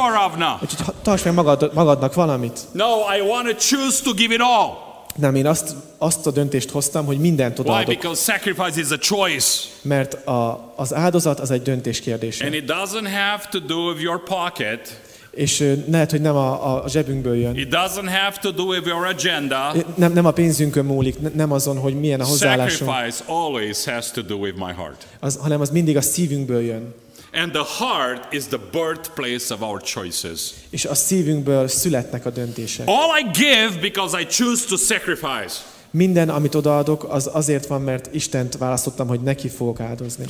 Úgyhogy 0.63 0.95
tarts 1.03 1.25
meg 1.25 1.35
magad, 1.35 1.71
magadnak 1.75 2.15
valamit. 2.15 2.61
No, 2.73 2.87
I 3.17 3.21
want 3.21 3.49
to 3.49 3.55
choose 3.55 4.03
to 4.03 4.13
give 4.13 4.35
it 4.35 4.41
all. 4.41 4.90
Nem, 5.21 5.35
én 5.35 5.47
azt, 5.47 5.75
azt 5.99 6.27
a 6.27 6.31
döntést 6.31 6.71
hoztam, 6.71 7.07
hogy 7.07 7.19
mindent 7.19 7.59
Why? 7.59 7.69
odaadok. 7.69 7.95
Because 7.95 8.33
sacrifice 8.33 8.81
is 8.81 8.91
a 8.91 8.99
choice. 8.99 9.61
Mert 9.83 10.27
a, 10.27 10.73
az 10.77 10.95
áldozat 10.95 11.41
az 11.41 11.51
egy 11.51 11.63
döntés 11.63 12.01
kérdése. 12.01 12.45
And 12.45 12.55
it 12.55 12.65
doesn't 12.65 13.09
have 13.11 13.43
to 13.51 13.59
do 13.59 13.89
with 13.89 14.03
your 14.03 14.23
pocket. 14.23 15.01
És 15.31 15.75
lehet, 15.91 16.11
hogy 16.11 16.21
nem 16.21 16.37
a, 16.37 16.83
a 16.85 16.89
zsebünkből 16.89 17.37
jön. 17.37 17.57
It 17.57 17.69
doesn't 17.69 18.09
have 18.09 18.37
to 18.41 18.51
do 18.51 18.63
with 18.63 18.87
your 18.87 19.07
agenda. 19.07 19.75
Nem, 19.95 20.13
nem 20.13 20.27
a 20.27 20.31
pénzünkön 20.31 20.85
múlik, 20.85 21.21
ne- 21.21 21.31
nem 21.35 21.53
azon, 21.53 21.79
hogy 21.79 22.01
milyen 22.01 22.21
a 22.21 22.25
hozzáállásunk, 22.25 22.91
Sacrifice 22.91 23.25
always 23.27 23.85
has 23.85 24.11
to 24.11 24.23
do 24.23 24.35
with 24.37 24.57
my 24.57 24.73
heart. 24.77 25.07
az, 25.21 25.39
hanem 25.43 25.61
az 25.61 25.71
mindig 25.71 25.97
a 25.97 26.01
szívünkből 26.01 26.61
jön. 26.61 26.95
And 27.33 27.53
the 27.53 27.63
heart 27.63 28.33
is 28.33 28.47
the 28.47 28.59
birthplace 28.73 29.55
of 29.55 29.63
our 29.63 29.81
choices. 29.81 30.51
És 30.71 30.85
a 30.85 30.95
szívünkből 30.95 31.69
születnek 31.69 32.27
a 32.27 32.31
döntések. 32.31 32.89
All 32.89 33.19
I 33.19 33.31
give 33.33 33.81
because 33.81 34.21
I 34.21 34.25
choose 34.25 34.67
to 34.69 34.77
sacrifice. 34.77 35.61
Minden, 35.91 36.29
amit 36.29 36.55
odaadok, 36.55 37.05
az 37.05 37.31
azért 37.33 37.67
van, 37.67 37.83
mert 37.83 38.15
Istent 38.15 38.57
választottam, 38.57 39.09
hogy 39.09 39.21
neki 39.21 39.49
fogok 39.49 39.81
áldozni. 39.81 40.25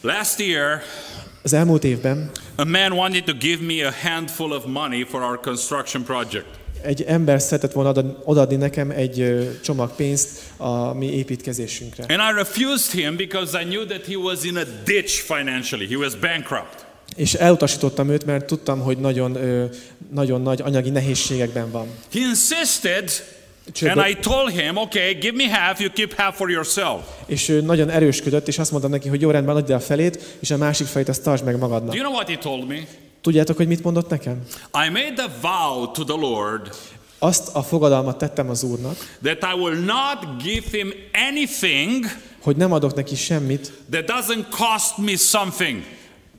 Last 0.00 0.40
year, 0.40 0.82
Az 1.42 1.52
elmúlt 1.52 1.84
évben 1.84 2.30
a 2.56 2.64
man 2.64 2.92
wanted 2.92 3.24
to 3.24 3.32
give 3.32 3.64
me 3.64 3.86
a 3.86 3.92
handful 4.02 4.52
of 4.52 4.64
money 4.66 5.04
for 5.04 5.22
our 5.22 5.40
construction 5.40 6.04
project. 6.04 6.59
Egy 6.82 7.02
ember 7.02 7.40
szeretett 7.40 7.72
volna 7.72 7.88
oda- 7.90 8.16
odaadni 8.24 8.56
nekem 8.56 8.90
egy 8.90 9.48
csomag 9.62 9.94
pénzt 9.94 10.28
a 10.56 10.92
mi 10.94 11.06
építkezésünkre. 11.16 12.04
And 12.08 12.20
I 12.30 12.36
refused 12.36 12.90
him 13.00 13.16
because 13.16 13.60
I 13.60 13.64
knew 13.64 13.84
that 13.86 14.06
he 14.06 14.16
was 14.16 14.44
in 14.44 14.56
a 14.56 14.62
ditch 14.84 15.12
financially. 15.34 15.86
He 15.88 15.96
was 15.96 16.14
bankrupt. 16.16 16.86
És 17.16 17.34
elutasítottam 17.34 18.08
őt, 18.10 18.24
mert 18.24 18.44
tudtam, 18.46 18.80
hogy 18.80 18.98
nagyon, 18.98 19.38
nagyon 20.12 20.40
nagy 20.42 20.60
anyagi 20.62 20.90
nehézségekben 20.90 21.70
van. 21.70 21.86
He 22.12 22.18
insisted 22.20 23.10
And 23.82 24.06
I 24.08 24.14
told 24.20 24.50
him, 24.50 24.76
okay, 24.76 25.12
give 25.12 25.36
me 25.36 25.48
half, 25.58 25.80
you 25.80 25.90
keep 25.92 26.12
half 26.16 26.36
for 26.36 26.50
yourself. 26.50 27.00
és 27.26 27.48
ő 27.48 27.60
nagyon 27.60 27.90
erősködött, 27.90 28.48
és 28.48 28.58
azt 28.58 28.70
mondtam 28.70 28.90
neki, 28.92 29.08
hogy 29.08 29.20
jó 29.20 29.30
rendben, 29.30 29.56
adj 29.56 29.72
el 29.72 29.80
felét, 29.80 30.36
és 30.40 30.50
a 30.50 30.56
másik 30.56 30.86
felét 30.86 31.08
azt 31.08 31.22
tartsd 31.22 31.44
meg 31.44 31.54
Do 31.54 31.60
magadnak. 31.60 31.94
you 31.94 32.02
know 32.04 32.14
what 32.16 32.28
he 32.28 32.36
told 32.38 32.66
me? 32.66 32.76
Tudjátok, 33.22 33.56
hogy 33.56 33.66
mit 33.66 33.82
mondott 33.84 34.08
nekem? 34.08 34.42
I 34.86 34.88
made 34.90 35.12
the 35.16 35.30
vow 35.40 35.90
to 35.90 36.04
the 36.04 36.16
Lord 36.16 36.76
Azt 37.18 37.56
a 37.56 37.62
fogadalmat 37.62 38.18
tettem 38.18 38.50
az 38.50 38.62
Úrnak, 38.62 38.96
that 39.22 39.46
I 39.54 39.60
will 39.60 39.84
not 39.84 40.42
give 40.42 40.62
him 40.70 40.92
anything 41.28 42.04
hogy 42.42 42.56
nem 42.56 42.72
adok 42.72 42.94
neki 42.94 43.14
semmit, 43.16 43.72
that 43.90 44.04
doesn't 44.04 44.44
cost 44.50 44.96
me 44.96 45.16
something. 45.16 45.82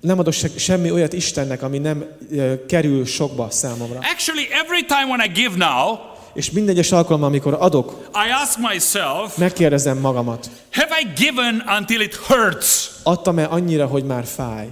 nem 0.02 0.20
adok 0.20 0.34
se, 0.34 0.48
semmi 0.58 0.92
olyat 0.92 1.14
Istennek, 1.14 1.62
ami 1.64 1.78
nem 1.78 2.06
ö, 2.32 2.66
kerül 2.66 3.06
sokba 3.06 3.50
számomra. 3.50 4.00
Actually, 4.14 4.48
every 4.52 4.86
time 4.86 5.06
when 5.06 5.20
I 5.20 5.28
give 5.42 5.56
now, 5.58 5.98
És 6.34 6.52
minden 6.52 6.74
egyes 6.76 6.92
alkalommal, 6.92 7.28
amikor 7.28 7.58
adok, 7.60 8.10
I 8.14 8.32
ask 8.44 8.58
myself, 8.72 9.38
megkérdezem 9.38 9.98
magamat, 9.98 10.50
have 10.72 11.00
I 11.02 11.24
given 11.24 11.64
until 11.78 12.02
it 12.02 12.16
hurts? 12.16 12.90
adtam-e 13.04 13.44
annyira, 13.46 13.86
hogy 13.86 14.04
már 14.04 14.26
fáj? 14.26 14.68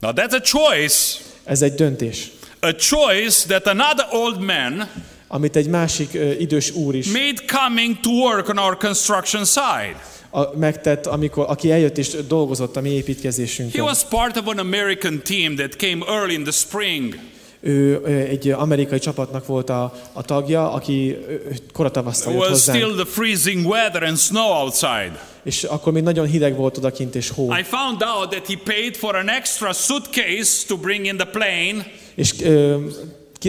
Now 0.00 0.12
that's 0.12 0.32
a 0.32 0.40
choice. 0.40 1.28
Ez 1.50 1.62
egy 1.62 1.74
döntés, 1.74 2.30
A 2.60 2.70
choice 2.70 3.46
that 3.46 3.66
another 3.66 4.06
old 4.10 4.40
man 4.40 4.88
amit 5.28 5.56
egy 5.56 5.66
másik 5.68 6.14
ö, 6.14 6.30
idős 6.30 6.70
úr 6.70 6.94
is 6.94 7.06
made 7.06 7.34
coming 7.46 8.00
to 8.00 8.10
work 8.10 8.48
on 8.48 8.58
our 8.58 8.76
construction 8.76 9.44
side. 9.44 9.96
a, 10.30 10.56
megtett, 10.56 11.06
amikor, 11.06 11.44
aki 11.48 11.70
eljött 11.70 11.98
és 11.98 12.08
dolgozott 12.28 12.76
a 12.76 12.80
mi 12.80 12.88
He 12.88 12.94
építkezésünkön. 12.94 13.80
was 13.84 14.04
part 14.08 14.36
of 14.36 14.46
an 14.46 14.58
American 14.58 15.22
team 15.22 15.56
that 15.56 15.76
came 15.76 16.04
early 16.08 16.34
in 16.34 16.42
the 16.42 16.52
spring. 16.52 17.14
Ő 17.60 18.04
egy 18.06 18.50
amerikai 18.50 18.98
csapatnak 18.98 19.46
volt 19.46 19.70
a, 19.70 19.94
a 20.12 20.22
tagja, 20.22 20.72
aki 20.72 21.06
It 21.52 21.62
jött 21.74 22.22
hozzánk, 22.24 22.78
still 22.78 22.94
the 22.94 23.04
freezing 23.04 23.66
weather 23.66 24.02
and 24.02 24.18
snow 24.18 24.62
outside. 24.62 25.12
és 25.42 25.64
akkor 25.64 25.92
még 25.92 26.02
nagyon 26.02 26.26
hideg 26.26 26.56
volt 26.56 26.76
odakint 26.76 27.14
és 27.14 27.30
hó. 27.30 27.52
I 27.52 27.62
found 27.62 28.02
out 28.02 28.30
that 28.30 28.46
he 28.46 28.54
paid 28.64 28.96
for 28.96 29.14
an 29.14 29.28
extra 29.28 29.72
suitcase 29.72 30.66
to 30.66 30.76
bring 30.76 31.06
in 31.06 31.16
the 31.16 31.26
plane 31.26 31.86
És 32.14 32.34
ö, 32.42 32.76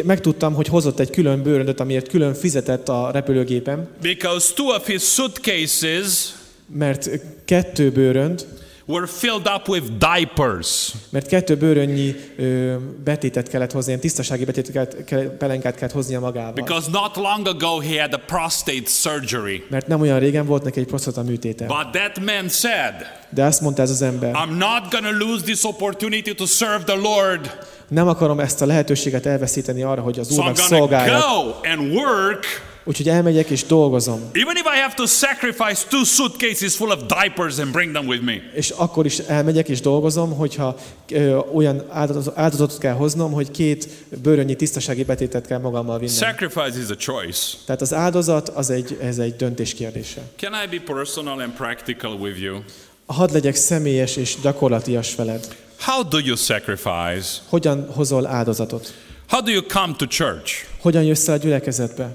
megtudtam, 0.03 0.53
hogy 0.53 0.67
hozott 0.67 0.99
egy 0.99 1.09
külön 1.09 1.41
bőröndöt, 1.41 1.79
amiért 1.79 2.07
külön 2.07 2.33
fizetett 2.33 2.89
a 2.89 3.09
repülőgépem, 3.11 3.87
because 4.01 4.53
two 4.53 4.75
of 4.75 4.87
his 4.87 5.03
suitcases 5.03 6.33
mert 6.73 7.09
kettő 7.45 7.91
bőrönd, 7.91 8.47
were 8.87 9.07
filled 9.07 9.47
up 9.55 9.67
with 9.69 9.85
diapers. 9.97 10.91
mert 11.09 11.27
kettő 11.27 11.55
bőrönnyi 11.55 12.15
ö, 12.37 12.75
betétet 13.03 13.47
kellett 13.49 13.71
hozni, 13.71 13.87
ilyen 13.89 14.01
tisztasági 14.01 14.45
betétet, 14.45 15.03
kell, 15.05 15.37
pelenkát 15.37 15.75
kellett 15.75 15.93
hoznia 15.93 16.19
magával. 16.19 16.53
Because 16.53 16.87
not 16.91 17.15
long 17.15 17.47
ago 17.47 17.79
he 17.79 18.01
had 18.01 18.13
a 18.13 18.19
prostate 18.25 18.85
surgery. 18.87 19.63
Mert 19.69 19.87
nem 19.87 20.01
olyan 20.01 20.19
régen 20.19 20.45
volt 20.45 20.63
neki 20.63 20.79
egy 20.79 20.85
prostata 20.85 21.23
műtéte. 21.23 21.65
But 21.65 21.87
that 21.91 22.19
man 22.25 22.49
said, 22.49 22.93
De 23.29 23.43
azt 23.43 23.61
mondta 23.61 23.81
ez 23.81 23.89
az 23.89 24.01
ember, 24.01 24.31
I'm 24.33 24.57
not 24.57 24.89
to 24.89 25.25
lose 25.25 25.43
this 25.43 25.63
opportunity 25.63 26.33
to 26.35 26.45
serve 26.45 26.83
the 26.83 26.95
Lord. 26.95 27.57
nem 27.87 28.07
akarom 28.07 28.39
ezt 28.39 28.61
a 28.61 28.65
lehetőséget 28.65 29.25
elveszíteni 29.25 29.83
arra, 29.83 30.01
hogy 30.01 30.19
az 30.19 30.27
So 30.27 30.35
I'm 30.35 30.39
Úrnak 30.39 30.55
to 30.55 30.61
szolgáljak. 30.61 31.21
go 31.21 31.69
and 31.69 31.93
work, 31.93 32.45
Úgyhogy 32.83 33.09
elmegyek 33.09 33.49
és 33.49 33.65
dolgozom. 33.65 34.19
even 34.33 34.55
if 34.55 34.63
I 34.75 34.79
have 34.79 34.93
to 34.95 35.05
sacrifice 35.05 35.87
two 35.89 36.03
suitcases 36.03 36.75
full 36.75 36.89
of 36.91 36.99
diapers 37.05 37.57
and 37.59 37.71
bring 37.71 37.91
them 37.93 38.07
with 38.07 38.23
me. 38.23 38.33
És 38.53 38.69
akkor 38.69 39.05
is 39.05 39.17
elmegyek 39.19 39.69
és 39.69 39.81
dolgozom, 39.81 40.35
hogyha 40.35 40.75
ö, 41.11 41.37
olyan 41.53 41.85
áldozat- 41.89 42.37
áldozatot 42.37 42.77
kell 42.77 42.93
hoznom, 42.93 43.31
hogy 43.31 43.51
két 43.51 43.87
bőrönnyi 44.21 44.55
tisztasági 44.55 45.03
betétet 45.03 45.47
kell 45.47 45.59
magammal 45.59 45.99
vinnem. 45.99 46.13
Sacrifice 46.15 46.79
is 46.79 46.89
a 46.89 46.95
choice. 46.95 47.57
Tehát 47.65 47.81
az 47.81 47.93
áldozat 47.93 48.49
az 48.49 48.69
egy, 48.69 48.97
ez 49.01 49.17
egy 49.17 49.35
döntés 49.35 49.73
kérdése. 49.73 50.21
Can 50.37 50.53
I 50.53 50.77
be 50.77 50.93
personal 50.93 51.39
and 51.39 51.51
practical 51.53 52.11
with 52.13 52.41
you? 52.41 52.57
Hadd 53.05 53.31
legyek 53.33 53.55
személyes 53.55 54.15
és 54.15 54.35
gyakorlatias 54.41 55.15
veled. 55.15 55.55
How 55.79 56.03
do 56.09 56.17
you 56.17 56.35
sacrifice? 56.35 57.27
Hogyan 57.49 57.87
hozol 57.93 58.27
áldozatot? 58.27 58.93
How 59.27 59.41
do 59.41 59.51
you 59.51 59.61
come 59.61 59.93
to 59.97 60.05
church? 60.05 60.53
Hogyan 60.81 61.03
jössz 61.03 61.27
el 61.27 61.33
a 61.33 61.37
gyülekezetbe? 61.37 62.13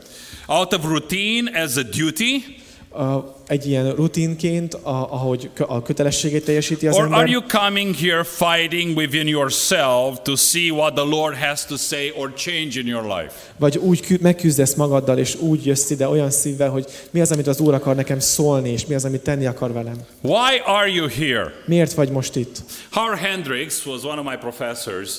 Out 0.49 0.73
of 0.73 0.85
routine 0.85 1.51
as 1.63 1.77
a 1.77 1.83
duty? 1.83 2.45
A, 2.91 3.35
egy 3.47 3.67
ilyen 3.69 3.95
rutinként, 3.95 4.75
a, 4.75 4.91
ahogy 5.13 5.51
kö- 5.55 5.69
a 5.69 5.83
kötelességét 5.83 6.45
teljesíti 6.45 6.87
az 6.87 6.95
Or 6.97 7.01
are 7.05 7.15
ember? 7.15 7.29
you 7.29 7.43
coming 7.49 7.95
here 7.97 8.25
fighting 8.25 8.97
within 8.97 9.27
yourself 9.27 10.19
to 10.23 10.37
see 10.37 10.71
what 10.71 10.95
the 10.95 11.05
Lord 11.05 11.35
has 11.37 11.65
to 11.67 11.77
say 11.77 12.13
or 12.17 12.33
change 12.37 12.79
in 12.81 12.87
your 12.87 13.03
life? 13.05 13.33
Vagy 13.57 13.77
úgy 13.79 14.01
kü- 14.01 14.21
megküzdesz 14.21 14.75
magaddal, 14.75 15.19
és 15.19 15.35
úgy 15.35 15.67
jössz 15.67 15.91
ide 15.91 16.09
olyan 16.09 16.31
szívvel, 16.31 16.71
hogy 16.71 16.85
mi 17.11 17.21
az, 17.21 17.33
amit 17.33 17.47
az 17.47 17.61
Úr 17.61 17.75
akar 17.75 17.95
nekem 17.95 18.19
szólni, 18.19 18.71
és 18.71 18.87
mi 18.87 18.95
az, 18.95 19.05
amit 19.05 19.21
tenni 19.23 19.47
akar 19.47 19.73
velem. 19.73 19.97
Why 20.23 20.59
are 20.65 20.89
you 20.91 21.09
here? 21.09 21.53
Miért 21.67 21.93
vagy 21.95 22.09
most 22.11 22.37
itt? 22.37 22.59
Howard 22.91 23.19
Hendricks 23.19 23.87
was 23.87 24.03
one 24.05 24.21
of 24.21 24.27
my 24.27 24.37
professors, 24.37 25.11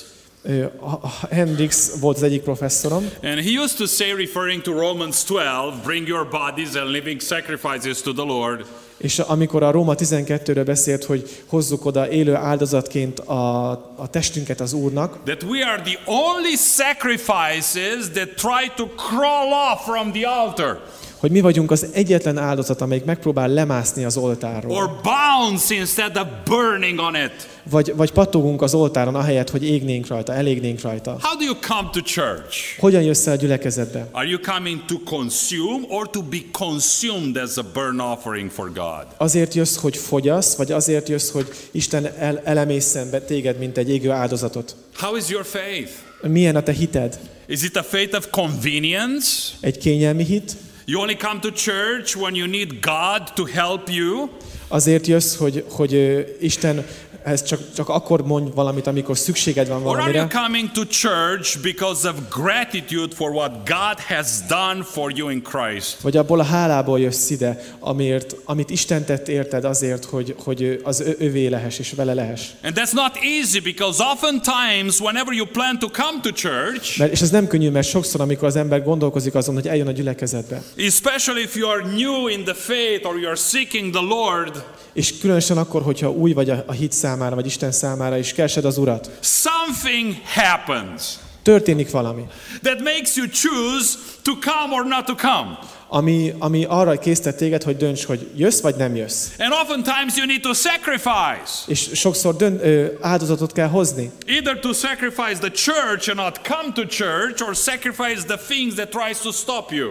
Hendrix 1.30 1.98
volt 2.00 2.16
az 2.16 2.22
egyik 2.22 2.42
professzorom, 2.42 3.10
and 3.22 3.40
he 3.40 3.60
used 3.62 3.76
to 3.76 3.86
say, 3.86 4.12
referring 4.12 4.62
to 4.62 4.72
Romans 4.72 5.24
12, 5.24 5.82
bring 5.84 6.08
your 6.08 6.28
bodies 6.30 6.74
and 6.74 6.90
living 6.90 7.20
sacrifices 7.20 8.00
to 8.02 8.12
the 8.12 8.24
Lord. 8.24 8.66
és 8.98 9.18
amikor 9.18 9.62
a 9.62 9.70
Róma 9.70 9.94
12-ről 9.96 10.62
beszélt, 10.66 11.04
hogy 11.04 11.42
hozzuk 11.46 11.84
oda 11.84 12.10
élő 12.10 12.34
áldozatként 12.34 13.18
a, 13.18 13.70
a 13.96 14.08
testünket 14.10 14.60
az 14.60 14.72
Úrnak, 14.72 15.18
That 15.24 15.42
we 15.42 15.66
are 15.66 15.82
the 15.82 15.98
only 16.04 16.54
sacrifices 16.56 18.10
that 18.12 18.28
try 18.28 18.70
to 18.76 18.86
crawl 18.86 19.52
off 19.72 19.84
from 19.84 20.12
the 20.12 20.28
altar 20.28 20.80
hogy 21.18 21.30
mi 21.30 21.40
vagyunk 21.40 21.70
az 21.70 21.86
egyetlen 21.92 22.38
áldozat, 22.38 22.80
amelyik 22.80 23.04
megpróbál 23.04 23.48
lemászni 23.48 24.04
az 24.04 24.16
oltárról. 24.16 24.76
or 24.76 24.90
bounce 25.02 25.74
instead 25.74 26.16
of 26.16 26.26
burning 26.44 26.98
on 26.98 27.14
it. 27.14 27.48
Vagy, 27.70 27.92
vagy 27.96 28.12
pattogunk 28.12 28.62
az 28.62 28.74
oltáron, 28.74 29.14
ahelyett, 29.14 29.50
hogy 29.50 29.64
égnénk 29.64 30.06
rajta, 30.06 30.34
elégnénk 30.34 30.80
rajta. 30.80 31.18
How 31.20 31.36
do 31.38 31.44
you 31.44 31.54
come 31.54 31.88
to 31.92 32.00
church? 32.00 32.78
Hogyan 32.78 33.02
jössz 33.02 33.26
el 33.26 33.32
a 33.32 33.36
gyülekezetbe? 33.36 34.08
Are 34.10 34.26
you 34.28 34.40
coming 34.40 34.84
to 34.84 34.98
consume 35.04 35.86
or 35.88 36.10
to 36.10 36.22
be 36.22 36.36
consumed 36.52 37.36
as 37.36 37.56
a 37.56 37.64
burnt 37.72 38.00
offering 38.00 38.50
for 38.50 38.72
God? 38.72 39.06
Azért 39.16 39.54
jössz, 39.54 39.76
hogy 39.76 39.96
fogyasz, 39.96 40.56
vagy 40.56 40.72
azért 40.72 41.08
jössz, 41.08 41.30
hogy 41.30 41.48
Isten 41.70 42.06
el, 42.18 42.40
elemészen 42.44 43.10
be 43.10 43.20
téged, 43.20 43.58
mint 43.58 43.78
egy 43.78 43.90
égő 43.90 44.10
áldozatot? 44.10 44.76
How 44.96 45.16
is 45.16 45.28
your 45.28 45.44
faith? 45.44 45.90
Milyen 46.22 46.56
a 46.56 46.62
te 46.62 46.72
hited? 46.72 47.18
Is 47.46 47.62
it 47.62 47.76
a 47.76 47.82
faith 47.82 48.16
of 48.16 48.26
convenience? 48.30 49.28
Egy 49.60 49.78
kényelmi 49.78 50.24
hit? 50.24 50.56
You 50.90 51.00
only 51.00 51.16
come 51.16 51.38
to 51.40 51.50
church 51.50 52.16
when 52.16 52.34
you 52.34 52.46
need 52.46 52.80
God 52.80 53.34
to 53.34 53.44
help 53.44 53.90
you? 53.90 54.28
Azért 54.68 55.06
jössz, 55.06 55.36
hogy, 55.36 55.64
hogy 55.70 55.92
Isten 56.40 56.86
ez 57.30 57.42
csak, 57.42 57.60
csak 57.74 57.88
akkor 57.88 58.24
mond 58.24 58.54
valamit, 58.54 58.86
amikor 58.86 59.18
szükséged 59.18 59.68
van 59.68 59.76
Or 59.76 59.82
are 59.82 60.10
you 60.10 60.12
valamire, 60.12 60.40
coming 60.40 60.70
to 60.70 60.84
church 60.84 61.60
because 61.62 62.08
of 62.08 62.14
gratitude 62.30 63.14
for 63.14 63.30
what 63.30 63.52
God 63.52 64.00
has 64.08 64.26
done 64.48 64.82
for 64.82 65.12
you 65.14 65.28
in 65.28 65.42
Christ? 65.42 66.00
vagy 66.00 66.16
abból 66.16 66.40
a 66.40 66.42
hálából 66.42 67.00
jössz 67.00 67.30
ide, 67.30 67.64
amért, 67.78 68.34
amit 68.44 68.70
Isten 68.70 69.04
tett 69.04 69.28
érted 69.28 69.64
azért, 69.64 70.04
hogy, 70.04 70.34
hogy 70.44 70.80
az 70.82 71.00
ö- 71.00 71.20
övé 71.20 71.46
lehess 71.46 71.78
és 71.78 71.92
vele 71.92 72.14
lehess. 72.14 72.42
And 72.62 72.76
that's 72.78 72.92
not 72.92 73.12
easy 73.22 73.60
because 73.60 74.02
oftentimes, 74.12 75.00
whenever 75.00 75.34
you 75.34 75.46
plan 75.46 75.78
to 75.78 75.88
come 75.88 76.20
to 76.22 76.30
church, 76.30 76.98
Mert, 76.98 77.12
és 77.12 77.20
ez 77.20 77.30
nem 77.30 77.46
könnyű, 77.46 77.70
mert 77.70 77.88
sokszor, 77.88 78.20
amikor 78.20 78.48
az 78.48 78.56
ember 78.56 78.82
gondolkozik 78.82 79.34
azon, 79.34 79.54
hogy 79.54 79.68
eljön 79.68 79.86
a 79.86 79.92
gyülekezetbe, 79.92 80.62
especially 80.76 81.42
if 81.42 81.56
you 81.56 81.70
are 81.70 81.82
new 81.82 82.28
in 82.28 82.44
the 82.44 82.54
faith 82.54 83.06
or 83.06 83.18
you 83.18 83.26
are 83.26 83.36
seeking 83.36 83.92
the 83.94 84.02
Lord, 84.02 84.64
és 84.92 85.18
különösen 85.18 85.58
akkor, 85.58 85.82
hogyha 85.82 86.10
új 86.10 86.32
vagy 86.32 86.50
a, 86.50 86.64
a 86.66 86.72
hit 86.72 86.92
számára, 87.18 87.34
vagy 87.34 87.46
Isten 87.46 87.72
számára, 87.72 88.18
és 88.18 88.32
keresed 88.32 88.64
az 88.64 88.78
Urat, 88.78 89.10
something 89.20 90.14
happens 90.34 91.02
történik 91.42 91.90
valami, 91.90 92.26
that 92.62 92.78
makes 92.78 93.16
you 93.16 93.26
choose 93.26 93.98
to 94.22 94.32
come 94.32 94.74
or 94.74 94.84
not 94.86 95.04
to 95.04 95.14
come. 95.14 95.58
ami, 95.88 96.34
ami 96.38 96.64
arra 96.64 96.98
késztet 96.98 97.36
téged, 97.36 97.62
hogy 97.62 97.76
dönts, 97.76 98.04
hogy 98.04 98.30
jössz 98.36 98.60
vagy 98.60 98.74
nem 98.74 98.96
jössz. 98.96 99.26
And 99.38 99.52
oftentimes 99.52 100.16
you 100.16 100.26
need 100.26 100.40
to 100.40 100.54
sacrifice. 100.54 101.52
És 101.66 101.90
sokszor 101.94 102.36
dön, 102.36 102.60
ö, 102.62 102.86
áldozatot 103.00 103.52
kell 103.52 103.68
hozni. 103.68 104.10
Either 104.26 104.58
to 104.58 104.72
sacrifice 104.72 105.38
the 105.38 105.50
church 105.50 106.08
and 106.08 106.18
not 106.18 106.40
come 106.48 106.72
to 106.74 106.84
church 106.86 107.42
or 107.48 107.56
sacrifice 107.56 108.22
the 108.26 108.36
things 108.48 108.74
that 108.74 108.88
tries 108.88 109.18
to 109.18 109.32
stop 109.32 109.72
you. 109.72 109.88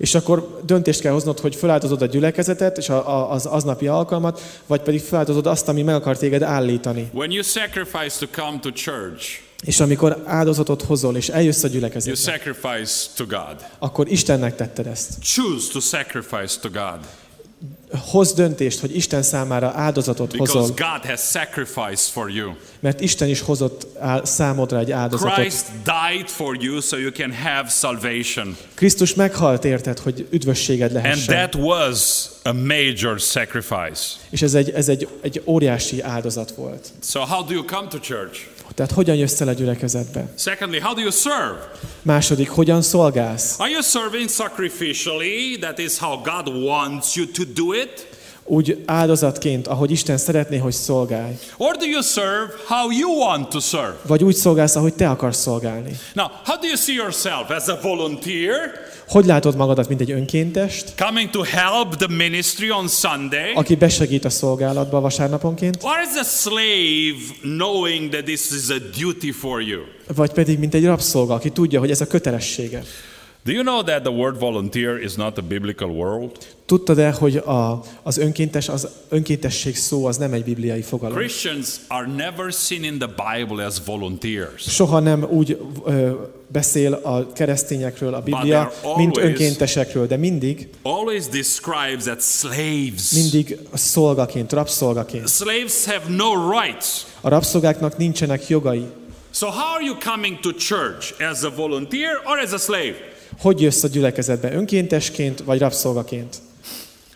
És 0.00 0.14
akkor 0.14 0.60
döntést 0.64 1.00
kell 1.00 1.12
hoznod, 1.12 1.40
hogy 1.40 1.56
feláldozod 1.56 2.02
a 2.02 2.06
gyülekezetet 2.06 2.78
és 2.78 2.88
a, 2.88 3.08
a, 3.08 3.30
az 3.30 3.46
aznapi 3.46 3.86
alkalmat, 3.86 4.40
vagy 4.66 4.80
pedig 4.80 5.00
feláldozod 5.00 5.46
azt, 5.46 5.68
ami 5.68 5.82
meg 5.82 5.94
akar 5.94 6.16
téged 6.16 6.42
állítani. 6.42 7.10
When 7.12 7.30
you 7.30 7.42
sacrifice 7.42 8.26
to 8.26 8.42
come 8.42 8.58
to 8.58 8.70
church, 8.70 9.40
És 9.64 9.80
amikor 9.80 10.22
áldozatot 10.24 10.82
hozol, 10.82 11.16
és 11.16 11.28
eljössz 11.28 11.62
a 11.62 11.66
you 11.66 11.74
gyülekezetbe, 11.74 12.20
sacrifice 12.20 13.06
to 13.16 13.24
God. 13.26 13.66
akkor 13.78 14.08
Istennek 14.08 14.56
tetted 14.56 14.86
ezt. 14.86 15.08
Choose 15.22 15.72
to 15.72 15.80
sacrifice 15.80 16.60
to 16.60 16.68
God. 16.70 16.98
Hoz 17.98 18.32
döntést, 18.32 18.80
hogy 18.80 18.96
Isten 18.96 19.22
számára 19.22 19.72
áldozatot 19.74 20.36
hozol, 20.36 20.66
God 20.66 21.04
has 21.06 21.20
sacrificed 21.20 22.12
for 22.12 22.30
you. 22.30 22.52
mert 22.80 23.00
Isten 23.00 23.28
is 23.28 23.40
hozott 23.40 23.86
számodra 24.22 24.78
egy 24.78 24.90
áldozatot. 24.90 25.34
Christ 25.34 25.66
died 25.84 26.28
for 26.28 26.56
you 26.60 26.80
so 26.80 26.96
you 26.96 27.10
can 27.12 27.32
have 27.32 27.68
salvation. 27.68 28.56
Krisztus 28.74 29.14
meghalt 29.14 29.64
érted, 29.64 29.98
hogy 29.98 30.26
üdvösséged 30.30 30.94
And 30.96 31.02
lehessen. 31.02 31.34
that 31.36 31.54
was 31.54 32.26
a 32.42 32.52
major 32.52 33.18
sacrifice. 33.20 34.02
És 34.30 34.42
ez 34.42 34.54
egy, 34.54 34.70
ez 34.70 34.88
egy, 34.88 35.08
egy 35.20 35.42
óriási 35.44 36.00
áldozat 36.02 36.50
volt. 36.50 36.88
So 37.02 37.20
how 37.20 37.44
do 37.44 37.52
you 37.52 37.64
come 37.64 37.88
to 37.88 37.98
church? 37.98 38.38
Tehát 38.74 38.92
hogyan 38.92 39.16
jössz 39.16 39.40
el 39.40 39.48
a 39.48 39.52
gyülekezetbe? 39.52 40.32
Secondly, 40.36 40.78
how 40.78 40.94
do 40.94 41.00
you 41.00 41.10
serve? 41.10 41.70
Második, 42.02 42.48
hogyan 42.48 42.82
szolgálsz? 42.82 43.54
Are 43.58 43.70
you 43.70 43.82
serving 43.82 44.28
sacrificially? 44.28 45.58
That 45.60 45.78
is 45.78 45.98
how 45.98 46.22
God 46.22 46.62
wants 46.62 47.14
you 47.14 47.26
to 47.26 47.42
do 47.54 47.72
it? 47.72 48.08
Úgy 48.44 48.82
áldozatként, 48.86 49.66
ahogy 49.66 49.90
Isten 49.90 50.16
szeretné, 50.16 50.56
hogy 50.56 50.72
szolgálj. 50.72 51.38
Or 51.56 51.76
do 51.76 51.84
you 51.84 52.02
serve 52.02 52.52
how 52.66 52.90
you 52.90 53.18
want 53.18 53.48
to 53.48 53.60
serve? 53.60 53.96
Vagy 54.06 54.24
úgy 54.24 54.34
szolgálsz, 54.34 54.76
ahogy 54.76 54.94
te 54.94 55.10
akarsz 55.10 55.40
szolgálni. 55.40 55.98
Now, 56.14 56.26
how 56.44 56.56
do 56.60 56.66
you 56.66 56.76
see 56.76 56.94
yourself? 56.94 57.50
As 57.50 57.68
a 57.68 57.78
volunteer, 57.82 58.70
Hogy 59.10 59.24
látod 59.24 59.56
magadat, 59.56 59.88
mint 59.88 60.00
egy 60.00 60.10
önkéntest, 60.10 60.94
coming 60.96 61.30
to 61.30 61.42
help 61.42 61.96
the 61.96 62.06
ministry 62.16 62.70
on 62.70 62.88
Sunday? 62.88 63.52
aki 63.54 63.74
besegít 63.74 64.24
a 64.24 64.30
szolgálatba 64.30 65.00
vasárnaponként, 65.00 65.78
Or 65.82 65.96
as 65.96 66.16
a 66.20 66.24
slave, 66.24 67.56
knowing 67.56 68.10
that 68.10 68.24
this 68.24 68.50
is 68.50 68.68
a 68.68 68.78
duty 69.00 69.30
for 69.32 69.62
you? 69.62 69.80
vagy 70.14 70.32
pedig 70.32 70.58
mint 70.58 70.74
egy 70.74 70.84
rabszolga, 70.84 71.34
aki 71.34 71.50
tudja, 71.50 71.78
hogy 71.78 71.90
ez 71.90 72.00
a 72.00 72.06
kötelessége. 72.06 72.82
Do 73.44 73.52
you 73.52 73.62
know 73.62 73.82
that 73.82 74.02
the 74.02 74.12
word 74.12 74.38
volunteer 74.38 75.02
is 75.02 75.14
not 75.14 75.38
a 75.38 75.42
biblical 75.42 75.88
word? 75.88 76.36
Tudtad-e, 76.70 77.10
hogy 77.10 77.36
a, 77.36 77.82
az 78.02 78.18
önkéntes, 78.18 78.68
az 78.68 78.88
önkéntesség 79.08 79.76
szó 79.76 80.04
az 80.06 80.16
nem 80.16 80.32
egy 80.32 80.44
bibliai 80.44 80.82
fogalom? 80.82 81.16
Christians 81.16 81.68
are 81.88 82.06
never 82.06 82.52
seen 82.52 82.84
in 82.84 82.98
the 82.98 83.08
Bible 83.08 83.64
as 83.64 83.74
volunteers. 83.84 84.62
Soha 84.68 84.98
nem 85.00 85.26
úgy 85.30 85.58
ö, 85.86 86.10
beszél 86.46 86.92
a 86.92 87.32
keresztényekről 87.32 88.14
a 88.14 88.20
Biblia, 88.20 88.72
they're 88.82 88.96
mint 88.96 89.16
always- 89.16 89.30
önkéntesekről, 89.30 90.06
de 90.06 90.16
mindig, 90.16 90.68
Always 90.82 91.26
describes 91.28 92.06
as 92.16 92.24
slaves. 92.24 93.10
mindig 93.14 93.58
szolgaként, 93.74 94.52
rabszolgaként. 94.52 95.28
Slaves 95.28 95.84
have 95.84 96.02
no 96.08 96.50
rights. 96.60 96.86
A 97.20 97.28
rabszolgáknak 97.28 97.96
nincsenek 97.96 98.48
jogai. 98.48 98.84
So 99.30 99.46
how 99.46 99.74
are 99.74 99.84
you 99.84 99.96
coming 100.12 100.38
to 100.40 100.50
church? 100.52 101.14
As 101.30 101.42
a 101.42 101.50
volunteer 101.56 102.10
or 102.24 102.38
as 102.38 102.52
a 102.52 102.58
slave? 102.58 102.94
Hogy 103.40 103.60
jössz 103.60 103.82
a 103.82 103.88
gyülekezetbe? 103.88 104.52
Önkéntesként 104.54 105.42
vagy 105.44 105.58
rabszolgaként? 105.58 106.36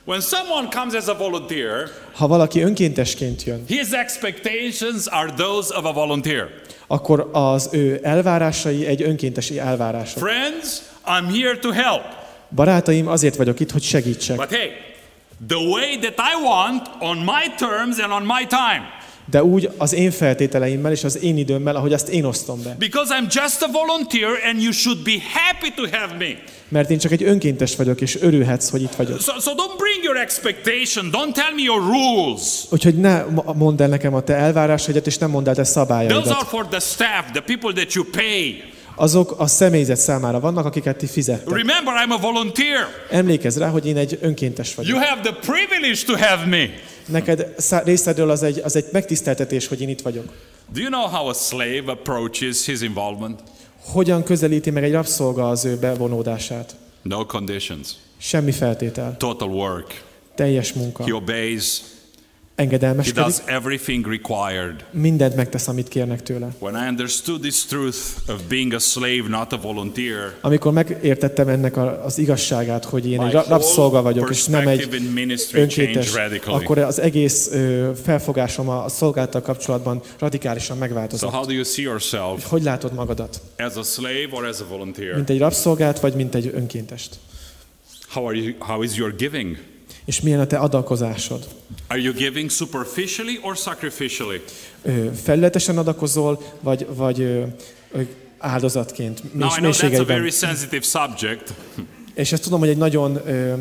When 0.07 0.21
someone 0.21 0.69
comes 0.69 0.95
as 0.95 1.09
a 1.09 1.15
volunteer, 1.15 1.91
Ha 2.15 2.27
valaki 2.27 2.61
önkéntesként 2.63 3.43
jön, 3.45 3.65
his 3.69 3.91
expectations 3.91 5.07
are 5.07 5.33
those 5.37 5.77
of 5.77 5.85
a 5.85 5.93
volunteer. 5.93 6.49
akkor 6.87 7.29
az 7.33 7.69
ő 7.73 8.01
elvárásai 8.03 8.87
egy 8.87 9.03
önkéntesi 9.03 9.59
elvárások. 9.59 10.19
Friends, 10.29 10.79
I'm 11.07 11.41
here 11.43 11.59
to 11.59 11.71
help. 11.71 12.03
Barátaim, 12.55 13.09
azért 13.09 13.37
vagyok 13.37 13.61
itt, 13.61 13.71
hogy 13.71 13.83
segítsek. 13.83 14.37
But 14.37 14.51
hey, 14.51 14.71
the 15.49 15.57
way 15.59 15.99
that 15.99 16.15
I 16.33 16.43
want, 16.45 16.89
on 17.01 17.17
my 17.19 17.55
terms 17.59 17.99
and 17.99 18.13
on 18.13 18.23
my 18.23 18.47
time. 18.49 18.83
De 19.31 19.45
úgy 19.45 19.71
az 19.77 19.93
én 19.93 20.11
feltételeimmel 20.11 20.93
és 20.93 21.05
az 21.05 21.23
én 21.23 21.37
időmmel, 21.37 21.77
ahogy 21.77 21.93
azt 21.93 22.09
én 22.09 22.25
osztom 22.25 22.63
be. 22.63 22.75
Because 22.79 23.15
I'm 23.21 23.35
just 23.35 23.63
a 23.63 23.69
volunteer 23.73 24.31
and 24.51 24.63
you 24.63 24.73
should 24.73 24.99
be 25.03 25.13
happy 25.33 25.73
to 25.77 25.99
have 25.99 26.15
me. 26.19 26.35
Mert 26.69 26.91
én 26.91 26.99
csak 26.99 27.13
egy 27.13 27.23
önkéntes 27.23 27.77
vagyok, 27.77 28.01
és 28.01 28.19
örülhetsz, 28.21 28.71
hogy 28.71 28.83
itt 28.83 28.95
vagyok. 28.95 29.21
So, 29.21 29.33
so 29.41 29.51
don't 29.55 29.77
bring 29.79 30.03
your 30.05 30.17
expectation. 30.17 31.11
Don't 31.13 31.33
tell 31.33 31.53
me 31.55 31.63
your 31.63 31.83
rules. 31.83 32.43
Úgyhogy 32.71 32.95
ne 32.95 33.23
mondd 33.55 33.83
el 33.83 33.89
nekem 33.89 34.15
a 34.15 34.21
te 34.23 34.35
elvárásaidat, 34.35 35.07
és 35.07 35.19
nem 35.19 35.31
mondd 35.31 35.49
el 35.49 35.55
te 35.55 35.63
Those 35.63 35.81
are 35.81 35.87
szabályaidat. 35.87 36.49
for 36.49 36.67
the 36.69 36.81
staff, 36.81 37.31
the 37.33 37.41
people 37.41 37.73
that 37.73 37.93
you 37.93 38.05
pay. 38.05 38.63
Azok 38.97 39.35
a 39.39 39.47
személyzet 39.47 39.97
számára 39.97 40.41
vannak, 40.41 40.65
akiket 40.65 40.97
ti 40.97 41.07
fizettek. 41.07 41.57
Remember, 41.57 41.95
I'm 42.07 42.11
a 42.13 42.19
volunteer. 42.19 42.87
Emlékezz 43.11 43.59
rá, 43.59 43.69
hogy 43.69 43.87
én 43.87 43.97
egy 43.97 44.19
önkéntes 44.21 44.75
You 44.77 44.85
vagyok. 44.85 45.09
have 45.09 45.21
the 45.31 45.53
privilege 45.53 46.05
to 46.07 46.17
have 46.17 46.47
me. 46.47 46.69
Neked 47.07 47.55
részedről 47.85 48.31
az 48.31 48.43
egy, 48.43 48.61
az 48.65 48.77
egy 48.77 48.85
megtiszteltetés, 48.93 49.67
hogy 49.67 49.81
én 49.81 49.89
itt 49.89 50.01
vagyok. 50.01 50.25
Do 50.73 50.81
you 50.81 50.91
know 50.91 51.07
how 51.07 51.29
a 51.29 51.33
slave 51.33 51.93
approaches 51.93 52.67
his 52.67 52.81
involvement? 52.81 53.41
Hogyan 53.81 54.23
közelíti 54.23 54.71
meg 54.71 54.85
egy 54.85 54.93
rabszolga 54.93 55.49
az 55.49 55.65
ő 55.65 55.77
bevonódását? 55.77 56.77
No 57.03 57.27
conditions. 57.27 57.89
Semmi 58.19 58.53
feltétel. 58.53 59.17
Total 59.17 59.49
work. 59.49 60.05
Teljes 60.35 60.73
munka. 60.73 61.05
He 61.05 61.15
obeys. 61.15 61.81
He 62.57 62.63
Engedelmeskedik. 62.63 63.23
does 63.23 63.43
everything 63.47 64.07
required. 64.07 64.85
Mindent 64.91 65.35
megtesz, 65.37 65.69
amit 65.69 65.89
kérnek 65.89 66.23
tőle. 66.23 66.49
When 66.59 66.85
I 66.85 66.89
understood 66.89 67.41
this 67.41 67.65
truth 67.65 67.99
of 68.29 68.41
being 68.49 68.73
a 68.73 68.79
slave, 68.79 69.29
not 69.29 69.53
a 69.53 69.57
volunteer, 69.57 70.35
Amikor 70.41 70.73
megértettem 70.73 71.49
ennek 71.49 71.77
az 72.05 72.19
igazságát, 72.19 72.85
hogy 72.85 73.11
én 73.11 73.23
egy 73.23 73.33
ra- 73.33 73.47
rabszolga 73.47 74.03
vagyok, 74.03 74.31
és 74.31 74.45
nem 74.47 74.69
egy 74.69 74.89
önkéntes, 75.53 76.13
akkor 76.45 76.79
az 76.79 77.01
egész 77.01 77.51
felfogásom 78.03 78.69
a 78.69 78.89
szolgálattal 78.89 79.41
kapcsolatban 79.43 80.01
radikálisan 80.19 80.77
So 80.77 80.81
megváltozott. 80.83 81.31
how 81.31 81.47
do 81.47 81.53
you 81.53 81.65
see 81.65 81.85
yourself? 81.85 82.47
Hogy 82.49 82.63
látod 82.63 82.93
magadat? 82.93 83.41
As 83.59 83.77
a 83.77 83.83
slave 83.83 84.29
or 84.31 84.45
as 84.45 84.61
a 84.61 84.65
volunteer? 84.69 85.15
Mint 85.15 85.31
egy 85.31 85.39
rabszolgát, 85.39 86.01
vagy 86.01 86.15
mint 86.15 86.35
egy 86.35 86.51
önkéntest? 86.55 87.15
How 88.09 88.27
are 88.27 88.37
you 88.37 88.53
how 88.59 88.83
is 88.83 88.97
your 88.97 89.15
giving? 89.17 89.57
És 90.05 90.21
milyen 90.21 90.41
a 90.41 90.47
te 90.47 90.57
adakozásod? 90.59 91.49
Are 91.87 92.01
you 92.01 92.13
giving 92.15 92.51
superficially 92.51 93.39
or 93.43 93.57
sacrificially? 93.57 94.41
Felületesen 95.23 95.79
adakozol, 95.79 96.43
vagy, 96.61 96.87
vagy 96.95 97.45
áldozatként, 98.39 99.23
Now 99.35 99.47
més, 99.47 99.57
I 99.57 99.61
know 99.61 99.71
that's 99.73 99.81
a 99.81 99.83
mélységeiben? 99.87 100.17
very 100.17 100.31
sensitive 100.31 100.83
subject, 100.83 101.55
És 102.15 102.33
ezt 102.33 102.43
tudom, 102.43 102.59
hogy 102.61 102.69
egy 102.69 102.77
nagyon 102.77 103.21
ö, 103.27 103.55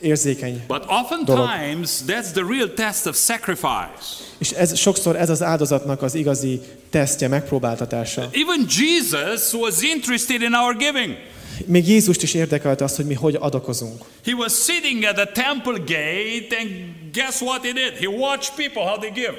érzékeny. 0.00 0.64
but 0.68 0.84
oftentimes 0.88 1.90
that's 2.06 2.30
the 2.32 2.42
real 2.48 2.72
test 2.74 3.06
of 3.06 3.16
sacrifice. 3.16 4.24
És 4.38 4.50
ez, 4.50 4.76
sokszor 4.78 5.16
ez 5.16 5.30
az 5.30 5.42
áldozatnak 5.42 6.02
az 6.02 6.14
igazi 6.14 6.60
tesztje, 6.90 7.28
megpróbáltatása. 7.28 8.20
Even 8.32 8.66
Jesus 8.78 9.52
was 9.52 9.82
interested 9.82 10.42
in 10.42 10.52
our 10.52 10.76
giving. 10.76 11.16
Még 11.64 11.88
Jézust 11.88 12.22
is 12.22 12.34
érdekelte 12.34 12.84
az, 12.84 12.96
hogy 12.96 13.06
mi 13.06 13.14
hogy 13.14 13.36
adakozunk. 13.40 14.04
He 14.24 14.32
was 14.32 14.52
sitting 14.52 15.04
at 15.04 15.14
the 15.14 15.42
temple 15.42 15.78
gate, 15.78 16.56
and 16.60 16.70
guess 17.12 17.40
what 17.40 17.64
he 17.64 17.72
did? 17.72 17.92
He 17.98 18.06
watched 18.06 18.54
people 18.56 18.82
how 18.82 18.98
they 18.98 19.10
give. 19.10 19.34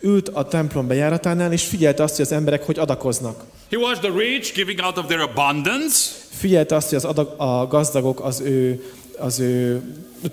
Ült 0.00 0.28
a 0.28 0.48
templom 0.48 0.86
bejáratánál, 0.86 1.52
és 1.52 1.64
figyelte 1.64 2.02
azt, 2.02 2.16
hogy 2.16 2.24
az 2.24 2.32
emberek 2.32 2.64
hogy 2.64 2.78
adakoznak. 2.78 3.44
He 3.70 3.76
watched 3.76 4.10
the 4.10 4.18
rich 4.18 4.54
giving 4.54 4.80
out 4.80 4.98
of 4.98 5.06
their 5.06 5.20
abundance, 5.20 6.10
Figyelte 6.40 6.76
azt, 6.76 6.88
hogy 6.88 6.98
az 6.98 7.04
adag, 7.04 7.34
a 7.36 7.66
gazdagok 7.66 8.20
az 8.20 8.40
ő, 8.40 8.84
az 9.20 9.38
ő 9.40 9.82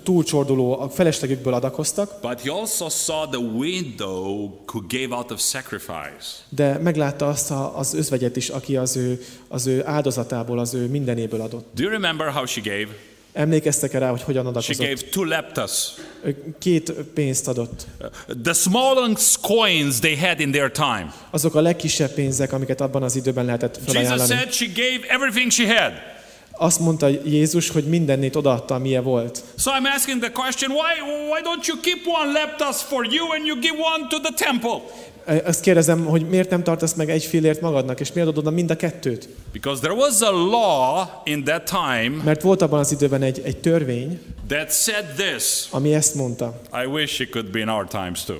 túlcsorduló, 0.02 0.80
a 0.80 0.88
feleslegükből 0.88 1.54
adakoztak, 1.54 2.20
but 2.20 2.40
he 2.40 2.50
also 2.52 2.88
saw 2.88 3.26
the 3.28 3.38
widow 3.40 4.50
who 4.72 4.80
gave 4.88 5.14
out 5.14 5.30
of 5.30 5.40
sacrifice. 5.40 6.26
de 6.48 6.78
meglátta 6.78 7.28
azt 7.28 7.50
a, 7.50 7.78
az 7.78 7.94
özvegyet 7.94 8.36
is, 8.36 8.48
aki 8.48 8.76
az 8.76 8.96
ő, 8.96 9.24
az 9.48 9.66
ő 9.66 9.86
áldozatából, 9.86 10.58
az 10.58 10.74
ő 10.74 10.86
mindenéből 10.86 11.40
adott. 11.40 11.66
Do 11.74 11.82
you 11.82 11.90
remember 11.92 12.28
how 12.32 12.46
she 12.46 12.60
gave? 12.60 12.88
Emlékeztek 13.32 13.92
rá, 13.92 14.10
hogy 14.10 14.22
hogyan 14.22 14.42
She 14.42 14.48
adakozott? 14.48 14.86
gave 14.86 15.00
two 15.10 15.24
leptas. 15.24 15.92
Két 16.58 16.92
pénzt 16.92 17.48
adott. 17.48 17.86
The 18.42 18.52
smallest 18.52 19.40
coins 19.40 19.98
they 19.98 20.16
had 20.16 20.40
in 20.40 20.50
their 20.50 20.70
time. 20.70 21.14
Azok 21.30 21.54
a 21.54 21.60
legkisebb 21.60 22.10
pénzek, 22.10 22.52
amiket 22.52 22.80
abban 22.80 23.02
az 23.02 23.16
időben 23.16 23.44
lehetett 23.44 23.74
Jesus 23.76 23.92
felajánlani. 23.92 24.28
said 24.34 24.52
she 24.52 24.66
gave 24.66 25.06
everything 25.08 25.50
she 25.50 25.66
had. 25.80 25.92
Azt 26.60 26.80
mondta 26.80 27.08
Jézus, 27.24 27.68
hogy 27.70 27.84
mindennét 27.84 28.36
odaadta, 28.36 28.74
amilyen 28.74 29.02
volt. 29.02 29.42
So 29.58 29.70
I'm 29.70 29.94
asking 29.96 30.20
the 30.20 30.32
question, 30.32 30.70
why, 30.70 30.92
why 31.30 31.40
don't 31.42 31.66
you 31.66 31.80
keep 31.80 31.98
one 32.22 32.32
leptas 32.32 32.82
for 32.82 33.06
you 33.10 33.32
and 33.32 33.46
you 33.46 33.58
give 33.60 33.76
one 33.94 34.06
to 34.08 34.18
the 34.20 34.44
temple? 34.44 34.80
Azt 35.44 35.60
kérdezem, 35.60 36.04
hogy 36.04 36.28
miért 36.28 36.50
nem 36.50 36.62
tartasz 36.62 36.94
meg 36.94 37.10
egy 37.10 37.24
fillért 37.24 37.60
magadnak, 37.60 38.00
és 38.00 38.12
miért 38.12 38.28
adod 38.28 38.46
oda 38.46 38.50
mind 38.54 38.70
a 38.70 38.76
kettőt? 38.76 39.28
Because 39.52 39.80
there 39.80 39.94
was 39.94 40.20
a 40.20 40.30
law 40.30 41.06
in 41.24 41.44
that 41.44 41.62
time 41.64 42.22
Mert 42.24 42.42
volt 42.42 42.62
abban 42.62 42.78
az 42.78 42.92
időben 42.92 43.22
egy, 43.22 43.40
egy 43.44 43.56
törvény, 43.56 44.20
that 44.48 44.72
said 44.72 45.04
this. 45.16 45.66
ami 45.70 45.94
ezt 45.94 46.14
mondta. 46.14 46.60
I 46.82 46.86
wish 46.86 47.20
it 47.20 47.30
could 47.30 47.50
be 47.50 47.58
in 47.58 47.68
our 47.68 47.86
times 47.86 48.24
too. 48.24 48.36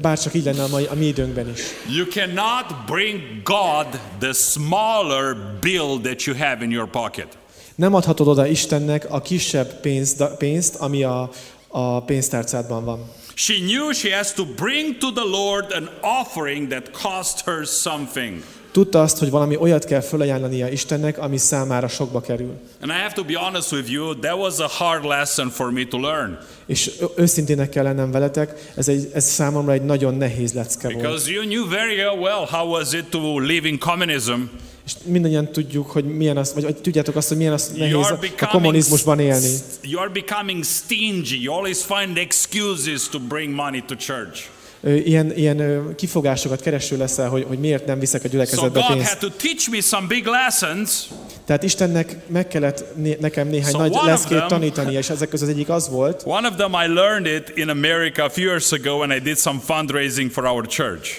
Bár 0.00 0.18
csak 0.18 0.34
így 0.34 0.44
lenne 0.44 0.62
a, 0.62 0.68
mai, 0.68 0.84
a 0.84 0.94
mi 0.94 1.06
időnkben 1.06 1.48
is. 1.48 1.60
You 1.88 2.06
cannot 2.06 2.86
bring 2.86 3.20
God 3.42 3.86
the 4.18 4.32
smaller 4.32 5.36
bill 5.60 6.00
that 6.02 6.22
you 6.22 6.36
have 6.36 6.64
in 6.64 6.70
your 6.70 6.88
pocket. 6.88 7.26
Nem 7.74 7.94
adhatod 7.94 8.26
oda 8.26 8.46
Istennek 8.46 9.10
a 9.10 9.20
kisebb 9.20 9.80
pénzt, 9.80 10.24
pénzt 10.38 10.76
ami 10.76 11.02
a, 11.02 11.30
a 11.68 12.04
pénztárcádban 12.04 12.84
van. 12.84 13.10
She 13.34 13.54
knew 13.54 13.92
she 13.92 14.10
has 14.10 14.32
to 14.32 14.44
bring 14.44 14.98
to 14.98 15.12
the 15.12 15.24
Lord 15.24 15.72
an 15.72 15.90
offering 16.00 16.68
that 16.68 16.90
cost 16.90 17.40
her 17.40 17.64
something. 17.64 18.42
Tudta 18.72 19.02
azt, 19.02 19.18
hogy 19.18 19.30
valami 19.30 19.56
olyat 19.56 19.84
kell 19.84 20.00
felajánlania 20.00 20.68
Istennek, 20.68 21.18
ami 21.18 21.36
számára 21.36 21.88
sokba 21.88 22.20
kerül. 22.20 22.54
And 22.80 22.90
I 22.90 22.94
have 22.94 23.12
to 23.14 23.24
be 23.24 23.38
honest 23.38 23.72
with 23.72 23.90
you, 23.90 24.18
that 24.18 24.38
was 24.38 24.58
a 24.58 24.68
hard 24.68 25.04
lesson 25.04 25.50
for 25.50 25.70
me 25.70 25.84
to 25.84 25.98
learn. 25.98 26.38
És 26.66 26.90
őszintének 27.16 27.68
kell 27.68 27.82
lennem 27.82 28.10
veletek, 28.10 28.70
ez, 28.74 28.88
egy, 28.88 29.10
ez 29.14 29.24
számomra 29.24 29.72
egy 29.72 29.82
nagyon 29.82 30.14
nehéz 30.14 30.52
lecke 30.52 30.88
volt. 30.88 30.96
Because 30.96 31.30
you 31.30 31.42
knew 31.42 31.68
very 31.68 31.96
well 31.96 32.46
how 32.50 32.70
was 32.70 32.92
it 32.92 33.04
to 33.10 33.38
live 33.38 33.68
in 33.68 33.78
communism. 33.78 34.40
És 34.86 34.92
mindannyian 35.04 35.52
tudjuk, 35.52 35.90
hogy 35.90 36.04
milyen 36.04 36.36
az, 36.36 36.54
vagy, 36.54 36.62
vagy 36.62 36.76
tudjátok 36.76 37.16
azt, 37.16 37.28
hogy 37.28 37.36
milyen 37.36 37.52
az 37.52 37.72
nehéz 37.76 37.94
a, 38.40 38.46
kommunizmusban 38.46 39.20
élni. 39.20 39.50
you 39.82 40.00
are 40.00 40.10
becoming 40.10 40.64
stingy. 40.64 41.42
You 41.42 41.54
always 41.54 41.78
find 41.82 42.18
excuses 42.18 43.08
to 43.08 43.18
bring 43.18 43.54
money 43.54 43.82
to 43.86 43.94
church. 43.94 44.40
Ilyen, 44.86 45.36
ilyen 45.36 45.88
kifogásokat 45.96 46.60
kereső 46.60 46.96
leszel, 46.96 47.28
hogy, 47.28 47.44
hogy 47.48 47.58
miért 47.58 47.86
nem 47.86 47.98
viszek 47.98 48.20
a 48.20 48.24
So 48.24 48.30
gyülekezetbe 48.30 48.80
God 48.80 48.92
pénzt. 48.96 49.08
had 49.08 49.18
to 49.18 49.28
teach 49.28 49.70
me 49.70 49.80
some 49.80 50.06
big 50.06 50.26
lessons. 50.26 51.08
Tehát 51.44 51.62
Istennek 51.62 52.16
meg 52.26 52.48
kellett 52.48 52.96
né- 52.96 53.20
nekem 53.20 53.48
néhány 53.48 53.70
So 53.70 53.78
nagy 53.78 53.96
leszkét 54.04 54.46
tanítani, 54.46 54.94
és 54.94 55.10
ezek 55.10 55.28
között 55.28 55.48
az 55.48 55.54
egyik 55.54 55.68
az 55.68 55.88
volt, 55.88 56.22
One 56.24 56.48
of 56.48 56.54
them 56.56 56.72
I 56.72 56.94
learned 56.94 57.26
it 57.34 57.52
in 57.56 57.68
America 57.68 58.24
a 58.24 58.28
few 58.28 58.44
years 58.46 58.72
ago 58.72 58.96
when 58.96 59.10
I 59.10 59.20
did 59.20 59.38
some 59.38 59.58
fundraising 59.64 60.30
for 60.30 60.44
our 60.46 60.66
church. 60.66 61.10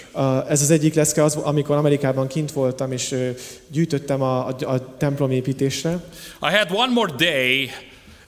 ez 0.49 0.61
az 0.61 0.71
egyik 0.71 0.93
leszke 0.93 1.23
az, 1.23 1.35
amikor 1.35 1.75
Amerikában 1.75 2.27
kint 2.27 2.51
voltam, 2.51 2.91
és 2.91 3.11
ö, 3.11 3.29
gyűjtöttem 3.67 4.21
a, 4.21 4.47
a, 4.47 4.55
a 4.65 4.95
templomépítésre. 4.97 5.91
I 6.41 6.55
had 6.55 6.67
one 6.71 6.93
more 6.93 7.11
day 7.17 7.71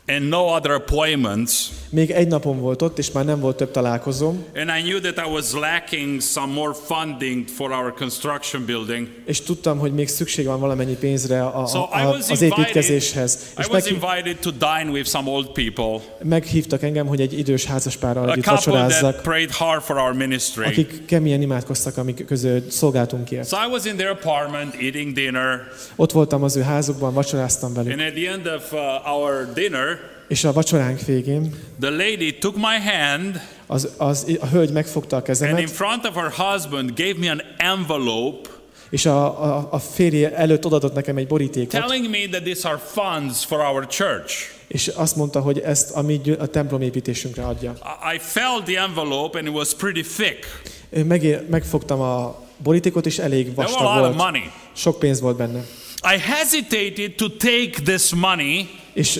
and 0.08 0.28
no 0.30 0.56
other 0.56 0.72
appointments. 0.72 1.52
Még 1.90 2.12
egy 2.12 2.28
napom 2.28 2.60
volt 2.60 2.82
ott, 2.82 2.98
és 2.98 3.12
már 3.12 3.26
nem 3.26 3.40
volt 3.40 3.56
több 3.58 3.72
találkozóm, 3.72 4.46
And 4.56 4.70
I 4.80 4.82
knew 4.82 5.00
that 5.12 5.28
I 5.28 5.30
was 5.32 5.52
lacking 5.54 6.22
some 6.22 6.54
more 6.54 6.74
funding 6.86 7.48
for 7.48 7.72
our 7.72 7.94
construction 7.94 8.66
building. 8.66 9.08
és 9.26 9.42
tudtam, 9.42 9.78
hogy 9.80 9.94
még 9.94 10.08
szükség 10.08 10.46
van 10.46 10.60
valamennyi 10.60 10.96
pénzre 10.96 11.44
a, 11.44 11.62
a, 11.62 11.68
So 11.68 11.80
I 11.80 12.02
a, 12.02 12.06
was 12.08 12.30
az 12.30 12.42
építkezéshez. 12.42 13.38
I 13.58 13.60
És 13.60 13.68
was 13.68 13.84
meghív, 13.84 13.94
invited 14.04 14.38
to 14.40 14.52
dine 14.52 14.92
with 14.92 15.10
some 15.10 15.30
old 15.30 15.48
people, 15.52 16.06
meghívtak 16.24 16.84
engem, 16.84 17.08
hogy 17.08 17.22
egy 17.22 17.40
idős 17.40 17.66
házaspárral 17.66 18.32
együtt 18.32 18.46
vacsorázzak, 18.46 19.22
prayed 19.22 19.52
hard 19.52 19.82
for 19.82 19.98
our 19.98 20.14
ministry. 20.14 20.66
akik 20.66 21.06
keményen 21.06 21.42
imádkoztak, 21.42 21.98
amik 21.98 22.26
között 22.26 22.70
szolgáltunkért. 22.72 23.48
So 23.48 23.58
I 23.68 23.72
was 23.72 23.86
in 23.86 23.96
their 23.96 24.10
apartment 24.12 24.76
eating 24.82 25.14
dinner, 25.14 25.62
Ott 25.96 26.12
voltam 26.12 26.44
az 26.44 26.56
ő 26.56 26.62
házukban, 26.62 27.14
vacsoráztam 27.14 27.74
velük. 27.74 27.92
and 27.92 28.02
at 28.02 28.14
the 28.14 28.32
end 28.32 28.48
of 28.48 28.72
uh, 28.72 29.14
our 29.16 29.48
dinner, 29.54 29.95
És 30.28 30.44
a 30.44 30.54
vacsoránk 30.54 31.02
végén 31.06 31.56
the 31.80 31.90
lady 31.90 32.38
took 32.38 32.56
my 32.56 32.92
hand 32.92 33.42
az, 33.68 33.90
az, 33.98 34.38
a 34.40 34.46
hölgy 34.46 34.72
megfogta 34.72 35.16
a 35.16 35.20
and 35.20 35.28
in 35.28 35.34
kezemet, 35.34 35.70
front 35.70 36.06
of 36.06 36.14
her 36.16 36.32
husband 36.32 36.92
gave 36.96 37.14
me 37.20 37.32
an 37.32 37.42
envelope 37.58 38.50
és 38.90 39.06
a, 39.06 39.44
a, 39.44 39.68
a 39.72 39.80
férje 39.80 40.36
előtt 40.36 40.66
odadott 40.66 40.94
nekem 40.94 41.18
egy 41.18 41.28
borítékot, 41.28 41.80
telling 41.82 42.10
me 42.10 42.28
that 42.32 42.44
these 42.44 42.70
are 42.70 42.78
funds 42.78 43.46
for 43.46 43.60
our 43.60 43.88
church. 43.88 44.34
és 44.68 44.88
azt 44.88 45.16
mondta, 45.16 45.40
hogy 45.40 45.60
ezt 45.60 45.92
a 45.92 46.02
mi 46.02 46.22
a 46.40 46.46
templomépítésünkre 46.46 47.46
adja. 47.46 47.74
I 48.16 48.18
felt 48.20 48.64
the 48.64 48.82
envelope 48.82 49.38
and 49.38 49.48
it 49.48 49.54
was 49.54 49.74
pretty 49.74 50.02
thick. 50.02 50.46
Én 50.90 51.06
megé- 51.06 51.50
megfogtam 51.50 52.02
a 52.02 52.44
borítékot, 52.58 53.06
és 53.06 53.20
elég 53.20 53.56
vastag 53.56 54.00
volt. 54.00 54.16
money. 54.16 54.52
Sok 54.74 55.00
pénz 55.00 55.22
volt 55.22 55.38
benne. 55.38 55.66
I 56.14 56.18
hesitated 56.18 57.16
to 57.16 57.28
take 57.30 57.82
this 57.84 58.14
money 58.14 58.70
És 58.94 59.20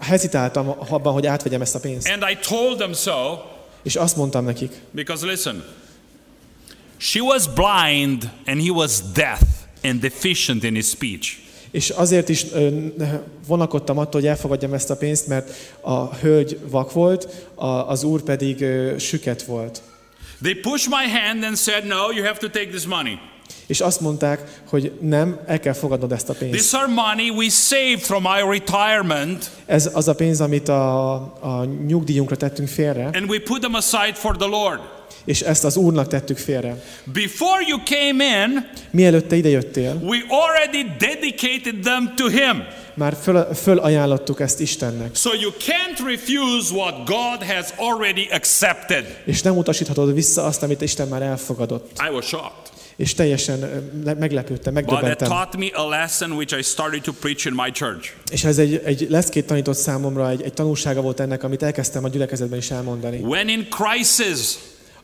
hezitáltam 0.00 0.68
abban, 0.88 1.12
hogy 1.12 1.26
átvegyem 1.26 1.60
ezt 1.60 1.74
a 1.74 1.80
pénzt. 1.80 2.08
and 2.08 2.24
I 2.30 2.36
told 2.48 2.76
them 2.78 2.92
so 2.92 3.38
És 3.82 3.96
azt 3.96 4.16
mondtam 4.16 4.44
nekik, 4.44 4.72
because 4.90 5.26
listen, 5.26 5.64
she 6.96 7.20
was 7.20 7.44
blind 7.46 8.30
and 8.46 8.62
he 8.62 8.70
was 8.70 8.92
deaf 9.12 9.40
and 9.82 10.00
deficient 10.00 10.64
in 10.64 10.74
his 10.74 10.86
speech. 10.86 11.36
és 11.70 11.90
azért 11.90 12.28
is 12.28 12.44
vonakodtam 13.46 13.98
attól, 13.98 14.20
hogy 14.20 14.30
elfogadjam 14.30 14.72
ezt 14.72 14.90
a 14.90 14.96
pénzt, 14.96 15.26
mert 15.26 15.50
a 15.80 16.14
hölgy 16.14 16.58
vak 16.70 16.92
volt, 16.92 17.28
az 17.86 18.02
úr 18.02 18.22
pedig 18.22 18.64
süket 18.98 19.42
volt. 19.42 19.82
They 20.42 20.54
pushed 20.54 20.88
my 20.88 21.18
hand 21.20 21.44
and 21.44 21.56
said, 21.56 21.84
No, 21.86 22.10
you 22.10 22.24
have 22.24 22.38
to 22.38 22.48
take 22.48 22.66
this 22.66 22.84
money. 22.86 23.18
És 23.68 23.80
azt 23.80 24.00
mondták, 24.00 24.60
hogy 24.68 24.92
nem, 25.00 25.40
el 25.46 25.60
kell 25.60 25.72
fogadnod 25.72 26.12
ezt 26.12 26.28
a 26.28 26.34
pénzt. 26.34 26.58
This 26.58 26.72
our 26.72 26.88
money 26.88 27.30
we 27.30 27.48
saved 27.48 28.00
from 28.00 28.24
our 28.24 28.52
retirement 28.52 29.50
Ez 29.66 29.90
az 29.92 30.08
a 30.08 30.14
pénz, 30.14 30.40
amit 30.40 30.68
a, 30.68 31.14
a 31.40 31.64
nyugdíjunkra 31.86 32.36
tettünk 32.36 32.68
félre, 32.68 33.04
and 33.04 33.30
we 33.30 33.38
put 33.44 33.60
them 33.60 33.74
aside 33.74 34.14
for 34.14 34.36
the 34.36 34.46
Lord. 34.48 34.80
és 35.24 35.40
ezt 35.40 35.64
az 35.64 35.76
úrnak 35.76 36.08
tettük 36.08 36.38
félre. 36.38 36.82
Before 37.04 37.64
you 37.66 37.78
came 37.84 38.24
in, 38.24 38.70
Mielőtt 38.90 39.28
te 39.28 39.36
idejöttél, 39.36 40.00
we 40.02 40.18
already 40.28 40.86
dedicated 40.98 41.74
them 41.82 42.12
to 42.16 42.28
Him. 42.28 42.64
már 42.94 43.16
föl, 43.22 43.54
fölajánlottuk 43.54 44.40
ezt 44.40 44.60
Istennek. 44.60 45.14
So 45.14 45.30
you 45.40 45.50
can't 45.58 46.06
refuse 46.06 46.74
what 46.74 46.94
God 47.04 47.48
has 47.48 47.66
already 47.76 48.28
accepted. 48.30 49.20
És 49.24 49.42
nem 49.42 49.56
utasíthatod 49.56 50.14
vissza 50.14 50.44
azt, 50.44 50.62
amit 50.62 50.80
Isten 50.80 51.08
már 51.08 51.22
elfogadott. 51.22 51.90
I 52.10 52.14
was 52.14 52.26
shocked. 52.26 52.77
És 52.98 53.14
teljesen 53.14 53.58
meglepődtem, 54.18 54.74
But 54.74 54.84
megdöbbentem. 54.86 55.28
taught 55.28 55.56
me 55.56 55.66
a 55.72 55.88
lesson 55.88 56.32
which 56.32 56.58
I 56.58 56.62
started 56.62 57.02
to 57.02 57.12
preach 57.12 57.46
in 57.46 57.52
my 57.52 57.70
church. 57.70 58.10
És 58.30 58.44
ez 58.44 58.58
egy, 58.58 58.80
egy 58.84 59.06
leszkét 59.10 59.46
tanított 59.46 59.76
számomra, 59.76 60.30
egy, 60.30 60.42
egy 60.42 60.52
tanulsága 60.52 61.00
volt 61.00 61.20
ennek, 61.20 61.42
amit 61.42 61.62
elkezdtem 61.62 62.04
a 62.04 62.08
gyülekezetben 62.08 62.58
is 62.58 62.70
elmondani. 62.70 63.18
When 63.20 63.48
in 63.48 63.66
crisis, 63.70 64.54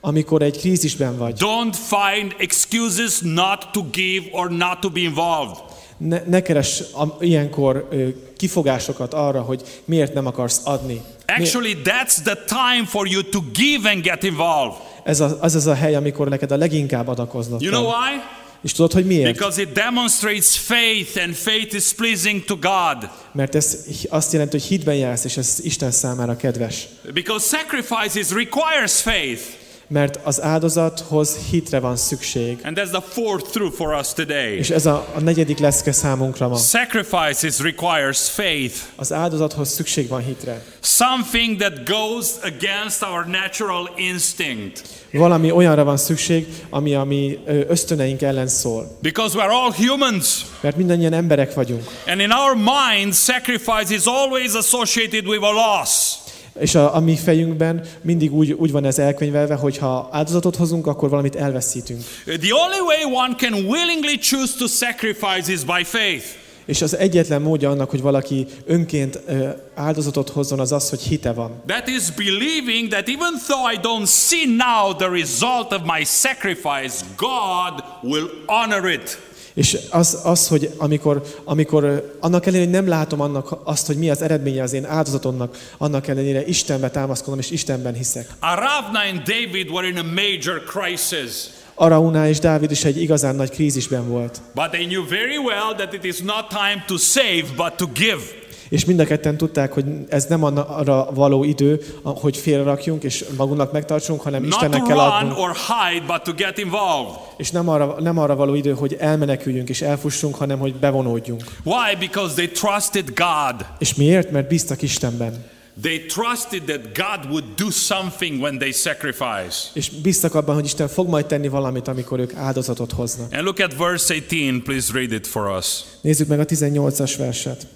Amikor 0.01 0.43
egy 0.43 0.59
krízisben 0.59 1.17
vagy, 1.19 1.37
don't 1.39 1.75
find 1.89 2.35
excuses 2.39 3.19
not 3.23 3.67
to 3.73 3.83
give 3.93 4.25
or 4.33 4.51
not 4.51 4.81
to 4.81 4.91
be 4.91 5.01
involved. 5.01 5.57
ne, 5.97 6.23
ne 6.27 6.43
keres 6.43 6.81
a, 6.81 7.17
ilyenkor 7.25 7.89
ö, 7.91 8.09
kifogásokat 8.37 9.15
arra, 9.15 9.41
hogy 9.43 9.63
miért 9.85 10.15
nem 10.15 10.27
akarsz 10.27 10.61
adni. 10.65 11.01
Actually, 11.27 11.77
that's 11.85 12.23
the 12.25 12.37
time 12.47 12.87
for 12.87 13.09
you 13.09 13.23
to 13.23 13.41
give 13.53 13.91
and 13.91 14.03
get 14.03 14.23
involved. 14.23 14.77
Ez 15.05 15.21
az, 15.21 15.37
az 15.41 15.55
az 15.55 15.67
a 15.67 15.75
hely, 15.75 15.95
amikor 15.95 16.29
neked 16.29 16.51
a 16.51 16.57
leginkább 16.57 17.09
adakoznod 17.09 17.63
You 17.63 17.73
know 17.73 17.85
why? 17.85 18.21
És 18.63 18.73
tudod, 18.73 18.93
hogy 18.93 19.07
miért? 19.07 19.33
Because 19.33 19.63
it 19.63 19.73
demonstrates 19.73 20.59
faith, 20.59 21.23
and 21.23 21.35
faith 21.35 21.75
is 21.75 21.93
pleasing 21.93 22.45
to 22.45 22.57
God. 22.57 23.11
Mert 23.33 23.55
ez 23.55 23.87
azt 24.09 24.33
jelenti, 24.33 24.59
hogy 24.59 24.67
hitben 24.67 24.95
jársz, 24.95 25.25
és 25.25 25.37
ez 25.37 25.59
Isten 25.63 25.91
számára 25.91 26.37
kedves. 26.37 26.87
Because 27.13 27.57
sacrifices 27.57 28.31
requires 28.31 29.01
faith. 29.01 29.43
Mert 29.89 30.19
az 30.23 30.43
áldozathoz 30.43 31.37
hitre 31.51 31.81
van 31.81 31.97
szükség. 31.97 32.59
And 32.65 32.79
that's 32.79 32.91
the 32.91 33.01
fourth 33.01 33.51
truth 33.51 33.77
for 33.77 33.99
us 33.99 34.13
today. 34.13 34.57
És 34.57 34.71
ez 34.71 34.87
a, 34.87 35.07
a 35.15 35.21
negyedik 35.21 35.59
leszke 35.59 35.93
számunkra 35.93 36.49
ma. 36.49 36.57
Sacrifices 36.57 37.59
requires 37.59 38.29
faith. 38.31 38.75
Az 38.97 39.13
áldozathoz 39.13 39.69
szükség 39.69 40.09
van 40.09 40.25
hitre. 40.25 40.65
Something 40.81 41.57
that 41.57 41.89
goes 41.89 42.27
against 42.43 43.03
our 43.03 43.27
natural 43.27 43.91
instinct. 43.97 44.83
Valami 45.13 45.51
olyanra 45.51 45.85
van 45.85 45.97
szükség, 45.97 46.47
ami 46.71 46.95
a 46.95 47.05
mi 47.05 47.39
ösztöneink 47.69 48.23
ellen 48.23 48.49
szól. 48.49 48.99
Because 49.03 49.39
we're 49.39 49.51
all 49.51 49.73
humans. 49.73 50.45
Mert 50.61 50.77
mindannyian 50.77 51.13
emberek 51.13 51.55
vagyunk. 51.55 51.83
And 52.07 52.21
in 52.21 52.31
our 52.31 52.57
minds, 52.57 53.19
sacrifice 53.19 53.95
is 53.95 54.05
always 54.05 54.55
associated 54.55 55.27
with 55.27 55.43
a 55.43 55.53
loss. 55.53 56.23
És 56.59 56.75
a, 56.75 56.95
a 56.95 57.01
mi 57.01 57.17
fejünkben 57.17 57.87
mindig 58.03 58.35
úgy, 58.35 58.53
úgy 58.53 58.73
van 58.73 58.85
ez 58.85 58.99
elkönyvelve, 58.99 59.55
hogy 59.55 59.79
ha 59.79 60.09
áldozatot 60.13 60.57
hozunk, 60.57 60.87
akkor 60.87 61.09
valamit 61.09 61.37
elveszítünk. 61.37 62.01
The 62.25 62.55
only 62.65 62.81
way 62.87 63.25
one 63.25 63.35
can 63.37 63.53
willingly 63.53 64.19
choose 64.19 64.53
to 64.59 64.67
sacrifice 64.67 65.53
is 65.53 65.65
by 65.65 65.85
faith. 65.85 66.25
És 66.65 66.83
az 66.83 66.97
egyetlen 66.97 67.43
módja 67.43 67.71
annak, 67.71 67.91
hogy 67.91 68.01
valaki 68.01 68.47
önként 68.67 69.21
ö, 69.27 69.49
áldozatot 69.75 70.29
hozzon, 70.29 70.61
az 70.61 70.73
az, 70.73 70.91
hogy 70.91 71.01
hite 71.01 71.33
van. 71.33 71.63
That 71.67 71.89
is 71.89 72.11
believing 72.11 72.89
that 72.89 73.09
even 73.09 73.33
though 73.47 73.73
I 73.73 73.77
don't 73.83 74.07
see 74.07 74.47
now 74.47 74.95
the 74.95 75.09
result 75.09 75.73
of 75.73 75.81
my 75.97 76.05
sacrifice, 76.05 77.05
God 77.17 77.85
will 78.03 78.29
honor 78.47 78.91
it. 78.91 79.19
És 79.55 79.79
az, 79.91 80.21
az 80.25 80.49
hogy 80.49 80.71
amikor, 80.77 81.23
amikor 81.45 82.17
annak 82.21 82.47
ellenére, 82.47 82.65
hogy 82.65 82.75
nem 82.75 82.89
látom 82.89 83.21
annak 83.21 83.59
azt, 83.65 83.87
hogy 83.87 83.97
mi 83.97 84.11
az 84.11 84.23
eredménye 84.23 84.63
az 84.63 84.73
én 84.73 84.85
áldozatomnak, 84.85 85.57
annak 85.79 86.07
ellenére 86.09 86.47
Istenbe 86.47 86.91
támaszkodom, 86.91 87.39
és 87.39 87.51
Istenben 87.51 87.95
hiszek. 87.95 88.29
Aravna 88.41 88.99
and 89.11 89.19
David 89.23 89.71
were 89.71 89.87
in 89.89 89.97
a 89.97 90.03
major 90.03 90.63
crisis, 90.65 91.33
Arauna 91.75 92.29
és 92.29 92.39
Dávid 92.39 92.71
is 92.71 92.85
egy 92.85 93.03
igazán 93.03 93.35
nagy 93.35 93.51
krízisben 93.51 94.09
volt. 94.09 94.41
but 94.55 94.71
they 94.71 94.87
knew 94.87 95.09
very 95.09 95.37
well 95.37 95.75
that 95.77 95.93
it 95.93 96.05
is 96.05 96.19
not 96.19 96.49
time 96.49 96.85
to 96.87 96.97
save, 96.97 97.45
but 97.57 97.73
to 97.77 97.87
give. 97.95 98.23
És 98.69 98.85
mind 98.85 99.01
a 99.01 99.05
ketten 99.05 99.37
tudták, 99.37 99.73
hogy 99.73 99.85
ez 100.09 100.25
nem 100.25 100.45
arra 100.45 101.09
való 101.15 101.45
idő, 101.45 101.81
hogy 102.03 102.37
félrerakjunk 102.37 103.03
és 103.03 103.25
magunknak 103.37 103.73
megtartsunk, 103.73 104.21
hanem 104.21 104.43
Not 104.43 104.51
Istennek 104.53 104.83
kell 104.83 104.99
adnunk. 104.99 105.39
or 105.39 105.51
hide, 105.55 106.05
but 106.07 106.23
to 106.23 106.33
get 106.35 106.59
involved. 106.59 107.15
És 107.37 107.51
nem 107.51 107.69
arra, 107.69 107.97
nem 108.01 108.19
arra 108.19 108.37
való 108.37 108.55
idő, 108.55 108.73
hogy 108.73 108.97
elmeneküljünk 108.99 109.69
és 109.69 109.83
elfussunk, 109.83 110.35
hanem 110.35 110.59
hogy 110.59 110.75
bevonódjunk. 110.75 111.43
Why? 111.65 111.97
Because 111.99 112.35
they 112.35 112.49
trusted 112.49 113.05
God. 113.15 113.67
És 113.79 113.95
miért? 113.95 114.31
Mert 114.31 114.49
bíztak 114.49 114.83
Istenben. 114.83 115.45
They 115.83 115.99
trusted 116.07 116.63
that 116.63 116.81
God 116.83 117.31
would 117.31 117.45
do 117.57 117.71
something 117.71 118.41
when 118.43 118.59
they 118.59 118.71
sacrifice. 118.73 119.69
És 119.73 119.91
bíztak 119.91 120.35
abban, 120.35 120.55
hogy 120.55 120.65
Isten 120.65 120.89
fog 120.89 121.09
majd 121.09 121.27
tenni 121.27 121.49
valamit, 121.49 121.89
amikor 121.89 122.19
ők 122.19 122.35
áldozatot 122.35 122.93
hoznak. 122.93 123.33
And 123.33 123.45
look 123.45 123.59
at 123.59 123.77
verse 123.77 124.15
18, 124.15 124.63
please 124.65 124.93
read 124.93 125.13
it 125.13 125.27
for 125.27 125.57
us. 125.59 125.81
Nézzük 126.01 126.29
meg 126.29 126.41
a 126.41 126.45
18-as 126.45 127.15
verset. 127.19 127.67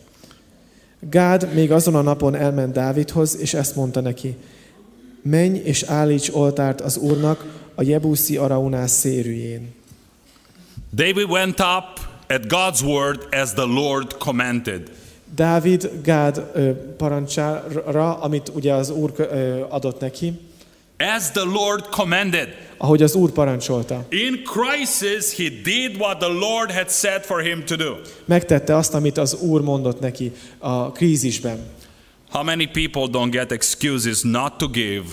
Gád 1.01 1.55
még 1.55 1.73
azon 1.73 1.95
a 1.95 2.03
napon 2.03 2.35
elment 2.35 2.73
Dávidhoz, 2.73 3.39
és 3.41 3.55
ezt 3.55 3.77
mondta 3.77 4.01
neki. 4.01 4.37
Menj 5.23 5.59
és 5.59 5.83
állíts 5.83 6.31
oltárt 6.33 6.81
az 6.81 6.97
Úrnak 6.97 7.45
a 7.75 7.83
Jebuszi 7.83 8.37
Araunás 8.37 8.91
szérűjén. 8.91 9.75
David 10.93 11.29
went 11.29 11.61
up 11.61 12.01
at 12.29 12.47
God's 12.47 12.83
word 12.83 13.27
as 13.31 13.53
the 13.53 13.65
Lord 13.65 14.16
commanded. 14.16 14.91
Dávid 15.35 15.91
Gád 16.03 16.51
ö, 16.55 16.70
parancsára, 16.97 18.19
amit 18.20 18.49
ugye 18.55 18.73
az 18.73 18.91
Úr 18.91 19.12
ö, 19.16 19.61
adott 19.69 20.01
neki, 20.01 20.41
As 20.99 21.31
the 21.31 21.45
Lord 21.45 21.89
commanded. 21.91 22.49
ahogy 22.79 23.03
az 23.03 23.15
Úr 23.15 23.31
parancsolta. 23.31 24.05
In 24.09 24.43
crisis, 24.43 25.37
he 25.37 25.49
did 25.49 25.97
what 25.99 26.19
the 26.19 26.33
Lord 26.33 26.70
had 26.70 26.89
said 26.89 27.25
for 27.25 27.43
him 27.43 27.65
to 27.65 27.77
do. 27.77 27.95
Megtette 28.25 28.77
azt, 28.77 28.95
amit 28.95 29.19
az 29.19 29.35
Úr 29.35 29.61
mondott 29.61 30.01
neki 30.01 30.33
a 30.59 30.93
krízisben. 30.93 31.59
How 32.31 32.45
many 32.45 32.66
people 32.66 33.07
don't 33.11 33.31
get 33.31 33.53
excuses 33.53 34.23
not 34.23 34.57
to 34.59 34.69
give, 34.69 35.05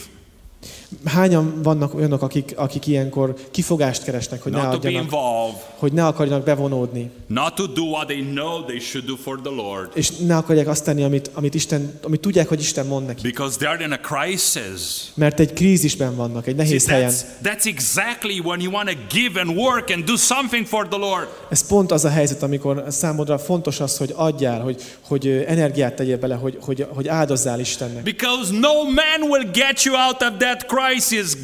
Hányan 1.05 1.61
vannak 1.63 1.93
olyanok, 1.93 2.21
akik, 2.21 2.53
akik 2.55 2.87
ilyenkor 2.87 3.35
kifogást 3.51 4.03
keresnek, 4.03 4.41
hogy 4.41 4.51
ne 4.51 4.61
not 4.63 4.73
adjanak, 4.73 5.01
involved, 5.01 5.59
hogy 5.77 5.93
ne 5.93 6.05
akarjanak 6.05 6.43
bevonódni, 6.43 7.11
not 7.27 7.55
to 7.55 7.65
do 7.67 7.83
what 7.83 8.07
they 8.07 8.21
know 8.21 8.63
they 8.65 8.79
should 8.79 9.07
do 9.07 9.15
for 9.15 9.39
the 9.41 9.53
Lord? 9.53 9.89
és 9.93 10.11
ne 10.11 10.35
akarják 10.35 10.67
azt 10.67 10.83
tenni, 10.83 11.03
amit, 11.03 11.29
amit, 11.33 11.53
Isten, 11.53 11.99
amit 12.03 12.19
tudják, 12.19 12.47
hogy 12.47 12.59
Isten 12.59 12.85
mond 12.85 13.05
neki. 13.05 13.21
Because 13.21 13.57
they're 13.59 13.81
in 13.83 13.91
a 13.91 13.99
crisis. 13.99 15.11
Mert 15.13 15.39
egy 15.39 15.53
krízisben 15.53 16.15
vannak, 16.15 16.47
egy 16.47 16.55
See, 16.55 16.63
nehéz 16.63 16.87
helyen. 16.87 17.11
that's, 17.11 17.47
that's 17.47 17.65
exactly 17.65 18.39
when 18.39 18.59
you 18.59 18.71
want 18.71 18.89
to 18.89 18.95
give 19.09 19.39
and 19.39 19.49
work 19.57 19.89
and 19.89 20.03
do 20.03 20.15
something 20.15 20.65
for 20.65 20.87
the 20.87 20.97
Lord. 20.97 21.27
Ez 21.49 21.67
pont 21.67 21.91
az 21.91 22.05
a 22.05 22.09
helyzet, 22.09 22.43
amikor 22.43 22.83
számodra 22.89 23.37
fontos 23.37 23.79
az, 23.79 23.97
hogy 23.97 24.13
adjál, 24.15 24.61
hogy, 24.61 24.81
hogy 25.07 25.27
energiát 25.47 25.95
tegyél 25.95 26.17
bele, 26.17 26.35
hogy, 26.35 26.57
hogy, 26.61 26.85
hogy 26.89 27.07
áldozzál 27.07 27.59
Istennek. 27.59 28.03
Because 28.03 28.51
no 28.59 28.83
man 28.83 29.29
will 29.29 29.49
get 29.53 29.83
you 29.83 29.95
out 29.95 30.21
of 30.21 30.37
that 30.37 30.65
crisis. 30.65 30.84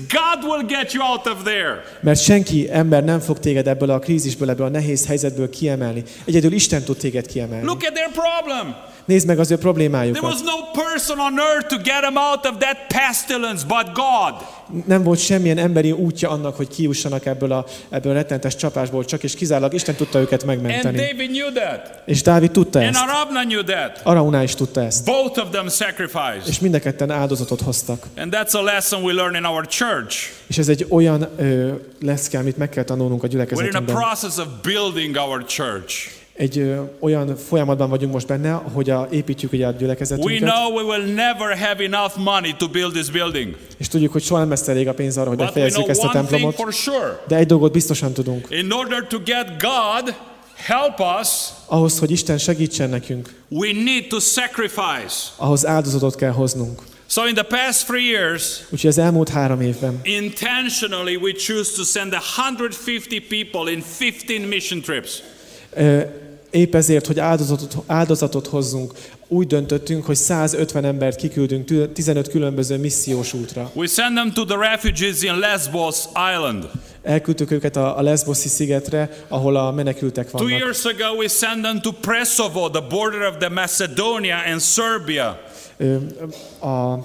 God 0.08 0.44
will 0.44 0.66
get 0.68 0.94
you 0.94 1.04
out 1.04 1.26
of 1.26 1.44
there. 1.44 1.84
Mert 2.00 2.22
senki 2.22 2.68
ember 2.72 3.04
nem 3.04 3.20
fog 3.20 3.40
téged 3.40 3.68
ebből 3.68 3.90
a 3.90 4.00
krízisből, 4.00 4.50
ebből 4.50 4.66
a 4.66 4.70
nehéz 4.70 5.08
helyzetből 5.08 5.50
kiemelni. 5.50 6.04
Egyedül 6.26 6.52
Isten 6.52 6.84
tud 6.84 6.98
téged 6.98 7.26
kiemelni. 7.26 7.66
Look 7.66 7.84
at 7.84 7.94
their 7.94 8.12
problem. 8.12 8.76
Nézd 9.06 9.28
meg 9.28 9.40
az 9.40 9.52
ő 9.52 9.56
There 9.56 9.70
was 9.70 9.76
problémájukat. 9.76 10.44
no 10.44 10.82
person 10.84 11.20
on 11.20 11.40
earth 11.40 11.68
to 11.68 11.76
get 11.76 12.02
them 12.02 12.16
out 12.16 12.46
of 12.46 12.58
that 12.58 12.78
pestilence 12.88 13.66
but 13.68 13.86
God. 13.94 14.34
Nem 14.86 15.04
volt 15.04 15.20
semmilyen 15.20 15.58
emberi 15.58 15.92
útja 15.92 16.30
annak, 16.30 16.56
hogy 16.56 16.68
kiussanak 16.68 17.26
ebből 17.26 17.52
a, 17.52 17.66
ebből 17.90 18.12
a 18.12 18.16
rettentes 18.16 18.56
csapásból, 18.56 19.06
csak 19.06 19.24
és 19.24 19.34
kizárólag 19.36 19.74
Isten 19.74 19.96
tudta 19.96 20.20
őket 20.20 20.44
And 20.44 20.52
megmenteni. 20.52 20.98
David 20.98 21.30
knew 21.30 21.52
that. 21.52 22.02
És 22.06 22.22
Dávid 22.22 22.52
tudta 22.52 22.80
And 22.80 22.88
ezt. 22.88 23.00
Arabna 23.04 23.42
knew 23.42 23.64
that. 23.64 24.00
Araunál 24.04 24.44
is 24.44 24.56
tudta 24.56 24.82
ezt. 24.84 25.06
Both 25.06 25.40
of 25.40 25.50
them 25.52 25.68
sacrificed. 25.68 26.48
És 26.48 26.60
mind 26.60 26.74
a 26.74 26.80
ketten 26.80 27.12
áldozatot 27.12 27.62
hoztak. 27.62 28.06
And 28.18 28.36
that's 28.36 28.54
a 28.56 28.62
lesson 28.64 29.04
we 29.04 29.14
learn 29.14 29.36
in 29.36 29.44
our 29.44 29.68
church. 29.68 30.18
És 30.48 30.58
ez 30.58 30.70
egy 30.70 30.86
olyan 30.90 31.28
ö, 31.38 31.74
leszke, 32.02 32.38
amit 32.38 32.58
meg 32.58 32.70
kell 32.70 32.84
tanulnunk 32.84 33.24
a 33.24 33.28
We're 33.28 33.32
in 33.34 33.40
a 33.40 33.44
gyülekezetünkben. 33.46 33.96
process 33.96 34.38
of 34.38 34.46
building 34.62 35.16
our 35.16 35.46
church. 35.46 36.20
Egy 36.34 36.58
ö, 36.58 36.82
olyan 37.00 37.36
folyamatban 37.36 37.90
vagyunk 37.90 38.14
most 38.14 38.28
benne, 38.28 38.52
hogy 38.52 38.90
a, 38.90 39.08
építjük 39.12 39.52
ugye 39.54 39.66
a 39.66 39.70
We 39.70 39.76
gyülekezetünket, 39.78 40.40
know 40.54 40.74
we 40.76 40.84
will 40.84 41.14
never 41.14 41.58
have 41.58 41.84
enough 41.84 42.18
money 42.18 42.54
to 42.58 42.68
build 42.68 42.92
this 42.94 43.10
building. 43.10 43.56
és 43.78 43.88
tudjuk, 43.88 44.12
hogy 44.12 44.24
soha 44.24 44.40
nem 44.40 44.50
lesz 44.50 44.68
elég 44.68 44.88
a 44.88 44.94
pénz 44.94 45.18
arra, 45.18 45.28
hogy 45.30 45.38
But 45.38 45.46
we 45.46 45.52
know 45.52 45.64
befejezzük 45.64 45.90
ezt 45.90 46.00
a 46.02 46.04
one 46.04 46.12
thing 46.12 46.30
templomot, 46.30 46.56
for 46.56 46.74
sure. 46.74 47.24
de 47.28 47.36
egy 47.36 47.46
dolgot 47.46 47.72
biztosan 47.72 48.14
tudunk. 48.14 48.48
In 48.50 48.72
order 48.72 49.08
to 49.08 49.18
get 49.26 49.48
God 49.62 50.16
help 50.56 51.00
us, 51.22 51.28
Ahhoz, 51.66 52.00
hogy 52.00 52.12
Isten 52.12 52.38
segítsen 52.38 52.90
nekünk, 52.90 53.34
we 53.50 53.72
need 53.74 54.08
to 54.08 54.20
sacrifice. 54.20 55.16
ahhoz 55.38 55.66
áldozatot 55.66 56.16
kell 56.16 56.32
hoznunk. 56.32 56.82
So 57.08 57.28
in 57.28 57.34
the 57.34 57.44
past 57.44 57.86
three 57.86 58.06
years, 58.06 58.60
Úgyhogy 58.70 58.90
az 58.90 58.98
elmúlt 58.98 59.30
három 59.30 59.62
évben 59.62 60.00
intentionally 60.04 61.16
we 61.16 61.32
choose 61.32 61.72
to 61.76 61.84
send 61.84 62.14
150 62.14 63.20
people 63.30 63.72
in 63.72 63.84
15 63.98 64.48
mission 64.50 64.82
trips. 64.82 65.22
Épp 66.50 66.76
ezért, 66.76 67.08
hogy 67.08 67.20
áldozatot, 67.20 67.76
áldozatot 67.88 68.48
hozzunk, 68.48 68.94
úgy 69.28 69.48
döntöttünk, 69.48 70.06
hogy 70.06 70.16
150 70.16 70.86
embert 70.86 71.16
kiküldünk 71.16 71.66
tü- 71.66 71.90
15 71.94 72.28
különböző 72.30 72.78
missziós 72.78 73.34
útra. 73.34 73.72
We 73.74 73.88
send 73.88 74.16
them 74.16 74.32
to 74.34 74.46
the 74.46 74.58
refugees 74.70 75.22
in 75.22 75.40
Lesbos 75.40 75.98
Island. 76.36 76.70
Elküldtük 77.04 77.52
őket 77.52 77.76
a, 77.76 77.98
a 77.98 78.02
Lesboszi 78.02 78.48
szigetre, 78.48 79.10
ahol 79.28 79.56
a 79.56 79.72
menekültek 79.72 80.30
Two 80.30 80.40
vannak. 80.40 80.60
years 80.60 80.86
ago, 80.86 81.16
we 81.18 81.28
sent 81.28 81.62
them 81.62 81.82
to 81.82 81.92
Presovo, 81.92 82.70
the 82.70 82.84
border 82.90 83.22
of 83.22 83.38
the 83.38 83.50
Macedonia 83.50 84.38
and 84.52 84.60
Serbia. 84.60 85.40
A 86.62 86.96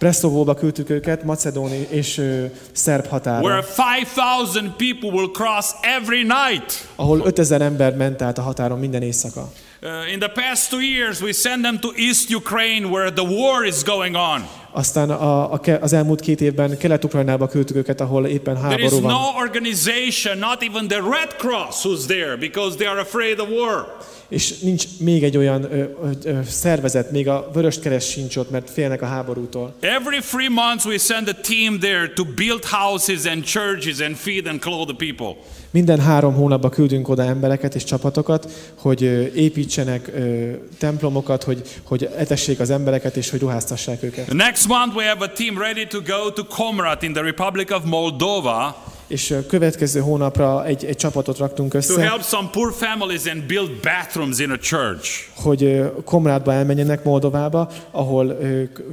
Preszovóba 0.00 0.54
küldtük 0.54 0.90
őket, 0.90 1.24
Macedóni 1.24 1.86
és 1.90 2.18
ö, 2.18 2.44
szerb 2.72 3.06
Where 3.06 3.18
határa, 3.40 3.64
5,000 4.00 4.76
people 4.76 5.10
will 5.10 5.30
cross 5.30 5.66
every 5.82 6.22
night. 6.22 6.88
ahol 6.96 7.20
5000 7.24 7.62
ember 7.62 7.96
ment 7.96 8.22
át 8.22 8.38
a 8.38 8.42
határon 8.42 8.78
minden 8.78 9.02
éjszaka. 9.02 9.48
Uh, 9.82 10.12
in 10.12 10.18
the 10.18 10.28
past 10.28 10.70
two 10.70 10.80
years, 10.80 11.20
we 11.20 11.32
send 11.32 11.62
them 11.62 11.78
to 11.78 11.88
East 11.96 12.30
Ukraine, 12.34 12.86
where 12.88 13.10
the 13.12 13.24
war 13.24 13.66
is 13.66 13.82
going 13.82 14.14
on. 14.14 14.48
Aztán 14.72 15.10
a, 15.10 15.52
a, 15.52 15.60
az 15.80 15.92
elmúlt 15.92 16.20
két 16.20 16.40
évben 16.40 16.78
Kelet-Ukrajnába 16.78 17.46
küldtük 17.46 17.76
őket, 17.76 18.00
ahol 18.00 18.26
éppen 18.26 18.54
There 18.54 18.82
is 18.82 18.90
háború 18.90 19.02
van. 19.02 19.12
no 19.12 19.40
organization, 19.40 20.38
not 20.38 20.62
even 20.62 20.88
the 20.88 21.00
Red 21.00 21.36
Cross, 21.38 21.84
who's 21.84 22.06
there 22.06 22.36
because 22.36 22.76
they 22.76 22.86
are 22.86 23.00
afraid 23.00 23.38
of 23.40 23.48
war. 23.48 23.86
És 24.30 24.58
nincs 24.58 24.84
még 24.98 25.22
egy 25.22 25.36
olyan 25.36 25.62
ö, 25.72 25.84
ö, 26.24 26.38
szervezet, 26.48 27.10
még 27.10 27.28
a 27.28 27.50
Vöröskereszt 27.52 28.10
sincs 28.10 28.36
ott, 28.36 28.50
mert 28.50 28.70
félnek 28.70 29.02
a 29.02 29.06
háborútól. 29.06 29.74
Every 29.80 30.18
three 30.18 30.48
months, 30.48 30.84
we 30.84 30.98
send 30.98 31.28
a 31.28 31.34
team 31.40 31.78
there 31.78 32.12
to 32.14 32.24
build 32.24 32.64
houses 32.64 33.24
and 33.24 33.44
churches 33.44 34.00
and 34.00 34.16
feed 34.16 34.46
and 34.46 34.60
clothe 34.60 34.94
the 34.94 35.06
people. 35.06 35.42
Minden 35.70 36.00
három 36.00 36.34
hónapban 36.34 36.70
küldünk 36.70 37.08
oda 37.08 37.22
embereket 37.22 37.74
és 37.74 37.84
csapatokat, 37.84 38.50
hogy 38.74 39.02
építsenek 39.34 40.10
ö, 40.14 40.50
templomokat, 40.78 41.42
hogy, 41.42 41.62
hogy 41.82 42.08
etessék 42.16 42.60
az 42.60 42.70
embereket 42.70 43.16
és 43.16 43.30
hogy 43.30 43.40
ruháztassák 43.40 44.02
őket. 44.02 44.24
The 44.24 44.34
next 44.34 44.68
month, 44.68 44.96
we 44.96 45.08
have 45.08 45.24
a 45.24 45.32
team 45.32 45.58
ready 45.58 45.86
to 45.86 45.98
go 46.00 46.30
to 46.30 46.44
Komrat 46.44 47.02
in 47.02 47.12
the 47.12 47.22
Republic 47.22 47.70
of 47.70 47.84
Moldova 47.84 48.88
És 49.10 49.34
következő 49.48 50.00
hónapra 50.00 50.66
egy, 50.66 50.84
egy 50.84 50.96
csapatot 50.96 51.38
raktunk 51.38 51.72
to 51.72 51.78
össze, 51.78 52.00
help 52.00 52.22
some 52.22 52.48
poor 52.52 52.72
families 52.72 53.26
and 53.26 53.42
build 53.42 53.70
bathrooms 53.82 54.38
in 54.38 54.50
a 54.50 54.58
church. 54.58 55.08
hogy 55.34 55.90
Komrádba 56.04 56.52
elmenjenek 56.52 57.04
Moldovába, 57.04 57.70
ahol 57.90 58.38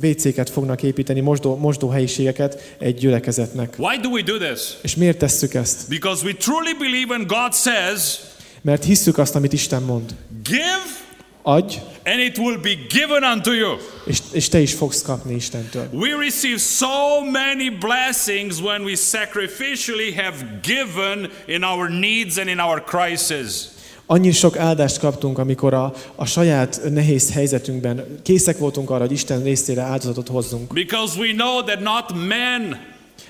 WC-ket 0.02 0.50
fognak 0.50 0.84
építeni, 0.84 1.20
mosdó, 1.20 1.56
mosdóhelyiségeket 1.56 2.76
egy 2.78 2.96
gyülekezetnek. 2.96 3.76
Why 3.78 3.98
do 4.02 4.10
we 4.10 4.22
do 4.22 4.38
this? 4.38 4.62
És 4.82 4.96
miért 4.96 5.18
tesszük 5.18 5.54
ezt? 5.54 5.90
Because 5.90 6.26
we 6.26 6.34
truly 6.34 6.74
believe 6.80 7.16
when 7.16 7.28
God 7.28 7.54
says, 7.54 8.20
Mert 8.62 8.84
hisszük 8.84 9.18
azt, 9.18 9.36
amit 9.36 9.54
Isten 9.54 9.82
mond. 9.82 10.16
Give, 10.44 11.07
Adj, 11.48 11.78
and 12.04 12.20
it 12.20 12.38
will 12.38 12.58
be 12.58 12.76
given 12.90 13.24
unto 13.24 13.52
you. 13.52 13.78
és, 14.06 14.20
és 14.32 14.50
te 14.50 14.60
is 14.60 14.74
fogsz 14.74 15.02
kapni 15.02 15.36
Istentől. 15.36 15.90
We 15.92 16.16
receive 16.20 16.58
so 16.58 17.22
many 17.32 17.70
blessings 17.70 18.62
when 18.62 18.84
we 18.84 18.96
sacrificially 18.96 20.14
have 20.16 20.46
given 20.62 21.30
in 21.46 21.64
our 21.64 21.90
needs 21.90 22.38
and 22.38 22.50
in 22.50 22.60
our 22.60 22.84
crisis. 22.84 23.68
Annyi 24.06 24.32
sok 24.32 24.58
áldást 24.58 25.00
kaptunk, 25.00 25.38
amikor 25.38 25.74
a, 25.74 25.94
a 26.16 26.26
saját 26.26 26.82
nehéz 26.90 27.32
helyzetünkben 27.32 28.20
készek 28.24 28.58
voltunk 28.58 28.90
arra, 28.90 29.02
hogy 29.02 29.12
Isten 29.12 29.44
részére 29.44 29.82
áldozatot 29.82 30.28
hozzunk. 30.28 30.74
Because 30.74 31.20
we 31.20 31.32
know 31.32 31.64
that 31.64 31.80
not 31.80 32.28
men, 32.28 32.80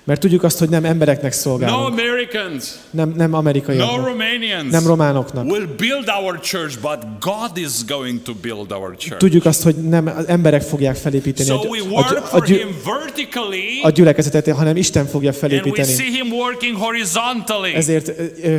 Mert 0.07 0.19
tudjuk 0.19 0.43
azt, 0.43 0.59
hogy 0.59 0.69
nem 0.69 0.85
embereknek 0.85 1.31
no 1.31 1.37
szolgálunk, 1.37 1.87
Americans, 1.87 2.63
nem, 2.89 3.13
nem 3.15 3.29
no 3.29 3.37
amerikaiaknak, 3.37 4.05
Romanians 4.05 4.71
nem 4.71 4.85
románoknak. 4.85 5.45
will 5.45 5.67
build 5.77 6.09
our 6.21 6.39
church, 6.39 6.79
but 6.81 6.97
God 7.19 7.57
is 7.57 7.85
going 7.87 8.21
to 8.21 8.33
build 8.41 8.71
our 8.71 8.95
church. 8.95 9.17
Tudjuk 9.17 9.45
azt, 9.45 9.63
hogy 9.63 9.75
nem 9.75 10.07
emberek 10.27 10.61
fogják 10.61 10.95
felépíteni 10.95 11.49
So 11.49 11.55
a, 11.55 11.99
a, 11.99 12.37
a, 12.37 12.43
vertically, 12.83 13.79
a 13.81 13.89
gyülekezetet, 13.89 14.55
hanem 14.55 14.75
Isten 14.75 15.05
fogja 15.05 15.29
and 15.29 15.41
we 15.41 15.47
felépíteni. 15.47 15.93
see 15.93 16.11
Him 16.11 16.31
working 16.31 16.77
horizontally. 16.77 17.73
Ezért 17.73 18.07
ö, 18.07 18.23
ö, 18.43 18.57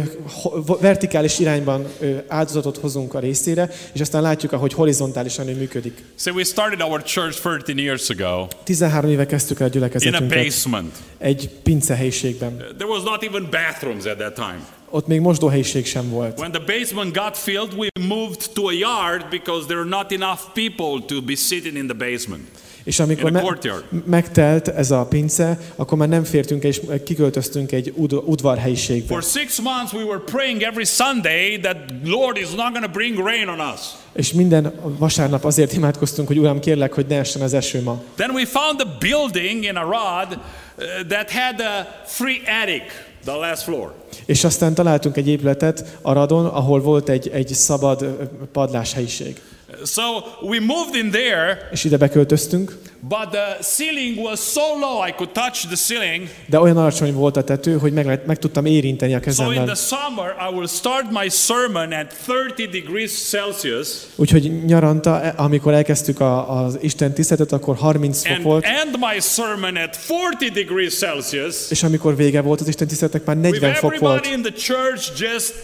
vertikális 0.81 1.39
irányban 1.39 1.87
ö, 2.01 2.17
áldozatot 2.27 2.77
hozunk 2.77 3.15
a 3.15 3.19
részére, 3.19 3.71
és 3.93 4.01
aztán 4.01 4.23
látjuk, 4.23 4.53
ahogy 4.53 4.73
horizontálisan 4.73 5.49
ő 5.49 5.55
működik. 5.57 6.05
So 6.17 6.33
we 6.33 6.45
started 6.45 6.81
our 6.81 7.03
church 7.03 7.41
13 7.41 7.79
years 7.79 8.11
ago 8.11 8.47
13 8.65 9.11
éve 9.11 9.27
kezdtük 9.27 9.61
el 9.61 9.67
a 9.67 9.71
in 9.75 9.83
a 9.83 9.89
gyülekezetünket 9.89 10.45
basement. 10.45 10.97
egy 11.19 11.38
pincehelyiségben. 11.63 12.57
There 12.57 12.91
was 12.91 13.03
not 13.03 13.23
even 13.23 13.49
bathrooms 13.51 14.05
at 14.05 14.17
that 14.17 14.35
time. 14.35 14.59
Ott 14.91 15.07
még 15.07 15.21
mosdóhelyiség 15.21 15.87
sem 15.87 16.09
volt. 16.11 16.39
When 16.39 16.51
the 16.53 16.63
basement 16.79 17.17
got 17.17 17.37
filled, 17.37 17.73
we 17.77 17.87
moved 18.09 18.51
to 18.55 18.67
a 18.67 18.73
yard 18.73 19.29
because 19.31 19.67
there 19.67 19.81
are 19.81 19.89
not 19.89 20.13
enough 20.13 20.41
people 20.55 21.17
to 21.17 21.23
be 21.23 21.35
sitting 21.35 21.77
in 21.77 21.87
the 21.87 21.97
basement. 22.11 22.43
És 22.85 22.99
amikor 22.99 23.31
me- 23.31 24.05
megtelt 24.07 24.69
ez 24.69 24.91
a 24.91 25.05
pince, 25.07 25.59
akkor 25.77 25.99
már 25.99 26.09
nem 26.09 26.25
fértünk 26.25 26.65
és 26.65 26.81
kiköltöztünk 27.05 27.73
egy 27.73 27.93
ud- 27.97 28.13
udvarhelyiségbe. 28.25 29.15
For 29.15 29.23
six 29.23 29.61
months, 29.61 29.93
we 29.93 30.03
were 30.05 30.21
praying 30.25 30.63
every 30.63 30.85
Sunday 30.85 31.59
that 31.61 31.77
Lord 32.05 32.37
is 32.37 32.49
not 32.51 32.71
going 32.73 32.85
to 32.85 32.91
bring 32.91 33.19
rain 33.19 33.49
on 33.49 33.61
us. 33.75 33.81
És 34.13 34.33
minden 34.33 34.73
vasárnap 34.99 35.45
azért 35.45 35.73
imádkoztunk, 35.73 36.29
hogy 36.29 36.39
Uram, 36.39 36.61
kérlek, 36.61 36.93
hogy 36.93 37.07
ne 37.07 37.17
essen 37.19 37.43
az 37.43 37.55
eső 37.55 37.83
ma. 37.83 38.03
Then 38.17 38.31
we 38.31 38.47
found 38.47 38.81
a 38.81 38.97
building 39.01 39.65
in 39.65 39.77
Arad 39.77 40.39
that 41.09 41.31
had 41.31 41.61
a 41.61 41.87
free 42.07 42.41
attic, 42.63 42.83
the 43.25 43.37
last 43.37 43.63
floor. 43.63 43.95
És 44.27 44.45
aztán 44.45 44.75
találtunk 44.75 45.17
egy 45.17 45.29
épületet 45.29 45.99
Aradon, 46.03 46.47
ahol 46.47 46.81
volt 46.81 47.09
egy, 47.09 47.29
egy 47.29 47.49
szabad 47.49 48.05
padláshelyiség. 48.53 49.41
So 49.85 50.03
we 50.43 50.61
moved 50.61 50.95
in 50.95 51.11
there, 51.11 51.69
És 51.73 51.85
ide 51.85 51.97
beköltöztünk, 51.97 52.79
but 53.01 53.29
the 53.31 53.57
ceiling 53.63 54.19
was 54.19 54.41
so 54.41 54.61
low 54.81 55.07
I 55.09 55.13
could 55.13 55.31
touch 55.33 55.67
the 55.67 55.77
ceiling. 55.77 56.29
de 56.47 56.61
olyan 56.61 56.77
alacsony 56.77 57.13
volt 57.13 57.37
a 57.37 57.45
tető, 57.45 57.79
hogy 57.79 57.93
meg, 57.93 58.05
lehet- 58.05 58.27
meg 58.27 58.39
tudtam 58.39 58.65
érinteni 58.67 59.15
a 59.15 59.21
So 59.21 59.25
in 59.31 59.35
the 59.35 59.45
kezemmel. 59.65 59.75
summer, 59.75 60.35
I 60.51 60.55
will 60.55 60.67
start 60.67 61.05
my 61.11 61.29
sermon 61.29 61.93
at 61.93 62.15
30 62.27 62.71
degrees 62.71 63.13
Celsius 63.29 63.89
Úgyhogy 64.17 64.65
nyaranta, 64.65 65.23
e- 65.23 65.35
amikor 65.37 65.73
elkezdtük 65.73 66.21
a, 66.21 66.63
az 66.65 66.79
Isten 66.81 67.13
tiszteletet, 67.15 67.53
akkor 67.53 67.77
30 67.77 68.23
fok 68.27 68.35
and 68.37 68.43
volt, 68.43 68.65
end 68.65 68.97
my 68.99 69.21
sermon 69.21 69.77
at 69.77 69.99
40 70.41 70.53
degrees 70.53 70.99
Celsius. 70.99 71.55
és 71.71 71.83
amikor 71.83 72.17
vége 72.17 72.41
volt 72.41 72.61
az 72.61 72.69
Isten 72.69 72.87
tiszteletnek, 72.87 73.25
már 73.25 73.37
With 73.37 73.51
40 73.61 73.75
fok 73.75 73.99
volt. 73.99 74.27
in 74.27 74.43
the 74.43 74.53
church 74.53 75.11
just 75.21 75.55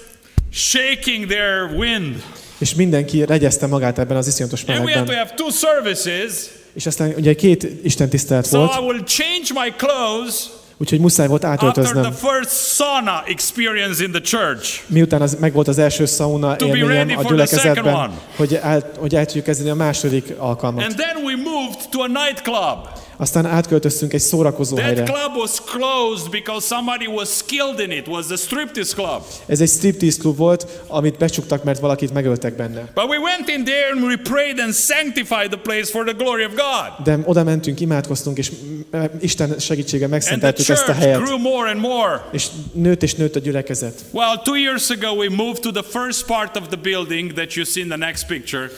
shaking 0.52 1.26
their 1.26 1.70
wind. 1.76 2.22
És 2.58 2.74
mindenki 2.74 3.24
regyezte 3.24 3.66
magát 3.66 3.98
ebben 3.98 4.16
az 4.16 4.26
iszonyatos 4.26 4.60
And 4.66 4.68
we 4.68 4.76
had 4.76 4.84
to 4.86 4.92
melegben. 5.12 5.16
have 5.16 5.30
two 5.36 5.50
services. 5.50 6.32
És 6.74 6.86
aztán 6.86 7.14
ugye 7.16 7.34
két 7.34 7.66
Isten 7.82 8.08
tisztelet 8.08 8.46
So 8.46 8.58
volt, 8.58 8.74
I 8.74 8.84
will 8.84 9.02
change 9.04 9.64
my 9.64 9.72
clothes 9.76 10.34
úgyhogy 10.76 11.00
muszáj 11.00 11.26
volt 11.26 11.44
after 11.44 12.02
the 12.02 12.12
first 12.12 12.50
sauna 12.50 13.22
experience 13.26 14.02
in 14.02 14.10
the 14.10 14.20
church. 14.20 14.80
Miután 14.86 15.22
az, 15.22 15.36
meg 15.40 15.52
volt 15.52 15.68
az 15.68 15.78
első 15.78 16.04
be 16.18 16.56
élményem 16.66 17.18
a 17.18 17.22
gyülekezetben, 17.22 18.10
hogy 18.36 18.54
el, 18.62 18.90
hogy 18.98 19.14
el 19.14 19.26
tudjuk 19.26 19.44
kezdeni 19.44 19.70
a 19.70 19.74
második 19.74 20.34
alkalmat. 20.38 20.84
And 20.84 20.94
then 20.94 21.24
we 21.24 21.36
moved 21.36 21.88
to 21.90 22.00
a 22.00 22.06
nightclub. 22.06 23.03
Aztán 23.16 23.46
átköltöztünk 23.46 24.12
egy 24.12 24.20
szórakozó 24.20 24.74
That 24.76 24.86
helyre. 24.86 25.02
club 25.02 25.36
was 25.36 25.50
closed 25.64 26.30
because 26.30 26.66
somebody 26.66 27.06
was 27.06 27.28
skilled 27.28 27.80
in 27.80 27.90
it. 27.90 28.06
Was 28.08 28.26
the 28.26 28.36
striptease 28.36 28.94
club. 28.94 29.22
Ez 29.46 29.60
egy 29.60 29.68
striptease 29.68 30.18
klub 30.20 30.36
volt, 30.36 30.66
amit 30.86 31.18
becsuktak, 31.18 31.64
mert 31.64 31.80
valakit 31.80 32.12
megöltek 32.12 32.56
benne. 32.56 32.90
But 32.94 33.04
we 33.08 33.18
went 33.18 33.48
in 33.48 33.64
there 33.64 33.86
and 33.94 34.02
we 34.02 34.16
prayed 34.16 34.58
and 34.58 34.72
sanctified 34.74 35.48
the 35.50 35.60
place 35.62 35.84
for 35.90 36.04
the 36.04 36.14
glory 36.24 36.44
of 36.44 36.50
God. 36.54 37.04
De 37.04 37.18
oda 37.24 37.44
mentünk, 37.44 37.80
imádkoztunk, 37.80 38.38
és 38.38 38.50
m- 38.50 39.10
Isten 39.20 39.58
segítsége 39.58 40.06
megszenteltük 40.06 40.68
ezt 40.68 40.88
a 40.88 40.92
helyet. 40.92 41.20
grew 41.22 41.38
more 41.38 41.70
and 41.70 41.80
more. 41.80 42.24
És 42.32 42.46
nőtt 42.72 43.02
és 43.02 43.14
nőtt 43.14 43.36
a 43.36 43.40
gyülekezet. 43.40 44.04
Well, 44.10 44.42
two 44.44 44.54
years 44.54 44.90
ago, 44.90 45.08
we 45.10 45.28
moved 45.30 45.60
to 45.60 45.70
the 45.70 45.82
first 45.98 46.24
part 46.26 46.56
of 46.56 46.62
the 46.68 46.76
building 46.82 47.32
that 47.32 47.52
you 47.52 47.64
see 47.64 47.82
in 47.82 47.88
the 47.88 47.98
next 47.98 48.26
picture. 48.26 48.70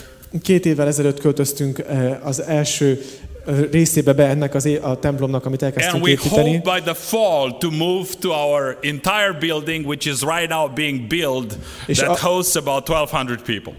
Két 0.43 0.67
évvel 0.67 0.87
ezelőtt 0.87 1.21
költöztünk 1.21 1.79
eh, 1.79 2.27
az 2.27 2.41
első 2.43 3.05
részébe 3.71 4.13
be 4.13 4.27
ennek 4.27 4.55
az 4.55 4.69
a 4.83 4.99
templomnak, 4.99 5.45
amit 5.47 5.63
And 5.63 5.73
elkezdtünk 5.73 6.05
we 6.05 6.11
építeni. 6.11 6.57
hope 6.57 6.75
by 6.75 6.81
the 6.81 6.95
fall 6.95 7.59
to 7.59 7.71
move 7.71 8.09
to 8.21 8.29
our 8.31 8.79
entire 8.81 9.37
building, 9.39 9.87
which 9.87 10.07
is 10.07 10.23
right 10.23 10.49
now 10.49 10.73
being 10.75 11.09
built, 11.09 11.59
that 11.87 12.19
hosts 12.19 12.57
about 12.57 12.89
1,200 12.89 13.43
people. 13.43 13.75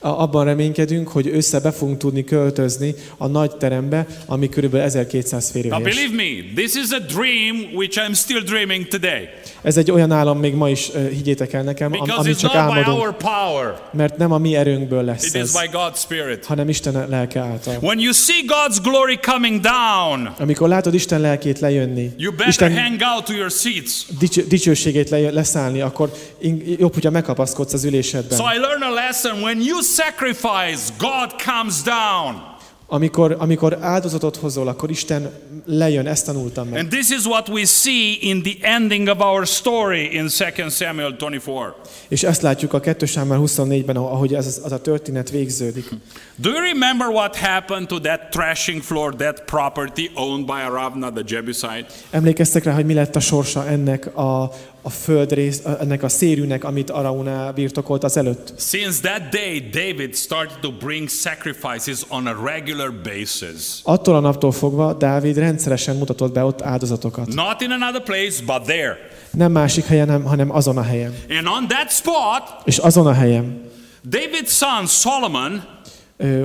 Abban 0.00 0.44
reménykedünk, 0.44 1.08
hogy 1.08 1.28
össze 1.28 1.60
be 1.60 1.70
fogunk 1.72 1.98
tudni 1.98 2.24
költözni 2.24 2.94
a 3.16 3.26
nagy 3.26 3.50
terembe, 3.56 4.06
ami 4.26 4.48
körülbelül 4.48 4.86
1200 4.86 5.42
Now, 5.44 5.62
férőhelyes. 5.62 5.94
believe 5.94 6.14
me, 6.14 6.52
this 6.62 6.74
is 6.74 6.90
a 6.90 6.98
dream 6.98 7.74
which 7.74 7.98
I'm 8.08 8.14
still 8.14 8.40
dreaming 8.40 8.86
today. 8.88 9.28
Ez 9.62 9.76
egy 9.76 9.90
olyan 9.90 10.10
állam 10.12 10.38
még 10.38 10.54
ma 10.54 10.68
is, 10.68 10.88
eh, 10.88 11.08
higgyétek 11.08 11.52
el 11.52 11.62
nekem, 11.62 11.92
am- 11.92 11.98
Because 12.00 12.20
amit 12.20 12.38
csak 12.38 12.54
álmodunk, 12.54 12.98
our 12.98 13.16
power, 13.16 13.80
mert 13.92 14.16
nem 14.16 14.32
a 14.32 14.38
mi 14.38 14.54
erőnkből 14.56 15.02
lesz 15.04 15.26
it 15.26 15.34
is 15.34 15.40
ez, 15.40 15.52
by 15.52 15.68
God's 15.72 15.98
Spirit. 15.98 16.44
hanem 16.44 16.68
Isten 16.68 17.06
lelke 17.08 17.40
által. 17.40 17.74
When 17.80 17.98
you 17.98 18.12
see 18.12 18.36
God's 18.46 18.76
glory 18.82 19.18
coming 19.22 19.60
down, 19.60 20.34
Amikor 20.38 20.68
látod 20.68 20.94
Isten 20.94 21.20
lelkét 21.20 21.58
lejönni, 21.58 22.10
you 22.18 22.30
better 22.30 22.48
Isten 22.48 22.72
hang 22.78 23.00
out 23.14 23.24
to 23.24 23.32
your 23.32 23.50
seats. 23.50 24.06
dics- 24.18 24.46
dicsőségét 24.48 25.08
le- 25.10 25.30
leszállni, 25.30 25.80
akkor 25.80 26.12
in- 26.38 26.78
jobb, 26.78 26.94
hogyha 26.94 27.10
megkapaszkodsz 27.10 27.72
az 27.72 27.84
ülésedben. 27.84 28.38
So 28.38 28.44
I 28.44 28.58
learned 28.58 28.88
a 28.90 28.94
lesson 28.94 29.42
when 29.42 29.60
you 29.60 29.80
sacrifice, 29.94 30.92
God 30.98 31.42
comes 31.42 31.82
down. 31.82 32.56
Amikor, 32.90 33.36
amikor 33.38 33.78
áldozatot 33.80 34.36
hozol, 34.36 34.68
akkor 34.68 34.90
Isten 34.90 35.32
lejön, 35.66 36.06
ezt 36.06 36.24
tanultam 36.26 36.68
meg. 36.68 36.78
And 36.78 36.88
this 36.88 37.10
is 37.10 37.24
what 37.24 37.48
we 37.48 37.64
see 37.64 38.16
in 38.20 38.42
the 38.42 38.56
ending 38.60 39.08
of 39.08 39.20
our 39.20 39.46
story 39.46 40.14
in 40.14 40.28
2 40.28 40.68
Samuel 40.68 41.16
24. 41.18 41.72
És 42.08 42.22
ezt 42.22 42.42
látjuk 42.42 42.72
a 42.72 42.80
2 42.80 43.06
Sámuel 43.06 43.40
24-ben, 43.42 43.96
ahogy 43.96 44.34
az, 44.34 44.60
az 44.64 44.72
a 44.72 44.80
történet 44.80 45.30
végződik. 45.30 45.90
Do 46.36 46.50
you 46.50 46.60
remember 46.60 47.08
what 47.08 47.36
happened 47.36 47.86
to 47.86 48.00
that 48.00 48.20
threshing 48.30 48.82
floor, 48.82 49.14
that 49.14 49.42
property 49.44 50.10
owned 50.14 50.46
by 50.46 50.60
Aravna 50.68 51.12
the 51.12 51.22
Jebusite? 51.26 51.86
Emlékeztek 52.10 52.64
rá, 52.64 52.74
hogy 52.74 52.86
mi 52.86 52.94
lett 52.94 53.16
a 53.16 53.20
sorsa 53.20 53.66
ennek 53.66 54.16
a, 54.16 54.50
a 54.88 54.90
földrész, 54.90 55.62
ennek 55.80 56.02
a 56.02 56.08
szérűnek, 56.08 56.64
amit 56.64 56.90
Araunál 56.90 57.52
birtokolt 57.52 58.04
az 58.04 58.16
előtt? 58.16 58.52
Since 58.56 59.00
that 59.00 59.28
day, 59.30 59.68
David 59.72 60.14
started 60.14 60.58
to 60.60 60.72
bring 60.72 61.08
sacrifices 61.08 62.04
on 62.08 62.26
a 62.26 62.44
regular 62.44 62.94
basis. 63.02 63.80
Attól 63.82 64.14
a 64.14 64.20
naptól 64.20 64.52
fogva 64.52 64.92
Dávid 64.92 65.38
rendszeresen 65.38 65.96
mutatott 65.96 66.32
be 66.32 66.44
ott 66.44 66.62
áldozatokat. 66.62 67.26
Not 67.26 67.60
in 67.60 67.70
another 67.70 68.02
place, 68.02 68.42
but 68.46 68.62
there. 68.62 68.96
Nem 69.30 69.52
másik 69.52 69.84
helyen, 69.84 70.06
nem, 70.06 70.24
hanem 70.24 70.54
azon 70.54 70.76
a 70.76 70.82
helyen. 70.82 71.14
And 71.30 71.46
on 71.46 71.68
that 71.68 71.90
spot, 71.90 72.42
És 72.64 72.78
azon 72.78 73.06
a 73.06 73.12
helyen 73.12 73.66
David's 74.10 74.50
son 74.50 74.86
Solomon 74.86 75.62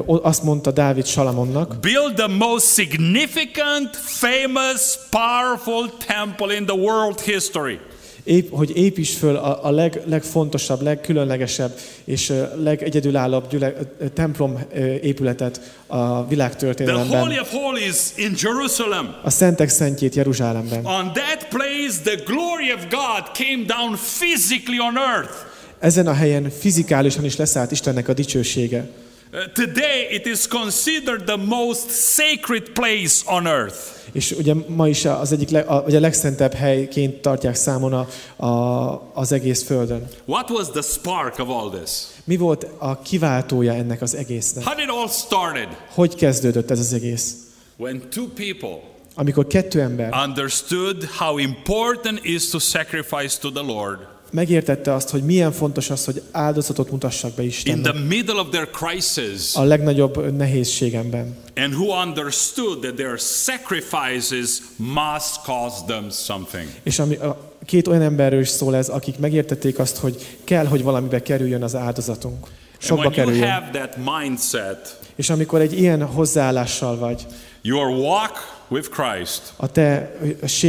azt 0.05 0.43
mondta 0.43 0.71
Dávid 0.71 1.05
Salamonnak, 1.05 1.79
built 1.79 2.15
the 2.15 2.27
most 2.27 2.65
significant, 2.73 3.95
famous, 3.95 4.97
powerful 5.09 5.89
temple 6.07 6.55
in 6.55 6.65
the 6.65 6.75
world 6.75 7.19
history. 7.19 7.79
Ép, 8.23 8.51
hogy 8.51 8.77
építs 8.77 9.17
föl 9.17 9.35
a, 9.35 9.65
a 9.65 9.71
leg, 9.71 10.01
legfontosabb, 10.05 10.81
legkülönlegesebb 10.81 11.79
és 12.03 12.33
legegyedülállóbb 12.55 13.49
gyüle, 13.49 13.73
templom 14.13 14.59
épületet 15.01 15.61
a 15.87 16.27
világ 16.27 16.55
The 16.55 16.67
Holy 16.67 16.75
történelemben. 16.75 17.39
of 17.39 17.51
Holies 17.51 17.97
in 18.15 18.35
Jerusalem. 18.41 19.15
A 19.23 19.29
Szentek 19.29 19.69
Szentjét 19.69 20.15
Jeruzsálemben. 20.15 20.85
On 20.85 21.11
that 21.13 21.47
place, 21.49 22.01
the 22.03 22.23
glory 22.25 22.71
of 22.71 22.87
God 22.89 23.31
came 23.33 23.63
down 23.65 23.97
physically 24.19 24.79
on 24.79 24.97
earth. 24.97 25.33
Ezen 25.79 26.07
a 26.07 26.13
helyen 26.13 26.49
fizikálisan 26.49 27.25
is 27.25 27.35
leszállt 27.35 27.71
Istennek 27.71 28.07
a 28.07 28.13
dicsősége. 28.13 28.89
Uh, 29.33 29.51
today, 29.53 30.07
it 30.11 30.25
is 30.25 30.47
considered 30.47 31.23
the 31.23 31.37
most 31.37 31.89
sacred 31.89 32.69
place 32.73 33.23
on 33.25 33.47
earth. 33.47 34.02
És 34.13 34.31
ugye 34.31 34.53
ma 34.67 34.87
is 34.87 35.05
az 35.05 35.31
egyik 35.31 35.49
leg, 35.49 35.67
a, 35.67 35.83
vagy 35.83 35.95
a 35.95 35.99
legszentebb 35.99 36.53
helyként 36.53 37.21
tartják 37.21 37.55
számon 37.55 37.93
a, 37.93 38.07
a, 38.45 39.11
az 39.13 39.31
egész 39.31 39.63
földön. 39.63 40.07
What 40.25 40.49
was 40.49 40.69
the 40.69 40.81
spark 40.81 41.39
of 41.39 41.49
all 41.49 41.69
this? 41.69 41.91
Mi 42.23 42.37
volt 42.37 42.67
a 42.77 43.01
kiváltója 43.01 43.73
ennek 43.73 44.01
az 44.01 44.15
egésznek? 44.15 44.63
How 44.63 44.75
did 44.75 44.89
all 44.89 45.07
started? 45.07 45.67
Hogy 45.93 46.15
kezdődött 46.15 46.71
ez 46.71 46.79
az 46.79 46.93
egész? 46.93 47.35
When 47.77 48.01
two 48.09 48.27
people 48.27 48.91
Amikor 49.15 49.47
kettő 49.47 49.81
ember 49.81 50.13
understood 50.27 51.03
how 51.17 51.37
important 51.37 52.19
is 52.25 52.49
to 52.49 52.59
sacrifice 52.59 53.39
to 53.39 53.51
the 53.51 53.61
Lord 53.61 53.99
megértette 54.33 54.93
azt, 54.93 55.09
hogy 55.09 55.23
milyen 55.23 55.51
fontos 55.51 55.89
az, 55.89 56.05
hogy 56.05 56.21
áldozatot 56.31 56.91
mutassak 56.91 57.33
be 57.33 57.41
in 57.41 57.47
Istennek 57.47 57.93
the 57.93 58.03
middle 58.03 58.39
of 58.39 58.49
their 58.49 58.69
crisis, 58.69 59.55
a 59.55 59.63
legnagyobb 59.63 60.35
nehézségemben. 60.37 61.37
and 61.55 61.73
who 61.73 62.01
understood 62.01 62.79
that 62.79 62.95
their 62.95 63.19
sacrifices 63.19 64.61
must 64.75 65.41
cost 65.45 65.85
them 65.85 66.09
something. 66.09 66.67
És 66.83 66.99
ami, 66.99 67.15
a 67.15 67.51
két 67.65 67.87
olyan 67.87 68.01
emberről 68.01 68.39
is 68.39 68.49
szól 68.49 68.75
ez, 68.75 68.89
akik 68.89 69.17
megértették 69.17 69.79
azt, 69.79 69.97
hogy 69.97 70.37
kell, 70.43 70.65
hogy 70.65 70.83
valamibe 70.83 71.21
kerüljön 71.21 71.63
az 71.63 71.75
áldozatunk. 71.75 72.47
Sokba 72.77 73.09
kerüljön. 73.09 73.89
mindset, 74.05 74.99
És 75.15 75.29
amikor 75.29 75.61
egy 75.61 75.79
ilyen 75.79 76.03
hozzáállással 76.03 76.97
vagy, 76.97 77.25
your 77.61 77.87
walk 77.87 78.52
with 78.69 78.89
Christ, 78.89 79.53
a 79.55 79.71
te, 79.71 80.17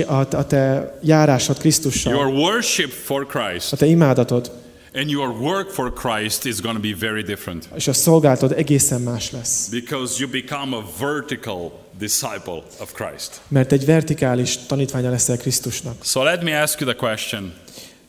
a, 0.06 0.46
te 0.46 0.94
járásod 1.02 1.58
Krisztussal, 1.58 2.12
your 2.12 2.26
worship 2.26 2.90
for 2.90 3.26
Christ, 3.26 3.72
a 3.72 3.76
te 3.76 3.86
imádatod 3.86 4.50
and 4.94 5.10
your 5.10 5.28
work 5.40 5.70
for 5.70 5.92
Christ 5.92 6.44
is 6.44 6.60
going 6.60 6.76
to 6.76 6.82
be 6.82 6.94
very 7.08 7.22
different 7.22 7.68
és 7.74 7.88
a 7.88 7.92
szolgálatod 7.92 8.52
egészen 8.52 9.00
más 9.00 9.30
lesz. 9.30 9.68
because 9.68 10.20
you 10.22 10.30
become 10.30 10.76
a 10.76 10.82
vertical 10.98 11.72
disciple 11.98 12.62
of 12.80 12.92
Christ. 12.92 13.40
Mert 13.48 13.72
egy 13.72 13.84
vertikális 13.84 14.56
tanítványa 14.66 15.10
leszel 15.10 15.36
Krisztusnak. 15.36 15.94
So 16.04 16.22
let 16.22 16.42
me 16.42 16.60
ask 16.60 16.80
you 16.80 16.90
the 16.90 16.98
question 17.06 17.52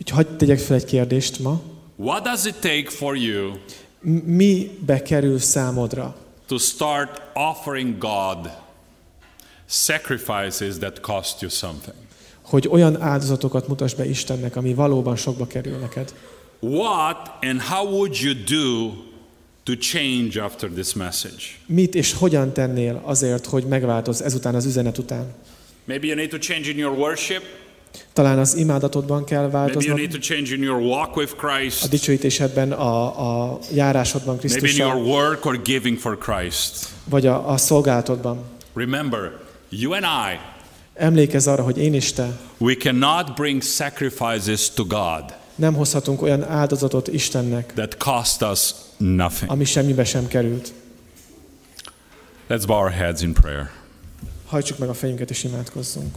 Úgyhogy 0.02 0.26
hagyd 0.26 0.38
tegyek 0.38 0.60
fel 0.60 0.76
egy 0.76 0.86
kérdést 0.86 1.40
ma. 1.40 1.62
What 1.96 2.24
does 2.24 2.46
it 2.46 2.56
take 2.56 2.90
for 2.90 3.18
you 3.18 3.52
M- 4.02 4.10
Mibe 4.26 5.02
kerül 5.02 5.40
számodra, 5.40 6.16
to 6.48 6.58
start 6.58 7.22
offering 7.34 7.98
God 7.98 8.52
sacrifices 9.68 10.78
that 10.78 11.00
cost 11.00 11.42
you 11.42 11.52
something. 11.52 11.96
hogy 12.42 12.68
olyan 12.72 13.02
áldozatokat 13.02 13.68
mutass 13.68 13.94
be 13.94 14.06
Istennek, 14.06 14.56
ami 14.56 14.74
valóban 14.74 15.16
sokba 15.16 15.48
kerül 15.48 15.78
neked. 15.78 16.14
What 16.60 17.32
and 17.42 17.62
how 17.62 17.88
would 17.90 18.16
you 18.22 18.34
do 18.34 18.94
to 19.64 19.74
change 19.74 20.42
after 20.42 20.70
this 20.70 20.94
message? 20.94 21.44
Mit 21.66 21.96
és 21.96 22.14
hogyan 22.14 22.54
tennél 22.54 23.02
azért, 23.04 23.46
hogy 23.46 23.64
megváltoz 23.64 24.22
ezután 24.22 24.56
az 24.56 24.66
üzenet 24.66 24.98
után? 24.98 25.34
Maybe 25.86 26.06
you 26.08 26.16
need 26.16 26.30
to 26.30 26.38
change 26.38 26.70
in 26.70 26.78
your 26.78 26.98
worship. 26.98 27.42
Talán 28.14 28.40
az 28.40 28.56
imádatodban 28.56 29.24
kell 29.24 29.42
Maybe 29.42 29.58
you 29.58 29.66
változnod, 29.66 29.98
need 29.98 30.12
to 30.12 30.18
change 30.20 30.54
in 30.54 30.62
your 30.64 30.82
walk 30.82 31.16
with 31.16 31.34
a 31.38 31.48
Christ. 31.48 31.90
dicsőítésedben, 31.90 32.72
a, 32.72 33.52
a 33.52 33.60
járásodban 33.74 34.36
Maybe 34.36 34.48
in 34.70 34.76
your 34.76 34.92
Krisztussal, 34.92 35.06
work 35.06 35.46
or 35.46 35.62
giving 35.62 35.98
for 35.98 36.18
Christ. 36.18 36.88
vagy 37.10 37.26
a, 37.26 37.50
a 37.50 37.58
szolgálatodban. 37.58 38.44
Remember, 38.74 39.32
you 39.82 39.94
and 39.94 40.34
I, 40.34 40.40
Emlékezz 40.94 41.48
arra, 41.48 41.64
hogy 41.64 41.78
én 41.78 41.94
is 41.94 42.14
te 42.14 42.40
we 42.58 42.76
cannot 42.76 43.36
bring 43.36 43.62
sacrifices 43.62 44.70
to 44.74 44.86
God 44.86 45.44
nem 45.56 45.74
hozhatunk 45.74 46.22
olyan 46.22 46.44
áldozatot 46.44 47.08
Istennek, 47.08 47.74
that 47.74 47.98
cost 47.98 48.42
us 48.42 48.72
nothing. 48.98 49.52
ami 49.52 49.64
semmibe 49.64 50.04
sem 50.04 50.28
került. 50.28 50.74
Let's 52.50 52.64
bow 52.68 52.78
our 52.78 52.92
heads 52.92 53.22
in 53.22 53.34
prayer. 53.34 53.72
Hajtsuk 54.46 54.78
meg 54.78 54.90
a 54.90 54.94
fejünket 54.94 55.30
és 55.30 55.44
imádkozzunk. 55.44 56.16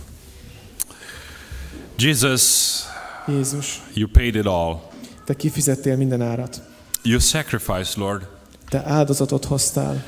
Jesus, 1.96 2.80
Jézus, 3.26 3.80
you 3.94 4.08
paid 4.08 4.34
it 4.34 4.46
all. 4.46 4.80
te 5.24 5.34
kifizettél 5.34 5.96
minden 5.96 6.22
árat. 6.22 6.62
You 7.02 7.18
sacrificed, 7.18 7.96
Lord. 7.96 8.26
Te 8.68 8.82
áldozatot 8.84 9.44
hoztál. 9.44 10.04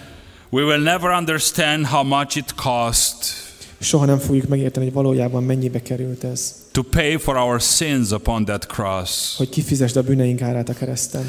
We 0.53 0.65
will 0.65 0.83
never 0.83 1.11
understand 1.11 1.87
how 1.87 2.05
much 2.05 2.37
it 2.37 2.55
cost 2.55 3.49
Soha 3.81 4.05
nem 4.05 4.19
fogjuk 4.19 4.49
megérteni, 4.49 4.85
hogy 4.85 4.95
valójában 4.95 5.45
mennyibe 5.45 5.83
került 5.83 6.25
ez. 6.25 6.55
to 6.73 6.83
pay 6.83 7.17
for 7.17 7.37
our 7.37 7.61
sins 7.61 8.11
upon 8.11 8.45
that 8.45 8.67
cross. 8.67 9.37
Hogy 9.37 9.49
kifizesd 9.49 9.97
a 9.97 10.03
bűneink 10.03 10.43
árát 10.43 10.69
a 10.69 10.75
kereszten. 10.75 11.25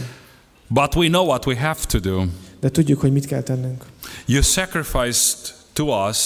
But 0.68 0.96
we 0.96 1.08
know 1.08 1.26
what 1.26 1.46
we 1.46 1.60
have 1.60 1.80
to 1.88 2.00
do. 2.00 2.24
De 2.60 2.70
tudjuk, 2.70 3.00
hogy 3.00 3.12
mit 3.12 3.26
kell 3.26 3.42
tennünk. 3.42 3.86
You 4.26 4.42
sacrificed 4.42 5.54
to 5.74 6.08
us 6.08 6.18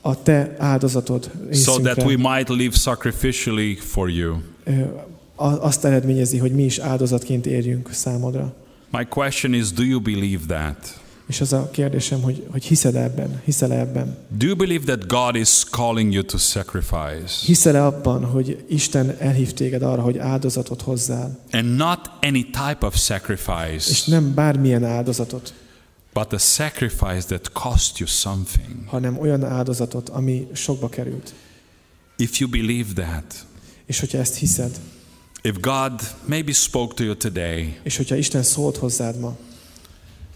A 0.00 0.22
te 0.22 0.54
áldozatod 0.58 1.30
so 1.52 1.78
that 1.78 1.94
részünkre 1.94 2.04
we 2.04 2.16
might 2.16 2.48
live 2.48 2.74
sacrificially 2.74 3.74
for 3.74 4.10
you. 4.10 4.36
azt 5.36 5.84
eredményezi, 5.84 6.38
hogy 6.38 6.52
mi 6.52 6.64
is 6.64 6.78
áldozatként 6.78 7.46
érjünk 7.46 7.92
számodra. 7.92 8.54
My 8.92 9.06
question 9.08 9.54
is 9.54 9.72
do 9.72 9.82
you 9.82 10.00
believe 10.00 10.42
that? 10.46 10.99
És 11.30 11.40
az 11.40 11.52
a 11.52 11.70
kérdésem, 11.70 12.22
hogy, 12.22 12.46
hogy 12.50 12.64
hiszed 12.64 12.94
ebben, 12.94 13.42
hiszel 13.44 13.72
ebben? 13.72 14.16
Do 14.28 14.46
you 14.46 14.56
believe 14.56 14.84
that 14.84 15.06
God 15.06 15.34
is 15.34 15.64
calling 15.70 16.12
you 16.12 16.22
to 16.22 16.38
sacrifice? 16.38 17.44
Hiszel-e 17.44 17.84
abban, 17.84 18.24
hogy 18.24 18.64
Isten 18.68 19.16
elhív 19.18 19.52
téged 19.52 19.82
arra, 19.82 20.02
hogy 20.02 20.18
áldozatot 20.18 20.82
hozzál? 20.82 21.38
And 21.52 21.76
not 21.76 22.10
any 22.22 22.44
type 22.44 22.86
of 22.86 22.94
És 22.94 23.00
sacrifice, 23.00 24.10
nem 24.10 24.34
bármilyen 24.34 24.84
áldozatot, 24.84 25.54
but 26.12 26.32
a 26.32 26.38
sacrifice 26.38 27.22
that 27.26 27.52
cost 27.52 27.98
you 27.98 28.08
something. 28.08 28.86
hanem 28.86 29.18
olyan 29.18 29.44
áldozatot, 29.44 30.08
ami 30.08 30.48
sokba 30.52 30.88
került. 30.88 31.34
If 32.16 32.38
you 32.40 32.50
believe 32.50 32.92
that, 32.94 33.46
És 33.86 34.00
hogyha 34.00 34.18
ezt 34.18 34.34
hiszed, 34.34 34.80
if 35.42 35.60
God 35.60 35.92
maybe 36.24 36.52
spoke 36.52 36.94
to 36.94 37.04
you 37.04 37.14
today, 37.16 37.78
és 37.82 37.96
hogyha 37.96 38.16
Isten 38.16 38.42
szólt 38.42 38.76
hozzád 38.76 39.18
ma, 39.18 39.36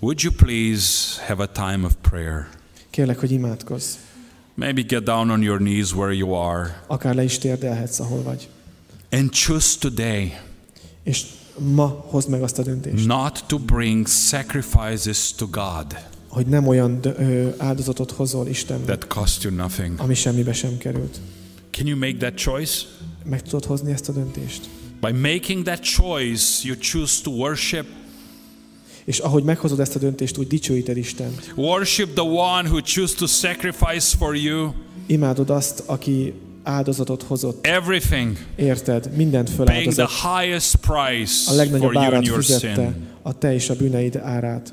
would 0.04 0.22
you 0.22 0.32
please 0.36 0.86
have 1.26 1.42
a 1.42 1.46
time 1.46 1.84
of 1.84 1.92
prayer? 2.00 2.48
kérlek, 2.90 3.18
hogy 3.18 3.30
imádkozz. 3.30 3.94
Maybe 4.54 4.82
get 4.82 5.04
down 5.04 5.30
on 5.30 5.42
your 5.42 5.58
knees 5.58 5.92
where 5.94 6.12
you 6.14 6.32
are 6.34 6.82
Akár 6.86 7.14
le 7.14 7.24
is 7.24 7.38
térdelhetsz, 7.38 7.98
ahol 8.00 8.22
vagy. 8.22 8.48
and 9.10 9.30
choose 9.30 9.78
today 9.78 10.32
És 11.02 11.24
ma 11.58 11.86
hozd 11.86 12.28
meg 12.28 12.42
azt 12.42 12.58
a 12.58 12.62
döntést, 12.62 13.06
not 13.06 13.44
to 13.46 13.58
bring 13.58 14.06
sacrifices 14.08 15.32
to 15.32 15.46
God 15.46 15.98
hogy 16.28 16.46
nem 16.46 16.66
olyan 16.66 16.98
ö, 17.02 17.48
áldozatot 17.58 18.10
hozol 18.10 18.46
Istennek, 18.48 18.84
that 18.86 19.06
cost 19.06 19.42
you 19.42 19.54
nothing. 19.54 20.00
ami 20.00 20.14
semmibe 20.14 20.52
sem 20.52 20.78
került. 20.78 21.20
Can 21.70 21.86
you 21.86 21.98
make 21.98 22.16
that 22.16 22.34
choice? 22.34 22.82
Meg 23.24 23.42
tudod 23.42 23.64
hozni 23.64 23.92
ezt 23.92 24.08
a 24.08 24.12
döntést? 24.12 24.68
By 25.00 25.12
making 25.12 25.64
that 25.64 25.80
choice, 25.82 26.66
you 26.68 26.76
choose 26.80 27.22
to 27.22 27.30
worship. 27.30 27.86
És 29.04 29.18
ahogy 29.18 29.42
meghozod 29.44 29.80
ezt 29.80 29.96
a 29.96 29.98
döntést, 29.98 30.38
úgy 30.38 30.46
dicsőíted 30.46 30.96
Isten. 30.96 31.34
Worship 31.56 32.12
the 32.14 32.22
one 32.24 32.68
who 32.68 32.80
chose 32.80 33.14
to 33.16 33.26
sacrifice 33.26 34.16
for 34.16 34.36
you 34.36 34.72
Imádod 35.06 35.50
azt, 35.50 35.82
aki 35.86 36.32
áldozatot 36.62 37.22
hozott. 37.22 37.66
everything, 37.66 38.36
Érted? 38.56 39.16
Mindent 39.16 39.56
paying 39.56 39.92
the 39.92 40.08
highest 40.38 40.76
price 40.76 41.32
A 41.46 41.48
for 41.48 41.56
legnagyobb 41.56 41.92
you 41.92 42.02
and 42.02 42.12
árat 42.12 42.26
your 42.26 42.42
fizette, 42.42 42.74
sin. 42.74 42.94
a 43.22 43.38
te 43.38 43.54
és 43.54 43.70
a 43.70 43.76
bűneid 43.76 44.16
árát. 44.16 44.72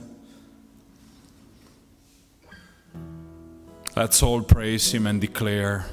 Let's 3.95 4.21
all 4.23 4.43
praise 4.45 4.91
him 4.91 5.05
and 5.05 5.19
declare 5.19 5.85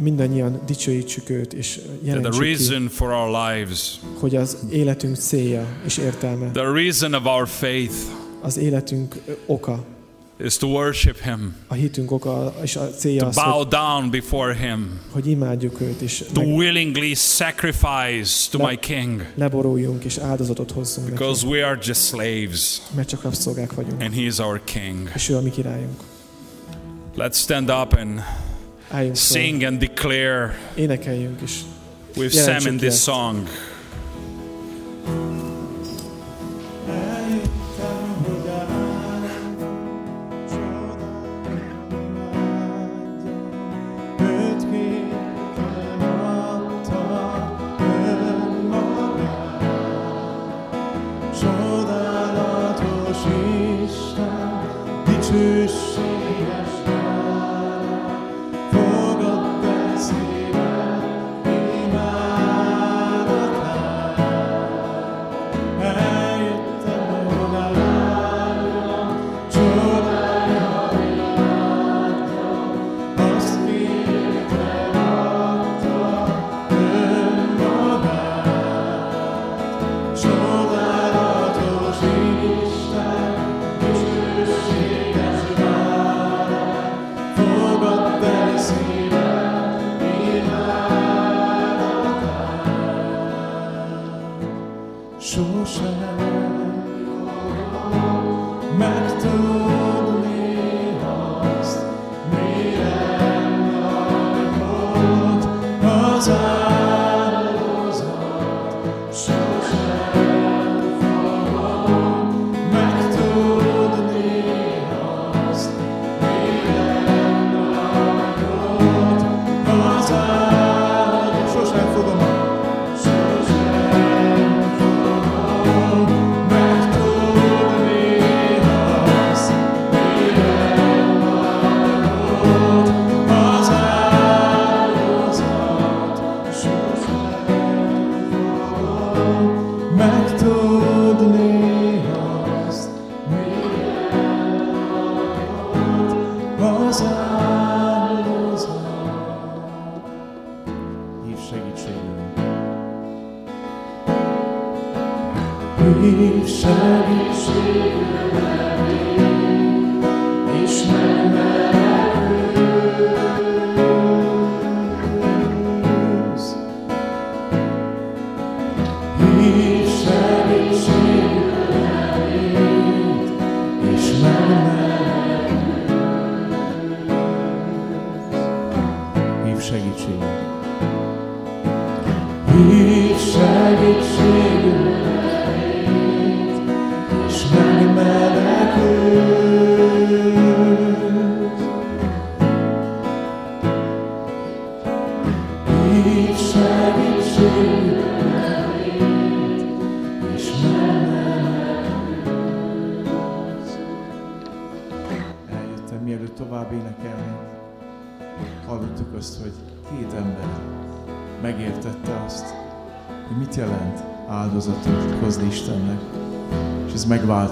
Mindannyian 0.00 0.60
dicsőítsük 0.66 1.30
őt, 1.30 1.52
és 1.52 1.74
that 1.74 1.84
the 2.02 2.06
jelentsük 2.06 2.40
ki, 2.42 2.46
reason 2.48 2.88
for 2.88 3.10
our 3.10 3.48
lives, 3.48 4.00
hogy 4.18 4.36
az 4.36 4.56
életünk 4.70 5.16
célja 5.16 5.66
és 5.84 5.96
értelme, 5.96 6.50
the 6.50 6.70
reason 6.72 7.14
of 7.14 7.24
our 7.24 7.48
faith 7.48 7.94
az 8.40 8.56
életünk 8.56 9.14
oka, 9.46 9.84
is 10.44 10.56
to 10.56 10.66
worship 10.66 11.16
him, 11.22 11.54
a 11.66 11.74
hitünk 11.74 12.10
oka 12.10 12.54
és 12.62 12.76
a 12.76 12.90
célja 12.90 13.20
to 13.20 13.26
az, 13.26 13.34
bow 13.34 13.52
hogy, 13.52 13.66
down 13.68 14.10
before 14.10 14.54
him, 14.54 15.00
hogy 15.10 15.26
imádjuk 15.26 15.80
őt, 15.80 16.00
és 16.00 16.24
to 16.32 16.40
meg 16.40 16.54
willingly 16.56 17.12
sacrifice 17.14 18.48
to 18.50 18.58
Le- 18.58 18.68
my 18.70 18.76
king. 18.76 19.26
leboruljunk, 19.34 20.04
és 20.04 20.16
áldozatot 20.18 20.70
hozzunk 20.70 21.06
neki, 21.08 21.18
Because 21.18 21.46
we 21.46 21.66
are 21.66 21.78
just 21.82 22.00
slaves. 22.04 22.80
Mert 22.94 23.08
csak 23.08 23.22
rabszolgák 23.22 23.74
vagyunk, 23.74 24.00
and 24.02 24.14
he 24.14 24.20
is 24.20 24.38
our 24.38 24.60
king. 24.64 25.10
és 25.14 25.28
ő 25.28 25.36
a 25.36 25.40
mi 25.40 25.50
királyunk. 25.50 26.00
Let's 27.16 27.36
stand 27.36 27.68
up 27.70 27.92
and 27.92 28.20
Álljunk 28.90 29.16
fel, 29.16 29.42
sing 29.42 29.62
and 29.62 29.78
declare 29.78 30.58
énekeljünk 30.74 31.40
is. 31.42 31.52
with 32.16 32.32
Sam 32.32 32.66
in 32.66 32.76
this 32.76 33.02
song. 33.02 33.48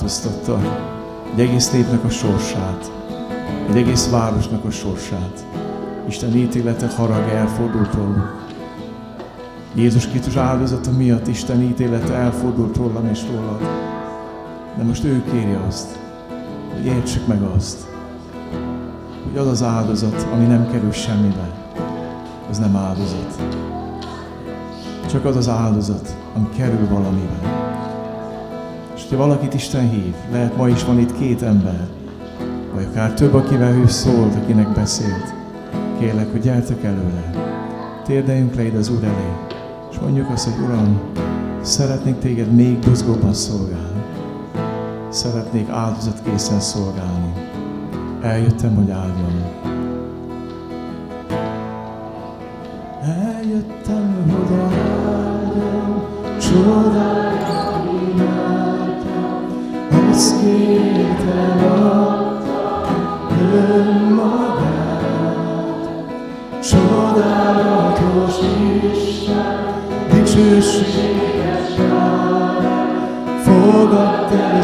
Megváltoztatta 0.06 0.60
egy 1.34 1.40
egész 1.40 1.70
népnek 1.70 2.04
a 2.04 2.08
sorsát, 2.08 2.90
egy 3.68 3.76
egész 3.76 4.10
városnak 4.10 4.64
a 4.64 4.70
sorsát. 4.70 5.46
Isten 6.08 6.36
ítélete 6.36 6.88
harag 6.88 7.28
elfordult 7.28 7.94
róluk. 7.94 8.44
Jézus 9.74 10.08
Krisztus 10.08 10.36
áldozata 10.36 10.90
miatt 10.90 11.26
Isten 11.26 11.62
ítélete 11.62 12.14
elfordult 12.14 12.76
rólam 12.76 13.06
és 13.06 13.22
rólad. 13.30 13.60
De 14.76 14.82
most 14.82 15.04
ő 15.04 15.22
kéri 15.30 15.56
azt, 15.68 15.98
hogy 16.74 16.84
értsük 16.84 17.26
meg 17.26 17.42
azt, 17.42 17.86
hogy 19.28 19.38
az 19.38 19.46
az 19.46 19.62
áldozat, 19.62 20.26
ami 20.32 20.46
nem 20.46 20.70
kerül 20.70 20.92
semmibe, 20.92 21.50
az 22.50 22.58
nem 22.58 22.76
áldozat. 22.76 23.42
Csak 25.10 25.24
az 25.24 25.36
az 25.36 25.48
áldozat, 25.48 26.16
ami 26.34 26.48
kerül 26.56 26.88
valamibe. 26.88 27.65
És 29.06 29.12
ha 29.12 29.18
valakit 29.18 29.54
Isten 29.54 29.90
hív, 29.90 30.14
lehet 30.32 30.56
ma 30.56 30.68
is 30.68 30.84
van 30.84 30.98
itt 30.98 31.18
két 31.18 31.42
ember, 31.42 31.86
vagy 32.74 32.86
akár 32.90 33.12
több, 33.12 33.34
akivel 33.34 33.74
ő 33.74 33.86
szólt, 33.86 34.34
akinek 34.34 34.72
beszélt. 34.72 35.34
Kérlek, 35.98 36.30
hogy 36.30 36.40
gyertek 36.40 36.84
előre. 36.84 37.30
Térdeljünk 38.04 38.54
le 38.54 38.64
ide 38.64 38.78
az 38.78 38.88
Úr 38.90 39.04
elé, 39.04 39.32
és 39.90 39.98
mondjuk 39.98 40.30
azt, 40.30 40.48
hogy 40.48 40.64
Uram, 40.64 41.00
szeretnék 41.62 42.18
téged 42.18 42.52
még 42.52 42.78
buzgóban 42.78 43.34
szolgálni. 43.34 44.02
Szeretnék 45.08 45.68
áldozatkészen 45.68 46.60
szolgálni. 46.60 47.32
Eljöttem, 48.22 48.74
hogy 48.74 48.90
áldjam. 48.90 49.42
Eljöttem, 53.02 54.24
hogy 54.30 54.58
áldjam, 55.06 56.02
csodája 56.40 57.25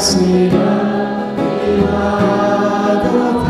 szívem 0.03 1.35
imádatát. 1.79 3.47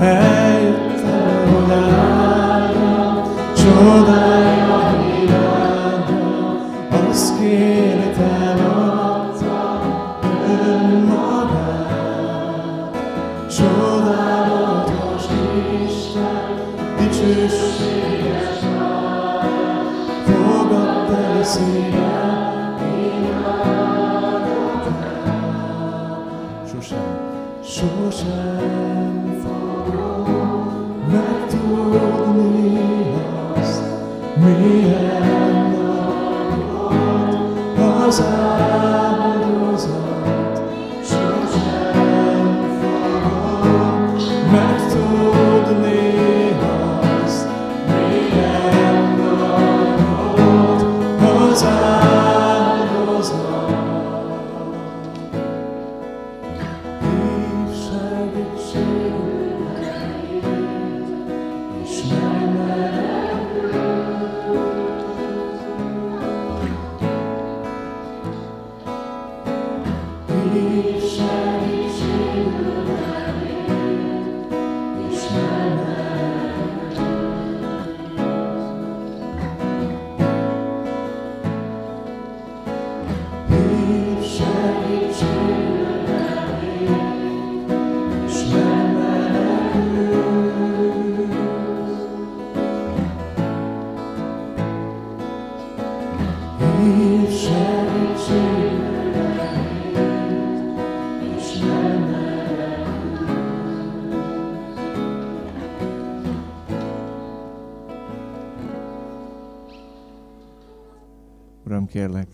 Eljöttem, 0.00 1.48
hogy 1.52 1.72
áldjam, 1.72 3.22
kérlek, 111.98 112.28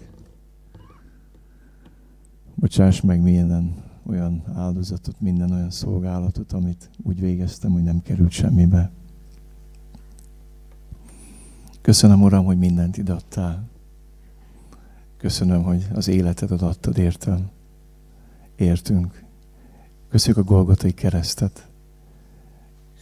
bocsáss 2.55 3.01
meg 3.01 3.23
minden 3.23 3.83
olyan 4.07 4.45
áldozatot, 4.55 5.21
minden 5.21 5.51
olyan 5.51 5.71
szolgálatot, 5.71 6.53
amit 6.53 6.91
úgy 7.03 7.21
végeztem, 7.21 7.73
hogy 7.73 7.83
nem 7.83 8.03
került 8.03 8.31
semmibe. 8.31 8.91
Köszönöm, 11.81 12.23
Uram, 12.23 12.45
hogy 12.45 12.59
mindent 12.59 12.97
ide 12.97 13.13
adtál. 13.13 13.69
Köszönöm, 15.17 15.63
hogy 15.63 15.87
az 15.93 16.09
életedet 16.09 16.63
adtad 16.63 16.99
értem. 16.99 17.49
Értünk. 18.57 19.25
Köszönjük 20.09 20.45
a 20.47 20.49
Golgotai 20.51 20.93
keresztet. 20.93 21.69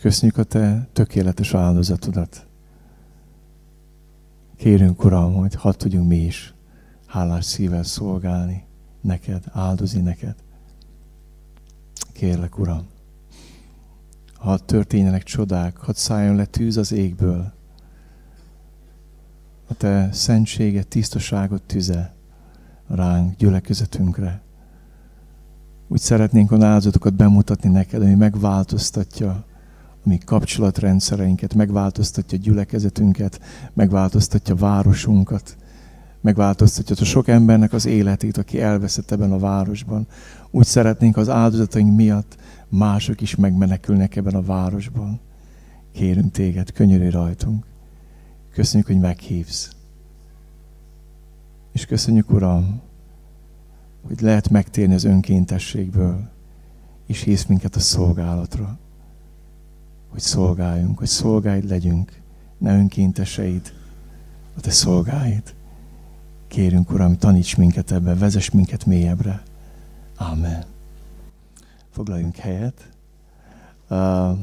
Köszönjük 0.01 0.39
a 0.39 0.45
Te 0.45 0.89
tökéletes 0.93 1.55
áldozatodat. 1.55 2.47
Kérünk, 4.63 5.05
Uram, 5.05 5.35
hogy 5.35 5.55
hadd 5.55 5.75
tudjunk 5.77 6.09
mi 6.09 6.17
is 6.17 6.55
hálás 7.07 7.45
szívvel 7.45 7.83
szolgálni 7.83 8.65
neked, 9.01 9.45
áldozni 9.53 10.01
neked. 10.01 10.35
Kérlek, 12.13 12.59
Uram, 12.59 12.87
hadd 14.35 14.59
történjenek 14.67 15.23
csodák, 15.23 15.77
hadd 15.77 15.95
szálljon 15.95 16.37
le 16.37 16.45
tűz 16.45 16.77
az 16.77 16.93
égből. 16.93 17.53
A 19.69 19.75
Te 19.75 20.09
szentséget, 20.13 20.89
tisztaságot 20.89 21.63
tüze 21.63 22.15
ránk, 22.87 23.37
gyülekezetünkre. 23.37 24.43
Úgy 25.89 26.01
szeretnénk 26.01 26.53
a 26.53 26.65
áldozatokat 26.65 27.15
bemutatni 27.15 27.71
neked, 27.71 28.03
ami 28.03 28.15
megváltoztatja 28.15 29.45
mi 30.05 30.19
kapcsolatrendszereinket, 30.19 31.55
megváltoztatja 31.55 32.39
gyülekezetünket, 32.39 33.41
megváltoztatja 33.73 34.55
városunkat, 34.55 35.57
megváltoztatja 36.21 36.97
a 36.99 37.05
sok 37.05 37.29
embernek 37.29 37.73
az 37.73 37.87
életét, 37.87 38.37
aki 38.37 38.61
elveszett 38.61 39.11
ebben 39.11 39.33
a 39.33 39.39
városban. 39.39 40.07
Úgy 40.51 40.67
szeretnénk 40.67 41.17
az 41.17 41.29
áldozataink 41.29 41.97
miatt 41.97 42.37
mások 42.69 43.21
is 43.21 43.35
megmenekülnek 43.35 44.17
ebben 44.17 44.35
a 44.35 44.43
városban. 44.43 45.21
Kérünk 45.93 46.33
téged, 46.33 46.73
könyörülj 46.73 47.11
rajtunk. 47.11 47.65
Köszönjük, 48.53 48.89
hogy 48.89 48.99
meghívsz. 48.99 49.71
És 51.73 51.87
köszönjük, 51.87 52.31
Uram, 52.31 52.81
hogy 54.07 54.21
lehet 54.21 54.51
megtérni 54.51 54.95
az 54.95 55.05
önkéntességből, 55.05 56.29
és 57.07 57.21
hisz 57.21 57.45
minket 57.45 57.77
a 57.77 57.81
szolgálatra. 57.81 58.79
Hogy 60.13 60.21
szolgáljunk, 60.21 60.99
hogy 60.99 61.09
szolgáid 61.09 61.69
legyünk, 61.69 62.13
ne 62.59 62.75
önkénteseid, 62.77 63.73
a 64.57 64.61
te 64.61 64.71
szolgáid. 64.71 65.55
Kérünk, 66.49 66.91
Uram, 66.91 67.17
taníts 67.17 67.57
minket 67.57 67.91
ebben, 67.91 68.19
vezess 68.19 68.51
minket 68.51 68.87
mélyebbre. 68.87 69.43
Amen. 70.17 70.65
Foglaljunk 71.91 72.37
helyet. 72.37 72.89
Uh, 73.91 74.39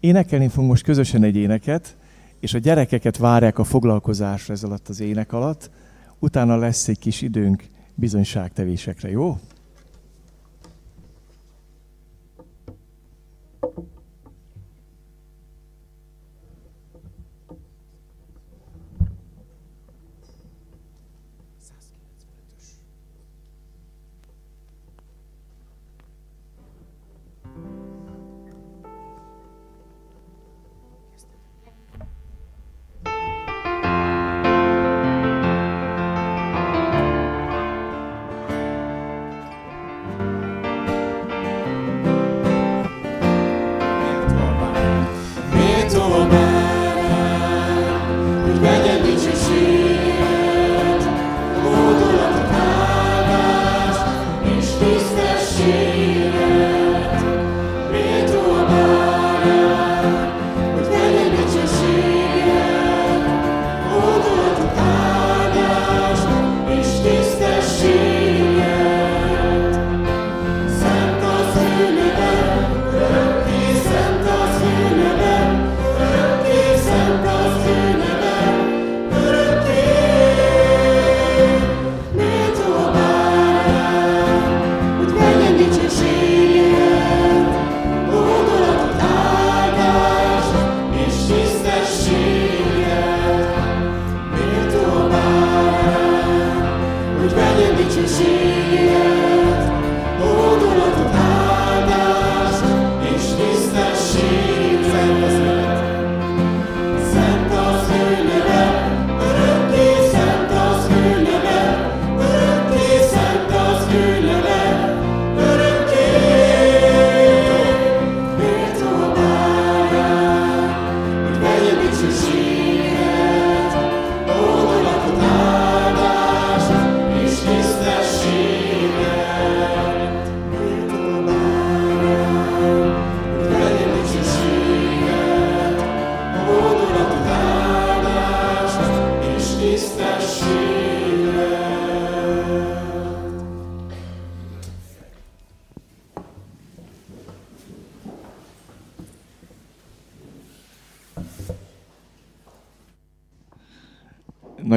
énekelni 0.00 0.48
fogunk 0.48 0.70
most 0.70 0.84
közösen 0.84 1.22
egy 1.22 1.36
éneket, 1.36 1.96
és 2.40 2.54
a 2.54 2.58
gyerekeket 2.58 3.16
várják 3.16 3.58
a 3.58 3.64
foglalkozásra 3.64 4.54
ez 4.54 4.62
alatt 4.62 4.88
az 4.88 5.00
ének 5.00 5.32
alatt. 5.32 5.70
Utána 6.18 6.56
lesz 6.56 6.88
egy 6.88 6.98
kis 6.98 7.22
időnk 7.22 7.64
bizonyságtevésekre, 7.94 9.10
jó? 9.10 9.38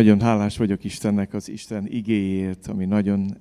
Nagyon 0.01 0.21
hálás 0.21 0.57
vagyok 0.57 0.83
Istennek 0.83 1.33
az 1.33 1.49
Isten 1.49 1.87
igéért, 1.87 2.67
ami 2.67 2.85
nagyon 2.85 3.37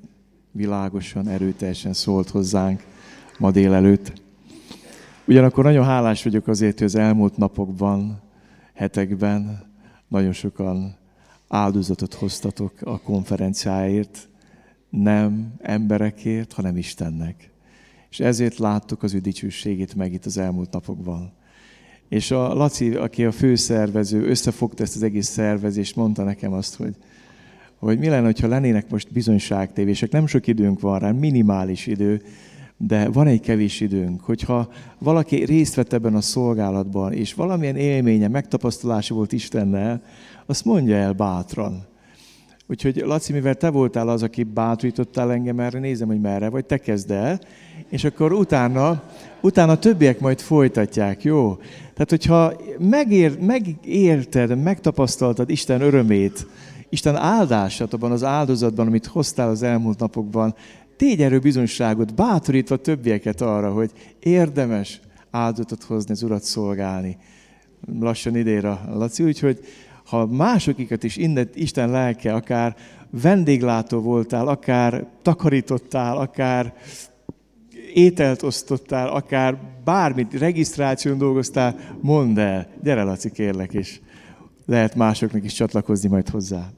világosan, 0.53 1.29
erőteljesen 1.29 1.93
szólt 1.93 2.29
hozzánk 2.29 2.85
ma 3.39 3.51
délelőtt. 3.51 4.13
Ugyanakkor 5.27 5.65
nagyon 5.65 5.85
hálás 5.85 6.23
vagyok 6.23 6.49
azért, 6.49 6.79
hogy 6.79 6.87
az 6.87 6.95
elmúlt 6.95 7.37
napokban, 7.37 8.23
hetekben 8.75 9.63
nagyon 10.09 10.33
sokan 10.33 10.97
áldozatot 11.49 12.15
hoztatok 12.15 12.73
a 12.81 13.01
konferenciáért, 13.01 14.29
nem 14.91 15.55
emberekért, 15.59 16.53
hanem 16.53 16.77
Istennek. 16.77 17.51
És 18.11 18.21
ezért 18.21 18.59
láttuk 18.59 19.03
az 19.03 19.15
ő 19.15 19.19
dicsőségét 19.19 19.95
meg 19.95 20.13
itt 20.13 20.25
az 20.25 20.39
elmúlt 20.39 20.71
napokban. 20.73 21.33
És 22.11 22.31
a 22.31 22.55
Laci, 22.55 22.95
aki 22.95 23.25
a 23.25 23.33
főszervező, 23.33 24.29
összefogta 24.29 24.83
ezt 24.83 24.97
az 24.97 25.03
egész 25.03 25.29
szervezést, 25.29 25.97
mondta 25.97 26.23
nekem 26.23 26.53
azt, 26.53 26.77
hogy, 26.77 26.95
hogy 27.79 27.99
mi 27.99 28.09
lenne, 28.09 28.33
ha 28.41 28.47
lennének 28.47 28.91
most 28.91 29.13
bizonyságtévések. 29.13 30.11
Nem 30.11 30.27
sok 30.27 30.47
időnk 30.47 30.81
van 30.81 30.99
rá, 30.99 31.11
minimális 31.11 31.87
idő, 31.87 32.23
de 32.77 33.09
van 33.09 33.27
egy 33.27 33.41
kevés 33.41 33.81
időnk. 33.81 34.21
Hogyha 34.21 34.69
valaki 34.99 35.45
részt 35.45 35.75
vett 35.75 35.93
ebben 35.93 36.15
a 36.15 36.21
szolgálatban, 36.21 37.13
és 37.13 37.35
valamilyen 37.35 37.77
élménye, 37.77 38.29
megtapasztalása 38.29 39.15
volt 39.15 39.33
Istennel, 39.33 40.03
azt 40.47 40.65
mondja 40.65 40.97
el 40.97 41.13
bátran. 41.13 41.87
Úgyhogy 42.71 42.97
Laci, 42.97 43.33
mivel 43.33 43.55
te 43.55 43.71
voltál 43.71 44.09
az, 44.09 44.23
aki 44.23 44.43
bátorítottál 44.43 45.33
engem 45.33 45.61
erre, 45.61 45.79
nézem, 45.79 46.09
hogy 46.09 46.21
merre 46.21 46.49
vagy, 46.49 46.65
te 46.65 46.79
kezd 46.79 47.11
el, 47.11 47.41
és 47.89 48.05
akkor 48.05 48.33
utána, 48.33 49.03
utána 49.41 49.79
többiek 49.79 50.21
majd 50.21 50.41
folytatják, 50.41 51.23
jó? 51.23 51.57
Tehát, 51.95 52.11
hogyha 52.11 52.53
megér, 52.79 53.39
megérted, 53.41 54.63
megtapasztaltad 54.63 55.51
Isten 55.51 55.81
örömét, 55.81 56.47
Isten 56.89 57.17
áldását 57.17 57.93
abban 57.93 58.13
az 58.13 58.25
áldozatban, 58.25 58.87
amit 58.87 59.07
hoztál 59.07 59.49
az 59.49 59.63
elmúlt 59.63 59.99
napokban, 59.99 60.55
tégy 60.97 61.23
erő 61.23 61.39
bizonyságot, 61.39 62.15
bátorítva 62.15 62.77
többieket 62.77 63.41
arra, 63.41 63.73
hogy 63.73 63.91
érdemes 64.21 65.01
áldozatot 65.31 65.83
hozni, 65.83 66.13
az 66.13 66.23
Urat 66.23 66.43
szolgálni. 66.43 67.17
Lassan 68.01 68.37
idér 68.37 68.65
a 68.65 68.81
Laci, 68.93 69.23
úgyhogy 69.23 69.61
ha 70.11 70.27
másokikat 70.27 71.05
is 71.05 71.17
innen 71.17 71.49
Isten 71.55 71.91
lelke, 71.91 72.35
akár 72.35 72.77
vendéglátó 73.11 74.01
voltál, 74.01 74.49
akár 74.49 75.07
takarítottál, 75.23 76.17
akár 76.17 76.75
ételt 77.95 78.43
osztottál, 78.43 79.09
akár 79.09 79.59
bármit, 79.85 80.39
regisztráción 80.39 81.19
dolgoztál, 81.19 81.77
mondd 82.01 82.39
el. 82.39 82.67
Gyere, 82.83 83.03
Laci, 83.03 83.31
kérlek, 83.31 83.73
és 83.73 84.01
lehet 84.67 84.95
másoknak 84.95 85.45
is 85.45 85.53
csatlakozni 85.53 86.09
majd 86.09 86.29
hozzá. 86.29 86.71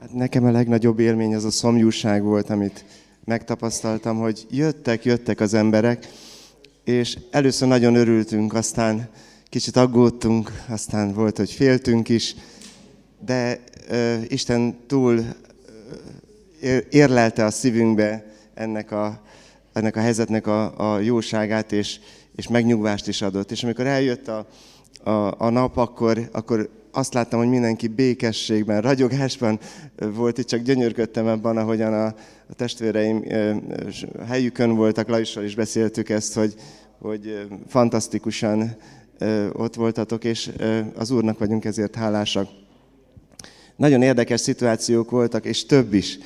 Hát 0.00 0.12
nekem 0.12 0.44
a 0.44 0.50
legnagyobb 0.50 0.98
élmény 0.98 1.34
az 1.34 1.44
a 1.44 1.50
szomjúság 1.50 2.22
volt, 2.22 2.50
amit 2.50 2.84
megtapasztaltam, 3.24 4.18
hogy 4.18 4.46
jöttek, 4.50 5.04
jöttek 5.04 5.40
az 5.40 5.54
emberek, 5.54 6.06
és 6.86 7.18
először 7.30 7.68
nagyon 7.68 7.94
örültünk, 7.94 8.54
aztán 8.54 9.08
kicsit 9.48 9.76
aggódtunk, 9.76 10.64
aztán 10.68 11.12
volt, 11.12 11.36
hogy 11.36 11.50
féltünk 11.50 12.08
is, 12.08 12.34
de 13.24 13.60
ö, 13.88 14.14
Isten 14.28 14.76
túl 14.86 15.24
ö, 16.60 16.78
érlelte 16.90 17.44
a 17.44 17.50
szívünkbe 17.50 18.24
ennek 18.54 18.90
a, 18.90 19.22
ennek 19.72 19.96
a 19.96 20.00
helyzetnek 20.00 20.46
a, 20.46 20.92
a 20.94 21.00
jóságát, 21.00 21.72
és, 21.72 22.00
és 22.36 22.48
megnyugvást 22.48 23.08
is 23.08 23.22
adott. 23.22 23.50
És 23.50 23.62
amikor 23.62 23.86
eljött 23.86 24.28
a, 24.28 24.46
a, 25.10 25.34
a 25.38 25.50
nap, 25.50 25.76
akkor, 25.76 26.28
akkor 26.32 26.70
azt 26.96 27.14
láttam, 27.14 27.38
hogy 27.38 27.48
mindenki 27.48 27.88
békességben, 27.88 28.80
ragyogásban 28.80 29.58
volt, 29.96 30.38
itt 30.38 30.46
csak 30.46 30.60
gyönyörködtem 30.60 31.26
ebben, 31.26 31.56
ahogyan 31.56 31.92
a, 31.92 32.06
a 32.48 32.54
testvéreim 32.56 33.24
helyükön 34.26 34.74
voltak, 34.74 35.08
Lajussal 35.08 35.44
is 35.44 35.54
beszéltük 35.54 36.08
ezt, 36.08 36.34
hogy, 36.34 36.54
hogy 36.98 37.46
fantasztikusan 37.68 38.76
ott 39.52 39.74
voltatok, 39.74 40.24
és 40.24 40.50
az 40.96 41.10
Úrnak 41.10 41.38
vagyunk 41.38 41.64
ezért 41.64 41.94
hálásak. 41.94 42.48
Nagyon 43.76 44.02
érdekes 44.02 44.40
szituációk 44.40 45.10
voltak, 45.10 45.44
és 45.44 45.66
több 45.66 45.94
is. 45.94 46.18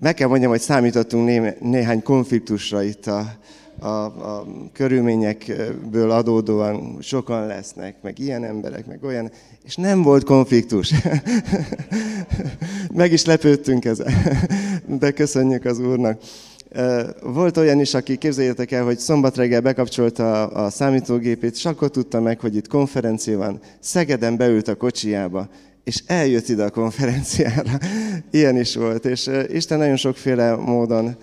Meg 0.00 0.14
kell 0.14 0.28
mondjam, 0.28 0.50
hogy 0.50 0.60
számítottunk 0.60 1.26
né- 1.26 1.60
néhány 1.60 2.02
konfliktusra 2.02 2.82
itt 2.82 3.06
a, 3.06 3.38
a, 3.78 4.04
a 4.04 4.46
körülményekből 4.72 6.10
adódóan 6.10 6.96
sokan 7.00 7.46
lesznek, 7.46 7.96
meg 8.02 8.18
ilyen 8.18 8.44
emberek, 8.44 8.86
meg 8.86 9.02
olyan, 9.02 9.30
és 9.64 9.76
nem 9.76 10.02
volt 10.02 10.24
konfliktus. 10.24 10.94
meg 12.94 13.12
is 13.12 13.24
lepődtünk 13.24 13.84
ezen, 13.84 14.12
de 15.00 15.10
köszönjük 15.10 15.64
az 15.64 15.78
Úrnak. 15.78 16.20
Volt 17.22 17.56
olyan 17.56 17.80
is, 17.80 17.94
aki 17.94 18.16
képzeljétek 18.16 18.70
el, 18.70 18.84
hogy 18.84 18.98
szombat 18.98 19.36
reggel 19.36 19.60
bekapcsolta 19.60 20.46
a, 20.46 20.70
számítógépét, 20.70 21.54
és 21.54 21.64
akkor 21.64 21.90
tudta 21.90 22.20
meg, 22.20 22.40
hogy 22.40 22.56
itt 22.56 22.68
konferencia 22.68 23.38
van. 23.38 23.60
Szegeden 23.80 24.36
beült 24.36 24.68
a 24.68 24.74
kocsiába, 24.74 25.48
és 25.84 26.02
eljött 26.06 26.48
ide 26.48 26.64
a 26.64 26.70
konferenciára. 26.70 27.78
Ilyen 28.30 28.56
is 28.56 28.74
volt, 28.74 29.04
és 29.04 29.30
Isten 29.52 29.78
nagyon 29.78 29.96
sokféle 29.96 30.56
módon 30.56 31.16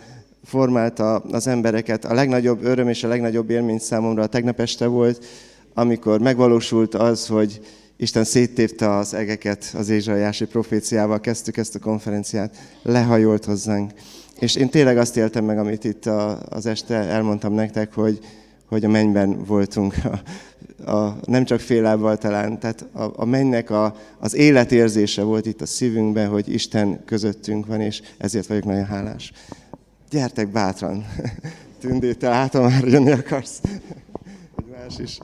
formálta 0.45 1.15
az 1.15 1.47
embereket. 1.47 2.05
A 2.05 2.13
legnagyobb 2.13 2.63
öröm 2.63 2.87
és 2.87 3.03
a 3.03 3.07
legnagyobb 3.07 3.49
élmény 3.49 3.79
számomra 3.79 4.23
a 4.23 4.27
tegnap 4.27 4.59
este 4.59 4.85
volt, 4.85 5.25
amikor 5.73 6.19
megvalósult 6.19 6.95
az, 6.95 7.27
hogy 7.27 7.61
Isten 7.97 8.23
széttépte 8.23 8.95
az 8.95 9.13
egeket 9.13 9.73
az 9.77 9.89
Ézsaiási 9.89 10.45
proféciával, 10.45 11.19
kezdtük 11.19 11.57
ezt 11.57 11.75
a 11.75 11.79
konferenciát, 11.79 12.57
lehajolt 12.81 13.45
hozzánk. 13.45 13.91
És 14.39 14.55
én 14.55 14.69
tényleg 14.69 14.97
azt 14.97 15.17
éltem 15.17 15.45
meg, 15.45 15.57
amit 15.57 15.83
itt 15.83 16.05
az 16.49 16.65
este 16.65 16.95
elmondtam 16.95 17.53
nektek, 17.53 17.93
hogy, 17.93 18.19
hogy 18.65 18.85
a 18.85 18.89
mennyben 18.89 19.45
voltunk. 19.45 19.95
A, 20.85 20.91
a, 20.91 21.19
nem 21.25 21.45
csak 21.45 21.59
fél 21.59 21.81
lábbal 21.81 22.17
talán, 22.17 22.59
tehát 22.59 22.85
a, 22.93 23.11
a 23.15 23.25
mennynek 23.25 23.69
a, 23.69 23.95
az 24.19 24.35
életérzése 24.35 25.23
volt 25.23 25.45
itt 25.45 25.61
a 25.61 25.65
szívünkben, 25.65 26.29
hogy 26.29 26.53
Isten 26.53 27.05
közöttünk 27.05 27.65
van, 27.65 27.81
és 27.81 28.01
ezért 28.17 28.47
vagyok 28.47 28.63
nagyon 28.63 28.85
hálás. 28.85 29.31
Gyertek 30.15 30.51
bátran! 30.51 31.05
Tündé, 31.79 32.13
te 32.13 32.29
látom 32.29 32.63
már 32.63 32.83
jönni 32.87 33.11
akarsz. 33.11 33.61
Egy 34.57 34.65
más 34.71 34.99
is. 34.99 35.17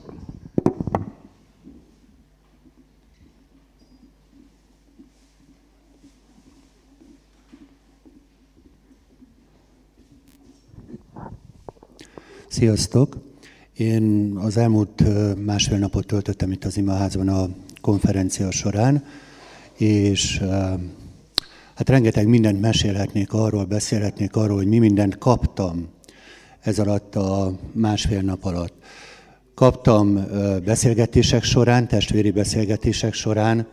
Sziasztok! 12.48 13.16
Én 13.76 14.36
az 14.36 14.56
elmúlt 14.56 15.02
másfél 15.44 15.78
napot 15.78 16.06
töltöttem 16.06 16.52
itt 16.52 16.64
az 16.64 16.76
imaházban 16.76 17.28
a 17.28 17.48
konferencia 17.80 18.50
során, 18.50 19.04
és 19.76 20.42
hát 21.82 21.90
rengeteg 21.90 22.26
mindent 22.26 22.60
mesélhetnék 22.60 23.32
arról, 23.32 23.64
beszélhetnék 23.64 24.36
arról, 24.36 24.56
hogy 24.56 24.66
mi 24.66 24.78
mindent 24.78 25.18
kaptam 25.18 25.88
ez 26.60 26.78
alatt 26.78 27.14
a 27.14 27.58
másfél 27.72 28.20
nap 28.20 28.44
alatt. 28.44 28.74
Kaptam 29.54 30.26
beszélgetések 30.64 31.42
során, 31.42 31.88
testvéri 31.88 32.30
beszélgetések 32.30 33.12
során, 33.12 33.66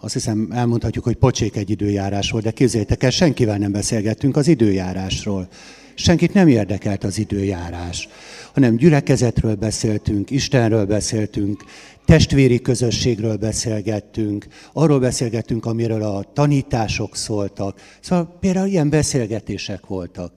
azt 0.00 0.12
hiszem 0.12 0.48
elmondhatjuk, 0.52 1.04
hogy 1.04 1.16
pocsék 1.16 1.56
egy 1.56 1.70
időjárás 1.70 2.30
volt, 2.30 2.44
de 2.44 2.50
képzeljétek 2.50 3.02
el, 3.02 3.10
senkivel 3.10 3.58
nem 3.58 3.72
beszélgettünk 3.72 4.36
az 4.36 4.48
időjárásról. 4.48 5.48
Senkit 5.94 6.34
nem 6.34 6.48
érdekelt 6.48 7.04
az 7.04 7.18
időjárás, 7.18 8.08
hanem 8.54 8.76
gyülekezetről 8.76 9.54
beszéltünk, 9.54 10.30
Istenről 10.30 10.86
beszéltünk, 10.86 11.64
testvéri 12.08 12.60
közösségről 12.60 13.36
beszélgettünk, 13.36 14.46
arról 14.72 14.98
beszélgettünk, 14.98 15.66
amiről 15.66 16.02
a 16.02 16.22
tanítások 16.32 17.16
szóltak. 17.16 17.80
Szóval 18.00 18.36
például 18.40 18.66
ilyen 18.66 18.90
beszélgetések 18.90 19.86
voltak. 19.86 20.32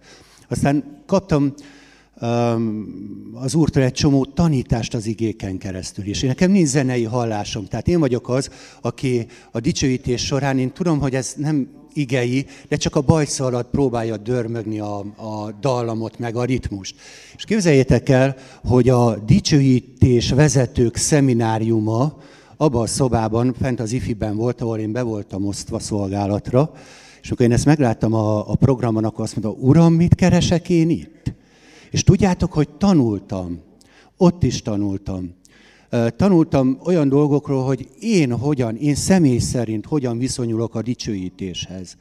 Aztán 0.50 1.04
kaptam 1.06 1.54
az 3.34 3.56
Úrtól 3.56 3.84
egy 3.84 3.94
csomó 3.94 4.26
tanítást 4.26 4.94
az 4.94 5.06
igéken 5.06 5.58
keresztül 5.58 6.06
is. 6.06 6.22
Én 6.22 6.30
nekem 6.30 6.52
nincs 6.52 6.68
zenei 6.68 7.04
hallásom, 7.04 7.66
tehát 7.66 7.88
én 7.88 8.00
vagyok 8.00 8.30
az, 8.30 8.50
aki 8.82 9.26
a 9.52 9.60
dicsőítés 9.60 10.26
során, 10.26 10.60
én 10.60 10.72
tudom, 10.72 11.00
hogy 11.00 11.16
ez 11.16 11.34
nem 11.38 11.68
igei, 11.94 12.46
de 12.68 12.76
csak 12.76 12.96
a 12.96 13.02
bajsza 13.02 13.46
alatt 13.46 13.70
próbálja 13.70 14.18
dörmögni 14.18 14.80
a, 14.80 14.98
a 15.00 15.52
dallamot, 15.62 16.20
meg 16.20 16.36
a 16.36 16.44
ritmust. 16.44 16.96
És 17.36 17.44
képzeljétek 17.44 18.10
el, 18.10 18.36
hogy 18.64 18.90
a 18.90 19.16
dicsőítés 19.16 20.32
vezetők 20.32 20.96
szemináriuma 20.96 22.18
abban 22.58 22.82
a 22.82 22.88
szobában, 22.88 23.54
fent 23.62 23.80
az 23.80 23.92
ifiben 23.92 24.36
volt, 24.36 24.62
ahol 24.62 24.80
én 24.80 24.92
be 24.92 25.02
voltam 25.02 25.48
osztva 25.48 25.80
szolgálatra, 25.80 26.72
és 27.22 27.28
amikor 27.28 27.46
én 27.46 27.52
ezt 27.52 27.66
megláttam 27.66 28.14
a, 28.14 28.52
a 28.52 28.56
programon, 28.56 29.06
akkor 29.06 29.24
azt 29.24 29.36
mondta, 29.36 29.62
uram, 29.62 29.94
mit 29.94 30.16
keresek 30.16 30.70
én 30.70 30.90
itt? 30.90 31.34
És 31.92 32.04
tudjátok, 32.04 32.54
hogy 32.54 32.70
tanultam, 32.70 33.60
ott 34.18 34.44
is 34.44 34.62
tanultam. 34.62 35.34
Tanultam 36.16 36.80
olyan 36.84 37.10
dolgokról, 37.10 37.64
hogy 37.64 37.90
én 38.00 38.38
hogyan, 38.38 38.76
én 38.76 38.96
személy 38.96 39.38
szerint 39.38 39.86
hogyan 39.86 40.18
viszonyulok 40.18 40.76
a 40.76 40.82
dicsőítéshez. 40.82 41.98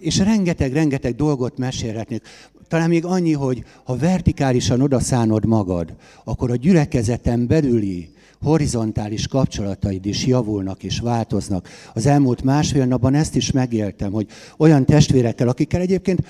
És 0.00 0.18
rengeteg-rengeteg 0.18 1.14
dolgot 1.14 1.58
mesélhetnék. 1.58 2.22
Talán 2.68 2.88
még 2.88 3.04
annyi, 3.04 3.32
hogy 3.32 3.64
ha 3.84 3.96
vertikálisan 3.96 4.80
odaszánod 4.80 5.46
magad, 5.46 5.94
akkor 6.24 6.50
a 6.50 6.56
gyülekezeten 6.56 7.46
belüli 7.46 8.10
horizontális 8.42 9.26
kapcsolataid 9.26 10.06
is 10.06 10.26
javulnak 10.26 10.82
és 10.82 10.98
változnak. 10.98 11.68
Az 11.94 12.06
elmúlt 12.06 12.42
másfél 12.42 12.84
napban 12.84 13.14
ezt 13.14 13.36
is 13.36 13.50
megéltem, 13.50 14.12
hogy 14.12 14.26
olyan 14.56 14.84
testvérekkel, 14.84 15.48
akikkel 15.48 15.80
egyébként 15.80 16.26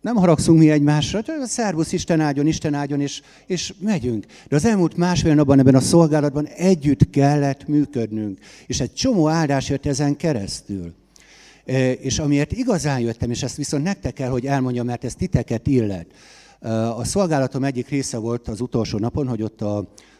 nem 0.00 0.16
haragszunk 0.16 0.58
mi 0.58 0.70
egymásra, 0.70 1.20
szervusz, 1.44 1.92
Isten 1.92 2.20
áldjon, 2.20 2.46
Isten 2.46 2.74
áldjon, 2.74 3.00
és, 3.00 3.22
és 3.46 3.74
megyünk. 3.78 4.26
De 4.48 4.56
az 4.56 4.64
elmúlt 4.64 4.96
másfél 4.96 5.34
napban 5.34 5.58
ebben 5.58 5.74
a 5.74 5.80
szolgálatban 5.80 6.46
együtt 6.46 7.10
kellett 7.10 7.68
működnünk, 7.68 8.38
és 8.66 8.80
egy 8.80 8.92
csomó 8.92 9.28
áldás 9.28 9.68
jött 9.68 9.86
ezen 9.86 10.16
keresztül. 10.16 10.94
E, 11.64 11.92
és 11.92 12.18
amiért 12.18 12.52
igazán 12.52 13.00
jöttem, 13.00 13.30
és 13.30 13.42
ezt 13.42 13.56
viszont 13.56 13.82
nektek 13.82 14.12
kell, 14.12 14.28
hogy 14.28 14.46
elmondjam, 14.46 14.86
mert 14.86 15.04
ez 15.04 15.14
titeket 15.14 15.66
illet. 15.66 16.06
E, 16.60 16.94
a 16.94 17.04
szolgálatom 17.04 17.64
egyik 17.64 17.88
része 17.88 18.18
volt 18.18 18.48
az 18.48 18.60
utolsó 18.60 18.98
napon, 18.98 19.28
hogy 19.28 19.42
ott 19.42 19.60
a, 19.60 19.76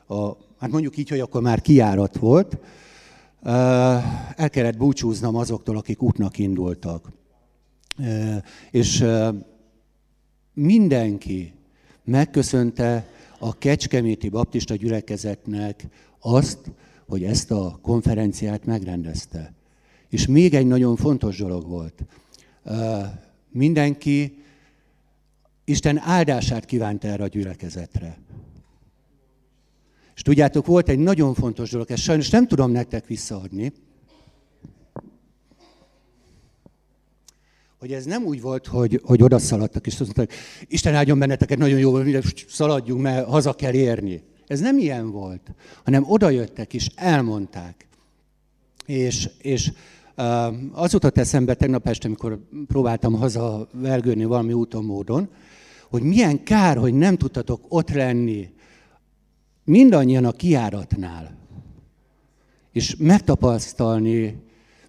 a 0.07 0.37
hát 0.59 0.71
mondjuk 0.71 0.97
így, 0.97 1.09
hogy 1.09 1.21
akkor 1.21 1.43
már 1.43 1.61
kiárat 1.61 2.17
volt, 2.17 2.59
e, 3.43 3.51
el 4.37 4.51
kellett 4.51 4.77
búcsúznom 4.77 5.37
azoktól, 5.37 5.77
akik 5.77 6.03
útnak 6.03 6.39
indultak. 6.39 7.13
És 8.71 9.05
mindenki 10.61 11.53
megköszönte 12.05 13.09
a 13.39 13.59
Kecskeméti 13.59 14.29
Baptista 14.29 14.75
gyülekezetnek 14.75 15.87
azt, 16.21 16.59
hogy 17.09 17.25
ezt 17.25 17.51
a 17.51 17.79
konferenciát 17.83 18.65
megrendezte. 18.65 19.53
És 20.09 20.27
még 20.27 20.55
egy 20.55 20.67
nagyon 20.67 20.97
fontos 20.97 21.39
dolog 21.39 21.69
volt. 21.69 22.05
Mindenki 23.51 24.43
Isten 25.65 25.99
áldását 25.99 26.65
kívánta 26.65 27.09
erre 27.09 27.23
a 27.23 27.29
gyülekezetre. 27.29 28.19
És 30.15 30.23
tudjátok, 30.23 30.67
volt 30.67 30.89
egy 30.89 30.99
nagyon 30.99 31.35
fontos 31.35 31.71
dolog, 31.71 31.91
ezt 31.91 32.03
sajnos 32.03 32.31
nem 32.31 32.47
tudom 32.47 32.71
nektek 32.71 33.07
visszaadni, 33.07 33.73
hogy 37.81 37.93
ez 37.93 38.05
nem 38.05 38.25
úgy 38.25 38.41
volt, 38.41 38.67
hogy, 38.67 39.01
hogy 39.05 39.23
oda 39.23 39.39
szaladtak, 39.39 39.87
és 39.87 39.93
azt 39.93 40.17
mondták, 40.17 40.39
Isten 40.67 40.95
áldjon 40.95 41.19
benneteket, 41.19 41.59
nagyon 41.59 41.79
jó, 41.79 41.99
szaladjunk, 42.49 43.03
mert 43.03 43.27
haza 43.27 43.53
kell 43.53 43.73
érni. 43.73 44.23
Ez 44.47 44.61
nem 44.61 44.79
ilyen 44.79 45.11
volt, 45.11 45.55
hanem 45.85 46.05
oda 46.07 46.31
jöttek 46.31 46.75
és 46.75 46.89
elmondták. 46.95 47.87
És, 48.87 49.31
és 49.39 49.73
Ö, 50.21 50.49
Az 50.73 50.93
jutott 50.93 51.19
eszembe 51.19 51.55
tegnap 51.55 51.89
este, 51.89 52.07
amikor 52.07 52.39
próbáltam 52.67 53.15
haza 53.15 53.69
vergődni 53.73 54.25
valami 54.25 54.53
úton, 54.53 54.85
módon, 54.85 55.29
hogy 55.91 56.03
milyen 56.03 56.43
kár, 56.43 56.77
hogy 56.77 56.95
nem 56.95 57.17
tudtatok 57.17 57.65
ott 57.69 57.91
lenni 57.91 58.51
mindannyian 59.65 60.25
a 60.25 60.33
kiáratnál, 60.33 61.39
és 62.73 62.97
megtapasztalni, 62.99 64.37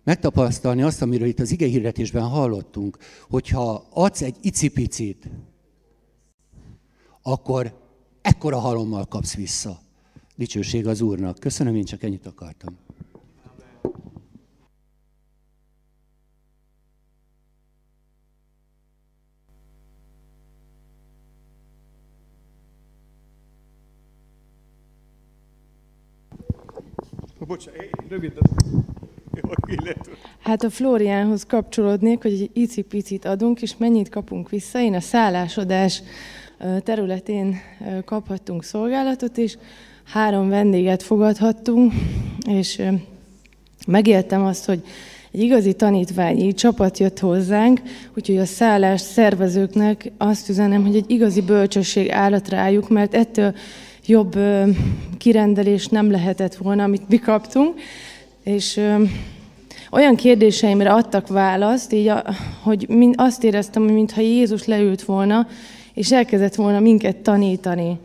megtapasztalni 0.04 0.82
azt, 0.82 1.02
amiről 1.02 1.28
itt 1.28 1.40
az 1.40 1.52
ige 1.52 1.66
hirdetésben 1.66 2.24
hallottunk, 2.24 2.98
hogyha 3.30 3.88
adsz 3.90 4.22
egy 4.22 4.36
icipicit, 4.42 5.30
akkor 7.22 7.80
ekkora 8.22 8.60
halommal 8.60 9.06
kapsz 9.06 9.36
vissza. 9.36 9.80
Dicsőség 10.36 10.88
az 10.88 11.02
Úrnak. 11.02 11.40
Köszönöm, 11.40 11.76
én 11.76 11.84
csak 11.84 12.04
ennyit 12.04 12.26
akartam. 12.26 12.78
Bocsánat, 27.48 27.90
rövid. 28.10 28.40
Hát 30.40 30.64
a 30.64 30.70
Flóriánhoz 30.70 31.44
kapcsolódnék, 31.44 32.22
hogy 32.22 32.32
egy 32.32 32.50
icipicit 32.54 33.26
adunk, 33.26 33.62
és 33.62 33.78
mennyit 33.78 34.10
kapunk 34.10 34.50
vissza. 34.50 34.80
Én 34.82 34.94
a 34.94 35.00
szállásodás 35.00 36.04
területén 36.84 37.56
kaphattunk 38.06 38.64
szolgálatot, 38.64 39.38
és 39.38 39.58
három 40.04 40.50
vendéget 40.50 41.04
fogadhattunk, 41.04 41.94
és 42.48 42.82
megéltem 43.88 44.44
azt, 44.44 44.66
hogy 44.66 44.84
egy 45.32 45.42
igazi 45.42 45.74
tanítványi 45.74 46.54
csapat 46.54 46.98
jött 46.98 47.20
hozzánk, 47.20 47.82
úgyhogy 48.16 48.38
a 48.38 48.46
szállás 48.46 49.02
szervezőknek 49.02 50.12
azt 50.18 50.50
üzenem, 50.50 50.86
hogy 50.86 50.96
egy 50.96 51.12
igazi 51.12 51.42
bölcsesség 51.42 52.10
állat 52.10 52.50
rájuk, 52.50 52.90
mert 52.90 53.14
ettől 53.14 53.56
jobb 54.06 54.38
kirendelés 55.18 55.88
nem 55.88 56.12
lehetett 56.12 56.56
volna, 56.56 56.84
amit 56.84 57.10
mi 57.10 57.18
kaptunk. 57.18 57.80
És 58.44 58.78
ö, 58.78 59.04
olyan 59.92 60.16
kérdéseimre 60.16 60.94
adtak 60.94 61.28
választ, 61.28 61.94
így 61.94 62.08
a, 62.08 62.24
hogy 62.64 62.86
mind, 62.90 63.14
azt 63.18 63.44
éreztem, 63.44 63.84
hogy 63.84 63.94
mintha 63.94 64.22
Jézus 64.22 64.66
leült 64.66 65.04
volna, 65.04 65.48
és 65.94 66.12
elkezdett 66.12 66.56
volna 66.56 66.80
minket 66.80 67.16
tanítani. 67.16 67.98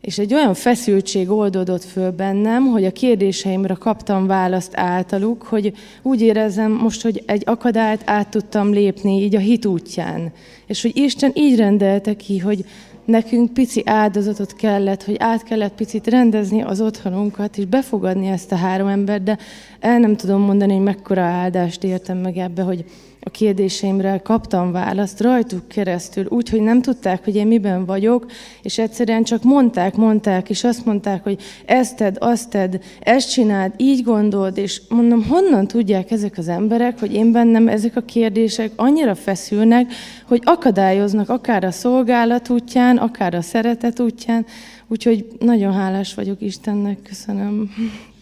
És 0.00 0.18
egy 0.18 0.34
olyan 0.34 0.54
feszültség 0.54 1.30
oldódott 1.30 1.84
föl 1.84 2.10
bennem, 2.10 2.66
hogy 2.66 2.84
a 2.84 2.92
kérdéseimre 2.92 3.74
kaptam 3.74 4.26
választ 4.26 4.76
általuk, 4.76 5.42
hogy 5.42 5.72
úgy 6.02 6.20
érezem 6.20 6.72
most, 6.72 7.02
hogy 7.02 7.22
egy 7.26 7.42
akadályt 7.46 8.02
át 8.04 8.28
tudtam 8.28 8.72
lépni 8.72 9.22
így 9.22 9.34
a 9.34 9.38
hit 9.38 9.66
útján. 9.66 10.32
És 10.66 10.82
hogy 10.82 10.96
Isten 10.96 11.30
így 11.34 11.56
rendelte 11.56 12.16
ki, 12.16 12.38
hogy 12.38 12.64
nekünk 13.04 13.52
pici 13.52 13.82
áldozatot 13.84 14.54
kellett, 14.54 15.04
hogy 15.04 15.16
át 15.18 15.42
kellett 15.42 15.74
picit 15.74 16.06
rendezni 16.06 16.62
az 16.62 16.80
otthonunkat, 16.80 17.56
és 17.58 17.64
befogadni 17.64 18.26
ezt 18.26 18.52
a 18.52 18.56
három 18.56 18.86
embert, 18.86 19.22
de 19.22 19.38
el 19.80 19.98
nem 19.98 20.16
tudom 20.16 20.40
mondani, 20.40 20.72
hogy 20.72 20.82
mekkora 20.82 21.22
áldást 21.22 21.84
értem 21.84 22.18
meg 22.18 22.36
ebbe, 22.36 22.62
hogy 22.62 22.84
a 23.24 23.30
kérdéseimre 23.30 24.18
kaptam 24.18 24.72
választ 24.72 25.20
rajtuk 25.20 25.68
keresztül, 25.68 26.26
úgy, 26.28 26.48
hogy 26.48 26.60
nem 26.60 26.82
tudták, 26.82 27.24
hogy 27.24 27.36
én 27.36 27.46
miben 27.46 27.84
vagyok, 27.84 28.26
és 28.62 28.78
egyszerűen 28.78 29.22
csak 29.22 29.42
mondták, 29.42 29.96
mondták, 29.96 30.50
és 30.50 30.64
azt 30.64 30.84
mondták, 30.84 31.22
hogy 31.22 31.42
ezt 31.64 31.96
tedd, 31.96 32.16
azt 32.18 32.50
tedd, 32.50 32.76
ezt 33.00 33.30
csináld, 33.30 33.72
így 33.76 34.02
gondold, 34.02 34.58
és 34.58 34.82
mondom, 34.88 35.24
honnan 35.24 35.66
tudják 35.66 36.10
ezek 36.10 36.38
az 36.38 36.48
emberek, 36.48 36.98
hogy 36.98 37.14
én 37.14 37.32
bennem 37.32 37.68
ezek 37.68 37.96
a 37.96 38.00
kérdések 38.00 38.70
annyira 38.76 39.14
feszülnek, 39.14 39.92
hogy 40.26 40.40
akadályoznak 40.44 41.28
akár 41.28 41.64
a 41.64 41.70
szolgálat 41.70 42.48
útján, 42.48 42.96
akár 42.96 43.34
a 43.34 43.42
szeretet 43.42 44.00
útján, 44.00 44.46
úgyhogy 44.88 45.26
nagyon 45.38 45.72
hálás 45.72 46.14
vagyok 46.14 46.40
Istennek, 46.40 47.02
köszönöm. 47.02 47.70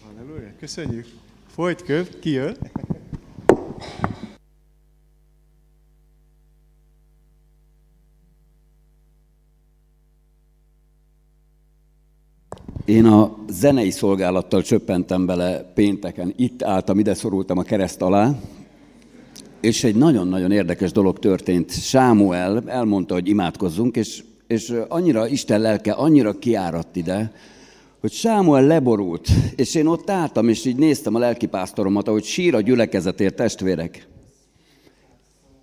Halleluja, 0.03 0.51
köszönjük. 0.59 1.05
Folyt 1.55 1.83
köv, 1.83 2.07
ki 2.19 2.29
jön? 2.29 2.55
Én 12.85 13.05
a 13.05 13.37
zenei 13.49 13.89
szolgálattal 13.89 14.61
csöppentem 14.61 15.25
bele 15.25 15.71
pénteken. 15.73 16.33
Itt 16.35 16.63
álltam, 16.63 16.99
ide 16.99 17.13
szorultam 17.13 17.57
a 17.57 17.63
kereszt 17.63 18.01
alá, 18.01 18.39
és 19.61 19.83
egy 19.83 19.95
nagyon-nagyon 19.95 20.51
érdekes 20.51 20.91
dolog 20.91 21.19
történt. 21.19 21.71
Sámuel 21.71 22.63
elmondta, 22.65 23.13
hogy 23.13 23.27
imádkozzunk, 23.27 23.95
és, 23.95 24.23
és 24.47 24.73
annyira 24.87 25.27
Isten 25.27 25.61
lelke 25.61 25.91
annyira 25.91 26.39
kiáradt 26.39 26.95
ide, 26.95 27.31
hogy 27.99 28.11
Sámuel 28.11 28.65
leborult, 28.65 29.27
és 29.55 29.75
én 29.75 29.85
ott 29.87 30.09
álltam, 30.09 30.49
és 30.49 30.65
így 30.65 30.77
néztem 30.77 31.15
a 31.15 31.19
lelkipásztoromat, 31.19 32.07
ahogy 32.07 32.23
sír 32.23 32.55
a 32.55 32.61
gyülekezetért 32.61 33.35
testvérek. 33.35 34.07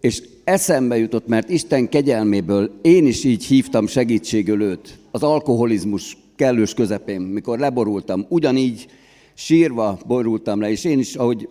És 0.00 0.22
eszembe 0.44 0.98
jutott, 0.98 1.26
mert 1.26 1.50
Isten 1.50 1.88
kegyelméből 1.88 2.78
én 2.82 3.06
is 3.06 3.24
így 3.24 3.44
hívtam 3.44 3.86
segítségül 3.86 4.62
őt, 4.62 4.98
az 5.10 5.22
alkoholizmus 5.22 6.16
kellős 6.38 6.74
közepén, 6.74 7.20
mikor 7.20 7.58
leborultam, 7.58 8.26
ugyanígy 8.28 8.86
sírva 9.34 9.98
borultam 10.06 10.60
le, 10.60 10.70
és 10.70 10.84
én 10.84 10.98
is, 10.98 11.14
ahogy 11.14 11.48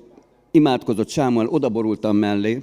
imádkozott 0.52 1.10
Sámuel, 1.10 1.48
odaborultam 1.48 2.18
mellé, 2.18 2.62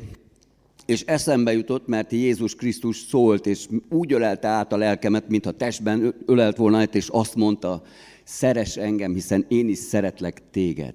és 0.86 1.02
eszembe 1.02 1.52
jutott, 1.52 1.86
mert 1.86 2.12
Jézus 2.12 2.54
Krisztus 2.54 2.96
szólt, 2.96 3.46
és 3.46 3.68
úgy 3.90 4.12
ölelte 4.12 4.48
át 4.48 4.72
a 4.72 4.76
lelkemet, 4.76 5.28
mintha 5.28 5.50
testben 5.50 6.14
ölelt 6.26 6.56
volna 6.56 6.82
és 6.82 7.08
azt 7.08 7.34
mondta, 7.34 7.82
szeres 8.24 8.76
engem, 8.76 9.12
hiszen 9.12 9.44
én 9.48 9.68
is 9.68 9.78
szeretlek 9.78 10.42
téged. 10.50 10.94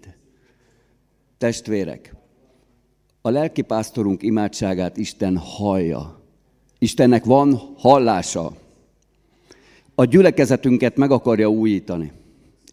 Testvérek, 1.38 2.16
a 3.22 3.30
lelkipásztorunk 3.30 4.24
imádságát 4.24 4.98
Isten 4.98 5.38
hallja. 5.38 6.24
Istennek 6.80 7.26
van 7.26 7.74
hallása. 7.78 8.54
A 10.00 10.06
gyülekezetünket 10.06 10.98
meg 10.98 11.12
akarja 11.12 11.50
újítani. 11.50 12.12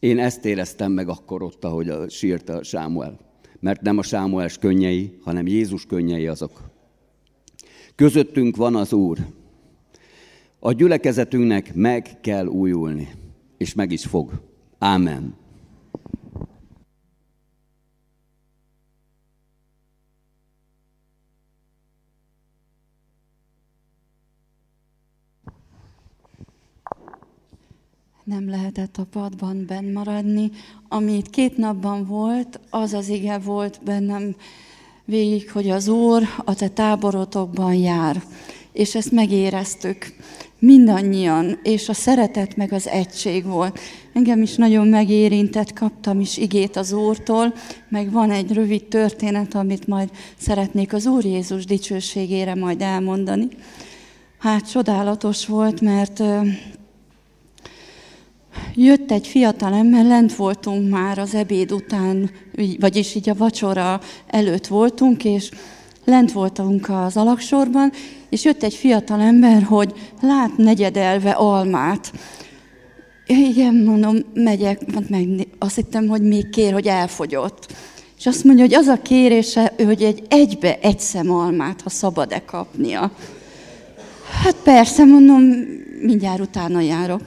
Én 0.00 0.18
ezt 0.18 0.44
éreztem 0.44 0.92
meg 0.92 1.08
akkor 1.08 1.42
ott, 1.42 1.64
ahogy 1.64 2.10
sírt 2.10 2.48
a 2.48 2.62
Sámuel. 2.62 3.18
Mert 3.60 3.80
nem 3.80 3.98
a 3.98 4.02
Sámuels 4.02 4.58
könnyei, 4.58 5.18
hanem 5.22 5.46
Jézus 5.46 5.86
könnyei 5.86 6.26
azok. 6.26 6.60
Közöttünk 7.94 8.56
van 8.56 8.74
az 8.74 8.92
Úr. 8.92 9.18
A 10.58 10.72
gyülekezetünknek 10.72 11.74
meg 11.74 12.20
kell 12.20 12.46
újulni, 12.46 13.08
és 13.58 13.74
meg 13.74 13.92
is 13.92 14.04
fog. 14.04 14.30
Ámen. 14.78 15.34
Nem 28.26 28.48
lehetett 28.48 28.96
a 28.96 29.06
padban 29.10 29.64
benn 29.66 29.92
maradni. 29.92 30.50
Ami 30.88 31.22
két 31.30 31.56
napban 31.56 32.06
volt, 32.06 32.60
az 32.70 32.92
az 32.92 33.08
ige 33.08 33.38
volt 33.38 33.80
bennem 33.84 34.36
végig, 35.04 35.50
hogy 35.50 35.70
az 35.70 35.88
Úr 35.88 36.22
a 36.44 36.54
te 36.54 36.68
táborotokban 36.68 37.74
jár. 37.74 38.22
És 38.72 38.94
ezt 38.94 39.12
megéreztük 39.12 40.14
mindannyian, 40.58 41.58
és 41.62 41.88
a 41.88 41.92
szeretet 41.92 42.56
meg 42.56 42.72
az 42.72 42.88
egység 42.88 43.44
volt. 43.44 43.78
Engem 44.12 44.42
is 44.42 44.54
nagyon 44.54 44.88
megérintett, 44.88 45.72
kaptam 45.72 46.20
is 46.20 46.36
igét 46.36 46.76
az 46.76 46.92
Úrtól, 46.92 47.54
meg 47.88 48.10
van 48.12 48.30
egy 48.30 48.52
rövid 48.52 48.84
történet, 48.84 49.54
amit 49.54 49.86
majd 49.86 50.10
szeretnék 50.36 50.92
az 50.92 51.06
Úr 51.06 51.24
Jézus 51.24 51.64
dicsőségére 51.64 52.54
majd 52.54 52.82
elmondani. 52.82 53.48
Hát 54.38 54.70
csodálatos 54.70 55.46
volt, 55.46 55.80
mert 55.80 56.22
jött 58.74 59.10
egy 59.10 59.26
fiatal 59.26 59.74
ember, 59.74 60.04
lent 60.04 60.36
voltunk 60.36 60.90
már 60.90 61.18
az 61.18 61.34
ebéd 61.34 61.72
után, 61.72 62.30
vagyis 62.80 63.14
így 63.14 63.28
a 63.28 63.34
vacsora 63.34 64.00
előtt 64.26 64.66
voltunk, 64.66 65.24
és 65.24 65.50
lent 66.04 66.32
voltunk 66.32 66.88
az 66.88 67.16
alaksorban, 67.16 67.92
és 68.28 68.44
jött 68.44 68.62
egy 68.62 68.74
fiatal 68.74 69.20
ember, 69.20 69.62
hogy 69.62 69.92
lát 70.20 70.56
negyedelve 70.56 71.30
almát. 71.30 72.12
Igen, 73.26 73.74
mondom, 73.74 74.16
megyek, 74.34 75.08
meg 75.08 75.46
azt 75.58 75.74
hittem, 75.74 76.06
hogy 76.06 76.22
még 76.22 76.50
kér, 76.50 76.72
hogy 76.72 76.86
elfogyott. 76.86 77.66
És 78.18 78.26
azt 78.26 78.44
mondja, 78.44 78.64
hogy 78.64 78.74
az 78.74 78.86
a 78.86 79.02
kérése, 79.02 79.72
hogy 79.84 80.02
egy 80.02 80.22
egybe 80.28 80.78
egy 80.78 81.00
szem 81.00 81.30
almát, 81.30 81.80
ha 81.80 81.88
szabad-e 81.88 82.44
kapnia. 82.44 83.10
Hát 84.42 84.56
persze, 84.62 85.04
mondom, 85.04 85.42
mindjárt 86.00 86.40
utána 86.40 86.80
járok. 86.80 87.20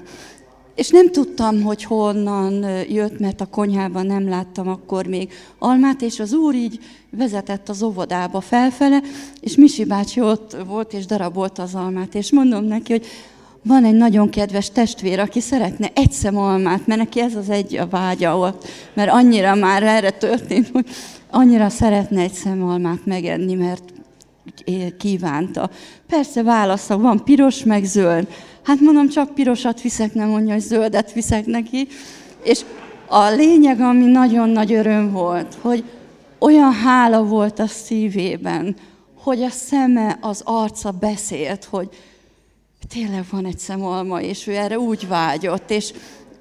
És 0.80 0.90
nem 0.90 1.12
tudtam, 1.12 1.62
hogy 1.62 1.84
honnan 1.84 2.66
jött, 2.90 3.20
mert 3.20 3.42
a 3.42 3.46
konyhában 3.46 4.06
nem 4.06 4.30
láttam 4.30 4.68
akkor 4.68 5.06
még 5.06 5.32
almát, 5.58 6.02
és 6.02 6.20
az 6.20 6.34
úr 6.34 6.56
így 6.56 6.80
vezetett 7.10 7.70
az 7.70 7.84
óvodába 7.84 8.42
felfele, 8.42 9.02
és 9.40 9.56
Misi 9.56 9.86
bácsi 9.86 10.22
ott 10.22 10.58
volt, 10.68 10.94
és 10.94 11.06
darabolta 11.06 11.62
az 11.62 11.76
almát, 11.76 12.16
és 12.16 12.32
mondom 12.32 12.64
neki, 12.64 12.92
hogy 12.92 13.06
van 13.64 13.86
egy 13.86 13.94
nagyon 13.94 14.30
kedves 14.30 14.72
testvér, 14.72 15.20
aki 15.20 15.40
szeretne 15.40 15.92
egy 15.94 16.12
szem 16.12 16.38
almát, 16.38 16.88
mert 16.88 17.00
neki 17.00 17.22
ez 17.22 17.36
az 17.36 17.50
egy 17.50 17.76
a 17.76 17.88
vágya 17.88 18.38
ott, 18.38 18.68
mert 18.94 19.12
annyira 19.12 19.56
már 19.56 19.84
erre 19.84 20.12
történt, 20.12 20.70
hogy 20.74 20.86
annyira 21.30 21.70
szeretne 21.70 22.22
egy 22.22 22.34
szem 22.34 22.64
almát 22.64 23.06
megenni, 23.06 23.54
mert 23.54 23.84
kívánta. 24.98 25.70
Persze 26.08 26.44
válasza 26.44 26.98
van 26.98 27.24
piros 27.24 27.64
meg 27.64 27.84
zöld. 27.84 28.28
Hát 28.64 28.80
mondom, 28.80 29.10
csak 29.10 29.34
pirosat 29.34 29.82
viszek, 29.82 30.14
nem 30.14 30.28
mondja, 30.28 30.54
hogy 30.54 30.62
zöldet 30.62 31.14
viszek 31.14 31.46
neki. 31.46 31.88
És 32.44 32.62
a 33.08 33.30
lényeg, 33.30 33.80
ami 33.80 34.06
nagyon 34.06 34.50
nagy 34.50 34.74
öröm 34.74 35.12
volt, 35.12 35.58
hogy 35.62 35.84
olyan 36.40 36.74
hála 36.74 37.24
volt 37.24 37.60
a 37.60 37.68
szívében, 37.68 38.76
hogy 39.16 39.42
a 39.42 39.50
szeme, 39.50 40.18
az 40.22 40.42
arca 40.46 40.92
beszélt, 40.92 41.64
hogy 41.64 41.90
tényleg 42.94 43.26
van 43.32 43.46
egy 43.46 43.60
szemalma, 43.60 44.22
és 44.22 44.48
ő 44.48 44.56
erre 44.56 44.80
úgy 44.80 45.08
vágyott, 45.08 45.72
és 45.72 45.94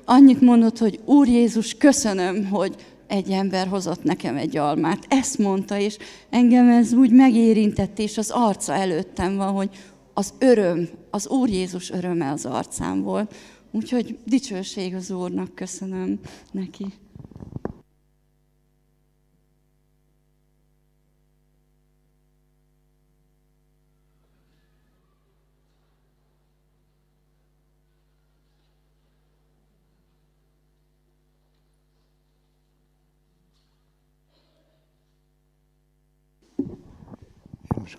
annyit 0.04 0.40
mondott, 0.40 0.78
hogy 0.78 1.00
Úr 1.04 1.26
Jézus, 1.28 1.74
köszönöm, 1.74 2.48
hogy 2.50 2.74
egy 3.06 3.30
ember 3.30 3.66
hozott 3.66 4.02
nekem 4.02 4.36
egy 4.36 4.56
almát. 4.56 5.06
Ezt 5.08 5.38
mondta, 5.38 5.78
és 5.78 5.96
engem 6.30 6.68
ez 6.68 6.92
úgy 6.92 7.10
megérintett, 7.10 7.98
és 7.98 8.18
az 8.18 8.30
arca 8.30 8.74
előttem 8.74 9.36
van, 9.36 9.52
hogy 9.52 9.68
az 10.18 10.34
öröm, 10.38 10.88
az 11.10 11.28
Úr 11.28 11.48
Jézus 11.48 11.90
öröme 11.90 12.30
az 12.30 12.46
arcán 12.46 13.02
volt. 13.02 13.34
Úgyhogy 13.70 14.18
dicsőség 14.24 14.94
az 14.94 15.10
Úrnak, 15.10 15.54
köszönöm 15.54 16.20
neki. 16.50 16.86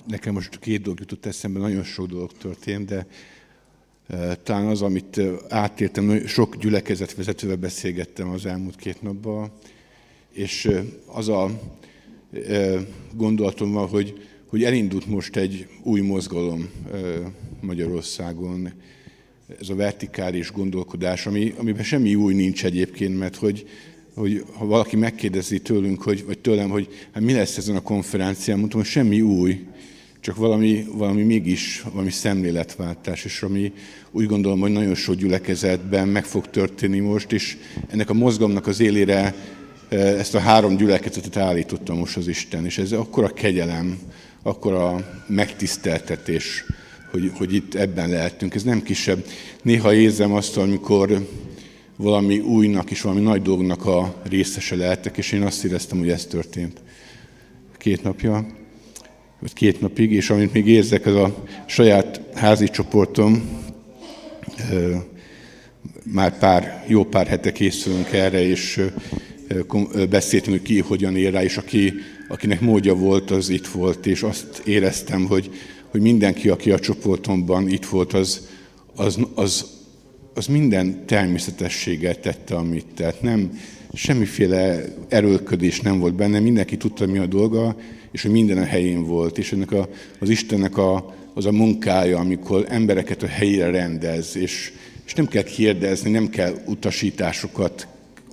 Nekem 0.07 0.33
most 0.33 0.59
két 0.59 0.81
dolog 0.81 0.99
jutott 0.99 1.25
eszembe, 1.25 1.59
nagyon 1.59 1.83
sok 1.83 2.07
dolog 2.07 2.31
történt, 2.31 2.85
de 2.85 3.07
e, 4.07 4.35
talán 4.35 4.65
az, 4.65 4.81
amit 4.81 5.17
e, 5.17 5.31
átértem, 5.49 6.25
sok 6.27 6.57
gyülekezetvezetővel 6.57 7.55
beszélgettem 7.55 8.29
az 8.29 8.45
elmúlt 8.45 8.75
két 8.75 9.01
napban, 9.01 9.51
és 10.31 10.65
e, 10.65 10.83
az 11.05 11.29
a 11.29 11.59
gondolatom 13.13 13.71
van, 13.71 13.87
hogy, 13.87 14.27
hogy 14.47 14.63
elindult 14.63 15.05
most 15.05 15.35
egy 15.35 15.67
új 15.83 16.01
mozgalom 16.01 16.69
Magyarországon, 17.61 18.73
ez 19.59 19.69
a 19.69 19.75
vertikális 19.75 20.51
gondolkodás, 20.51 21.25
ami, 21.25 21.53
amiben 21.57 21.83
semmi 21.83 22.15
új 22.15 22.33
nincs 22.33 22.65
egyébként, 22.65 23.17
mert 23.17 23.35
hogy 23.35 23.67
hogy 24.19 24.45
ha 24.53 24.65
valaki 24.65 24.95
megkérdezi 24.95 25.59
tőlünk, 25.59 26.01
hogy, 26.01 26.25
vagy 26.25 26.39
tőlem, 26.39 26.69
hogy 26.69 26.87
hát 27.11 27.23
mi 27.23 27.33
lesz 27.33 27.57
ezen 27.57 27.75
a 27.75 27.81
konferencián, 27.81 28.57
mondtam, 28.57 28.79
hogy 28.79 28.89
semmi 28.89 29.21
új, 29.21 29.65
csak 30.21 30.35
valami, 30.35 30.85
valami 30.93 31.23
mégis, 31.23 31.83
valami 31.91 32.11
szemléletváltás, 32.11 33.25
és 33.25 33.41
ami 33.41 33.73
úgy 34.11 34.25
gondolom, 34.25 34.59
hogy 34.59 34.71
nagyon 34.71 34.95
sok 34.95 35.15
gyülekezetben 35.15 36.07
meg 36.07 36.25
fog 36.25 36.49
történni 36.49 36.99
most, 36.99 37.31
és 37.31 37.57
ennek 37.87 38.09
a 38.09 38.13
mozgalomnak 38.13 38.67
az 38.67 38.79
élére 38.79 39.35
e, 39.89 39.95
ezt 39.97 40.35
a 40.35 40.39
három 40.39 40.77
gyülekezetet 40.77 41.37
állította 41.37 41.93
most 41.93 42.17
az 42.17 42.27
Isten, 42.27 42.65
és 42.65 42.77
ez 42.77 42.91
akkor 42.91 43.23
a 43.23 43.33
kegyelem, 43.33 43.99
akkor 44.43 44.73
a 44.73 45.19
megtiszteltetés, 45.27 46.65
hogy, 47.11 47.31
hogy 47.37 47.53
itt 47.53 47.75
ebben 47.75 48.09
lehetünk. 48.09 48.55
Ez 48.55 48.63
nem 48.63 48.81
kisebb. 48.81 49.25
Néha 49.61 49.93
érzem 49.93 50.33
azt, 50.33 50.57
amikor 50.57 51.27
valami 51.95 52.39
újnak 52.39 52.91
és 52.91 53.01
valami 53.01 53.21
nagy 53.21 53.41
dolognak 53.41 53.85
a 53.85 54.21
részese 54.29 54.75
lehetek, 54.75 55.17
és 55.17 55.31
én 55.31 55.41
azt 55.41 55.63
éreztem, 55.63 55.97
hogy 55.97 56.09
ez 56.09 56.25
történt 56.25 56.81
két 57.77 58.03
napja, 58.03 58.45
vagy 59.39 59.53
két 59.53 59.81
napig, 59.81 60.11
és 60.11 60.29
amit 60.29 60.53
még 60.53 60.67
érzek, 60.67 61.05
az 61.05 61.15
a 61.15 61.43
saját 61.65 62.21
házi 62.33 62.69
csoportom, 62.69 63.49
már 66.03 66.37
pár, 66.37 66.85
jó 66.87 67.03
pár 67.03 67.27
hete 67.27 67.51
készülünk 67.51 68.11
erre, 68.11 68.47
és 68.47 68.81
beszéltünk, 70.09 70.63
ki 70.63 70.79
hogyan 70.79 71.15
ér 71.15 71.31
rá, 71.31 71.43
és 71.43 71.57
aki, 71.57 71.93
akinek 72.27 72.61
módja 72.61 72.93
volt, 72.93 73.31
az 73.31 73.49
itt 73.49 73.67
volt, 73.67 74.05
és 74.05 74.23
azt 74.23 74.61
éreztem, 74.65 75.25
hogy, 75.25 75.49
hogy 75.87 76.01
mindenki, 76.01 76.49
aki 76.49 76.71
a 76.71 76.79
csoportomban 76.79 77.69
itt 77.69 77.85
volt, 77.85 78.13
az, 78.13 78.47
az, 78.95 79.19
az 79.35 79.77
az 80.39 80.47
minden 80.47 81.05
természetességgel 81.05 82.19
tette, 82.19 82.55
amit 82.55 82.85
tett. 82.95 83.21
Nem, 83.21 83.59
semmiféle 83.93 84.83
erőlködés 85.07 85.81
nem 85.81 85.99
volt 85.99 86.15
benne, 86.15 86.39
mindenki 86.39 86.77
tudta, 86.77 87.05
mi 87.05 87.17
a 87.17 87.25
dolga, 87.25 87.75
és 88.11 88.21
hogy 88.21 88.31
minden 88.31 88.57
a 88.57 88.63
helyén 88.63 89.03
volt. 89.03 89.37
És 89.37 89.51
ennek 89.51 89.71
a, 89.71 89.89
az 90.19 90.29
Istennek 90.29 90.77
a, 90.77 91.15
az 91.33 91.45
a 91.45 91.51
munkája, 91.51 92.17
amikor 92.17 92.65
embereket 92.67 93.23
a 93.23 93.27
helyére 93.27 93.69
rendez, 93.69 94.35
és, 94.35 94.73
és 95.05 95.13
nem 95.13 95.27
kell 95.27 95.43
kérdezni, 95.43 96.09
nem 96.09 96.29
kell 96.29 96.53
utasításokat 96.65 97.87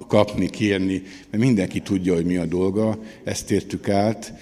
kapni, 0.08 0.50
kérni, 0.50 1.02
mert 1.30 1.42
mindenki 1.42 1.80
tudja, 1.80 2.14
hogy 2.14 2.24
mi 2.24 2.36
a 2.36 2.44
dolga, 2.44 2.98
ezt 3.24 3.50
értük 3.50 3.88
át, 3.88 4.32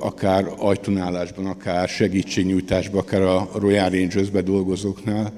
akár 0.00 0.52
ajtónálásban, 0.58 1.46
akár 1.46 1.88
segítségnyújtásban, 1.88 3.00
akár 3.00 3.22
a 3.22 3.50
Royal 3.54 3.90
Rangers-be 3.90 4.40
dolgozóknál, 4.40 5.32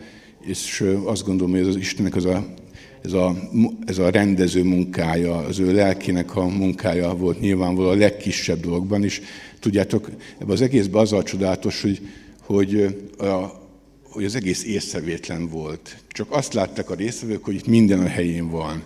és 0.45 0.85
azt 1.05 1.25
gondolom, 1.25 1.53
hogy 1.53 1.61
ez 1.61 1.67
az 1.67 1.77
Istennek 1.77 2.17
az 2.17 2.25
a, 2.25 2.47
ez, 3.09 3.15
a, 3.15 3.37
ez 3.85 3.99
a 3.99 4.11
rendező 4.11 4.63
munkája, 4.63 5.37
az 5.37 5.59
ő 5.59 5.73
lelkének 5.73 6.37
a 6.37 6.47
munkája 6.47 7.15
volt 7.15 7.41
nyilvánvalóan 7.41 7.97
a 7.97 7.99
legkisebb 7.99 8.61
dologban, 8.61 9.05
és 9.05 9.21
tudjátok, 9.61 10.11
ebben 10.35 10.51
az 10.51 10.61
egészben 10.61 11.01
az 11.01 11.13
a 11.13 11.23
csodálatos, 11.23 11.83
hogy, 11.83 12.01
hogy, 12.41 12.97
a, 13.19 13.63
hogy 14.03 14.25
az 14.25 14.35
egész 14.35 14.65
észrevétlen 14.65 15.49
volt. 15.49 15.97
Csak 16.09 16.27
azt 16.31 16.55
látták 16.55 16.91
a 16.91 16.95
résztvevők, 16.95 17.45
hogy 17.45 17.55
itt 17.55 17.67
minden 17.67 18.01
a 18.01 18.09
helyén 18.09 18.51
van. 18.51 18.83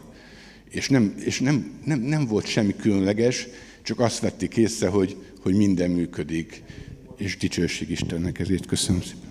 És 0.71 0.89
nem, 0.89 1.15
és 1.19 1.41
nem, 1.41 1.71
nem, 1.85 2.01
nem 2.01 2.27
volt 2.27 2.47
semmi 2.47 2.77
különleges, 2.77 3.49
csak 3.83 4.01
azt 4.01 4.21
vették 4.21 4.57
észre, 4.57 4.89
hogy, 4.89 5.17
hogy 5.41 5.55
minden 5.55 5.91
működik. 5.91 6.63
És 7.17 7.37
dicsőség 7.37 7.91
Istennek 7.91 8.39
ezért 8.39 8.67
köszönöm 8.67 9.03
szépen. 9.03 9.31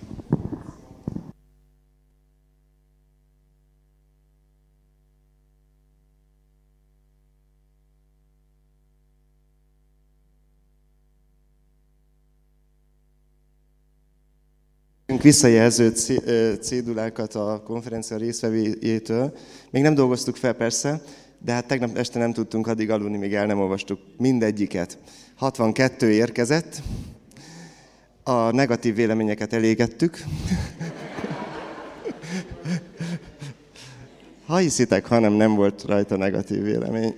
Visszajelző 15.19 15.89
cédulákat 16.61 17.35
a 17.35 17.61
konferencia 17.65 18.17
részvevőjétől. 18.17 19.33
Még 19.69 19.81
nem 19.81 19.93
dolgoztuk 19.93 20.35
fel 20.35 20.53
persze, 20.53 21.01
de 21.45 21.51
hát 21.51 21.67
tegnap 21.67 21.97
este 21.97 22.19
nem 22.19 22.33
tudtunk 22.33 22.67
addig 22.67 22.89
aludni, 22.89 23.17
még 23.17 23.33
el 23.33 23.45
nem 23.45 23.59
olvastuk 23.59 23.99
mindegyiket. 24.17 24.97
62 25.35 26.11
érkezett, 26.11 26.81
a 28.23 28.51
negatív 28.51 28.95
véleményeket 28.95 29.53
elégettük. 29.53 30.23
Ha 34.45 34.57
hiszitek, 34.57 35.05
hanem 35.05 35.33
nem 35.33 35.55
volt 35.55 35.83
rajta 35.83 36.17
negatív 36.17 36.63
vélemény. 36.63 37.15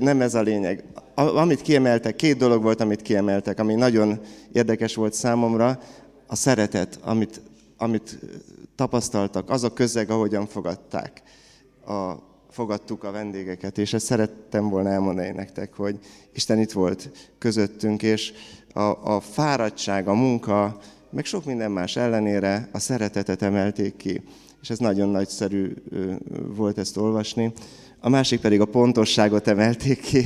Nem 0.00 0.20
ez 0.20 0.34
a 0.34 0.42
lényeg. 0.42 0.84
Amit 1.14 1.62
kiemeltek, 1.62 2.16
két 2.16 2.36
dolog 2.36 2.62
volt, 2.62 2.80
amit 2.80 3.02
kiemeltek, 3.02 3.58
ami 3.58 3.74
nagyon 3.74 4.20
érdekes 4.52 4.94
volt 4.94 5.14
számomra 5.14 5.80
a 6.26 6.36
szeretet, 6.36 6.98
amit, 7.02 7.40
amit 7.76 8.18
tapasztaltak, 8.74 9.50
az 9.50 9.62
a 9.64 9.72
közeg, 9.72 10.10
ahogyan 10.10 10.46
fogadták. 10.46 11.22
A, 11.86 12.14
fogadtuk 12.50 13.04
a 13.04 13.10
vendégeket, 13.10 13.78
és 13.78 13.92
ezt 13.92 14.06
szerettem 14.06 14.68
volna 14.68 14.88
elmondani 14.88 15.30
nektek, 15.30 15.74
hogy 15.74 15.98
Isten 16.32 16.58
itt 16.58 16.72
volt 16.72 17.10
közöttünk, 17.38 18.02
és 18.02 18.32
a, 18.72 19.14
a 19.14 19.20
fáradtság, 19.20 20.08
a 20.08 20.14
munka, 20.14 20.78
meg 21.10 21.24
sok 21.24 21.44
minden 21.44 21.70
más 21.70 21.96
ellenére 21.96 22.68
a 22.72 22.78
szeretetet 22.78 23.42
emelték 23.42 23.96
ki. 23.96 24.22
És 24.62 24.70
ez 24.70 24.78
nagyon 24.78 25.08
nagyszerű 25.08 25.74
volt 26.56 26.78
ezt 26.78 26.96
olvasni. 26.96 27.52
A 28.04 28.08
másik 28.08 28.40
pedig 28.40 28.60
a 28.60 28.64
pontosságot 28.64 29.48
emelték 29.48 30.00
ki. 30.00 30.24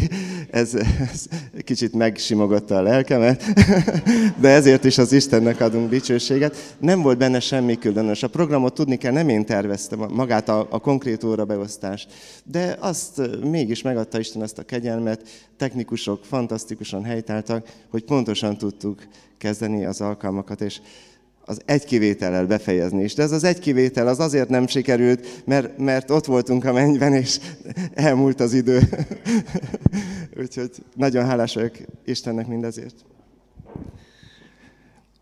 Ez, 0.51 0.75
ez 0.75 1.27
kicsit 1.65 1.93
megsimogatta 1.93 2.77
a 2.77 2.83
lelkemet, 2.83 3.45
de 4.41 4.49
ezért 4.49 4.85
is 4.85 4.99
az 4.99 5.13
Istennek 5.13 5.61
adunk 5.61 5.91
dicsőséget. 5.91 6.77
Nem 6.79 7.03
volt 7.03 7.19
benne 7.19 7.41
semmi 7.41 7.79
különös. 7.79 8.23
A 8.23 8.29
programot 8.29 8.75
tudni 8.75 8.97
kell, 8.97 9.13
nem 9.13 9.29
én 9.29 9.45
terveztem 9.45 9.99
magát 9.99 10.49
a, 10.49 10.67
a 10.71 10.79
konkrét 10.79 11.25
órabeosztást, 11.25 12.09
de 12.45 12.77
azt 12.81 13.41
mégis 13.45 13.83
megadta 13.83 14.19
Isten 14.19 14.43
ezt 14.43 14.59
a 14.59 14.63
kegyelmet, 14.63 15.29
technikusok 15.57 16.25
fantasztikusan 16.25 17.05
helytáltak, 17.05 17.69
hogy 17.91 18.05
pontosan 18.05 18.57
tudtuk 18.57 19.07
kezdeni 19.37 19.85
az 19.85 20.01
alkalmakat, 20.01 20.61
és 20.61 20.81
az 21.49 21.61
egy 21.65 21.85
kivétellel 21.85 22.47
befejezni 22.47 23.03
is. 23.03 23.15
De 23.15 23.23
ez 23.23 23.33
az 23.33 23.45
egy 23.45 23.59
kivétel 23.59 24.09
az 24.09 24.21
azért 24.21 24.49
nem 24.49 24.67
sikerült, 24.67 25.43
mert, 25.47 25.79
mert 25.79 26.11
ott 26.11 26.25
voltunk 26.25 26.65
a 26.65 26.73
mennyben, 26.73 27.13
és 27.13 27.39
elmúlt 27.95 28.41
az 28.41 28.53
idő. 28.53 28.81
Úgyhogy 30.41 30.71
nagyon 30.95 31.25
hálás 31.25 31.55
vagyok 31.55 31.77
Istennek 32.05 32.47
mindezért. 32.47 33.05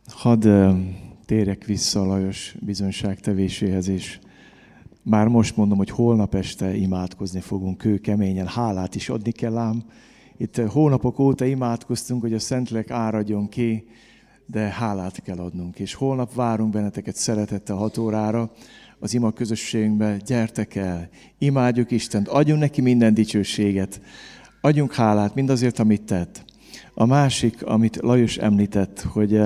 Hadd 0.07 0.49
térjek 1.27 1.65
vissza 1.65 2.01
a 2.01 2.07
Lajos 2.07 2.57
bizonyságtevéséhez, 2.61 3.89
és 3.89 4.19
már 5.03 5.27
most 5.29 5.57
mondom, 5.57 5.79
hogy 5.79 5.91
holnap 5.91 6.35
este 6.35 6.75
imádkozni 6.75 7.41
fogunk 7.41 7.79
kőkeményen, 7.79 8.47
hálát 8.47 8.95
is 8.95 9.09
adni 9.09 9.31
kell 9.31 9.57
ám. 9.57 9.85
Itt 10.37 10.57
hónapok 10.57 11.19
óta 11.19 11.45
imádkoztunk, 11.45 12.21
hogy 12.21 12.35
a 12.35 12.39
Szentlélek 12.39 12.91
áradjon 12.91 13.49
ki, 13.49 13.85
de 14.47 14.61
hálát 14.61 15.23
kell 15.23 15.39
adnunk. 15.39 15.79
És 15.79 15.95
holnap 15.95 16.35
várunk 16.35 16.73
benneteket 16.73 17.17
szeretettel 17.17 17.77
hat 17.77 17.99
órára 17.99 18.51
az 18.99 19.15
ima 19.15 19.31
közösségünkbe. 19.31 20.17
Gyertek 20.27 20.75
el, 20.75 21.09
imádjuk 21.39 21.91
Istent, 21.91 22.29
adjunk 22.29 22.61
neki 22.61 22.81
minden 22.81 23.15
dicsőséget, 23.15 24.01
adjunk 24.61 24.95
hálát 24.95 25.35
mindazért, 25.35 25.79
amit 25.79 26.03
tett. 26.03 26.45
A 26.95 27.07
másik, 27.07 27.65
amit 27.65 27.97
Lajos 27.97 28.37
említett, 28.37 29.01
hogy 29.01 29.41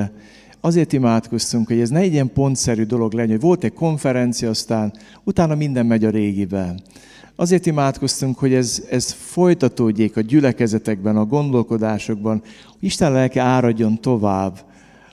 azért 0.61 0.93
imádkoztunk, 0.93 1.67
hogy 1.67 1.81
ez 1.81 1.91
ne 1.91 1.99
egy 1.99 2.13
ilyen 2.13 2.33
pontszerű 2.33 2.85
dolog 2.85 3.13
legyen, 3.13 3.31
hogy 3.31 3.41
volt 3.41 3.65
egy 3.65 3.73
konferencia, 3.73 4.49
aztán 4.49 4.93
utána 5.25 5.55
minden 5.55 5.87
megy 5.87 6.05
a 6.05 6.11
régiben. 6.11 6.81
Azért 7.37 7.67
imádkoztunk, 7.67 8.39
hogy 8.39 8.53
ez, 8.53 8.85
ez 8.91 9.13
folytatódjék 9.13 10.17
a 10.17 10.21
gyülekezetekben, 10.21 11.17
a 11.17 11.25
gondolkodásokban, 11.25 12.43
Isten 12.81 13.13
lelke 13.13 13.43
áradjon 13.43 14.01
tovább, 14.01 14.59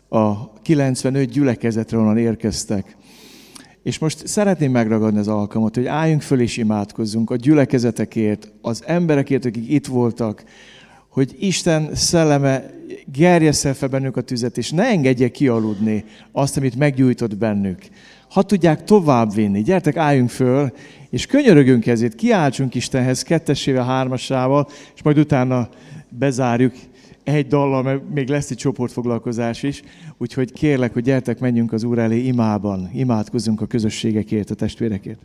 a 0.10 0.54
95 0.62 1.30
gyülekezetre, 1.30 1.98
onnan 1.98 2.18
érkeztek. 2.18 2.96
És 3.84 4.00
most 4.00 4.28
szeretném 4.28 4.72
megragadni 4.72 5.20
az 5.20 5.28
alkalmat, 5.28 5.76
hogy 5.76 5.86
álljunk 5.86 6.22
föl 6.22 6.40
és 6.40 6.58
imádkozzunk 6.58 7.30
a 7.30 7.36
gyülekezetekért, 7.36 8.52
az 8.62 8.84
emberekért, 8.86 9.46
akik 9.46 9.70
itt 9.70 9.86
voltak, 9.86 10.44
hogy 11.10 11.36
Isten 11.40 11.96
szelleme 11.96 12.70
gerjessze 13.06 13.74
fel 13.74 13.90
bennük 13.90 14.18
a 14.18 14.22
tüzet, 14.22 14.58
és 14.58 14.72
ne 14.72 14.84
engedje 14.84 15.30
kialudni 15.30 16.04
azt, 16.32 16.58
amit 16.58 16.76
meggyújtott 16.76 17.38
bennük. 17.38 17.80
Ha 18.30 18.44
tudják 18.44 18.84
tovább 18.84 19.34
vinni, 19.34 19.62
gyertek, 19.62 19.98
álljunk 19.98 20.30
föl, 20.30 20.72
és 21.10 21.26
könyörögünk 21.26 21.88
ezért, 21.88 22.16
kiáltsunk 22.16 22.76
Istenhez 22.76 23.24
kettesével, 23.24 23.86
hármasával, 23.86 24.68
és 24.96 25.02
majd 25.02 25.18
utána 25.18 25.70
bezárjuk 26.10 26.74
egy 27.34 27.48
dallal, 27.48 27.84
mert 27.84 28.10
még 28.14 28.28
lesz 28.28 28.52
egy 28.52 28.58
csoportfoglalkozás 28.58 29.64
is, 29.64 29.84
úgyhogy 30.18 30.52
kérlek, 30.52 30.94
hogy 30.94 31.04
gyertek, 31.04 31.40
menjünk 31.40 31.74
az 31.74 31.84
Úr 31.84 32.00
elé 32.00 32.18
imában, 32.18 32.90
imádkozzunk 32.94 33.62
a 33.62 33.66
közösségekért, 33.66 34.50
a 34.50 34.56
testvérekért. 34.56 35.20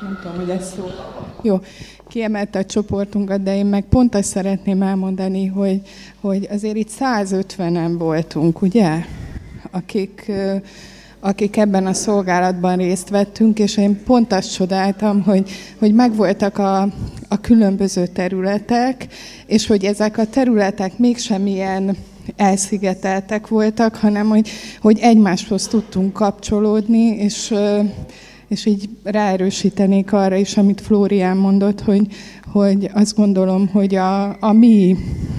Nem 0.00 0.18
tudom, 0.22 0.36
hogy 0.36 0.50
ez 0.50 0.72
szó. 0.72 0.84
Jó, 1.42 1.58
kiemelte 2.08 2.58
a 2.58 2.64
csoportunkat, 2.64 3.42
de 3.42 3.56
én 3.56 3.66
meg 3.66 3.84
pont 3.84 4.14
azt 4.14 4.28
szeretném 4.28 4.82
elmondani, 4.82 5.46
hogy, 5.46 5.80
hogy 6.20 6.46
azért 6.50 6.76
itt 6.76 6.90
150-en 7.00 7.94
voltunk, 7.98 8.62
ugye? 8.62 9.04
Akik 9.70 10.32
akik 11.20 11.56
ebben 11.56 11.86
a 11.86 11.92
szolgálatban 11.92 12.76
részt 12.76 13.08
vettünk, 13.08 13.58
és 13.58 13.76
én 13.76 14.02
pont 14.04 14.32
azt 14.32 14.54
csodáltam, 14.54 15.22
hogy, 15.22 15.50
hogy 15.78 15.94
megvoltak 15.94 16.58
a, 16.58 16.80
a 17.28 17.40
különböző 17.40 18.06
területek, 18.06 19.06
és 19.46 19.66
hogy 19.66 19.84
ezek 19.84 20.18
a 20.18 20.26
területek 20.26 20.98
mégsem 20.98 21.46
ilyen 21.46 21.96
elszigeteltek 22.36 23.48
voltak, 23.48 23.96
hanem 23.96 24.28
hogy, 24.28 24.48
hogy 24.80 24.98
egymáshoz 24.98 25.66
tudtunk 25.66 26.12
kapcsolódni, 26.12 27.06
és, 27.06 27.54
és 28.50 28.66
így 28.66 28.88
ráerősítenék 29.02 30.12
arra 30.12 30.36
is, 30.36 30.56
amit 30.56 30.80
Flórián 30.80 31.36
mondott, 31.36 31.80
hogy, 31.80 32.06
hogy 32.52 32.90
azt 32.94 33.16
gondolom, 33.16 33.68
hogy 33.68 33.94
a, 33.94 34.42
a 34.42 34.52
mi 34.52 34.96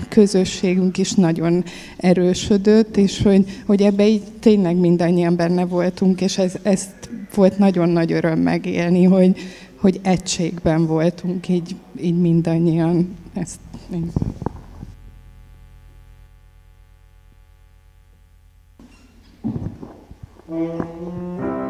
közösségünk 0.09 0.97
is 0.97 1.13
nagyon 1.13 1.63
erősödött, 1.97 2.97
és 2.97 3.21
hogy, 3.21 3.61
hogy 3.65 3.81
ebbe 3.81 4.07
így 4.07 4.23
tényleg 4.39 4.75
mindannyian 4.75 5.35
benne 5.35 5.65
voltunk, 5.65 6.21
és 6.21 6.37
ez, 6.37 6.53
ezt 6.61 7.09
volt 7.35 7.57
nagyon 7.57 7.89
nagy 7.89 8.11
öröm 8.11 8.39
megélni, 8.39 9.03
hogy, 9.03 9.37
hogy 9.75 9.99
egységben 10.03 10.85
voltunk 10.85 11.49
így, 11.49 11.75
így 12.01 12.19
mindannyian. 12.19 13.15
Ezt, 13.33 13.59
én. 13.93 14.11
Senki 20.51 21.60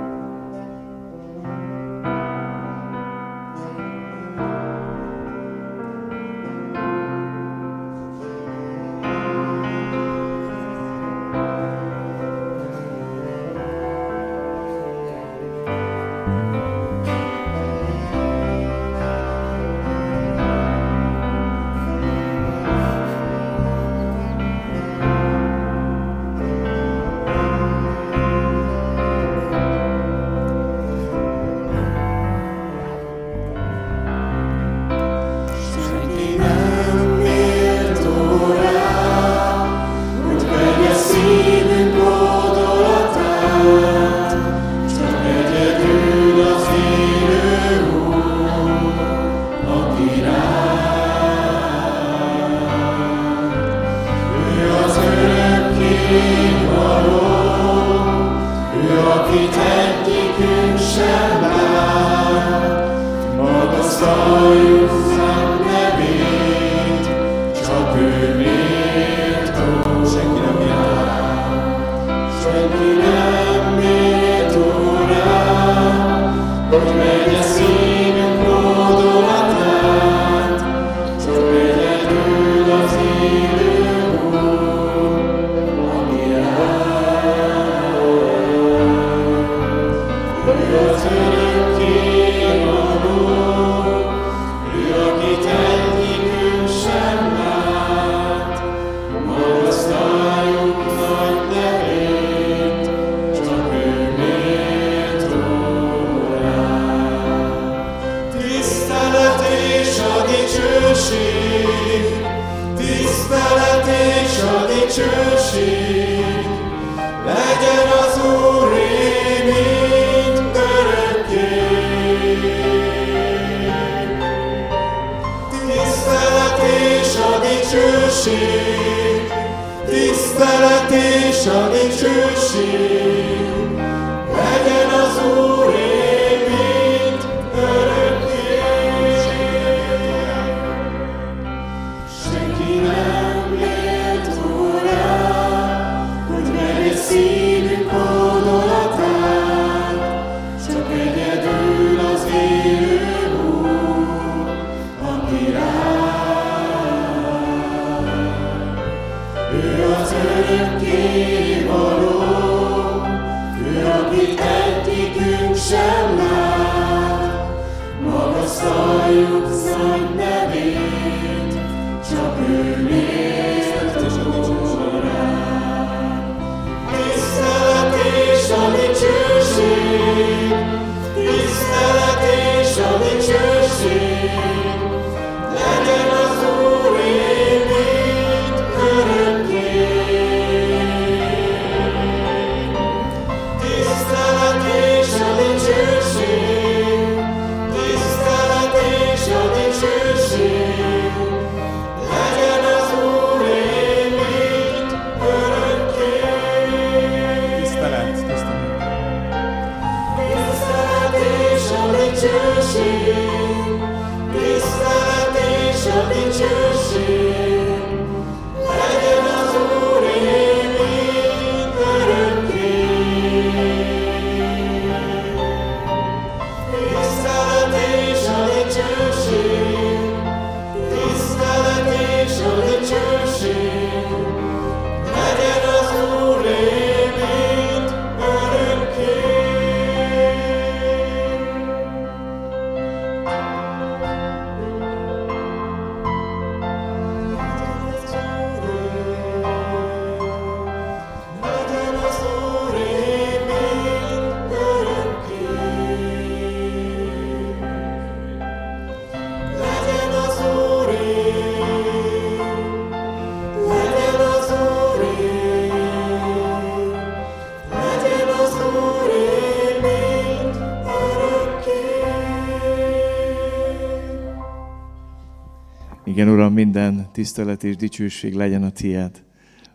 Igen, 276.21 276.33
Uram, 276.33 276.53
minden 276.53 277.07
tisztelet 277.11 277.63
és 277.63 277.75
dicsőség 277.75 278.33
legyen 278.33 278.63
a 278.63 278.69
Tied, 278.69 279.23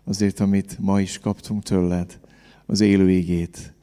azért, 0.05 0.41
amit 0.41 0.77
ma 0.81 1.01
is 1.01 1.19
kaptunk 1.19 1.63
tőled, 1.63 2.19
az 2.67 2.81
élő 2.81 3.11
igét. 3.11 3.75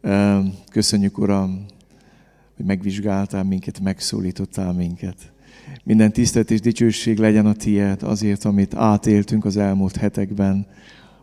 Öm, 0.00 0.54
Köszönjük, 0.70 1.18
Uram, 1.18 1.64
hogy 2.56 2.64
megvizsgáltál 2.64 3.44
minket, 3.44 3.80
megszólítottál 3.80 4.72
minket. 4.72 5.32
Minden 5.84 6.12
tisztelet 6.12 6.50
és 6.50 6.60
dicsőség 6.60 7.18
legyen 7.18 7.46
a 7.46 7.52
Tied, 7.52 8.02
azért, 8.02 8.44
amit 8.44 8.74
átéltünk 8.74 9.44
az 9.44 9.56
elmúlt 9.56 9.96
hetekben, 9.96 10.66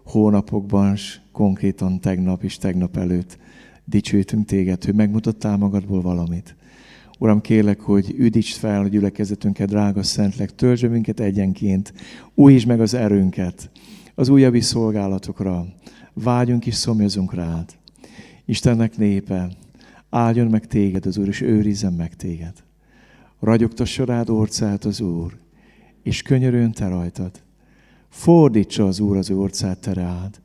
hónapokban, 0.03 0.93
és 0.93 1.19
konkrétan 1.31 1.99
tegnap 1.99 2.43
és 2.43 2.57
tegnap 2.57 2.97
előtt. 2.97 3.37
Dicsőítünk 3.85 4.45
Téged, 4.45 4.83
hogy 4.83 4.95
megmutattál 4.95 5.57
magadból 5.57 6.01
valamit. 6.01 6.55
Uram, 7.21 7.41
kérlek, 7.41 7.79
hogy 7.79 8.13
üdítsd 8.17 8.57
fel 8.57 8.81
a 8.81 8.87
gyülekezetünket, 8.87 9.69
drága 9.69 10.03
Szentlek, 10.03 10.55
töltsd 10.55 10.89
minket 10.89 11.19
egyenként, 11.19 11.93
újítsd 12.33 12.67
meg 12.67 12.81
az 12.81 12.93
erőnket 12.93 13.69
az 14.19 14.29
újabb 14.29 14.61
szolgálatokra. 14.61 15.65
Vágyunk 16.13 16.65
és 16.65 16.75
szomjazunk 16.75 17.33
rád. 17.33 17.77
Istennek 18.45 18.97
népe, 18.97 19.51
áldjon 20.09 20.47
meg 20.47 20.67
téged 20.67 21.05
az 21.05 21.17
Úr, 21.17 21.27
és 21.27 21.41
őrizzen 21.41 21.93
meg 21.93 22.15
téged. 22.15 22.53
Ragyogtassa 23.39 24.05
rád 24.05 24.29
orcát 24.29 24.85
az 24.85 25.01
Úr, 25.01 25.37
és 26.03 26.21
könyörön 26.21 26.71
te 26.71 26.87
rajtad. 26.87 27.31
Fordítsa 28.09 28.85
az 28.85 28.99
Úr 28.99 29.17
az 29.17 29.29
orcát 29.29 29.79
te 29.79 29.93
rád, 29.93 30.41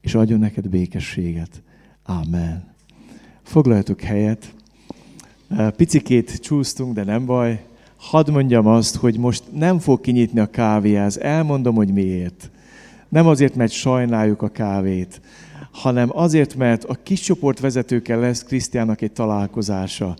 és 0.00 0.14
adjon 0.14 0.38
neked 0.38 0.68
békességet. 0.68 1.62
Amen. 2.02 2.74
Foglaljatok 3.42 4.00
helyet. 4.00 4.54
Picikét 5.76 6.40
csúsztunk, 6.40 6.94
de 6.94 7.04
nem 7.04 7.26
baj. 7.26 7.64
Hadd 7.96 8.30
mondjam 8.30 8.66
azt, 8.66 8.96
hogy 8.96 9.18
most 9.18 9.42
nem 9.52 9.78
fog 9.78 10.00
kinyitni 10.00 10.40
a 10.40 10.50
kávéház. 10.50 11.18
Elmondom, 11.18 11.74
hogy 11.74 11.92
miért. 11.92 12.50
Nem 13.08 13.26
azért, 13.26 13.54
mert 13.54 13.72
sajnáljuk 13.72 14.42
a 14.42 14.48
kávét, 14.48 15.20
hanem 15.70 16.08
azért, 16.12 16.54
mert 16.54 16.84
a 16.84 16.98
kis 17.02 17.20
csoport 17.20 17.60
vezetőkkel 17.60 18.18
lesz 18.18 18.42
Krisztiának 18.42 19.00
egy 19.00 19.12
találkozása. 19.12 20.16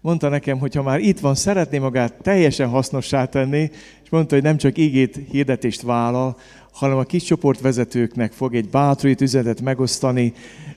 Mondta 0.00 0.28
nekem, 0.28 0.58
hogy 0.58 0.74
ha 0.74 0.82
már 0.82 1.00
itt 1.00 1.18
van, 1.20 1.34
szeretné 1.34 1.78
magát 1.78 2.22
teljesen 2.22 2.68
hasznossá 2.68 3.24
tenni, 3.24 3.70
és 4.02 4.10
mondta, 4.10 4.34
hogy 4.34 4.44
nem 4.44 4.56
csak 4.56 4.78
ígét, 4.78 5.20
hirdetést 5.30 5.82
vállal, 5.82 6.36
hanem 6.72 6.96
a 6.96 7.02
kis 7.02 7.22
csoport 7.22 7.60
vezetőknek 7.60 8.32
fog 8.32 8.54
egy 8.54 8.68
bátorít 8.68 9.20
üzenetet 9.20 9.60
megosztani. 9.60 10.32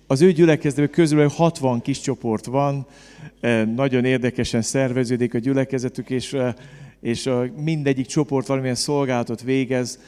Az 0.08 0.22
ő 0.22 0.32
gyülekezetben 0.32 0.90
közül 0.90 1.28
60 1.28 1.82
kis 1.82 2.00
csoport 2.00 2.46
van, 2.46 2.88
Eh, 3.44 3.66
nagyon 3.66 4.06
érdekesen 4.06 4.62
szerveződik 4.62 5.34
a 5.34 5.38
gyülekezetük, 5.38 6.10
és, 6.10 6.34
eh, 6.34 6.54
és 7.02 7.26
a 7.26 7.46
mindegyik 7.64 8.06
csoport 8.06 8.48
valamilyen 8.48 8.76
szolgálatot 8.76 9.42
végez, 9.42 10.00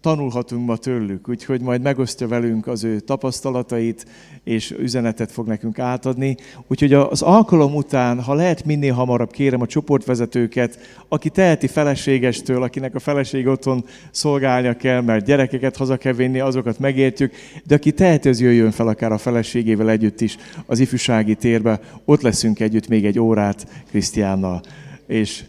tanulhatunk 0.00 0.66
ma 0.66 0.76
tőlük, 0.76 1.28
úgyhogy 1.28 1.60
majd 1.60 1.82
megosztja 1.82 2.28
velünk 2.28 2.66
az 2.66 2.84
ő 2.84 3.00
tapasztalatait, 3.00 4.06
és 4.44 4.70
üzenetet 4.70 5.32
fog 5.32 5.46
nekünk 5.46 5.78
átadni. 5.78 6.36
Úgyhogy 6.66 6.92
az 6.92 7.22
alkalom 7.22 7.74
után, 7.74 8.22
ha 8.22 8.34
lehet 8.34 8.64
minél 8.64 8.92
hamarabb, 8.92 9.30
kérem 9.30 9.60
a 9.60 9.66
csoportvezetőket, 9.66 10.78
aki 11.08 11.30
teheti 11.30 11.66
feleségestől, 11.66 12.62
akinek 12.62 12.94
a 12.94 12.98
feleség 12.98 13.46
otthon 13.46 13.84
szolgálnia 14.10 14.76
kell, 14.76 15.00
mert 15.00 15.24
gyerekeket 15.24 15.76
haza 15.76 15.96
kell 15.96 16.12
vinni, 16.12 16.40
azokat 16.40 16.78
megértjük, 16.78 17.32
de 17.64 17.74
aki 17.74 17.92
teheti, 17.92 18.28
az 18.28 18.40
jöjjön 18.40 18.70
fel 18.70 18.88
akár 18.88 19.12
a 19.12 19.18
feleségével 19.18 19.90
együtt 19.90 20.20
is 20.20 20.36
az 20.66 20.78
ifjúsági 20.78 21.34
térbe, 21.34 21.80
ott 22.04 22.22
leszünk 22.22 22.60
együtt 22.60 22.88
még 22.88 23.04
egy 23.04 23.18
órát 23.18 23.66
Krisztiánnal. 23.90 24.60
És 25.06 25.44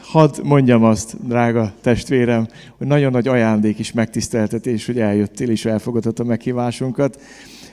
Hadd 0.00 0.42
mondjam 0.42 0.84
azt, 0.84 1.26
drága 1.26 1.72
testvérem, 1.80 2.48
hogy 2.78 2.86
nagyon 2.86 3.12
nagy 3.12 3.28
ajándék 3.28 3.78
is 3.78 3.92
megtiszteltetés, 3.92 4.86
hogy 4.86 4.98
eljöttél 4.98 5.50
és 5.50 5.64
elfogadtad 5.64 6.20
a 6.20 6.24
meghívásunkat, 6.24 7.20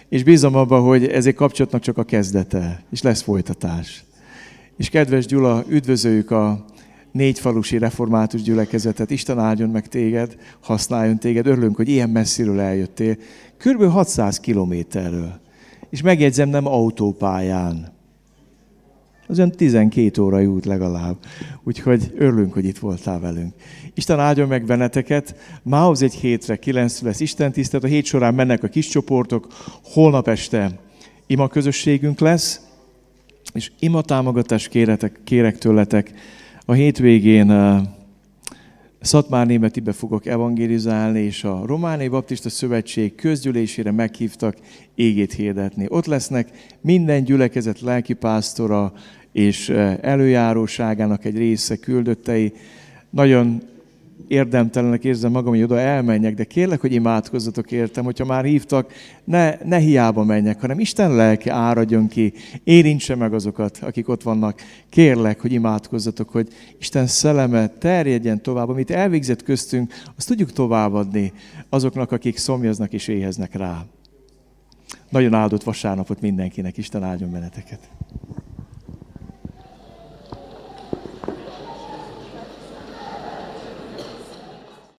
és 0.10 0.24
bízom 0.24 0.56
abban, 0.56 0.82
hogy 0.82 1.08
ez 1.08 1.26
egy 1.26 1.34
kapcsolatnak 1.34 1.82
csak 1.82 1.98
a 1.98 2.04
kezdete, 2.04 2.84
és 2.92 3.02
lesz 3.02 3.22
folytatás. 3.22 4.04
És 4.78 4.90
kedves 4.90 5.26
Gyula, 5.26 5.64
üdvözöljük 5.68 6.32
a 6.32 6.66
négy 7.12 7.40
falusi 7.40 7.78
református 7.78 8.42
gyülekezetet, 8.42 9.12
Isten 9.12 9.40
áldjon 9.40 9.70
meg 9.70 9.88
téged, 9.88 10.36
használjon 10.60 11.18
téged, 11.18 11.48
örülünk, 11.48 11.76
hogy 11.76 11.90
ilyen 11.90 12.10
messziről 12.10 12.60
eljöttél, 12.60 13.18
kb. 13.58 13.84
600 13.84 14.40
kilométerről. 14.40 15.40
És 15.90 16.02
megjegyzem, 16.02 16.50
nem 16.50 16.68
autópályán, 16.68 17.95
Az 19.28 19.38
olyan 19.38 19.52
12 19.52 20.22
órai 20.22 20.46
út 20.46 20.66
legalább. 20.66 21.18
Úgyhogy 21.64 22.14
örülünk, 22.18 22.54
hogy 22.54 22.66
itt 22.66 22.78
voltál 22.78 23.20
velünk. 23.20 23.54
Isten 23.94 24.20
áldjon 24.20 24.48
meg 24.48 24.66
benneteket. 24.66 25.36
Mához 25.64 26.02
egy 26.02 26.14
hétre, 26.14 26.56
kilenc 26.56 27.02
lesz 27.02 27.20
Isten 27.20 27.52
tisztelet. 27.52 27.86
A 27.86 27.88
hét 27.88 28.06
során 28.06 28.34
mennek 28.34 28.64
a 28.64 28.68
kis 28.68 28.88
csoportok. 28.88 29.48
Holnap 29.84 30.28
este 30.28 30.80
ima 31.28 31.48
közösségünk 31.48 32.20
lesz, 32.20 32.62
és 33.54 33.72
ima 33.80 34.02
támogatást 34.02 34.68
kéretek, 34.68 35.20
kérek 35.24 35.58
tőletek. 35.58 36.14
A 36.66 36.74
hétvégén 36.74 37.48
uh, 39.06 39.12
Szatmár 39.12 39.46
Németibe 39.46 39.92
fogok 39.92 40.26
evangélizálni, 40.26 41.20
és 41.20 41.44
a 41.44 41.62
Romániai 41.66 42.08
Baptista 42.08 42.50
Szövetség 42.50 43.16
közgyűlésére 43.16 43.92
meghívtak 43.92 44.56
égét 44.96 45.34
hirdetni. 45.34 45.86
Ott 45.90 46.06
lesznek 46.06 46.50
minden 46.82 47.24
gyülekezet 47.24 47.80
lelkipásztora 47.80 48.94
és 49.32 49.70
eh, 49.70 49.98
előjáróságának 50.02 51.26
egy 51.26 51.38
része 51.38 51.76
küldöttei. 51.76 52.54
Nagyon 53.10 53.62
érdemtelenek 54.28 55.04
érzem 55.04 55.32
magam, 55.32 55.54
hogy 55.54 55.64
oda 55.64 55.80
elmenjek, 55.80 56.34
de 56.34 56.44
kérlek, 56.44 56.82
hogy 56.82 56.94
imádkozzatok 56.94 57.72
értem, 57.72 58.04
hogyha 58.04 58.26
már 58.26 58.44
hívtak, 58.44 58.94
ne, 59.24 59.56
ne 59.64 59.78
hiába 59.78 60.24
menjek, 60.24 60.62
hanem 60.62 60.80
Isten 60.80 61.16
lelke 61.16 61.54
áradjon 61.54 62.08
ki, 62.08 62.34
érintse 62.64 63.16
meg 63.16 63.34
azokat, 63.34 63.78
akik 63.82 64.10
ott 64.10 64.24
vannak. 64.24 64.62
Kérlek, 64.90 65.42
hogy 65.42 65.52
imádkozzatok, 65.52 66.30
hogy 66.30 66.48
Isten 66.80 67.08
szelleme 67.08 67.68
terjedjen 67.68 68.42
tovább, 68.42 68.70
amit 68.70 68.92
elvégzett 68.92 69.44
köztünk, 69.44 69.94
azt 70.18 70.28
tudjuk 70.28 70.52
továbbadni 70.52 71.34
azoknak, 71.70 72.12
akik 72.12 72.38
szomjaznak 72.38 72.94
és 72.94 73.08
éheznek 73.08 73.56
rá. 73.56 73.86
Nagyon 75.10 75.34
áldott 75.34 75.64
vasárnapot 75.64 76.22
mindenkinek, 76.22 76.78
Isten 76.78 77.04
áldjon 77.04 77.32
benneteket. 77.32 77.90